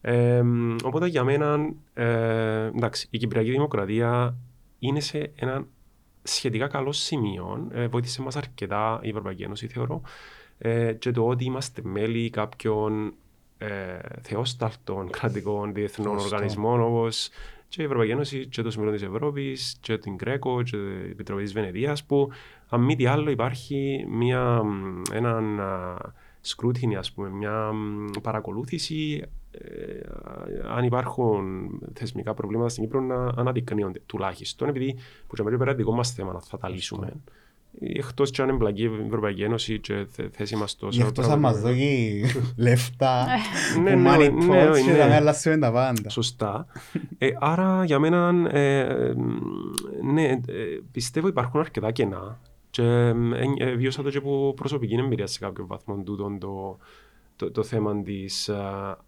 Ε, 0.00 0.42
οπότε 0.84 1.06
για 1.06 1.24
μένα 1.24 1.72
ε, 1.94 2.66
εντάξει, 2.66 3.06
η 3.10 3.18
Κυπριακή 3.18 3.50
Δημοκρατία 3.50 4.36
είναι 4.78 5.00
σε 5.00 5.32
ένα 5.36 5.66
σχετικά 6.22 6.66
καλό 6.66 6.92
σημείο. 6.92 7.68
Ε, 7.72 7.86
βοήθησε 7.86 8.22
μας 8.22 8.36
αρκετά 8.36 9.00
η 9.02 9.08
Ευρωπαϊκή 9.08 9.42
Ένωση 9.42 9.66
θεωρώ 9.66 10.02
ε, 10.58 10.92
και 10.92 11.10
το 11.10 11.26
ότι 11.26 11.44
είμαστε 11.44 11.80
μέλη 11.84 12.30
κάποιων 12.30 13.14
ε, 13.58 13.98
θεόσταλτων 14.22 15.10
κρατικών 15.10 15.74
διεθνών 15.74 16.18
Σωστό. 16.18 16.34
οργανισμών 16.34 16.80
όπως 16.80 17.28
και 17.68 17.82
η 17.82 17.84
Ευρωπαϊκή 17.84 18.12
Ένωση 18.12 18.46
και 18.46 18.62
το 18.62 18.70
Συμβούλιο 18.70 18.94
της 18.94 19.06
Ευρώπης 19.06 19.78
και 19.80 19.98
την 19.98 20.16
Κρέκο 20.16 20.62
και 20.62 20.76
την 20.76 21.10
Επιτροπή 21.10 21.42
της 21.42 21.52
Βενεδίας 21.52 22.04
που 22.04 22.30
αν 22.68 22.80
μη 22.80 22.96
τι 22.96 23.06
άλλο 23.06 23.30
υπάρχει 23.30 24.06
μια, 24.08 24.62
μ, 24.62 25.02
έναν 25.12 25.60
α, 25.60 25.96
σκρούτινι, 26.40 26.96
ας 26.96 27.12
πούμε, 27.12 27.28
μια 27.28 27.72
μ, 27.72 28.06
παρακολούθηση 28.22 29.22
ε, 29.50 30.00
αν 30.68 30.84
υπάρχουν 30.84 31.68
θεσμικά 31.94 32.34
προβλήματα 32.34 32.68
στην 32.68 32.82
Κύπρο 32.82 33.00
να 33.00 33.32
αναδεικνύονται 33.36 34.00
τουλάχιστον 34.06 34.68
επειδή 34.68 34.96
που 35.26 35.34
και 35.34 35.42
πέρα 35.42 35.74
δικό 35.74 35.92
μας 35.92 36.12
θέμα 36.12 36.32
να 36.32 36.40
θα 36.40 36.58
τα 36.58 36.68
λύσουμε. 36.68 37.12
Εκτός 37.80 38.30
και 38.30 38.42
αν 38.42 38.48
εμπλακεί 38.48 38.82
η 38.82 38.90
Ευρωπαϊκή 39.06 39.42
Ένωση 39.42 39.80
και 39.80 40.06
θε- 40.10 40.34
θέση 40.36 40.56
μας 40.56 40.76
τόσο... 40.76 40.96
Γι' 40.98 41.02
αυτό 41.02 41.22
θα 41.22 41.36
μας 41.36 41.60
δώσει 41.60 42.22
λεφτά 42.56 43.26
Ναι, 43.82 43.92
που 43.92 43.98
ναι, 43.98 44.14
money 44.14 44.32
ναι, 44.32 44.68
talks 44.68 44.80
και 44.84 44.90
ναι. 44.90 44.96
θα 44.96 45.06
με 45.06 45.14
αλλάσουμε 45.14 45.58
τα 45.58 45.72
πάντα. 45.72 46.08
Σωστά. 46.08 46.66
Ε, 47.18 47.30
άρα 47.40 47.84
για 47.84 47.98
μένα, 47.98 48.48
ε, 48.50 49.12
ναι, 50.02 50.24
ε, 50.24 50.40
πιστεύω 50.92 51.28
υπάρχουν 51.28 51.60
αρκετά 51.60 51.90
κενά. 51.90 52.38
Και 52.70 52.82
ε, 52.82 53.14
ε, 53.56 53.74
βίωσα 53.74 54.02
το 54.02 54.10
και 54.10 54.18
από 54.18 54.52
προσωπική 54.56 54.94
εμπειρία 54.94 55.26
σε 55.26 55.38
κάποιο 55.38 55.66
βαθμό 55.66 56.02
τούτον 56.04 56.38
το, 56.38 56.78
το, 57.36 57.50
το 57.50 57.62
θέμα 57.62 58.02
της 58.02 58.50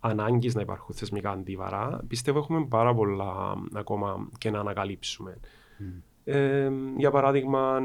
ανάγκης 0.01 0.55
να 0.55 0.61
υπάρχουν 0.61 0.95
θεσμικά 0.95 1.31
αντίβαρα. 1.31 2.01
Πιστεύω 2.09 2.39
έχουμε 2.39 2.67
πάρα 2.69 2.95
πολλά 2.95 3.55
ακόμα 3.75 4.29
και 4.39 4.51
να 4.51 4.61
ανακαλύψουμε. 4.61 5.39
Ε, 6.25 6.71
για 6.97 7.11
παράδειγμα, 7.11 7.81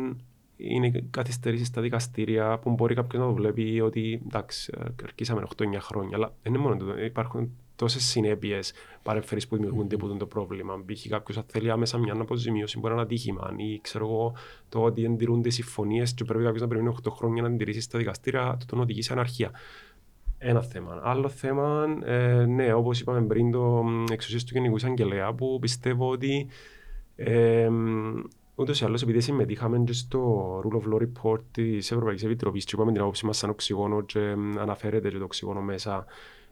είναι 0.57 1.03
καθυστερήσεις 1.09 1.67
στα 1.67 1.81
δικαστήρια 1.81 2.59
που 2.59 2.69
μπορεί 2.69 2.95
κάποιος 2.95 3.21
να 3.21 3.27
το 3.27 3.33
βλέπει 3.33 3.81
ότι 3.81 4.21
εντάξει, 4.25 4.73
αρκίσαμε 5.03 5.43
8-9 5.57 5.63
χρόνια. 5.79 6.17
Αλλά 6.17 6.33
δεν 6.43 6.53
είναι 6.53 6.63
μόνο 6.63 6.77
τούτο. 6.77 7.03
Υπάρχουν 7.03 7.51
τόσες 7.75 8.03
συνέπειες 8.03 8.73
παρεμφερείς 9.03 9.47
που 9.47 9.55
δημιουργούνται 9.55 9.95
από 9.95 10.07
το 10.07 10.25
πρόβλημα. 10.25 10.83
Π.χ. 10.85 11.07
κάποιος 11.07 11.37
αν 11.37 11.43
θέλει 11.47 11.71
άμεσα 11.71 11.97
μια 11.97 12.13
αποζημίωση 12.13 12.79
μπορεί 12.79 12.93
να 12.93 13.01
είναι 13.01 13.09
ατύχημα. 13.09 13.53
Ή 13.57 13.79
ξέρω 13.81 14.05
εγώ 14.05 14.35
το 14.69 14.83
ότι 14.83 15.03
εντηρούνται 15.03 15.49
συμφωνίες 15.49 16.13
και 16.13 16.23
πρέπει 16.23 16.43
κάποιος 16.43 16.61
να 16.61 16.67
περιμένει 16.67 16.95
8 17.03 17.11
χρόνια 17.11 17.41
να 17.41 17.47
εντηρήσεις 17.47 17.83
στα 17.83 17.97
δικαστήρια, 17.97 18.57
το 18.59 18.65
τον 18.65 18.79
οδηγεί 18.79 19.01
σε 19.01 19.13
αναρχία. 19.13 19.51
Ένα 20.37 20.61
θέμα. 20.61 21.01
Άλλο 21.03 21.29
θέμα, 21.29 21.85
ε, 22.03 22.45
ναι, 22.45 22.73
όπως 22.73 22.99
είπαμε 22.99 23.21
πριν, 23.21 23.51
το 23.51 23.83
εξουσία 24.11 24.39
του 24.39 24.51
Γενικού 24.51 24.75
Εισαγγελέα, 24.75 25.33
που 25.33 25.57
πιστεύω 25.61 26.09
ότι 26.09 26.47
ε, 27.15 27.69
ούτως 28.55 28.81
ή 28.81 28.85
άλλως, 28.85 29.01
επειδή 29.01 29.19
συμμετείχαμε 29.19 29.79
και 29.79 29.93
στο 29.93 30.59
Rule 30.65 30.75
of 30.77 30.93
Law 30.93 31.01
Report 31.01 31.39
της 31.51 31.91
Ευρωπαϊκής 31.91 32.23
Επιτροπής, 32.23 32.65
και 32.65 32.71
είπαμε 32.75 32.91
την 32.91 33.01
άποψή 33.01 33.25
μας 33.25 33.37
σαν 33.37 33.49
οξυγόνο, 33.49 34.01
και 34.01 34.19
ε, 34.19 34.31
αναφέρεται 34.59 35.09
και 35.09 35.17
το 35.17 35.23
οξυγόνο 35.23 35.61
μέσα, 35.61 36.05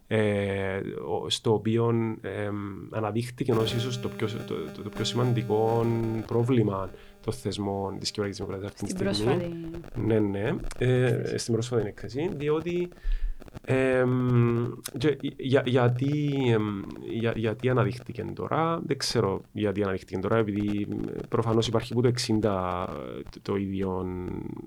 ε, 0.08 0.78
ο- 1.08 1.30
στο 1.30 1.54
οποίο 1.54 1.90
ε, 2.22 2.50
αναδείχθηκε 2.92 3.52
ως 3.52 3.74
ίσως 3.74 4.00
το 4.00 4.10
πιο, 4.10 4.28
το, 4.28 4.54
το, 4.76 4.82
το 4.82 4.90
πιο 4.90 5.04
σημαντικό 5.04 5.86
πρόβλημα 6.28 6.90
των 7.22 7.34
θεσμών 7.34 8.00
της 8.00 8.12
Κυπριακής 8.12 8.38
Δημοκρατίας 8.38 8.72
αυτή 8.72 8.84
τη 8.84 8.90
Στην 8.92 9.14
στιγμή. 9.14 9.34
πρόσφατη. 9.36 10.06
Ναι, 10.06 10.20
ναι, 10.20 10.54
ε, 10.78 11.38
στην 11.38 11.54
πρόσφατη 11.54 11.88
έκθεση, 11.88 12.30
διότι 12.36 12.90
ε, 13.66 14.04
και 14.98 15.18
για, 15.38 15.64
γιατί, 15.66 16.34
εμ, 16.48 16.82
για, 17.10 17.34
γιατί 17.36 17.70
αναδείχθηκε 17.70 18.26
τώρα, 18.36 18.82
δεν 18.86 18.98
ξέρω 18.98 19.42
γιατί 19.52 19.82
αναδείχθηκε 19.84 20.18
τώρα, 20.18 20.38
επειδή 20.38 20.88
ε, 21.16 21.20
προφανώς 21.30 21.68
υπάρχει 21.68 21.94
που 21.94 22.02
το 22.02 22.12
60 22.28 22.40
το, 22.42 23.42
το 23.42 23.56
ίδιο, 23.56 24.06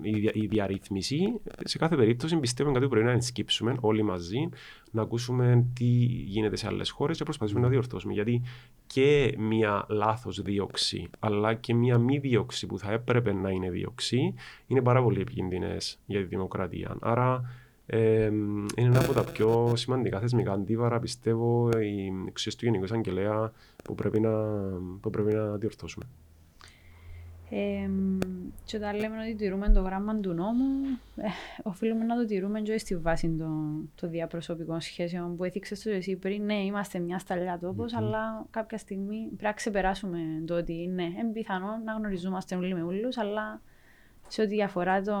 η, 0.01 0.19
δια- 0.19 0.31
η 0.33 0.45
διαρρύθμιση. 0.47 1.33
Σε 1.63 1.77
κάθε 1.77 1.95
περίπτωση 1.95 2.37
πιστεύω 2.37 2.71
κάτι 2.71 2.83
που 2.83 2.89
πρέπει 2.91 3.05
να 3.05 3.11
ενσκύψουμε 3.11 3.75
όλοι 3.79 4.03
μαζί, 4.03 4.49
να 4.91 5.01
ακούσουμε 5.01 5.65
τι 5.73 5.85
γίνεται 6.25 6.55
σε 6.55 6.67
άλλες 6.67 6.89
χώρες 6.89 7.13
και 7.17 7.19
να 7.19 7.25
προσπαθήσουμε 7.25 7.61
να 7.63 7.69
διορθώσουμε. 7.71 8.13
Γιατί 8.13 8.41
και 8.87 9.35
μία 9.37 9.85
λάθος 9.89 10.41
δίωξη, 10.41 11.09
αλλά 11.19 11.53
και 11.53 11.73
μία 11.73 11.97
μη 11.97 12.17
δίωξη 12.17 12.65
που 12.65 12.79
θα 12.79 12.91
έπρεπε 12.91 13.33
να 13.33 13.49
είναι 13.49 13.69
δίωξη, 13.69 14.33
είναι 14.67 14.81
πάρα 14.81 15.03
πολύ 15.03 15.21
επικίνδυνες 15.21 15.99
για 16.05 16.19
τη 16.19 16.25
δημοκρατία. 16.25 16.97
Άρα 17.01 17.41
ε, 17.85 18.25
είναι 18.25 18.65
ένα 18.75 18.99
από 18.99 19.13
τα 19.13 19.23
πιο 19.23 19.73
σημαντικά 19.75 20.19
θεσμικά 20.19 20.51
αντίβαρα, 20.51 20.99
πιστεύω, 20.99 21.69
η 21.69 22.11
εξουσία 22.27 22.51
του 22.57 22.65
Γενικού 22.65 22.83
Εισαγγελέα 22.83 23.51
που 23.83 23.95
πρέπει 23.95 24.19
να, 24.19 24.31
που 25.01 25.09
πρέπει 25.09 25.33
να 25.33 25.55
διορθώσουμε. 25.55 26.05
Ε, 27.49 27.89
και 28.63 28.77
όταν 28.77 28.95
λέμε 28.95 29.15
ότι 29.21 29.35
τηρούμε 29.35 29.69
το 29.69 29.81
γράμμα 29.81 30.19
του 30.19 30.33
νόμου, 30.33 30.99
ε, 31.15 31.27
οφείλουμε 31.63 32.03
να 32.05 32.15
το 32.15 32.25
τηρούμε 32.25 32.61
και 32.61 32.77
στη 32.77 32.97
βάση 32.97 33.35
των 33.37 33.89
των 33.95 34.09
διαπροσωπικών 34.09 34.81
σχέσεων 34.81 35.35
που 35.35 35.43
έθιξες 35.43 35.81
το 35.81 35.89
εσύ 35.89 36.15
πριν. 36.15 36.45
Ναι, 36.45 36.63
είμαστε 36.63 36.99
μια 36.99 37.19
σταλιά 37.19 37.59
τόπος, 37.59 37.93
αλλά 37.93 38.45
κάποια 38.49 38.77
στιγμή 38.77 39.25
πρέπει 39.25 39.43
να 39.43 39.53
ξεπεράσουμε 39.53 40.19
το 40.45 40.55
ότι 40.55 40.73
ναι, 40.73 41.03
είναι 41.03 41.31
πιθανό 41.33 41.81
να 41.85 41.93
γνωριζόμαστε 41.93 42.55
όλοι 42.55 42.73
με 42.73 42.83
όλους, 42.83 43.17
αλλά 43.17 43.61
σε 44.27 44.41
ό,τι 44.41 44.63
αφορά 44.63 45.01
το, 45.01 45.13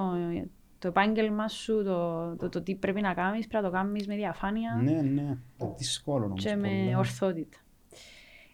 το 0.85 0.91
επάγγελμα 0.91 1.47
σου, 1.47 1.83
το, 1.83 2.35
το, 2.35 2.49
το 2.49 2.61
τι 2.61 2.75
πρέπει 2.75 3.01
να 3.01 3.13
κάνεις, 3.13 3.47
πρέπει 3.47 3.63
να 3.63 3.69
το 3.69 3.75
κάνεις 3.75 4.07
με 4.07 4.15
διαφάνεια 4.15 4.79
Ναι, 4.83 4.91
ναι. 4.91 4.97
Είναι 4.97 5.37
δύσκολο 5.77 6.25
όμως. 6.25 6.43
και 6.43 6.55
με 6.55 6.67
πολλά. 6.67 6.97
ορθότητα. 6.97 7.57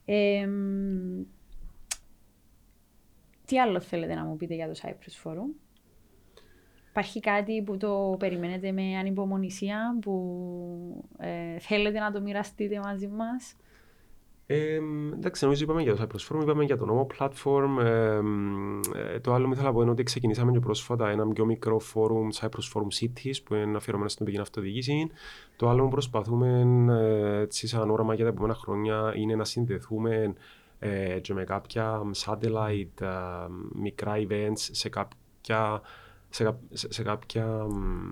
Ε, 0.06 0.46
μ, 0.46 1.22
τι 3.46 3.60
άλλο 3.60 3.80
θέλετε 3.80 4.16
να 4.16 4.26
μου 4.26 4.36
πείτε 4.36 4.56
για 4.56 4.68
το 4.68 4.80
Cyprus 4.82 5.24
Forum; 5.24 5.56
Υπάρχει 6.90 7.20
κάτι 7.20 7.62
που 7.62 7.78
το 7.78 8.16
περιμένετε 8.20 8.72
με 8.72 8.98
ανυπομονησία, 8.98 9.98
που 10.02 11.06
ε, 11.18 11.60
θέλετε 11.60 12.00
να 12.00 12.12
το 12.12 12.22
μοιραστείτε 12.22 12.80
μαζί 12.80 13.08
μας; 13.08 13.56
Ε, 14.54 14.80
εντάξει, 15.14 15.44
νομίζω 15.44 15.64
είπαμε 15.64 15.82
για 15.82 15.96
το 15.96 16.04
Cypress 16.04 16.36
Forum, 16.36 16.42
είπαμε 16.42 16.64
για 16.64 16.78
το 16.78 16.86
νόμο 16.86 17.08
platform. 17.18 17.84
Ε, 17.84 18.20
ε, 19.14 19.20
το 19.20 19.34
άλλο 19.34 19.46
που 19.46 19.52
ήθελα 19.54 19.68
να 19.68 19.74
πω 19.74 19.82
είναι 19.82 19.92
ότι 19.92 20.04
ξεκινήσαμε 20.04 20.52
και 20.52 20.60
πρόσφατα 20.60 21.10
ένα 21.10 21.28
πιο 21.28 21.46
μικρό 21.46 21.82
forum, 21.94 22.40
Cypress 22.40 22.72
Forum 22.74 22.88
Cities, 23.02 23.36
που 23.44 23.56
είναι 23.56 23.78
αφιερωμένο 23.78 24.10
στην 24.10 24.26
πηγή 24.26 24.40
αυτοδιοίκηση. 24.40 25.08
Το 25.56 25.70
άλλο 25.70 25.84
που 25.84 25.90
προσπαθούμε 25.90 26.66
ε, 26.90 27.40
έτσι, 27.40 27.68
σαν 27.68 27.90
όραμα 27.90 28.14
για 28.14 28.24
τα 28.24 28.30
επόμενα 28.30 28.54
χρόνια 28.56 29.14
είναι 29.16 29.36
να 29.36 29.44
συνδεθούμε 29.46 30.34
ε, 30.80 31.20
και 31.20 31.34
με 31.34 31.44
κάποια 31.44 32.02
satellite 32.26 33.02
ε, 33.02 33.08
μικρά 33.74 34.14
events 34.18 34.54
σε 34.72 34.90
κάποια 34.90 35.82
σε, 36.30 36.44
κα- 36.44 36.60
σε, 36.72 36.94
σε 36.94 37.04
κάποια 37.04 37.46
μ, 37.70 38.12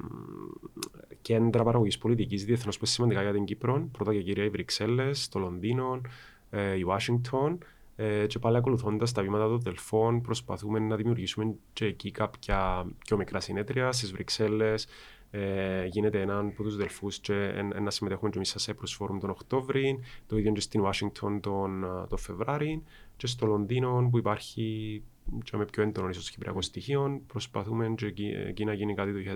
κέντρα 1.22 1.64
παραγωγής 1.64 1.98
πολιτικής 1.98 2.46
διεθνώς 2.46 2.78
που 2.78 2.86
είναι 2.86 2.94
σημαντικά 2.94 3.22
για 3.22 3.32
την 3.32 3.46
Κύπρο. 3.46 3.88
Πρώτα 3.92 4.14
και 4.14 4.22
κυρία 4.22 4.44
οι 4.44 4.50
Βρυξέλλες, 4.50 5.30
το 5.30 5.40
Λονδίνο, 5.40 6.02
ε, 6.50 6.78
η 6.78 6.82
Ουάσιγκτον. 6.82 7.58
Ε, 7.96 8.26
και 8.28 8.40
πάλι 8.40 8.58
ακολουθώντας 8.58 9.12
τα 9.12 9.22
βήματα 9.22 9.48
των 9.48 9.60
Δελφών, 9.60 10.22
προσπαθούμε 10.22 10.80
να 10.80 10.96
δημιουργήσουμε 10.96 11.56
και 11.74 11.86
εκεί 11.86 12.12
κάποια 12.12 12.86
πιο 12.98 13.18
μικρά 13.18 13.40
συνέδρια 13.40 13.92
στις 13.92 14.12
Βρυξέλλες. 14.12 14.88
Ε, 15.32 15.86
γίνεται 15.86 16.22
έναν 16.22 16.48
από 16.48 16.64
τους 16.64 16.76
Δελφούς 16.76 17.20
και 17.20 17.34
να 17.82 17.90
συμμετέχουμε 17.90 18.30
και 18.30 18.38
εμείς 18.38 18.56
σε 18.58 18.74
Cyprus 18.74 19.06
Forum 19.06 19.18
τον 19.20 19.30
Οκτώβρη, 19.30 20.00
το 20.28 20.38
ίδιο 20.38 20.52
και 20.52 20.60
στην 20.60 20.82
Ουάσιγκτον 20.82 21.40
τον, 21.40 21.86
τον 22.10 22.18
Φεβράρι, 22.18 22.84
και 23.18 23.28
στο 23.28 23.46
Λονδίνο 23.46 24.08
που 24.12 24.18
υπάρχει 24.18 25.02
και 25.44 25.58
με 25.58 25.66
πιο 25.66 25.84
έντονο 25.84 26.10
ίσως 26.10 26.30
κυπριακό 26.30 26.62
στοιχείο, 26.62 27.22
προσπαθούμε 27.28 27.94
και 27.98 28.06
εκεί, 28.06 28.34
εκεί 28.48 28.66
να 28.66 28.74
γίνει 28.74 28.94
κάτι 28.94 29.12
το 29.12 29.32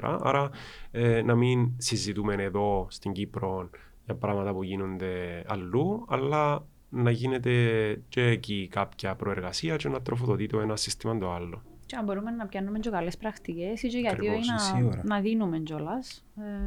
2024. 0.00 0.18
Άρα 0.22 0.50
ε, 0.90 1.22
να 1.22 1.34
μην 1.34 1.72
συζητούμε 1.76 2.34
εδώ 2.34 2.86
στην 2.90 3.12
Κύπρο 3.12 3.70
για 4.04 4.14
πράγματα 4.14 4.52
που 4.52 4.62
γίνονται 4.62 5.44
αλλού, 5.46 6.04
αλλά 6.08 6.66
να 6.88 7.10
γίνεται 7.10 7.52
και 8.08 8.22
εκεί 8.22 8.68
κάποια 8.70 9.14
προεργασία 9.14 9.76
και 9.76 9.88
να 9.88 10.02
τροφοδοτεί 10.02 10.46
το 10.46 10.60
ένα 10.60 10.76
σύστημα 10.76 11.18
το 11.18 11.32
άλλο. 11.32 11.62
Και 11.86 11.96
αν 11.96 12.04
μπορούμε 12.04 12.30
να 12.30 12.46
πιάνουμε 12.46 12.78
και 12.78 12.90
καλές 12.90 13.16
πρακτικές 13.16 13.82
ή 13.82 13.88
και 13.88 13.98
γιατί 13.98 14.16
Ακριβώς, 14.16 14.46
να, 14.46 14.58
σίγουρα. 14.58 15.00
να 15.04 15.20
δίνουμε 15.20 15.58
κιόλας 15.58 16.24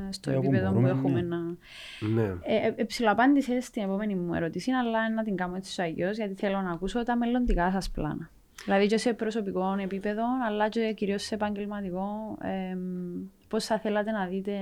ε, 0.08 0.12
στο 0.12 0.32
Ε, 0.32 0.36
όπου 0.36 0.46
επίπεδο 0.46 0.68
που 0.68 0.74
μπορούμε, 0.74 0.90
έχουμε 0.90 1.22
ναι. 1.22 1.36
να... 1.36 1.40
Ναι. 2.10 2.36
Ε, 2.42 2.74
ε, 2.76 2.84
ψηλοαπάντησες 2.84 3.66
στην 3.66 3.84
επόμενη 3.84 4.16
μου 4.16 4.34
ερώτηση, 4.34 4.72
αλλά 4.72 5.14
να 5.14 5.24
την 5.24 5.36
κάνω 5.36 5.56
έτσι 5.56 5.82
αλλιώς, 5.82 6.18
γιατί 6.18 6.34
θέλω 6.34 6.62
να 6.62 6.72
ακούσω 6.72 7.04
τα 7.04 7.18
μελλοντικά 7.18 7.72
σας 7.72 7.90
πλάνα. 7.90 8.30
Δηλαδή 8.70 8.88
και 8.88 8.98
σε 8.98 9.14
προσωπικό 9.14 9.76
επίπεδο, 9.80 10.24
αλλά 10.48 10.70
και 10.70 10.94
κυρίως 10.94 11.24
σε 11.24 11.36
επαγγελματικό, 11.36 12.38
ε, 12.42 12.78
πώς 13.48 13.66
θα 13.66 13.80
θέλατε 13.80 14.12
να 14.12 14.26
δείτε 14.26 14.60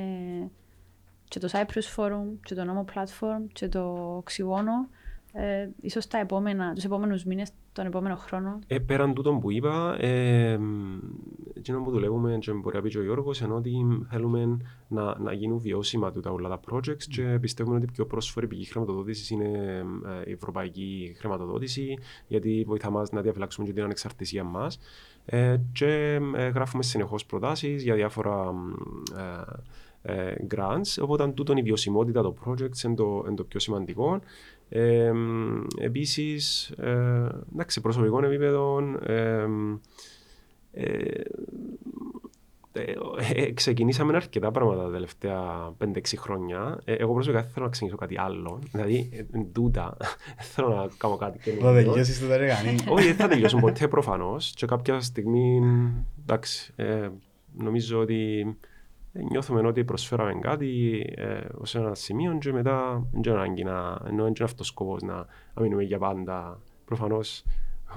και 1.28 1.40
το 1.40 1.50
Cyprus 1.52 1.96
Forum, 1.96 2.24
και 2.44 2.56
το 2.56 2.64
Nomo 2.68 2.94
Platform, 2.94 3.46
και 3.54 3.68
το 3.68 4.16
Οξυγόνο, 4.18 4.90
ε, 5.34 5.70
ίσως 5.82 6.08
τα 6.08 6.18
επόμενα, 6.18 6.74
τους 6.74 6.84
επόμενους 6.84 7.24
μήνες, 7.24 7.50
τον 7.74 7.86
επόμενο 7.86 8.16
χρόνο. 8.16 8.60
Ε, 8.68 8.80
πέραν 8.80 9.14
τούτων 9.14 9.40
που 9.40 9.52
είπα, 9.52 9.98
ε, 10.00 10.60
εκείνο 11.54 11.82
που 11.84 11.92
δουλεύουμε 11.92 12.38
και 12.40 12.52
μπορεί 12.52 12.76
να 12.76 12.82
πει 12.82 12.90
και 12.90 12.98
ο 12.98 13.04
Γιώργος, 13.04 13.42
ενώ 13.42 13.56
ότι 13.56 13.72
θέλουμε 14.10 14.58
να, 14.88 15.20
να 15.20 15.34
γίνουν 15.34 15.60
βιώσιμα 15.60 16.12
τούτα 16.12 16.32
όλα 16.32 16.50
τα 16.50 16.60
projects 16.72 17.04
και 17.10 17.38
πιστεύουμε 17.42 17.76
ότι 17.76 17.86
η 17.86 17.92
πιο 17.92 18.06
πρόσφορη 18.06 18.48
πηγή 18.48 18.66
χρηματοδότηση 18.66 19.34
είναι 19.34 19.84
ε, 20.26 20.30
η 20.30 20.32
ευρωπαϊκή 20.32 21.16
χρηματοδότηση, 21.18 21.98
γιατί 22.28 22.64
βοηθά 22.68 22.90
μας 22.90 23.12
να 23.12 23.22
διαφυλάξουμε 23.22 23.68
και 23.68 23.74
την 23.74 23.84
ανεξαρτησία 23.84 24.44
μας. 24.44 24.80
Ε, 25.26 25.58
και 25.72 26.20
ε, 26.36 26.48
γράφουμε 26.48 26.84
συνεχώς 26.84 27.26
προτάσεις 27.26 27.84
για 27.84 27.96
διάφορα 27.96 28.54
ε, 29.18 29.42
ε, 30.02 30.36
grants, 30.56 31.02
οπότε 31.02 31.28
τούτον 31.28 31.58
η 31.58 31.62
βιωσιμότητα 31.62 32.22
των 32.22 32.36
projects 32.46 32.84
είναι 32.84 32.96
το, 32.96 33.24
είναι 33.28 33.36
το 33.36 33.44
πιο 33.44 33.60
σημαντικό. 33.60 34.20
Ε, 34.70 35.12
επίσης, 35.82 36.70
ε, 36.70 37.28
εντάξει, 37.54 37.82
προσωπικών 37.82 38.24
επίπεδων, 38.24 38.96
ε, 39.06 39.46
ε, 40.72 41.22
ε, 42.74 42.94
ε, 43.36 43.52
ξεκινήσαμε 43.52 44.16
αρκετά 44.16 44.52
πράγματα 44.52 44.84
τα 44.84 44.92
τελευταία 44.92 45.74
5-6 45.84 46.00
χρόνια. 46.18 46.80
Ε, 46.86 46.94
εγώ 46.94 47.14
προσωπικά 47.14 47.42
δεν 47.42 47.52
θέλω 47.52 47.66
να 47.66 47.72
ξεκινήσω 47.72 47.98
κάτι 48.00 48.20
άλλο. 48.20 48.60
Δηλαδή, 48.72 49.10
ε, 49.14 49.24
εν 49.32 49.48
τούτα, 49.54 49.98
δεν 50.38 50.46
θέλω 50.46 50.70
να 50.70 50.88
κάνω 50.98 51.16
κάτι 51.18 51.38
Θα 51.38 51.44
καινούργιο. 51.44 51.74
τελειώσεις 51.74 52.20
το 52.20 52.28
ταρεγανή. 52.28 52.76
Όχι, 52.90 53.06
δεν 53.06 53.16
θα 53.16 53.28
τελειώσουν 53.28 53.60
ποτέ 53.60 53.88
προφανώς. 53.88 54.54
Και 54.56 54.66
κάποια 54.66 55.00
στιγμή, 55.00 55.62
εντάξει, 56.22 56.74
ε, 56.76 57.10
νομίζω 57.58 58.00
ότι 58.00 58.40
ε, 58.40 58.56
νιώθουμε 59.30 59.68
ότι 59.68 59.84
προσφέραμε 59.84 60.34
κάτι 60.40 61.00
ε, 61.16 61.40
ως 61.58 61.76
ένα 61.76 61.96
σημείο 61.96 62.38
και 62.38 62.52
μετά 62.52 63.08
δεν 63.12 63.22
είναι 63.26 63.36
ανάγκη 63.42 63.64
να, 63.64 63.80
ενώ 64.08 64.24
δεν 64.24 64.28
είναι 64.28 64.34
αυτός 64.44 64.68
ο 64.70 64.72
σκοπός 64.72 65.02
να, 65.02 65.16
να 65.54 65.62
μείνουμε 65.62 65.84
για 65.84 65.98
πάντα. 65.98 66.60
Προφανώς 66.86 67.44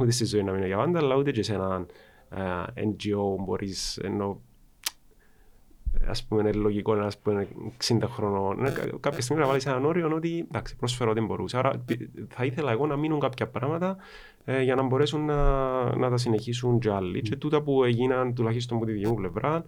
ούτε 0.01 0.11
στη 0.11 0.25
ζωή 0.25 0.41
να 0.43 0.51
μείνουμε 0.51 0.67
για 0.67 0.77
πάντα, 0.77 0.99
αλλά 0.99 1.15
ούτε 1.17 1.31
και 1.31 1.43
σε 1.43 1.55
έναν 1.55 1.87
ε, 2.31 2.87
NGO 2.89 3.37
μπορείς, 3.45 3.97
ενώ 3.97 4.41
ας 6.07 6.25
πούμε 6.25 6.41
είναι 6.41 6.53
λογικό 6.53 6.95
να 6.95 7.09
πούμε 7.23 7.49
60 7.89 7.99
χρονών. 8.05 8.65
Ε, 8.65 8.71
κα- 8.71 8.99
Κάποια 9.01 9.21
στιγμή 9.21 9.43
να 9.43 9.49
βάλεις 9.49 9.67
έναν 9.67 9.85
όριο 9.85 10.11
ότι 10.15 10.47
εντάξει, 10.49 10.77
πρόσφερα 10.77 11.11
ό,τι 11.11 11.21
μπορούσα. 11.21 11.59
Άρα 11.59 11.79
πι- 11.85 12.09
θα 12.29 12.45
ήθελα 12.45 12.71
εγώ 12.73 12.87
να 12.87 12.97
μείνουν 12.97 13.21
κάποια 13.21 13.49
πράγματα 13.49 13.97
ε, 14.45 14.63
για 14.63 14.75
να 14.75 14.83
μπορέσουν 14.83 15.25
να, 15.25 15.97
να 15.97 16.11
τα 16.11 16.17
συνεχίσουν 16.17 16.79
και 16.79 16.91
άλλοι. 16.91 17.21
Και 17.21 17.37
τούτα 17.37 17.63
που 17.63 17.85
έγιναν 17.85 18.35
τουλάχιστον 18.35 18.77
από 18.77 18.87
τη 18.87 18.93
δική 18.93 19.07
μου 19.09 19.15
πλευρά, 19.15 19.57
ε, 19.57 19.63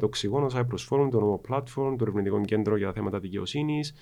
το 0.00 0.08
Ξυγόνο, 0.08 0.46
το 0.46 0.58
Cyprus 0.58 0.88
Forum, 0.90 1.08
το 1.10 1.40
Nomo 1.48 1.54
Platform, 1.54 1.94
το 1.96 1.98
Ερευνητικό 2.00 2.40
Κέντρο 2.40 2.76
για 2.76 2.86
τα 2.86 2.92
θέματα 2.92 3.18
δικαιοσύνης. 3.18 3.94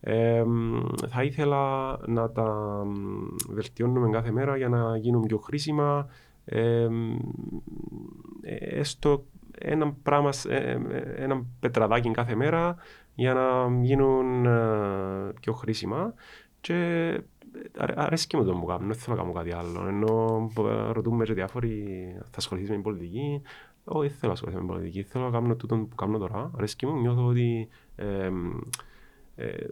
Ε, 0.00 0.42
μ, 0.46 0.80
θα 1.08 1.22
ήθελα 1.22 1.96
να 2.06 2.30
τα 2.30 2.44
μ, 2.86 3.52
βελτιώνουμε 3.52 4.10
κάθε 4.10 4.30
μέρα 4.30 4.56
για 4.56 4.68
να 4.68 4.96
γίνουν 4.96 5.22
πιο 5.26 5.38
χρήσιμα. 5.38 6.08
Ε, 6.44 6.88
μ, 6.88 7.16
ε, 8.42 8.54
έστω 8.54 9.24
ένα 9.58 9.92
πράγμα, 10.02 10.32
σ- 10.32 10.46
ε, 10.50 10.80
ε, 10.90 11.24
ένα 11.24 11.44
πετραδάκι 11.60 12.10
κάθε 12.10 12.34
μέρα 12.34 12.76
για 13.14 13.34
να 13.34 13.76
γίνουν 13.82 14.46
ε, 14.46 15.32
πιο 15.40 15.52
χρήσιμα. 15.52 16.14
Και 16.60 16.74
αρ- 17.76 17.98
αρέσκει 17.98 18.36
με 18.36 18.44
το 18.44 18.52
που 18.52 18.66
κάνω, 18.66 18.86
δεν 18.86 18.94
θέλω 18.94 19.16
να 19.16 19.22
κάνω 19.22 19.34
κάτι 19.34 19.52
άλλο. 19.52 19.86
Ενώ 19.88 20.50
ε, 20.58 20.92
ρωτούμε 20.92 21.24
και 21.24 21.32
διάφοροι, 21.32 21.96
θα 22.18 22.36
ασχοληθείς 22.36 22.68
με 22.68 22.74
την 22.74 22.84
πολιτική. 22.84 23.42
Όχι, 23.90 24.08
δεν 24.08 24.16
θέλω 24.16 24.32
να 24.32 24.32
ασχοληθώ 24.32 24.60
με 24.60 24.66
την 24.66 24.74
πολιτική. 24.74 25.02
Θέλω 25.02 25.24
να 25.24 25.30
κάνω 25.30 25.56
τούτο 25.56 25.76
που 25.76 25.94
κάνω 25.94 26.18
τώρα. 26.18 26.50
Αρέσκει 26.56 26.86
μου, 26.86 27.00
νιώθω 27.00 27.26
ότι 27.26 27.68
ε, 27.96 28.30
ε, 29.36 29.66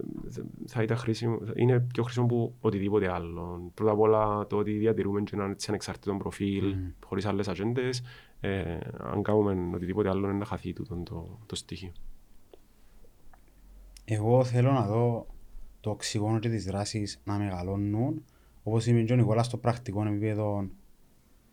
θα 0.66 0.82
ήταν 0.82 0.96
χρήσιμο, 0.96 1.38
είναι 1.54 1.80
πιο 1.80 2.02
χρήσιμο 2.02 2.24
από 2.26 2.54
οτιδήποτε 2.60 3.12
άλλο. 3.12 3.70
Πρώτα 3.74 3.92
απ' 3.92 4.00
όλα 4.00 4.46
το 4.46 4.56
ότι 4.56 4.72
διατηρούμε 4.72 5.20
και 5.20 5.30
έναν 5.34 5.50
έτσι 5.50 5.66
ανεξαρτήτο 5.68 6.14
προφίλ, 6.14 6.74
Μμμ. 6.74 6.90
χωρίς 7.04 7.26
άλλες 7.26 7.48
ατζέντες. 7.48 8.02
Ε, 8.40 8.78
αν 8.98 9.22
κάνουμε 9.22 9.70
οτιδήποτε 9.74 10.08
άλλο 10.08 10.28
είναι 10.28 10.38
να 10.38 10.44
χαθεί 10.44 10.72
τούτο 10.72 10.94
το, 11.04 11.38
το 11.46 11.54
στοιχείο. 11.54 11.92
Εγώ 14.04 14.44
θέλω 14.44 14.72
να 14.72 14.86
δω 14.86 15.26
το 15.80 15.90
οξυγόνο 15.90 16.38
και 16.38 16.48
τις 16.48 16.64
δράσεις 16.64 17.20
να 17.24 17.38
μεγαλώνουν. 17.38 18.24
Όπως 18.62 18.86
είπε 18.86 19.02
και 19.02 19.12
ο 19.12 19.16
Νικόλας 19.16 19.46
στο 19.46 19.56
πρακτικό 19.56 20.06
επίπεδο 20.06 20.68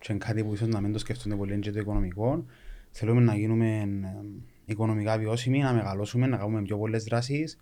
και 0.04 0.12
είναι 0.12 0.26
κάτι 0.26 0.44
που 0.44 0.54
ίσως 0.54 0.68
να 0.68 0.82
μην 0.82 0.92
το 0.92 1.00
σκεφτούνται 1.00 1.36
πολύ 1.36 1.52
είναι 1.52 1.62
και 1.62 1.72
το 1.72 1.80
οικονομικό. 1.80 2.46
Θέλουμε 2.92 3.22
να 3.22 3.36
γίνουμε 3.36 3.68
ε, 3.78 4.26
οικονομικά 4.66 5.18
βιώσιμοι, 5.18 5.60
να 5.60 5.74
μεγαλώσουμε, 5.74 6.28
να 6.28 6.38
κάνουμε 6.38 6.62
πιο 6.62 6.78
πολλές 6.78 7.04
δράσεις, 7.04 7.60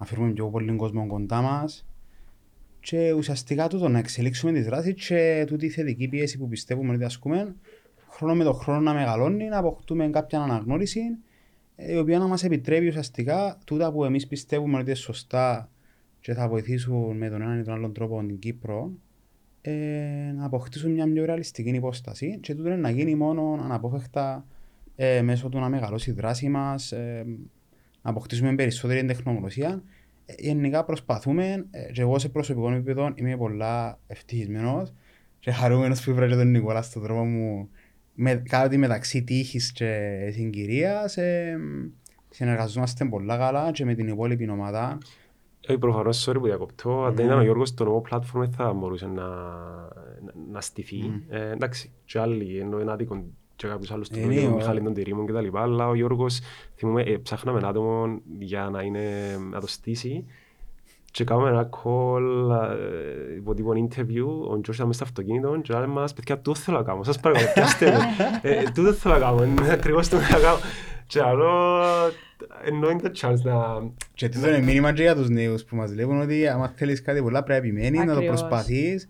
να 0.00 0.06
φέρουμε 0.06 0.32
πιο 0.32 0.48
πολύ 0.48 0.76
κόσμο 0.76 1.06
κοντά 1.06 1.40
μας 1.40 1.86
και 2.80 3.12
ουσιαστικά 3.12 3.68
τούτο 3.68 3.88
να 3.88 3.98
εξελίξουμε 3.98 4.52
τις 4.52 4.64
δράσεις 4.64 5.06
και 5.06 5.44
τούτη 5.46 5.66
η 5.66 5.68
θετική 5.68 6.08
πίεση 6.08 6.38
που 6.38 6.48
πιστεύουμε 6.48 6.94
ότι 6.94 7.04
ασκούμε 7.04 7.54
χρόνο 8.08 8.34
με 8.34 8.44
το 8.44 8.52
χρόνο 8.52 8.80
να 8.80 8.94
μεγαλώνει, 8.94 9.44
να 9.44 9.58
αποκτούμε 9.58 10.08
κάποια 10.08 10.40
αναγνώριση 10.40 11.00
ε, 11.76 11.92
η 11.92 11.96
οποία 11.96 12.18
να 12.18 12.26
μας 12.26 12.44
επιτρέπει 12.44 12.88
ουσιαστικά 12.88 13.58
τούτα 13.64 13.92
που 13.92 14.04
εμείς 14.04 14.26
πιστεύουμε 14.26 14.78
ότι 14.78 14.84
είναι 14.84 14.94
σωστά 14.94 15.70
και 16.20 16.34
θα 16.34 16.48
βοηθήσουν 16.48 17.16
με 17.16 17.28
τον 17.28 17.42
έναν 17.42 17.60
ή 17.60 17.62
τον 17.62 17.74
άλλον 17.74 17.92
τρόπο 17.92 18.24
την 18.26 18.38
Κύπρο 18.38 18.92
ε, 19.66 20.32
να 20.36 20.44
αποκτήσουν 20.44 20.92
μια 20.92 21.12
πιο 21.12 21.24
ρεαλιστική 21.24 21.70
υπόσταση 21.70 22.38
και 22.40 22.54
τούτο 22.54 22.68
είναι 22.68 22.76
να 22.76 22.90
γίνει 22.90 23.14
μόνο 23.14 23.60
αναπόφευκτα 23.64 24.46
ε, 24.96 25.22
μέσω 25.22 25.48
του 25.48 25.58
να 25.58 25.68
μεγαλώσει 25.68 26.10
η 26.10 26.12
δράση 26.12 26.48
μας, 26.48 26.92
ε, 26.92 27.24
να 28.02 28.10
αποκτήσουμε 28.10 28.54
περισσότερη 28.54 29.04
τεχνογνωσία. 29.04 29.82
Ε, 30.26 30.34
γενικά 30.38 30.84
προσπαθούμε 30.84 31.66
ε, 31.70 31.92
και 31.92 32.00
εγώ 32.00 32.18
σε 32.18 32.28
προσωπικό 32.28 32.72
επίπεδο 32.72 33.12
είμαι 33.14 33.36
πολλά 33.36 33.98
ευτυχισμένος 34.06 34.92
και 35.38 35.50
χαρούμενος 35.50 36.04
που 36.04 36.14
βρήκα 36.14 36.36
τον 36.36 36.50
Νικόλας 36.50 36.86
στον 36.86 37.02
τρόπο 37.02 37.24
μου 37.24 37.68
με, 38.14 38.42
κάτι 38.48 38.76
μεταξύ 38.76 39.22
τύχης 39.22 39.72
και 39.72 40.18
συγκυρίας 40.32 41.16
ε, 41.16 41.58
συνεργαζόμαστε 42.30 43.04
πολλά 43.04 43.36
καλά 43.36 43.70
και 43.70 43.84
με 43.84 43.94
την 43.94 44.08
υπόλοιπη 44.08 44.50
ομάδα. 44.50 44.98
Όχι, 45.68 45.78
προφανώς, 45.78 46.28
sorry 46.28 46.34
που 46.38 46.44
διακοπτώ. 46.44 47.04
Αν 47.04 47.14
δεν 47.14 47.24
Ναι. 47.24 47.30
ήταν 47.30 47.38
ο 47.38 47.42
Γιώργος 47.42 47.68
στο 47.68 47.84
νόμο 47.84 48.02
platform 48.10 48.20
δεν 48.34 48.50
θα 48.52 48.72
μπορούσε 48.72 49.06
να, 49.06 49.22
να, 49.26 50.32
να 50.52 50.60
στηθεί. 50.60 50.96
Μμ. 50.96 51.34
Ε, 51.34 51.50
εντάξει, 51.50 51.90
και 52.04 52.18
άλλοι, 52.18 52.58
ενώ 52.58 52.80
είναι 52.80 52.92
άδικο 52.92 53.24
και 53.56 53.66
κάποιους 53.66 53.90
άλλους 53.90 54.08
Ε, 54.08 54.20
του 54.20 54.26
ναι, 54.26 54.34
τον 54.40 54.52
ο- 54.52 54.54
Μιχάλη 54.54 54.82
τον 54.82 54.94
Τυρίμων 54.94 55.26
και 55.26 55.32
τα 55.32 55.40
λοιπά, 55.40 55.60
αλλά 55.62 55.88
ο 55.88 55.94
Γιώργος, 55.94 56.40
θυμούμε, 56.76 57.02
ε, 57.02 57.16
ψάχναμε 57.16 57.58
ένα 57.58 57.68
άτομο 57.68 58.20
για 58.38 58.68
να, 58.72 58.82
είναι, 58.82 59.02
να 59.50 59.60
το 59.60 59.66
στήσει 59.66 60.24
και 61.10 61.24
κάναμε 61.24 61.48
ένα 61.48 61.68
call, 61.70 62.50
ε, 63.30 63.34
υπό 63.36 63.54
τύπο 63.54 63.70
interview, 63.70 64.26
ο 64.26 64.44
Γιώργος 64.44 64.74
ήταν 64.74 64.86
μέσα 64.86 64.92
στο 64.92 65.04
αυτοκίνητο 65.04 65.56
και 65.62 65.72
λέμε 65.74 65.86
μας, 65.86 66.12
παιδιά, 66.12 66.36
τούτο 66.40 66.54
θέλω 66.58 66.76
να 66.78 66.82
κάνω, 66.82 67.02
σας 67.02 67.20
παρακαλώ, 67.20 67.46
πιάστε 67.54 67.86
με. 67.92 67.98
Ε, 68.50 68.62
τούτο 68.74 68.92
θέλω 68.92 69.14
να 69.14 69.20
κάνω, 69.20 69.44
είναι 69.44 69.70
ακριβώς 69.72 70.08
το 70.08 70.16
θέλω 70.16 70.38
να 70.42 70.46
κάνω. 70.48 70.58
Και 71.06 71.20
άλλο, 71.22 71.72
ενώ 72.64 72.90
είναι 72.90 73.00
το 73.02 73.10
chance 73.20 73.40
να, 73.42 73.54
Και 74.14 74.28
τούτο 74.28 74.48
είναι 74.48 74.60
μήνυμα 74.60 74.92
και 74.92 75.02
για 75.02 75.14
τους 75.14 75.28
νέους 75.28 75.64
που 75.64 75.76
μας 75.76 75.92
βλέπουν 75.92 76.20
ότι 76.20 76.48
άμα 76.48 76.68
θέλεις 76.76 77.02
κάτι 77.02 77.22
πολλά 77.22 77.42
πρέπει 77.42 77.72
να 77.72 77.80
επιμένεις, 77.80 77.98
να 78.00 78.12
το 78.12 78.18
Ακριβώς. 78.18 78.40
προσπαθείς 78.40 79.08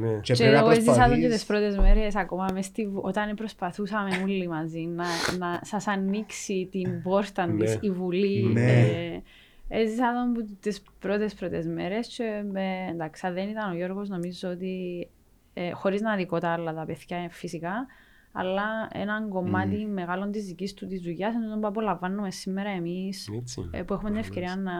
ναι. 0.00 0.08
και 0.22 0.32
Και 0.32 0.34
πρέπει 0.34 0.52
να 0.52 0.58
εγώ 0.58 0.70
έζησα 0.70 1.08
τον 1.08 1.20
και 1.20 1.28
τις 1.28 1.44
προσπαθείς. 1.44 1.46
πρώτες 1.46 1.76
μέρες 1.78 2.16
ακόμα 2.16 2.46
μες 2.52 2.64
στη, 2.64 2.86
Βου- 2.86 3.04
όταν 3.04 3.34
προσπαθούσαμε 3.34 4.10
όλοι 4.22 4.48
μαζί 4.48 4.80
να, 4.80 5.04
να 5.38 5.60
σας 5.62 5.86
ανοίξει 5.86 6.68
την 6.70 7.02
πόρτα 7.02 7.46
Ναι. 7.46 7.64
της 7.64 7.78
η 7.80 7.90
Βουλή. 7.90 8.42
Ναι. 8.52 8.80
Ε, 8.80 9.22
Έζησα 9.70 10.12
τον 10.12 10.32
που 10.32 10.56
τις 10.60 10.82
πρώτες 10.98 11.34
πρώτες 11.34 11.66
μέρες 11.66 12.06
και 12.16 12.42
με, 12.52 12.62
εντάξει, 12.90 13.26
αν 13.26 13.34
δεν 13.34 13.48
ήταν 13.48 13.70
ο 13.70 13.74
Γιώργος 13.74 14.08
νομίζω 14.08 14.48
ότι 14.48 15.08
ε, 15.54 15.70
χωρίς 15.70 16.00
να 16.00 16.16
δει 16.16 16.28
τα 16.40 16.48
άλλα 16.48 16.74
τα 16.74 16.84
παιδιά 16.86 17.16
ε, 17.16 17.28
φυσικά 17.30 17.86
αλλά 18.32 18.88
ένα 18.92 19.26
κομμάτι 19.28 19.86
mm. 19.88 19.92
μεγάλο 19.92 20.30
της 20.30 20.44
δικής 20.44 20.74
του 20.74 20.86
της 20.86 21.00
δουλειάς 21.00 21.34
είναι 21.34 21.46
το 21.46 21.58
που 21.58 21.66
απολαμβάνουμε 21.66 22.30
σήμερα 22.30 22.70
εμείς 22.70 23.28
ε, 23.70 23.82
που 23.82 23.92
έχουμε 23.92 24.10
την 24.10 24.18
ευκαιρία 24.18 24.56
να 24.56 24.72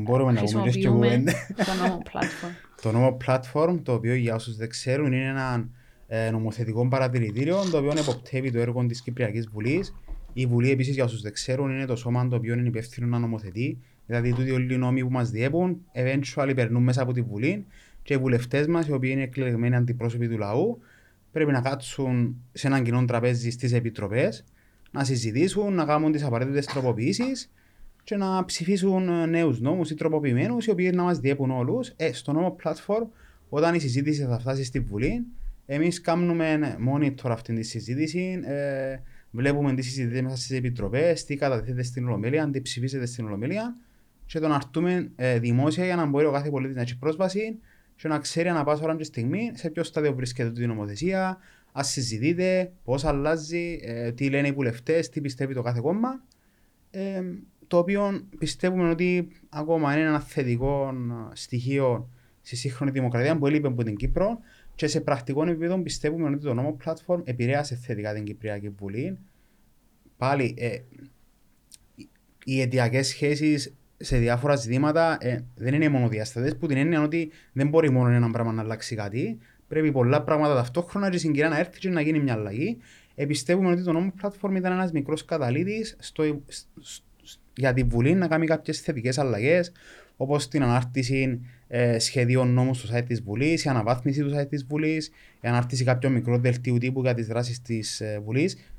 Μπορούμε 0.00 0.34
χρησιμοποιούμε 0.34 1.16
να 1.16 1.32
το 1.64 1.74
νόμο 1.82 2.02
platform. 2.12 2.52
το 2.82 2.92
νόμο 2.92 3.16
platform, 3.26 3.80
το 3.82 3.92
οποίο 3.92 4.14
για 4.14 4.34
όσους 4.34 4.56
δεν 4.56 4.68
ξέρουν 4.68 5.06
είναι 5.06 5.28
ένα 5.28 5.68
ε, 6.06 6.30
νομοθετικό 6.30 6.88
παρατηρητήριο 6.88 7.62
το 7.70 7.78
οποίο 7.78 7.92
εποπτεύει 7.98 8.50
το 8.50 8.58
έργο 8.58 8.86
της 8.86 9.02
Κυπριακής 9.02 9.48
Βουλής. 9.48 9.94
Η 10.32 10.46
Βουλή 10.46 10.70
επίσης 10.70 10.94
για 10.94 11.04
όσους 11.04 11.20
δεν 11.20 11.32
ξέρουν 11.32 11.70
είναι 11.70 11.86
το 11.86 11.96
σώμα 11.96 12.28
το 12.28 12.36
οποίο 12.36 12.54
είναι 12.54 12.68
υπεύθυνο 12.68 13.06
να 13.06 13.18
νομοθετεί 13.18 13.78
Δηλαδή, 14.06 14.32
τούτοι 14.34 14.50
όλοι 14.50 14.74
οι 14.74 14.76
νόμοι 14.76 15.02
που 15.02 15.10
μας 15.10 15.30
διέπουν, 15.30 15.80
eventually 15.92 16.52
περνούν 16.54 16.82
μέσα 16.82 17.02
από 17.02 17.12
τη 17.12 17.20
Βουλή 17.20 17.66
και 18.02 18.14
οι 18.14 18.16
βουλευτές 18.16 18.66
μας, 18.66 18.86
οι 18.86 18.92
οποίοι 18.92 19.10
είναι 19.12 19.22
εκλεγμένοι 19.22 19.76
αντιπρόσωποι 19.76 20.28
του 20.28 20.38
λαού, 20.38 20.80
πρέπει 21.34 21.52
να 21.52 21.60
κάτσουν 21.60 22.36
σε 22.52 22.66
έναν 22.66 22.82
κοινό 22.82 23.04
τραπέζι 23.04 23.50
στις 23.50 23.72
επιτροπές, 23.72 24.44
να 24.90 25.04
συζητήσουν, 25.04 25.74
να 25.74 25.84
κάνουν 25.84 26.12
τις 26.12 26.22
απαραίτητες 26.24 26.66
τροποποιήσεις 26.66 27.52
και 28.04 28.16
να 28.16 28.44
ψηφίσουν 28.44 29.28
νέους 29.28 29.60
νόμους 29.60 29.90
ή 29.90 29.94
τροποποιημένους, 29.94 30.66
οι 30.66 30.70
οποίοι 30.70 30.92
να 30.94 31.02
μας 31.02 31.18
διέπουν 31.18 31.50
όλους. 31.50 31.92
Ε, 31.96 32.12
στο 32.12 32.32
νόμο 32.32 32.56
platform, 32.62 33.06
όταν 33.48 33.74
η 33.74 33.78
συζήτηση 33.78 34.22
θα 34.22 34.38
φτάσει 34.38 34.64
στη 34.64 34.80
Βουλή, 34.80 35.26
εμείς 35.66 36.00
κάνουμε 36.00 36.76
monitor 36.92 37.30
αυτή 37.30 37.54
τη 37.54 37.62
συζήτηση. 37.62 38.40
Ε, 38.44 38.96
βλέπουμε 39.30 39.74
τι 39.74 39.82
συζητήσει 39.82 40.22
μέσα 40.22 40.36
στις 40.36 40.56
επιτροπές, 40.56 41.24
τι 41.24 41.36
καταθέτεται 41.36 41.82
στην 41.82 42.06
Ολομέλεια, 42.06 42.50
τι 42.50 42.60
ψηφίζεται 42.60 43.06
στην 43.06 43.26
Ολομέλεια 43.26 43.76
και 44.26 44.38
το 44.38 44.48
να 44.48 44.54
έρθουμε 44.54 45.10
ε, 45.16 45.38
δημόσια 45.38 45.84
για 45.84 45.96
να 45.96 46.06
μπορεί 46.06 46.26
ο 46.26 46.32
κάθε 46.32 46.50
πολίτης 46.50 46.76
να 46.76 46.82
έχει 46.82 46.98
πρόσβαση 46.98 47.58
και 47.96 48.08
να 48.08 48.18
ξέρει 48.18 48.48
ανά 48.48 48.64
πάσα 48.64 48.82
ώρα 48.82 48.96
και 48.96 49.04
στιγμή 49.04 49.50
σε 49.54 49.70
ποιο 49.70 49.82
στάδιο 49.82 50.14
βρίσκεται 50.14 50.62
η 50.62 50.66
νομοθεσία, 50.66 51.38
ας 51.72 51.88
συζητείτε, 51.88 52.72
πώς 52.84 53.04
αλλάζει, 53.04 53.80
ε, 53.82 54.12
τι 54.12 54.30
λένε 54.30 54.48
οι 54.48 54.52
βουλευτές, 54.52 55.08
τι 55.08 55.20
πιστεύει 55.20 55.54
το 55.54 55.62
κάθε 55.62 55.80
κόμμα. 55.80 56.24
Ε, 56.90 57.22
το 57.66 57.78
οποίο 57.78 58.28
πιστεύουμε 58.38 58.90
ότι 58.90 59.28
ακόμα 59.48 59.92
είναι 59.92 60.08
ένα 60.08 60.20
θετικό 60.20 60.94
στοιχείο 61.32 62.08
στη 62.42 62.56
σύγχρονη 62.56 62.90
δημοκρατία 62.90 63.38
που 63.38 63.46
έλειπε 63.46 63.66
από 63.66 63.82
την 63.82 63.96
Κύπρο 63.96 64.38
και 64.74 64.86
σε 64.86 65.00
πρακτικό 65.00 65.42
επίπεδο 65.42 65.78
πιστεύουμε 65.78 66.28
ότι 66.28 66.44
το 66.44 66.54
νόμο 66.54 66.76
platform 66.84 67.20
επηρέασε 67.24 67.74
θετικά 67.74 68.14
την 68.14 68.24
Κυπριακή 68.24 68.68
Βουλή. 68.68 69.18
Πάλι, 70.16 70.54
ε, 70.58 70.78
οι 72.44 72.60
αιτιακές 72.60 73.06
σχέσεις 73.06 73.74
σε 73.96 74.16
διάφορα 74.16 74.56
ζητήματα 74.56 75.16
ε, 75.20 75.44
δεν 75.54 75.74
είναι 75.74 75.88
μόνο 75.88 76.08
διαστατές, 76.08 76.56
που 76.56 76.66
την 76.66 76.76
έννοια 76.76 77.02
ότι 77.02 77.30
δεν 77.52 77.68
μπορεί 77.68 77.90
μόνο 77.90 78.08
ένα 78.08 78.30
πράγμα 78.30 78.52
να 78.52 78.62
αλλάξει 78.62 78.94
κάτι. 78.94 79.38
Πρέπει 79.68 79.92
πολλά 79.92 80.22
πράγματα 80.22 80.54
ταυτόχρονα 80.54 81.10
και 81.10 81.18
συγκυρία 81.18 81.48
να 81.48 81.58
έρθει 81.58 81.78
και 81.78 81.88
να 81.88 82.00
γίνει 82.00 82.20
μια 82.20 82.32
αλλαγή. 82.32 82.76
Επιστεύουμε 83.14 83.70
ότι 83.70 83.82
το 83.82 83.92
νόμο 83.92 84.12
platform 84.22 84.54
ήταν 84.56 84.72
ένας 84.72 84.92
μικρός 84.92 85.24
καταλήτης 85.24 85.96
για 87.56 87.72
τη 87.72 87.82
Βουλή 87.82 88.14
να 88.14 88.28
κάνει 88.28 88.46
κάποιες 88.46 88.80
θετικές 88.80 89.18
αλλαγές, 89.18 89.72
όπως 90.16 90.48
την 90.48 90.62
ανάρτηση 90.62 91.40
ε, 91.68 91.98
σχεδίων 91.98 92.52
νόμου 92.52 92.74
στο 92.74 92.94
site 92.94 93.04
της 93.06 93.22
Βουλής, 93.22 93.64
η 93.64 93.68
αναβάθμιση 93.68 94.22
του 94.22 94.30
site 94.36 94.48
της 94.48 94.64
Βουλής, 94.64 95.06
η 95.40 95.48
ανάρτηση 95.48 95.84
κάποιων 95.84 96.12
μικρών 96.12 96.40
δελτίου 96.40 96.78
τύπου 96.78 97.00
για 97.00 97.14
τις 97.14 97.26
δράσεις 97.26 97.62
της 97.62 98.00
ε, 98.00 98.20
Βουλής. 98.24 98.73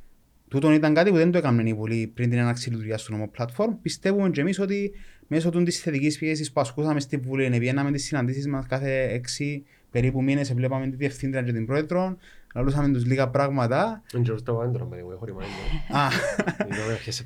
Τούτον 0.55 0.73
ήταν 0.73 0.93
κάτι 0.93 1.09
που 1.09 1.15
δεν 1.15 1.31
το 1.31 1.37
έκαμε 1.37 1.63
η 1.65 1.73
Βουλή 1.73 2.07
πριν 2.07 2.29
την 2.29 2.39
έναρξη 2.39 2.69
λειτουργίας 2.69 3.03
του 3.03 3.11
νόμου 3.11 3.31
platform. 3.37 3.67
Πιστεύουμε 3.81 4.29
και 4.29 4.41
εμείς 4.41 4.59
ότι 4.59 4.91
μέσω 5.27 5.49
της 5.49 5.79
θετικής 5.79 6.17
πίεσης 6.17 6.51
που 6.51 6.59
ασκούσαμε 6.61 6.99
στη 6.99 7.17
Βουλή, 7.17 7.49
βγαίναμε 7.49 7.91
τις 7.91 8.05
συναντήσεις 8.05 8.47
μας 8.47 8.65
κάθε 8.67 9.01
έξι 9.11 9.63
περίπου 9.91 10.23
μήνες, 10.23 10.53
βλέπαμε 10.53 10.87
τη 10.87 10.95
διευθύντρια 10.95 11.41
και 11.41 11.51
την 11.51 11.65
πρόεδρο, 11.65 12.17
λαλούσαμε 12.55 12.93
τους 12.93 13.05
λίγα 13.05 13.29
πράγματα. 13.29 14.01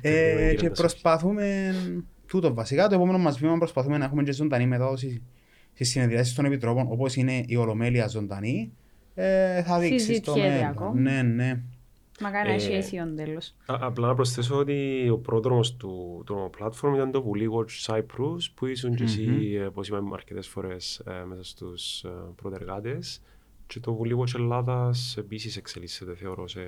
Ε, 0.00 0.54
και 0.54 0.70
προσπαθούμε 0.70 1.74
τούτο 2.26 2.54
βασικά. 2.54 2.88
Το 2.88 2.94
επόμενο 2.94 3.18
μας 3.18 3.38
βήμα 3.38 3.58
προσπαθούμε 3.58 3.98
να 3.98 4.04
έχουμε 4.04 4.22
και 4.22 4.32
ζωντανή 4.32 4.66
μετάδοση 4.66 5.22
στι 5.72 5.84
συνεδριάσεις 5.84 6.34
των 6.34 6.44
επιτρόπων, 6.44 6.86
όπως 6.88 7.16
είναι 7.16 7.42
η 7.46 7.56
Ολομέλεια 7.56 8.06
ζωντανή. 8.06 8.72
Ε, 9.14 9.62
θα 9.62 9.78
δείξεις 9.78 10.16
στο 10.16 10.36
μέλλον. 10.36 11.02
Ναι, 11.02 11.22
ναι. 11.22 11.62
Μακάρι 12.20 12.48
να 12.48 12.54
έχει 12.54 12.72
αίσιον 12.72 13.16
τέλος. 13.16 13.54
Απλά 13.66 14.06
να 14.06 14.14
προσθέσω 14.14 14.56
ότι 14.56 15.08
ο 15.12 15.18
πρόδρομος 15.18 15.76
του, 15.76 16.22
του 16.26 16.50
platform 16.58 16.92
ήταν 16.94 17.10
το 17.10 17.22
Βουλή 17.22 17.48
Watch 17.52 17.94
Cyprus 17.94 18.38
που 18.54 18.66
ήσουν 18.66 18.94
και 18.94 19.02
εσύ, 19.02 19.60
όπως 19.68 19.88
είπαμε 19.88 20.10
αρκετές 20.12 20.48
φορές, 20.48 21.02
μέσα 21.28 21.44
στους 21.44 22.04
προτεργάτες. 22.36 23.22
Και 23.66 23.80
το 23.80 23.94
Βουλή 23.94 24.16
Watch 24.18 24.34
Ελλάδας 24.34 25.16
επίσης 25.18 25.56
εξελίσσεται, 25.56 26.14
θεωρώ, 26.14 26.48
σε 26.48 26.60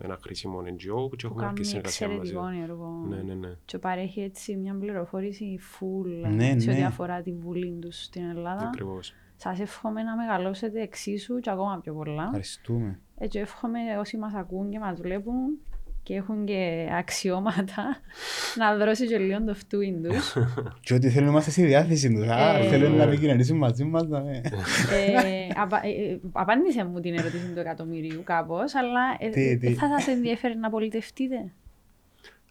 ένα 0.00 0.18
χρήσιμο 0.22 0.58
NGO 0.60 1.16
και 1.16 1.26
έχουμε 1.26 1.44
αρκετή 1.44 1.68
συνεργασία 1.68 2.08
μαζί. 2.08 2.34
Κάνει 2.34 2.62
έργο. 2.62 3.04
Ναι, 3.08 3.22
ναι, 3.22 3.34
ναι. 3.34 3.56
Και 3.64 3.78
παρέχει 3.78 4.20
έτσι 4.20 4.56
μια 4.56 4.74
πληροφόρηση 4.74 5.58
full 5.60 6.30
ναι, 6.34 6.58
σε 6.58 6.70
ό,τι 6.70 6.82
αφορά 6.82 7.22
τη 7.22 7.32
Βουλή 7.32 7.78
τους 7.80 8.02
στην 8.02 8.24
Ελλάδα. 8.24 8.66
Ακριβώς. 8.66 9.14
Σας 9.36 9.60
εύχομαι 9.60 10.02
να 10.02 10.16
μεγαλώσετε 10.16 10.80
εξίσου 10.80 11.38
και 11.38 11.50
ακόμα 11.50 11.80
πιο 11.82 11.94
πολλά. 11.94 12.22
Ευχαριστούμε. 12.24 13.00
Έτσι 13.22 13.38
εύχομαι 13.38 13.78
όσοι 13.98 14.16
μας 14.16 14.34
ακούν 14.34 14.70
και 14.70 14.78
μας 14.78 15.00
βλέπουν 15.00 15.58
και 16.02 16.14
έχουν 16.14 16.44
και 16.44 16.88
αξιώματα 16.98 17.96
να 18.58 18.76
δώσει 18.76 19.06
και 19.06 19.18
λίγο 19.18 19.44
το 19.44 19.54
φτούιν 19.54 20.02
τους. 20.02 20.36
Και 20.84 20.94
ότι 20.94 21.08
θέλουν 21.08 21.24
να 21.24 21.30
είμαστε 21.30 21.50
στη 21.50 21.64
διάθεση 21.64 22.12
τους. 22.12 22.26
Ε, 22.26 22.68
θέλουν 22.68 22.96
να 22.96 23.02
επικοινωνήσουν 23.02 23.56
μαζί 23.56 23.84
μας. 23.84 24.02
Ε, 24.02 24.40
ε, 25.82 26.18
απάντησε 26.32 26.84
μου 26.84 27.00
την 27.00 27.18
ερώτηση 27.18 27.52
του 27.54 27.60
εκατομμυρίου 27.60 28.22
κάπως, 28.24 28.74
αλλά 28.74 29.00
θα 29.78 29.88
σας 29.98 30.08
ενδιαφέρει 30.08 30.56
να 30.56 30.70
πολιτευτείτε; 30.70 31.52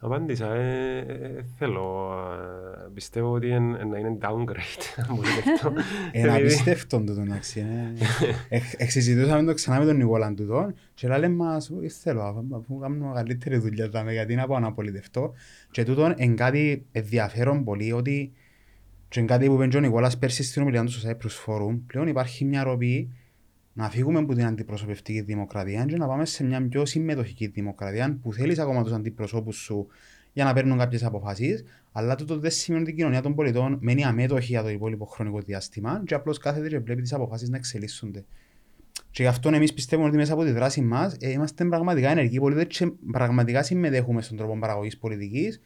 Απάντησα, 0.02 0.54
ε, 0.54 0.98
ε, 0.98 1.44
θέλω. 1.58 2.14
Ε, 2.86 2.90
πιστεύω 2.94 3.32
ότι 3.32 3.48
να 3.50 3.98
είναι 3.98 4.18
downgrade. 4.22 5.06
Είναι 6.14 6.36
απίστευτο 6.36 7.04
το 7.04 7.12
εντάξει. 7.12 7.66
Εξυζητούσαμε 8.78 9.44
το 9.44 9.54
ξανά 9.54 9.80
με 9.80 9.86
τον 9.86 9.96
Νικόλα 9.96 10.34
τούτο 10.34 10.74
και 10.94 11.08
λέει 11.08 11.30
μας, 11.30 11.72
θέλω, 12.02 12.46
αφού 12.56 12.80
κάνουμε 12.80 13.08
μεγαλύτερη 13.08 13.58
δουλειά 13.58 13.90
γιατί 14.12 14.36
να 14.36 14.48
πάω 14.48 14.60
να 14.60 14.72
πολιτευτώ. 14.72 15.34
Και 15.72 15.84
τούτο 15.84 16.14
είναι 16.18 16.34
κάτι 16.34 16.86
ενδιαφέρον 16.92 17.64
πολύ 17.64 17.92
ότι 17.92 18.32
και 19.08 19.22
κάτι 19.22 19.48
που 19.48 19.64
είπε 19.64 19.78
ο 19.78 19.80
Νικόλας 19.80 20.18
πέρσι 20.18 20.44
στην 20.44 20.62
ομιλία 20.62 20.84
του 20.84 20.92
στο 20.92 21.10
Cyprus 21.10 21.46
Forum, 21.46 21.80
πλέον 21.88 22.08
υπάρχει 22.08 22.46
μια 22.46 22.64
ροπή 22.64 23.10
να 23.80 23.90
φύγουμε 23.90 24.20
από 24.20 24.34
την 24.34 24.46
αντιπροσωπευτική 24.46 25.22
δημοκρατία 25.22 25.86
και 25.86 25.98
να 25.98 26.08
πάμε 26.08 26.26
σε 26.26 26.44
μια 26.44 26.68
πιο 26.68 26.86
συμμετοχική 26.86 27.48
δημοκρατία 27.48 28.18
που 28.22 28.34
θέλεις 28.34 28.60
ακόμα 28.60 28.84
τους 28.84 28.92
αντιπροσώπους 28.92 29.56
σου 29.56 29.88
για 30.34 30.44
να 30.44 30.54
παίρνουν 30.54 30.78
κάποιες 30.78 31.04
αποφάσεις. 31.04 31.64
Αλλά 31.92 32.16
τούτο 32.16 32.40
δεν 32.40 32.52
σημαίνει 32.52 32.84
ότι 32.84 32.92
η 32.92 32.96
κοινωνία 32.96 33.22
των 33.22 33.36
πολιτών 33.36 33.78
μένει 33.82 34.04
αμέτωχη 34.04 34.46
για 34.46 34.62
το 34.62 34.70
υπόλοιπο 34.70 35.06
χρονικό 35.06 35.40
διάστημα 35.40 36.02
και 36.06 36.14
απλώς 36.14 36.38
κάθεται 36.38 36.68
και 36.68 36.80
βλέπει 36.80 37.02
τις 37.02 37.14
αποφάσεις 37.14 37.50
να 37.50 37.58
εξελίσσονται. 37.58 38.26
Και 39.12 39.22
γι' 39.22 39.28
αυτό 39.28 39.50
εμείς 39.50 39.74
πιστεύουμε 39.74 40.08
ότι 40.08 40.18
μέσα 40.18 40.34
από 40.34 40.44
τη 40.44 40.52
δράση 40.52 40.82
μας 40.82 41.18
ε, 41.20 41.32
είμαστε 41.32 41.66
πραγματικά 41.66 42.10
ενεργοί 42.10 42.40
πολίτες 42.40 42.78
και 42.78 42.92
πραγματικά 43.12 43.64
συμμετέχουμε 43.64 44.22
στον 44.22 44.38
τρόπο 44.38 44.58
παραγωγής 44.60 44.98
πολιτικής 44.98 45.62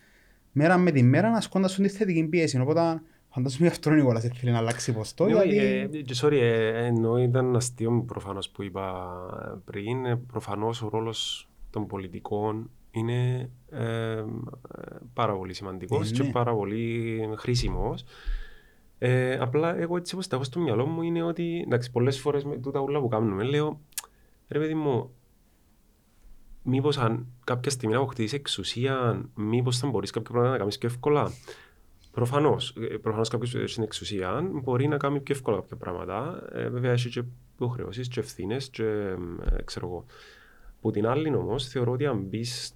μέρα 0.52 0.78
με 0.78 0.92
τη 0.92 1.04
μέρα 1.04 1.30
να 1.30 1.38
ασκώντας 1.38 1.76
τη 1.76 1.88
θετική 1.88 2.24
πίεση. 2.24 2.60
Οπότε 2.60 3.02
Φαντάζομαι 3.36 3.68
αυτό 3.68 3.90
είναι 3.90 4.00
Νικόλας 4.00 4.24
θέλει 4.24 4.52
να 4.52 4.58
αλλάξει 4.58 4.94
ποστό. 4.94 5.26
Ναι, 5.26 5.44
γιατί... 5.44 5.98
Ε, 5.98 6.04
sorry, 6.22 6.38
ε, 6.42 6.86
ενώ 6.86 7.18
ήταν 7.18 7.56
αστείο 7.56 8.04
προφανώς 8.08 8.50
που 8.50 8.64
είπα 8.64 9.16
πριν, 9.66 10.06
ε, 10.06 10.16
προφανώς 10.16 10.82
ο 10.82 10.90
ρόλος 10.90 11.50
των 11.70 11.88
πολιτικών 11.88 12.70
είναι 12.92 13.50
ε, 13.70 14.24
πάρα 15.14 15.34
πολύ 15.34 15.54
σημαντικός 15.54 16.12
και 16.12 16.24
πάρα 16.24 16.54
πολύ 16.54 17.20
χρήσιμος. 17.38 18.04
Ε, 18.98 19.38
απλά 19.38 19.78
εγώ 19.78 19.98
έτσι 19.98 20.14
όπως 20.14 20.28
τα 20.28 20.36
έχω 20.36 20.46
στο 20.46 20.60
μυαλό 20.60 20.86
μου 20.86 21.02
είναι 21.02 21.24
ότι 21.24 21.64
εντάξει, 21.66 21.92
πολλές 21.92 22.20
φορές 22.20 22.44
με 22.44 22.58
τούτα 22.58 22.80
ούλα 22.80 23.00
που 23.00 23.08
κάνουμε 23.08 23.44
λέω 23.44 23.80
ρε 24.48 24.60
παιδί 24.60 24.74
μου 24.74 25.12
μήπως 26.64 26.98
αν 26.98 27.28
κάποια 27.44 27.72
στιγμή 27.72 27.96
αποκτήσεις 27.96 28.34
εξουσία 28.34 29.26
μήπως 29.36 29.78
θα 29.78 29.88
μπορείς 29.88 30.12
κάποια 30.12 30.32
πράγματα 30.32 30.52
να 30.52 30.58
κάνεις 30.58 30.78
πιο 30.78 30.90
εύκολα 30.90 31.32
Προφανώς. 32.14 32.76
Ε, 32.78 32.98
Προφανώς 32.98 33.30
κάποιος 33.30 33.72
στην 33.72 33.84
εξουσία 33.84 34.50
μπορεί 34.52 34.88
να 34.88 34.98
κάνει 34.98 35.20
πιο 35.20 35.36
εύκολα 35.36 35.58
κάποια 35.58 35.76
πράγματα. 35.76 36.48
Ε, 36.52 36.70
βέβαια 36.70 36.92
έχει 36.92 37.10
και 37.10 37.24
υποχρεώσεις 37.56 38.08
και 38.08 38.20
ευθύνες 38.20 38.70
και 38.70 38.84
ε, 38.84 39.62
ξέρω 39.64 39.88
εγώ. 39.88 40.06
Που 40.82 40.92
την 40.92 41.08
άλλη 41.08 41.36
όμως 41.36 41.68
θεωρώ 41.68 41.92
ότι 41.92 42.06
αν 42.06 42.20
μπεις, 42.20 42.74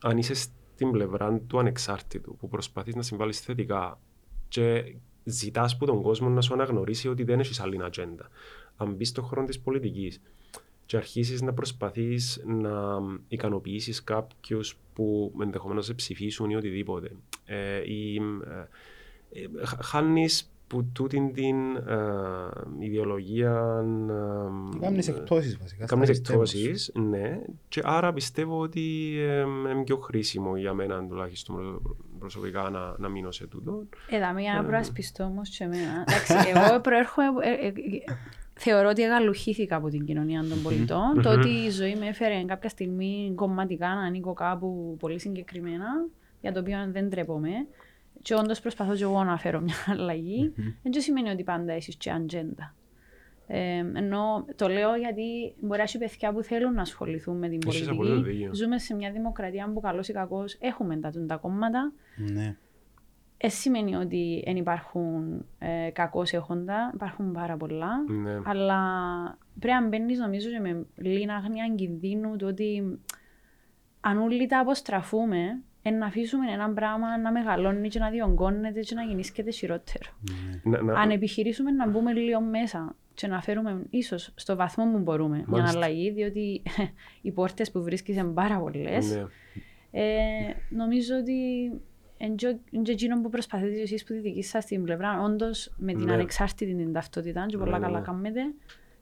αν 0.00 0.18
είσαι 0.18 0.34
στην 0.34 0.90
πλευρά 0.90 1.40
του 1.46 1.58
ανεξάρτητου, 1.58 2.36
που 2.36 2.48
προσπαθείς 2.48 2.94
να 2.94 3.02
συμβάλλεις 3.02 3.40
θετικά 3.40 4.00
και 4.48 4.96
ζητάς 5.24 5.72
από 5.72 5.86
τον 5.86 6.02
κόσμο 6.02 6.28
να 6.28 6.40
σου 6.40 6.54
αναγνωρίσει 6.54 7.08
ότι 7.08 7.22
δεν 7.24 7.40
έχεις 7.40 7.60
άλλη 7.60 7.84
ατζέντα. 7.84 8.28
Αν 8.76 8.94
μπεις 8.94 9.08
στον 9.08 9.24
χρόνο 9.24 9.46
της 9.46 9.60
πολιτικής 9.60 10.20
και 10.86 10.96
αρχίσεις 10.96 11.42
να 11.42 11.52
προσπαθείς 11.52 12.42
να 12.46 12.98
ικανοποιήσεις 13.28 14.04
κάποιους 14.04 14.76
που 14.94 15.32
ενδεχομένως 15.42 15.84
σε 15.84 15.94
ψηφίσουν 15.94 16.50
ή 16.50 16.56
οτιδήποτε. 16.56 17.10
Ε, 17.44 17.92
ή, 17.92 18.16
ε, 19.32 19.46
χάνεις 19.82 20.50
που 20.66 20.84
τούτη 20.92 21.30
την 21.34 21.76
ε, 21.76 21.98
ιδεολογία. 22.78 23.84
Ε, 24.74 24.78
Κάμνεις 24.80 25.08
εκτόσεις 25.08 25.58
βασικά. 25.58 25.86
Κάμνεις 25.86 26.08
εκτόσεις, 26.08 26.92
ναι. 26.94 27.40
Και 27.68 27.80
άρα 27.84 28.12
πιστεύω 28.12 28.58
ότι 28.58 29.14
ε, 29.18 29.40
είναι 29.40 29.82
πιο 29.84 29.96
χρήσιμο 29.96 30.56
για 30.56 30.74
μένα 30.74 31.06
τουλάχιστον 31.06 31.82
προσωπικά 32.18 32.70
να, 32.70 32.94
να 32.98 33.08
μείνω 33.08 33.30
σε 33.30 33.46
τούτο. 33.46 33.86
Εδώ 34.10 34.32
μία 34.32 34.54
να 34.54 34.64
προασπιστώ 34.64 35.24
όμως 35.24 35.48
και 35.48 35.64
εμένα. 35.64 36.04
Εντάξει, 36.06 36.50
εγώ 36.54 36.80
προέρχομαι... 36.80 37.28
Ε, 38.56 38.70
ε, 38.70 38.72
θεωρώ 38.72 38.88
ότι 38.88 39.02
εγαλουχήθηκα 39.02 39.76
από 39.76 39.88
την 39.88 40.04
κοινωνία 40.04 40.44
των 40.48 40.62
πολιτών. 40.62 41.22
το 41.22 41.30
ότι 41.30 41.48
η 41.48 41.70
ζωή 41.70 41.94
με 41.94 42.06
έφερε 42.06 42.44
κάποια 42.44 42.68
στιγμή 42.68 43.32
κομματικά 43.34 43.88
να 43.88 44.00
ανήκω 44.00 44.32
κάπου 44.32 44.96
πολύ 44.98 45.20
συγκεκριμένα, 45.20 45.86
για 46.40 46.52
το 46.52 46.60
οποίο 46.60 46.88
δεν 46.90 47.10
τρέπομαι. 47.10 47.50
Και 48.22 48.34
όντως 48.34 48.60
προσπαθώ 48.60 48.94
και 48.94 49.02
εγώ 49.02 49.24
να 49.24 49.38
φέρω 49.38 49.60
μια 49.60 49.74
αλλαγή. 49.92 50.52
Δεν 50.82 51.02
σημαίνει 51.02 51.30
ότι 51.30 51.42
πάντα 51.42 51.72
έχεις 51.72 51.96
και 51.96 52.10
ατζέντα. 52.10 52.74
Ε, 53.48 53.78
ενώ 53.94 54.44
το 54.56 54.68
λέω 54.68 54.94
γιατί 54.94 55.54
μπορεί 55.60 55.78
να 55.78 55.82
έχει 55.82 55.98
παιδιά 55.98 56.32
που 56.32 56.42
θέλουν 56.42 56.74
να 56.74 56.80
ασχοληθούν 56.80 57.38
με 57.38 57.48
την 57.48 57.58
πολιτική. 57.58 58.48
Ζούμε 58.52 58.78
σε 58.78 58.94
μια 58.94 59.10
δημοκρατία 59.10 59.70
που 59.74 59.80
καλώ 59.80 60.04
ή 60.08 60.12
κακός 60.12 60.56
έχουμε 60.60 60.96
τα, 60.96 61.12
τα 61.26 61.36
κόμματα. 61.36 61.92
Ναι. 62.16 62.56
Ε, 63.38 63.48
σημαίνει 63.48 63.94
ότι 63.94 64.42
δεν 64.46 64.56
υπάρχουν 64.56 65.44
ε, 65.58 65.90
κακώ 65.90 66.22
έχοντα, 66.30 66.90
υπάρχουν 66.94 67.32
πάρα 67.32 67.56
πολλά. 67.56 68.04
Ναι. 68.08 68.40
Αλλά 68.44 68.80
πρέπει 69.58 69.82
να 69.82 69.88
μπαίνεις, 69.88 70.18
νομίζω, 70.18 70.50
και 70.50 70.60
με 70.60 70.86
λίγα 70.94 71.34
άγνοια 71.34 71.72
κινδύνου 71.74 72.36
το 72.36 72.46
ότι 72.46 72.98
αν 74.00 74.18
όλοι 74.18 74.46
τα 74.46 74.58
αποστραφούμε, 74.58 75.62
να 75.90 76.06
αφήσουμε 76.06 76.52
ένα 76.52 76.70
πράγμα 76.70 77.18
να 77.18 77.32
μεγαλώνει 77.32 77.88
και 77.88 77.98
να 77.98 78.10
διονγκώνεται 78.10 78.80
και 78.80 78.94
να 78.94 79.02
γεννήσκεται 79.02 79.50
χειρότερο. 79.50 80.10
Ναι. 80.62 80.78
Να, 80.80 81.00
Αν 81.00 81.10
επιχειρήσουμε 81.10 81.70
να 81.70 81.88
μπούμε 81.88 82.12
λίγο 82.12 82.40
μέσα 82.40 82.96
και 83.14 83.26
να 83.26 83.42
φέρουμε 83.42 83.82
ίσως 83.90 84.32
στο 84.34 84.56
βαθμό 84.56 84.84
που 84.92 84.98
μπορούμε 84.98 85.44
Μάλιστα. 85.46 85.78
μια 85.78 85.86
αλλαγή, 85.86 86.10
διότι 86.10 86.62
οι 87.22 87.30
πόρτες 87.30 87.70
που 87.70 87.82
βρίσκεις 87.82 88.16
είναι 88.16 88.32
πάρα 88.32 88.58
πολλές. 88.58 89.14
Ναι. 89.14 89.24
Ε, 89.90 90.54
νομίζω 90.68 91.16
ότι 91.16 91.70
είναι 92.18 92.90
εκείνο 92.90 93.20
που 93.20 93.28
προσπαθείτε 93.30 93.80
εσείς 93.80 94.04
που 94.04 94.12
τη 94.12 94.18
δική 94.20 94.42
σας 94.42 94.64
την 94.64 94.82
πλευρά, 94.82 95.22
όντως 95.22 95.72
με 95.76 95.92
την 95.92 96.04
Ναι. 96.04 96.12
ανεξάρτητη 96.12 96.74
την 96.74 96.92
ταυτότητα 96.92 97.46
και 97.48 97.56
πολλά 97.58 97.70
Ναι, 97.70 97.78
ναι, 97.78 97.84
καλά 97.84 97.98
ναι. 97.98 98.04
κάνετε 98.04 98.40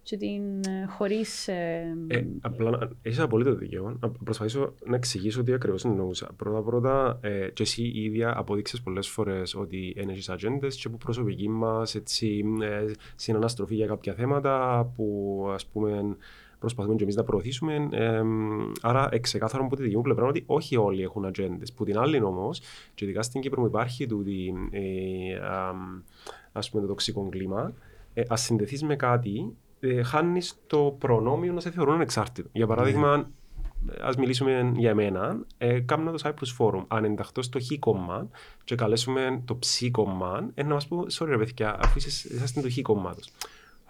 και 0.03 0.17
την 0.17 0.43
ε, 0.73 0.87
χωρίς... 0.89 1.49
ε, 1.49 1.97
Ε, 2.07 2.25
απλά 2.41 2.71
να- 2.71 2.91
έχεις 3.03 3.19
απολύτω 3.19 3.55
δικαίωμα. 3.55 3.97
Να 4.01 4.11
προσπαθήσω 4.11 4.75
να 4.87 4.97
εξηγήσω 4.97 5.43
τι 5.43 5.53
ακριβώς 5.53 5.85
εννοούσα. 5.85 6.31
Πρώτα-πρώτα, 6.37 7.19
ε, 7.23 7.49
και 7.53 7.63
εσύ 7.63 7.83
η 7.83 8.03
ίδια 8.05 8.39
αποδείξες 8.39 8.81
πολλές 8.81 9.09
φορές 9.09 9.55
ότι 9.55 9.95
έχεις 9.97 10.29
ατζέντες 10.29 10.77
και 10.77 10.89
που 10.89 10.97
προσωπική 10.97 11.49
μας 11.49 11.95
έτσι, 11.95 12.45
ε, 12.63 12.85
συναναστροφή 13.17 13.75
για 13.75 13.87
κάποια 13.87 14.15
θέματα 14.15 14.85
που 14.97 15.47
ας 15.53 15.67
πούμε 15.67 16.17
προσπαθούμε 16.65 16.97
και 16.97 17.03
εμείς 17.03 17.17
να 17.17 17.25
προωθήσουμε. 17.25 17.89
Ε, 17.91 18.23
άρα, 18.81 19.09
εξεκάθαρο 19.11 19.65
από 19.65 19.77
τη 19.77 19.83
δική 19.83 19.97
μου 19.97 20.03
πλευρά 20.03 20.27
ότι 20.27 20.43
όχι 20.47 20.77
όλοι 20.77 21.03
έχουν 21.03 21.25
ατζέντες. 21.25 21.73
Που 21.73 21.85
την 21.85 21.99
άλλη 21.99 22.23
όμως, 22.23 22.61
και 22.95 23.05
ειδικά 23.05 23.23
στην 23.23 23.41
Κύπρο 23.41 23.65
υπάρχει 23.65 24.07
τούτη, 24.07 24.55
ε, 24.71 25.35
α, 25.37 25.75
ας 26.53 26.71
πούμε, 26.71 26.83
το 26.83 26.89
τοξικό 26.89 27.29
κλίμα, 27.29 27.73
ε, 28.15 28.23
ας 28.29 28.41
συνδεθείς 28.41 28.83
με 28.83 28.97
κάτι, 28.97 29.57
ε, 29.81 30.03
χάνεις 30.03 30.55
το 30.67 30.97
προνόμιο 30.99 31.53
να 31.53 31.61
σε 31.61 31.71
θεωρούν 31.71 31.95
ανεξάρτητο. 31.95 32.49
Για 32.53 32.67
παράδειγμα, 32.67 33.31
ας 34.01 34.17
μιλήσουμε 34.17 34.73
για 34.77 34.91
εμένα, 34.91 35.41
ε, 35.59 35.81
κάνω 35.81 36.11
το 36.11 36.19
Cyprus 36.23 36.57
Forum. 36.59 36.85
Αν 36.89 37.05
ενταχθώ 37.05 37.43
στο 37.43 37.61
Χ 37.61 37.79
κόμμα 37.79 38.29
και 38.65 38.75
καλέσουμε 38.75 39.43
το 39.45 39.57
Ψ 39.57 39.91
κόμμα, 39.91 40.51
ε, 40.55 40.63
να 40.63 40.75
μας 40.75 40.89
πω, 40.89 41.07
sorry 41.19 41.27
ρε 41.27 41.39
παιδιά, 41.39 41.77
αφού 41.81 41.99
είσαστε 41.99 42.35
είσαστε 42.35 42.61
το 42.61 42.71
Χ 42.71 42.81
κόμματος. 42.83 43.33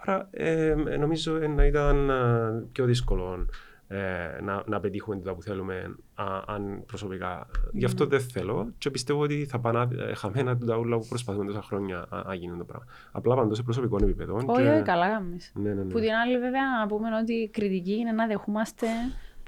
Άρα 0.05 0.27
ε, 0.31 0.69
ε, 0.69 0.97
νομίζω 0.97 1.35
ε, 1.35 1.47
να 1.47 1.65
ήταν 1.65 2.09
ε, 2.09 2.63
πιο 2.71 2.85
δύσκολο 2.85 3.45
ε, 3.87 3.97
να, 4.41 4.63
να 4.65 4.79
πετύχουμε 4.79 5.15
το 5.19 5.33
που 5.33 5.41
θέλουμε 5.41 5.95
α, 6.15 6.25
αν 6.47 6.83
προσωπικά. 6.85 7.47
Γι' 7.71 7.85
αυτό 7.85 8.05
δεν 8.05 8.19
θέλω 8.19 8.73
και 8.77 8.89
πιστεύω 8.89 9.21
ότι 9.21 9.45
θα 9.45 9.59
πάνε 9.59 9.87
ε, 10.09 10.13
χαμένα 10.13 10.57
τα 10.57 10.77
ούλα 10.77 10.97
που 10.97 11.05
προσπαθούμε 11.09 11.45
τόσα 11.45 11.61
χρόνια 11.61 12.07
να 12.25 12.33
γίνουν 12.33 12.57
το 12.57 12.63
πράγμα. 12.63 12.85
Απλά 13.11 13.35
παντός 13.35 13.57
σε 13.57 13.63
προσωπικό 13.63 13.97
επίπεδο. 14.01 14.35
Όχι, 14.35 14.45
και- 14.45 14.69
όχι, 14.69 14.81
καλά 14.81 15.07
κάνεις. 15.09 15.51
Ναι, 15.55 15.69
ναι, 15.73 15.83
ναι. 15.83 15.91
Που 15.91 15.99
την 15.99 16.11
άλλη 16.23 16.39
βέβαια 16.39 16.61
να 16.79 16.87
πούμε 16.87 17.07
ότι 17.21 17.33
η 17.33 17.49
κριτική 17.49 17.93
είναι 17.93 18.11
να 18.11 18.27
δεχόμαστε 18.27 18.87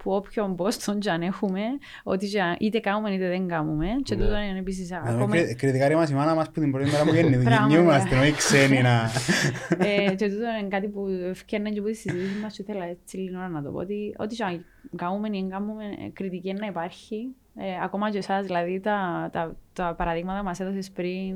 που 0.07 0.13
όποιον 0.13 0.55
πόστον 0.55 0.99
και 0.99 1.09
αν 1.09 1.21
έχουμε, 1.21 1.59
ότι 2.03 2.27
και 2.27 2.39
είτε 2.59 2.79
κάνουμε 2.79 3.11
είτε 3.11 3.27
δεν 3.27 3.47
κάνουμε. 3.47 3.85
Και 4.03 4.15
Ναι. 4.15 4.23
τούτο 4.23 4.37
είναι 4.37 4.59
επίσης 4.59 4.89
Να 4.89 4.97
ακόμα... 4.97 5.25
με 5.27 5.41
κριτικάρει 5.41 5.95
μας 5.95 6.09
η 6.09 6.13
μάνα 6.13 6.35
μας 6.35 6.49
που 6.51 6.59
την 6.59 6.71
πρώτη 6.71 6.89
μέρα 6.91 7.03
που 7.03 7.09
Πράγματι. 7.43 7.73
γεννιούμαστε, 7.73 8.19
όχι 8.19 8.31
ξένοι 8.31 8.81
να... 8.81 9.01
ε, 9.87 10.15
και 10.15 10.29
τούτο 10.29 10.45
είναι 10.59 10.67
κάτι 10.69 10.87
που 10.87 11.07
ευκαιρνέ 11.29 11.69
και 11.69 11.79
από 11.79 11.87
τις 11.87 11.99
συζήτησεις 11.99 12.41
μας 12.41 12.55
και 12.55 12.61
ήθελα 12.61 12.85
έτσι 12.85 13.17
λίγο 13.17 13.37
ώρα 13.37 13.47
να 13.49 13.63
το 13.63 13.69
πω 13.71 13.77
ότι 13.77 14.13
ό,τι 14.17 14.35
και 14.35 14.43
αν 14.43 14.65
κάνουμε 14.95 15.27
ή 15.27 15.31
δεν 15.31 15.49
κάνουμε 15.49 15.83
ε, 15.83 16.09
κριτική 16.13 16.49
είναι 16.49 16.59
να 16.59 16.67
υπάρχει. 16.67 17.27
Ε, 17.55 17.83
ακόμα 17.83 18.09
και 18.11 18.17
εσάς, 18.17 18.45
δηλαδή 18.45 18.79
τα, 18.79 19.29
τα, 19.31 19.55
τα 19.73 19.93
παραδείγματα 19.97 20.39
που 20.39 20.45
μας 20.45 20.59
έδωσες 20.59 20.91
πριν 20.91 21.35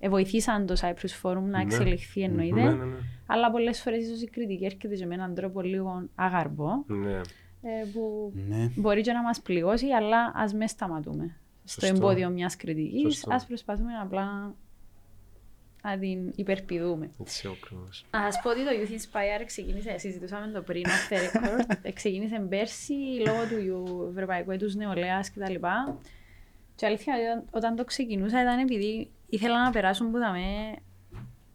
ε, 0.00 0.08
βοηθήσαν 0.08 0.66
το 0.66 0.74
Cyprus 0.80 1.20
Forum 1.22 1.34
να 1.42 1.42
Ναι. 1.42 1.62
εξελιχθεί 1.62 2.20
εννοείται. 2.22 2.54
Ναι, 2.62 2.70
ναι, 2.70 2.84
ναι. 2.84 2.96
Αλλά 3.26 3.50
πολλές 3.50 3.80
φορές 3.82 4.02
ίσως 4.04 4.22
η 4.22 4.26
κριτική 4.26 4.64
έρχεται 4.64 4.94
και 4.94 5.06
με 5.06 5.14
έναν 5.14 5.34
τρόπο 5.34 5.60
λίγο 5.60 6.08
αγαρμπό 6.14 6.68
ναι. 6.86 7.10
ε, 7.10 7.20
που 7.92 8.32
Ναι. 8.48 8.70
μπορεί 8.76 9.00
και 9.00 9.12
να 9.12 9.22
μας 9.22 9.40
πληγώσει, 9.40 9.86
αλλά 9.90 10.32
ας 10.34 10.54
μες 10.54 10.70
σταματούμε. 10.70 11.36
Στο 11.64 11.80
Σωστό. 11.86 11.96
εμπόδιο 11.96 12.28
μιας 12.30 12.56
κριτικής, 12.56 13.02
Σωστό. 13.14 13.34
ας 13.34 13.46
προσπαθούμε 13.46 13.92
απλά 14.02 14.54
να 15.82 15.98
την 15.98 16.32
υπερπηδούμε. 16.36 17.10
Έτσι 17.20 17.48
ακριβώς. 17.62 18.04
Να 18.10 18.22
σας 18.32 18.42
πω 18.42 18.50
ότι 18.50 18.64
το 18.64 18.70
Youth 18.70 18.90
Inspire 18.92 19.42
ξεκίνησε, 19.46 19.98
συζητούσαμε 19.98 20.46
το 20.52 20.62
πριν 20.62 20.82
off 20.86 21.12
the 21.12 21.16
record, 21.36 21.76
ε, 21.82 21.90
ξεκίνησε 21.98 22.46
πέρσι 22.48 22.92
λόγω 23.26 23.44
του 23.48 24.08
Ευρωπαϊκού 24.14 24.50
Έτους 24.50 24.74
Νεολαίας 24.74 25.30
κτλ. 25.32 25.54
Και 26.76 26.86
αλήθεια 26.86 27.14
ότι 27.14 27.46
όταν 27.50 27.76
το 27.76 27.84
ξεκινούσα 27.84 28.42
ήταν 28.42 28.58
επειδή 28.58 29.10
ήθελα 29.28 29.64
να 29.64 29.70
περάσουν 29.70 30.10
που 30.10 30.18
δαμε 30.18 30.40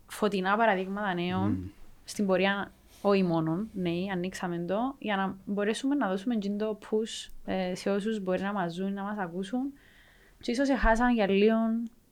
φωτεινά 0.07 0.57
παραδείγματα 0.57 1.13
νέων 1.13 1.71
στην 2.03 2.25
πορεία 2.25 2.71
όχι 3.02 3.24
μόνο 3.24 3.68
νέοι, 3.74 4.10
ανοίξαμε 4.11 4.57
το, 4.68 4.95
για 4.99 5.15
να 5.15 5.38
μπορέσουμε 5.45 5.95
να 5.95 6.07
δώσουμε 6.10 6.34
εκείνο 6.36 6.56
το 6.56 6.80
push 6.84 7.32
ε, 7.45 7.76
σε 7.76 7.90
όσους 7.90 8.19
μπορεί 8.19 8.41
να 8.41 8.53
μας 8.53 8.74
ζουν, 8.74 8.94
να 8.94 9.03
μας 9.03 9.18
ακούσουν. 9.18 9.74
Και 10.40 10.52
ίσως 10.52 10.69
έχασαν 10.69 11.14
για 11.14 11.30
λίγο 11.30 11.56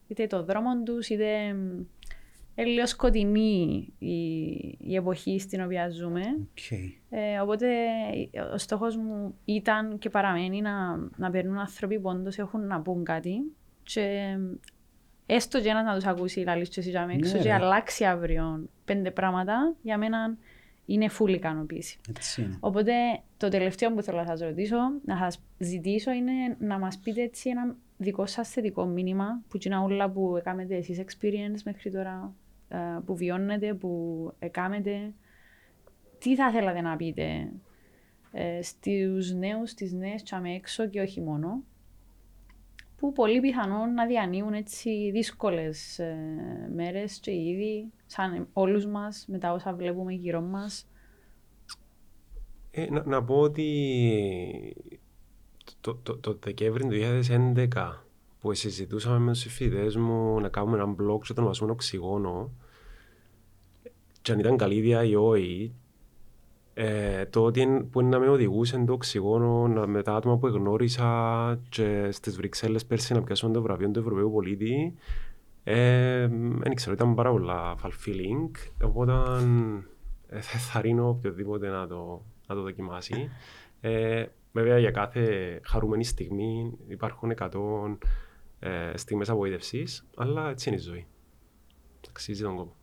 είτε 0.07 0.27
το 0.27 0.43
δρόμο 0.43 0.83
τους, 0.83 1.07
είτε 1.09 1.53
μ, 1.53 1.83
είναι 2.55 2.67
λίγο 2.67 2.85
σκοτεινή 2.85 3.93
η, 3.99 4.15
η 4.79 4.95
εποχή 4.95 5.39
στην 5.39 5.63
οποία 5.63 5.89
ζούμε. 5.89 6.21
Οκ. 6.21 6.71
Ε, 7.09 7.39
οπότε 7.41 7.67
ε, 8.31 8.41
ο 8.41 8.57
στόχος 8.57 8.95
μου 8.97 9.35
ήταν 9.45 9.97
και 9.97 10.09
παραμένει 10.09 10.61
να, 10.61 10.95
να 11.15 11.29
παίρνουν 11.31 11.57
άνθρωποι 11.57 11.99
που 11.99 12.09
όντως 12.09 12.37
έχουν 12.37 12.67
να 12.67 12.81
πούν 12.81 13.03
κάτι 13.03 13.41
και 13.83 14.37
έστω 15.25 15.61
και 15.61 15.69
ένας 15.69 15.85
να 15.85 15.95
τους 15.95 16.05
ακούσει 16.05 16.39
η 16.39 16.43
λαλή 16.43 16.67
και 16.67 16.79
εσύ 16.79 16.89
για 16.89 17.07
έξω 17.09 17.35
Ναι, 17.35 17.41
και 17.41 17.47
ρε. 17.47 17.53
αλλάξει 17.53 18.05
αύριο 18.05 18.69
πέντε 18.85 19.11
πράγματα, 19.11 19.75
για 19.81 19.97
μένα 19.97 20.37
είναι 20.85 21.09
full 21.19 21.29
ικανοποίηση. 21.29 21.99
Έτσι 22.09 22.41
είναι. 22.41 22.57
Οπότε 22.59 22.93
το 23.37 23.49
τελευταίο 23.49 23.93
που 23.93 24.01
θέλω 24.01 24.17
να 24.17 24.25
σας 24.25 24.39
ρωτήσω, 24.39 24.77
να 25.05 25.17
σας 25.17 25.43
ζητήσω 25.57 26.11
είναι 26.11 26.31
να 26.59 26.79
μας 26.79 26.97
πείτε 26.97 27.21
έτσι 27.21 27.49
ένα 27.49 27.75
δικό 27.97 28.25
σας 28.25 28.49
θετικό 28.49 28.85
μήνυμα 28.85 29.41
που 29.47 29.57
είναι 29.65 29.77
όλα 29.77 30.09
που 30.09 30.35
έκαμετε 30.37 30.75
εσείς 30.75 30.99
experience 30.99 31.61
μέχρι 31.63 31.91
τώρα, 31.91 32.33
ε, 32.67 32.77
που 33.05 33.15
βιώνετε, 33.15 33.73
που 33.73 34.31
έκαμετε. 34.39 35.13
Τι 36.17 36.35
θα 36.35 36.51
θέλατε 36.51 36.81
να 36.81 36.95
πείτε 36.95 37.51
ε, 38.31 38.61
στους 38.61 39.33
νέους, 39.33 39.69
στις 39.69 39.93
νέες 39.93 40.23
τσάμε 40.23 40.53
έξω 40.53 40.87
και 40.87 41.01
όχι 41.01 41.21
μόνο, 41.21 41.63
που 42.97 43.11
πολύ 43.11 43.39
πιθανόν 43.39 43.93
να 43.93 44.05
διανύουν 44.05 44.53
έτσι 44.53 45.11
δύσκολες 45.11 45.99
ε, 45.99 46.15
μέρες 46.73 47.19
και 47.19 47.31
ήδη, 47.31 47.91
σαν 48.05 48.47
όλους 48.53 48.85
μας, 48.85 49.25
με 49.27 49.37
τα 49.37 49.51
όσα 49.51 49.73
βλέπουμε 49.73 50.13
γύρω 50.13 50.41
μας. 50.41 50.87
Ε, 52.71 52.89
να, 52.89 53.03
να 53.05 53.23
πω 53.23 53.39
ότι 53.39 53.65
το, 55.81 55.95
το, 55.95 56.17
το 56.17 56.37
Δεκέμβρη 56.43 56.83
του 56.83 56.95
2011 57.55 57.67
που 58.39 58.53
συζητούσαμε 58.53 59.19
με 59.19 59.31
τους 59.31 59.39
συμφιδές 59.39 59.95
μου 59.95 60.39
να 60.39 60.49
κάνουμε 60.49 60.77
ένα 60.77 60.91
blog 60.91 61.19
και 61.21 61.33
το 61.33 61.39
ονομασμένο 61.39 61.73
οξυγόνο 61.73 62.51
και 64.21 64.31
αν 64.31 64.39
ήταν 64.39 64.57
καλή 64.57 64.75
ιδέα 64.75 65.03
ή 65.03 65.15
όχι 65.15 65.75
ε, 66.73 67.25
το 67.25 67.43
ότι 67.43 67.61
εν- 67.61 67.89
που 67.89 68.01
να 68.01 68.19
με 68.19 68.27
οδηγούσε 68.27 68.83
το 68.87 68.93
οξυγόνο 68.93 69.67
να, 69.67 69.87
με 69.87 70.01
τα 70.01 70.15
άτομα 70.15 70.37
που 70.37 70.47
γνώρισα 70.47 71.59
και 71.69 72.11
στις 72.11 72.35
Βρυξέλλες 72.35 72.85
πέρσι 72.85 73.13
να 73.13 73.23
πιάσουν 73.23 73.53
το 73.53 73.61
βραβείο 73.61 73.89
του 73.91 73.99
Ευρωπαίου 73.99 74.31
Πολίτη 74.31 74.93
ε, 74.93 74.99
δεν 76.59 76.73
ξέρω, 76.73 76.93
ήταν 76.93 77.15
πάρα 77.15 77.31
πολλά 77.31 77.75
fulfilling 77.83 78.51
οπότε 78.83 79.13
ε, 80.27 80.41
θα 80.41 80.57
θαρρύνω 80.57 81.09
οποιοδήποτε 81.09 81.69
να 81.69 81.87
το, 81.87 82.25
να 82.47 82.55
το 82.55 82.61
δοκιμάσει. 82.61 83.29
Ε, 83.81 84.25
βέβαια 84.51 84.79
για 84.79 84.91
κάθε 84.91 85.59
χαρούμενη 85.63 86.03
στιγμή 86.03 86.77
υπάρχουν 86.87 87.33
100 87.37 87.97
ε, 88.59 88.97
στιγμές 88.97 89.29
απογοήτευσης, 89.29 90.07
αλλά 90.15 90.49
έτσι 90.49 90.69
είναι 90.69 90.77
η 90.77 90.81
ζωή. 90.81 91.07
Αξίζει 92.09 92.41
τον 92.43 92.55
κόπο. 92.55 92.75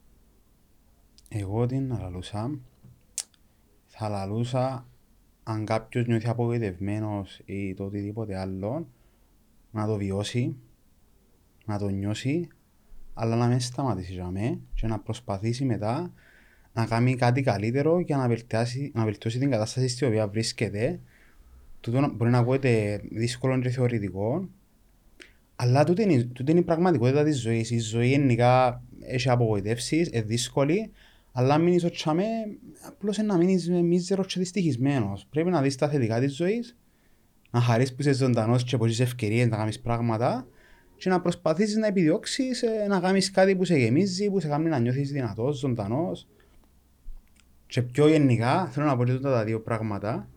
Εγώ 1.28 1.66
την 1.66 1.92
αλαλούσα, 1.92 2.59
θα 3.86 4.06
αλαλούσα 4.06 4.86
αν 5.42 5.64
κάποιος 5.64 6.06
νιώθει 6.06 6.28
απογοητευμένος 6.28 7.40
ή 7.44 7.74
το 7.74 7.84
οτιδήποτε 7.84 8.38
άλλο, 8.38 8.88
να 9.70 9.86
το 9.86 9.96
βιώσει, 9.96 10.56
να 11.66 11.78
το 11.78 11.88
νιώσει, 11.88 12.48
αλλά 13.14 13.36
να 13.36 13.47
μην 13.47 13.60
σταματήσει 13.60 14.12
για 14.12 14.30
μέ 14.30 14.59
και 14.74 14.86
να 14.86 14.98
προσπαθήσει 14.98 15.64
μετά 15.64 16.12
να 16.72 16.86
κάνει 16.86 17.14
κάτι 17.14 17.43
καλύτερο 17.43 18.01
για 18.01 18.16
να 18.16 18.28
βελτιώσει, 18.28 18.93
να 18.94 19.05
βελτιώσει 19.05 19.39
την 19.39 19.51
κατάσταση 19.51 19.89
στην 19.89 20.06
οποία 20.06 20.28
βρίσκεται. 20.28 21.01
Τούτο 21.80 22.12
μπορεί 22.14 22.30
να 22.30 22.39
ακούγεται 22.39 23.01
δύσκολο 23.10 23.59
και 23.59 23.68
θεωρητικό, 23.68 24.48
αλλά 25.56 25.84
τούτο 25.84 26.02
είναι, 26.02 26.22
τούτο 26.22 26.51
είναι 26.51 26.60
η 26.60 26.64
πραγματικότητα 26.64 27.24
της 27.24 27.40
ζωής. 27.40 27.70
Η 27.70 27.78
ζωή 27.78 28.09
γενικά 28.09 28.82
έχει 29.01 29.28
απογοητεύσεις, 29.28 30.09
είναι 30.09 30.22
δύσκολη, 30.22 30.90
αλλά 31.32 31.55
αν 31.55 31.62
μείνεις 31.62 31.84
ο 31.84 32.14
με, 32.14 32.24
απλώς 32.86 33.18
να 33.18 33.36
μείνεις 33.36 33.70
μίζερος 33.70 34.26
και 34.26 34.39
δυστυχισμένος. 34.39 35.26
Πρέπει 35.30 35.51
να 35.51 35.62
δεις 35.62 35.76
τα 35.76 35.89
θετικά 35.89 36.20
της 36.20 36.36
ζωής, 36.36 36.76
να 37.51 37.60
χαρείς 37.60 37.94
που 37.94 38.01
είσαι 38.01 38.12
ζωντανός 38.12 38.64
και 38.64 38.76
πως 38.76 39.01
ευκαιρίες 39.01 39.48
να 39.48 39.56
κάνεις 39.56 39.80
πράγματα 39.80 40.47
και 41.03 41.09
να 41.09 41.20
προσπαθήσεις 41.20 41.77
να 41.77 41.87
επιδιώξεις 41.87 42.62
ε, 42.62 42.87
να 42.89 43.01
κάνεις 43.01 43.31
κάτι 43.31 43.57
που 43.57 43.65
σε 43.65 43.77
γεμίζει, 43.77 44.31
που 44.31 44.41
σε 44.41 44.49
κάνει 44.49 44.69
να 44.69 44.79
νιώθεις 44.79 45.11
δυνατός, 45.12 45.59
ζωντανός. 45.59 46.29
Και 47.66 47.83
πιο 47.83 48.09
γενικά, 48.09 48.66
θέλω 48.66 48.87
να 48.87 48.97
πω 48.97 49.05
και 49.05 49.12
τα 49.12 49.45
δύο 49.45 49.61
πράγματα. 49.61 50.29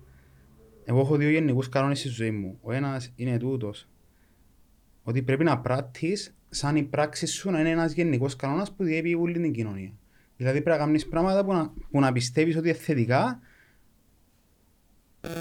Εγώ 0.85 0.99
έχω 0.99 1.15
δύο 1.15 1.29
γενικούς 1.29 1.69
κανόνες 1.69 1.99
στη 1.99 2.07
ζωή 2.07 2.31
μου. 2.31 2.57
Ο 2.61 2.71
ένας 2.71 3.11
είναι 3.15 3.37
τούτος. 3.37 3.87
Ότι 5.03 5.21
πρέπει 5.21 5.43
να 5.43 5.59
πράττεις 5.59 6.35
σαν 6.49 6.75
η 6.75 6.83
πράξη 6.83 7.25
σου 7.25 7.51
να 7.51 7.59
είναι 7.59 7.69
ένας 7.69 7.93
γενικός 7.93 8.35
κανόνας 8.35 8.71
που 8.71 8.83
διέπει 8.83 9.13
όλη 9.13 9.33
την 9.33 9.51
κοινωνία. 9.51 9.91
Δηλαδή 10.37 10.61
πρέπει 10.61 10.79
να 10.79 10.85
κάνεις 10.85 11.07
πράγματα 11.07 11.45
που 11.45 11.53
να, 11.53 11.73
που 11.91 11.99
να 11.99 12.11
πιστεύεις 12.11 12.57
ότι 12.57 12.67
είναι 12.67 12.77
θετικά 12.77 13.39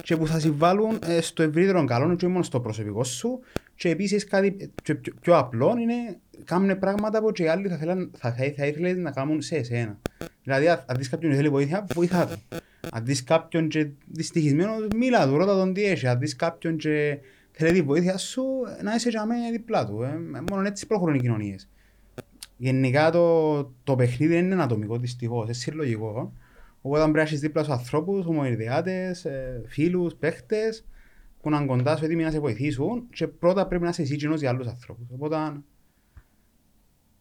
και 0.03 0.17
που 0.17 0.27
θα 0.27 0.39
συμβάλλουν 0.39 0.99
ε, 1.07 1.21
στο 1.21 1.43
ευρύτερο 1.43 1.85
καλό 1.85 2.17
και 2.17 2.27
μόνο 2.27 2.43
στο 2.43 2.61
προσωπικό 2.61 3.05
σου 3.05 3.41
και 3.75 3.89
επίσης 3.89 4.25
κάτι 4.25 4.71
και 4.83 4.95
πιο, 4.95 5.13
πιο 5.21 5.37
απλό 5.37 5.77
είναι 5.81 6.19
κάνουν 6.45 6.79
πράγματα 6.79 7.21
που 7.21 7.33
και 7.33 7.43
οι 7.43 7.49
άλλοι 7.49 7.69
θα, 7.69 7.77
θέλαν, 7.77 8.11
θα, 8.17 8.33
θα, 8.33 8.53
θα 8.57 8.67
ήθελαν 8.67 9.01
να 9.01 9.11
κάνουν 9.11 9.43
σε 9.43 9.57
εσένα. 9.57 9.99
Δηλαδή 10.43 10.69
αν 10.69 10.97
δεις 10.97 11.09
κάποιον 11.09 11.31
που 11.31 11.37
θέλει 11.37 11.49
βοήθεια, 11.49 11.87
βοηθά 11.95 12.27
του. 12.27 12.59
Αν 12.91 13.05
δεις 13.05 13.25
κάποιον 13.25 13.69
και 13.69 13.89
δυστυχισμένος, 14.07 14.87
μίλα 14.97 15.27
του, 15.27 15.37
ρώτα 15.37 15.55
τον 15.55 15.73
τι 15.73 15.85
έχει. 15.85 16.07
Αν 16.07 16.19
δεις 16.19 16.37
κάποιον 16.37 16.77
και 16.77 17.19
θέλει 17.53 17.73
τη 17.73 17.83
βοήθεια 17.83 18.19
σου, 18.19 18.45
να 18.83 18.95
είσαι 18.95 19.09
για 19.09 19.27
μένα 19.27 19.51
διπλά 19.51 19.87
του. 19.87 20.03
Ε. 20.03 20.43
Μόνο 20.51 20.67
έτσι 20.67 20.87
προχωρούν 20.87 21.15
οι 21.15 21.21
κοινωνίες. 21.21 21.69
Γενικά 22.57 23.11
το, 23.11 23.63
το 23.85 23.97
παιχνίδι 23.97 24.35
δεν 24.35 24.45
είναι 24.45 24.63
ατομικό 24.63 24.97
δυστυχώς, 24.97 25.45
είναι 25.45 25.53
συλλογικό. 25.53 26.33
Οπότε 26.87 27.03
πρέπει 27.03 27.17
να 27.17 27.23
έχεις 27.23 27.41
δίπλα 27.41 27.65
σου 27.65 27.73
ανθρώπους, 27.73 28.27
ομοειδεάτες, 28.27 29.25
ε, 29.25 29.63
φίλους, 29.67 30.15
παίχτες 30.15 30.85
που 31.41 31.51
να 31.51 31.65
κοντάς 31.65 31.99
σου 31.99 32.05
έτοιμοι 32.05 32.23
να 32.23 32.31
σε 32.31 32.41
βοηθήσουν 32.41 33.07
και 33.11 33.27
πρώτα 33.27 33.67
πρέπει 33.67 33.83
να 33.83 33.89
είσαι 33.89 34.03
εσύ 34.03 34.17
για 34.37 34.49
άλλους 34.49 34.67
ανθρώπους. 34.67 35.07
Οπότε 35.11 35.37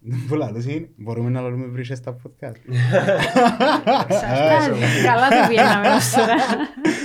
Πολλά 0.29 0.51
λούση, 0.51 0.89
μπορούμε 0.95 1.29
να 1.29 1.41
λέμε 1.41 1.65
βρίσκες 1.65 1.97
στα 1.97 2.15
podcast. 2.15 2.57
Καλά 5.03 5.29
το 5.29 5.47
πήγαμε 5.49 5.87
ως 5.95 6.11
τώρα. 6.11 6.35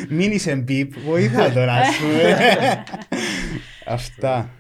Μην 0.09 0.32
είσαι 0.32 0.56
μπιπ, 0.56 0.98
βοήθα 0.98 1.52
τώρα 1.52 1.72
ας 1.72 1.97
πούμε. 1.97 2.36
Αυτά. 3.97 4.51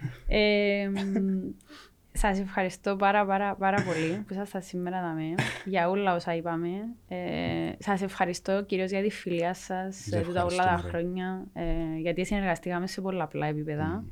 Σας 2.20 2.40
ευχαριστώ 2.40 2.96
πάρα 2.96 3.26
πάρα 3.26 3.54
πάρα 3.54 3.82
πολύ 3.82 4.24
που 4.26 4.32
ήσασταν 4.32 4.62
σήμερα 4.62 5.12
με 5.12 5.34
για 5.64 5.90
όλα 5.90 6.14
όσα 6.14 6.34
είπαμε. 6.34 6.68
Ε, 7.08 7.72
σας 7.78 8.02
ευχαριστώ 8.02 8.64
κυρίως 8.64 8.90
για 8.90 9.02
τη 9.02 9.10
φιλία 9.10 9.54
σας 9.54 10.08
τα 10.34 10.44
όλα 10.44 10.64
τα 10.64 10.82
χρόνια, 10.88 11.46
ε, 11.52 11.64
γιατί 12.00 12.24
συνεργαστήκαμε 12.24 12.86
σε 12.86 13.00
πολλαπλά 13.00 13.46
επίπεδα. 13.46 14.02
Mm. 14.04 14.10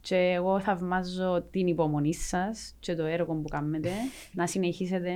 Και 0.00 0.16
εγώ 0.16 0.60
θαυμάζω 0.60 1.46
την 1.50 1.66
υπομονή 1.66 2.14
σας 2.14 2.74
και 2.80 2.94
το 2.94 3.04
έργο 3.04 3.34
που 3.34 3.48
κάνετε. 3.48 3.90
να 4.38 4.46
συνεχίσετε. 4.46 5.12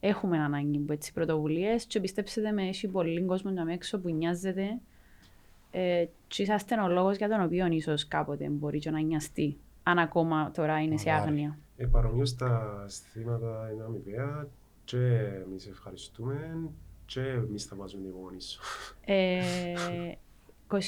Έχουμε 0.00 0.38
ανάγκη 0.38 0.76
από 0.76 0.92
έτσι 0.92 1.12
πρωτοβουλίες 1.12 1.84
και 1.84 2.00
πιστέψτε 2.00 2.52
με, 2.52 2.62
έχει 2.62 2.88
πολύ 2.88 3.24
κόσμος 3.24 3.52
να 3.52 3.72
έξω 3.72 4.00
που 4.00 4.08
νοιάζεται. 4.08 4.78
Ε, 5.70 6.04
και 6.26 6.42
είσαστε 6.42 6.80
ο 6.80 6.88
λόγος 6.88 7.16
για 7.16 7.28
τον 7.28 7.42
οποίο 7.42 7.66
ίσως 7.66 8.08
κάποτε 8.08 8.48
μπορεί 8.48 8.78
και 8.78 8.90
να 8.90 9.00
νοιαστεί, 9.00 9.56
αν 9.82 9.98
ακόμα 9.98 10.50
τώρα 10.54 10.80
είναι 10.80 10.96
σε 10.96 11.10
άγνοια. 11.10 11.58
Ε, 11.80 11.86
παρομοίως 11.86 12.36
τα 12.36 12.82
αισθήματα 12.86 13.70
είναι 13.72 13.84
αμοιβαία 13.84 14.48
και 14.84 14.96
εμείς 15.46 15.66
ευχαριστούμε 15.66 16.70
και 17.06 17.20
εμείς 17.20 17.64
θα 17.64 17.76
βάζουμε 17.76 18.02
την 18.02 18.10
υπομονή 18.10 18.42
σου. 18.42 18.60
Ε, 19.04 19.42
29-30 20.68 20.78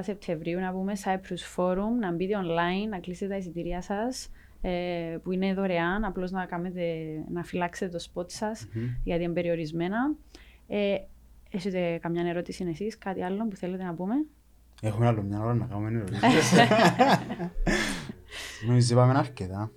Σεπτεμβρίου 0.00 0.60
να 0.60 0.72
πούμε 0.72 0.92
Cyprus 1.04 1.56
Forum, 1.56 1.98
να 2.00 2.12
μπείτε 2.12 2.34
online, 2.36 2.88
να 2.90 2.98
κλείσετε 2.98 3.30
τα 3.30 3.36
εισιτήρια 3.36 3.82
σας, 3.82 4.30
ε, 4.60 5.16
που 5.22 5.32
είναι 5.32 5.54
δωρεάν, 5.54 6.04
απλώς 6.04 6.30
να, 6.30 6.48
να 7.28 7.44
φυλάξετε 7.44 7.90
το 7.90 7.98
σπότ 7.98 8.30
σας, 8.30 8.64
mm-hmm. 8.64 9.00
γιατί 9.04 9.22
είναι 9.22 9.32
περιορισμένα. 9.32 10.14
Ε, 10.66 10.96
έχετε 11.50 11.98
καμιά 12.02 12.28
ερώτηση 12.28 12.66
εσείς, 12.68 12.98
κάτι 12.98 13.22
άλλο 13.22 13.48
που 13.48 13.56
θέλετε 13.56 13.82
να 13.82 13.94
πούμε; 13.94 14.14
Έχουμε 14.82 15.06
άλλο 15.06 15.22
μια 15.22 15.40
ώρα 15.40 15.54
να 15.54 15.66
κάνουμε 15.66 15.98
ερωτήσεις. 15.98 16.52
Νομίζω 18.66 18.94
είπαμε 18.94 19.18
αρκετά. 19.18 19.70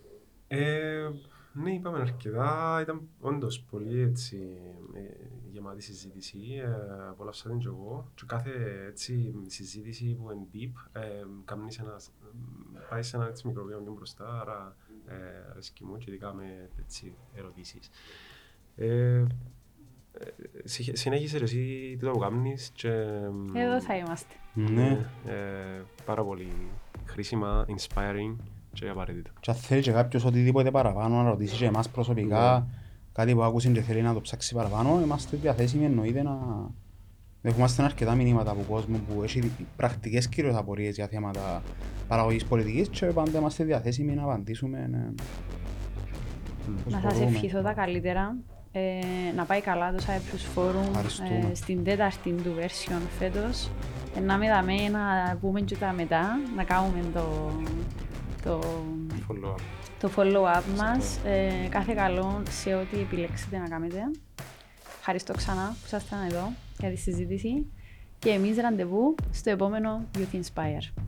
Ε, 0.55 1.09
ναι, 1.53 1.73
είπαμε 1.73 1.99
αρκετά. 1.99 2.79
Ήταν 2.81 3.01
όντως 3.19 3.61
πολύ 3.61 3.99
έτσι, 4.01 4.57
ε, 4.93 5.25
γεμάτη 5.51 5.81
συζήτηση. 5.81 6.39
Ε, 6.63 7.07
απολαύσα 7.09 7.49
την 7.49 7.57
και 7.57 7.67
εγώ. 7.67 8.11
Και 8.15 8.23
κάθε 8.27 8.51
έτσι, 8.87 9.33
συζήτηση 9.47 10.13
που 10.13 10.31
είναι 10.31 10.47
deep, 10.53 11.01
ε, 11.01 11.25
ένα, 11.81 11.99
πάει 12.89 13.01
σε 13.03 13.15
ένα 13.15 13.27
έτσι, 13.27 13.47
μικρό 13.47 13.63
βήμα 13.63 13.79
πιο 13.79 13.93
μπροστά. 13.93 14.41
Άρα 14.41 14.75
ε, 15.07 15.49
αρέσκει 15.49 15.85
μου 15.85 15.97
και 15.97 16.05
ειδικά 16.07 16.33
με 16.33 16.69
έτσι, 16.79 17.15
ερωτήσεις. 17.35 17.89
Ε, 18.75 18.85
ε 18.85 19.25
συνέχισε 20.93 21.37
εσύ 21.37 21.95
τι 21.99 22.05
το 22.05 22.17
κάνεις 22.17 22.71
και... 22.73 22.91
Εδώ 23.53 23.81
θα 23.81 23.95
είμαστε. 23.95 24.35
Ναι. 24.53 25.09
Ε, 25.25 25.81
πάρα 26.05 26.23
πολύ 26.23 26.51
χρήσιμα, 27.05 27.65
inspiring 27.67 28.35
και 28.73 28.89
απαραίτητα. 28.89 29.29
Και 29.39 29.51
αν 29.51 29.57
θέλει 29.57 29.81
και 29.81 29.91
κάποιος 29.91 30.25
οτιδήποτε 30.25 30.71
παραπάνω 30.71 31.21
να 31.21 31.29
ρωτήσει 31.29 31.55
και 31.55 31.65
εμάς 31.65 31.89
προσωπικά 31.89 32.59
ναι. 32.59 32.73
κάτι 33.11 33.33
που 33.33 33.43
άκουσε 33.43 33.69
και 33.69 33.81
θέλει 33.81 34.01
να 34.01 34.13
το 34.13 34.21
ψάξει 34.21 34.55
παραπάνω, 34.55 35.01
είμαστε 35.03 35.37
διαθέσιμοι 35.37 35.85
εννοείται 35.85 36.23
να... 36.23 36.37
Δεχόμαστε 37.43 37.83
αρκετά 37.83 38.15
μηνύματα 38.15 38.51
από 38.51 38.61
κόσμο 38.69 38.97
που 38.97 39.23
έχει 39.23 39.51
πρακτικές 39.75 40.29
κυρίως 40.29 40.55
απορίες 40.55 40.95
για 40.95 41.07
θέματα 41.07 41.61
παραγωγής 42.07 42.45
πολιτικής 42.45 42.89
και 42.89 43.05
πάντα 43.05 43.39
είμαστε 43.39 43.63
διαθέσιμοι 43.63 44.13
να 44.13 44.23
απαντήσουμε. 44.23 44.87
Ναι. 44.91 45.09
Να 46.85 46.99
σας 46.99 47.19
ευχηθώ 47.19 47.61
τα 47.61 47.73
καλύτερα. 47.73 48.35
Ε, 48.71 49.01
να 49.35 49.45
πάει 49.45 49.61
καλά 49.61 49.91
το 49.91 50.03
Cyprus 50.07 50.59
Forum 50.59 51.03
ε, 51.51 51.55
στην 51.55 51.83
τέταρτη 51.83 52.31
του 52.31 52.53
version 52.59 53.01
φέτος. 53.19 53.69
Ε, 54.17 54.19
να 54.19 54.37
με 54.37 54.47
δαμε 54.47 54.73
να 54.89 55.37
πούμε 55.41 55.61
και 55.61 55.75
τα 55.75 55.91
μετά, 55.91 56.39
να 56.55 56.63
κάνουμε 56.63 56.99
το, 57.13 57.51
το 58.43 58.59
follow-up, 59.27 59.59
το 59.99 60.11
follow-up 60.15 60.63
μας. 60.77 61.19
Ε, 61.25 61.67
κάθε 61.69 61.93
καλό 61.93 62.43
σε 62.49 62.73
ό,τι 62.73 62.99
επιλέξετε 62.99 63.57
να 63.57 63.67
κάνετε. 63.67 63.99
Ευχαριστώ 64.97 65.33
ξανά 65.33 65.67
που 65.67 65.85
ήσασταν 65.85 66.25
εδώ 66.25 66.51
για 66.79 66.89
τη 66.89 66.95
συζήτηση 66.95 67.65
και 68.19 68.29
εμείς 68.29 68.57
ραντεβού 68.57 69.15
στο 69.31 69.49
επόμενο 69.49 70.05
Youth 70.17 70.35
Inspire. 70.35 71.03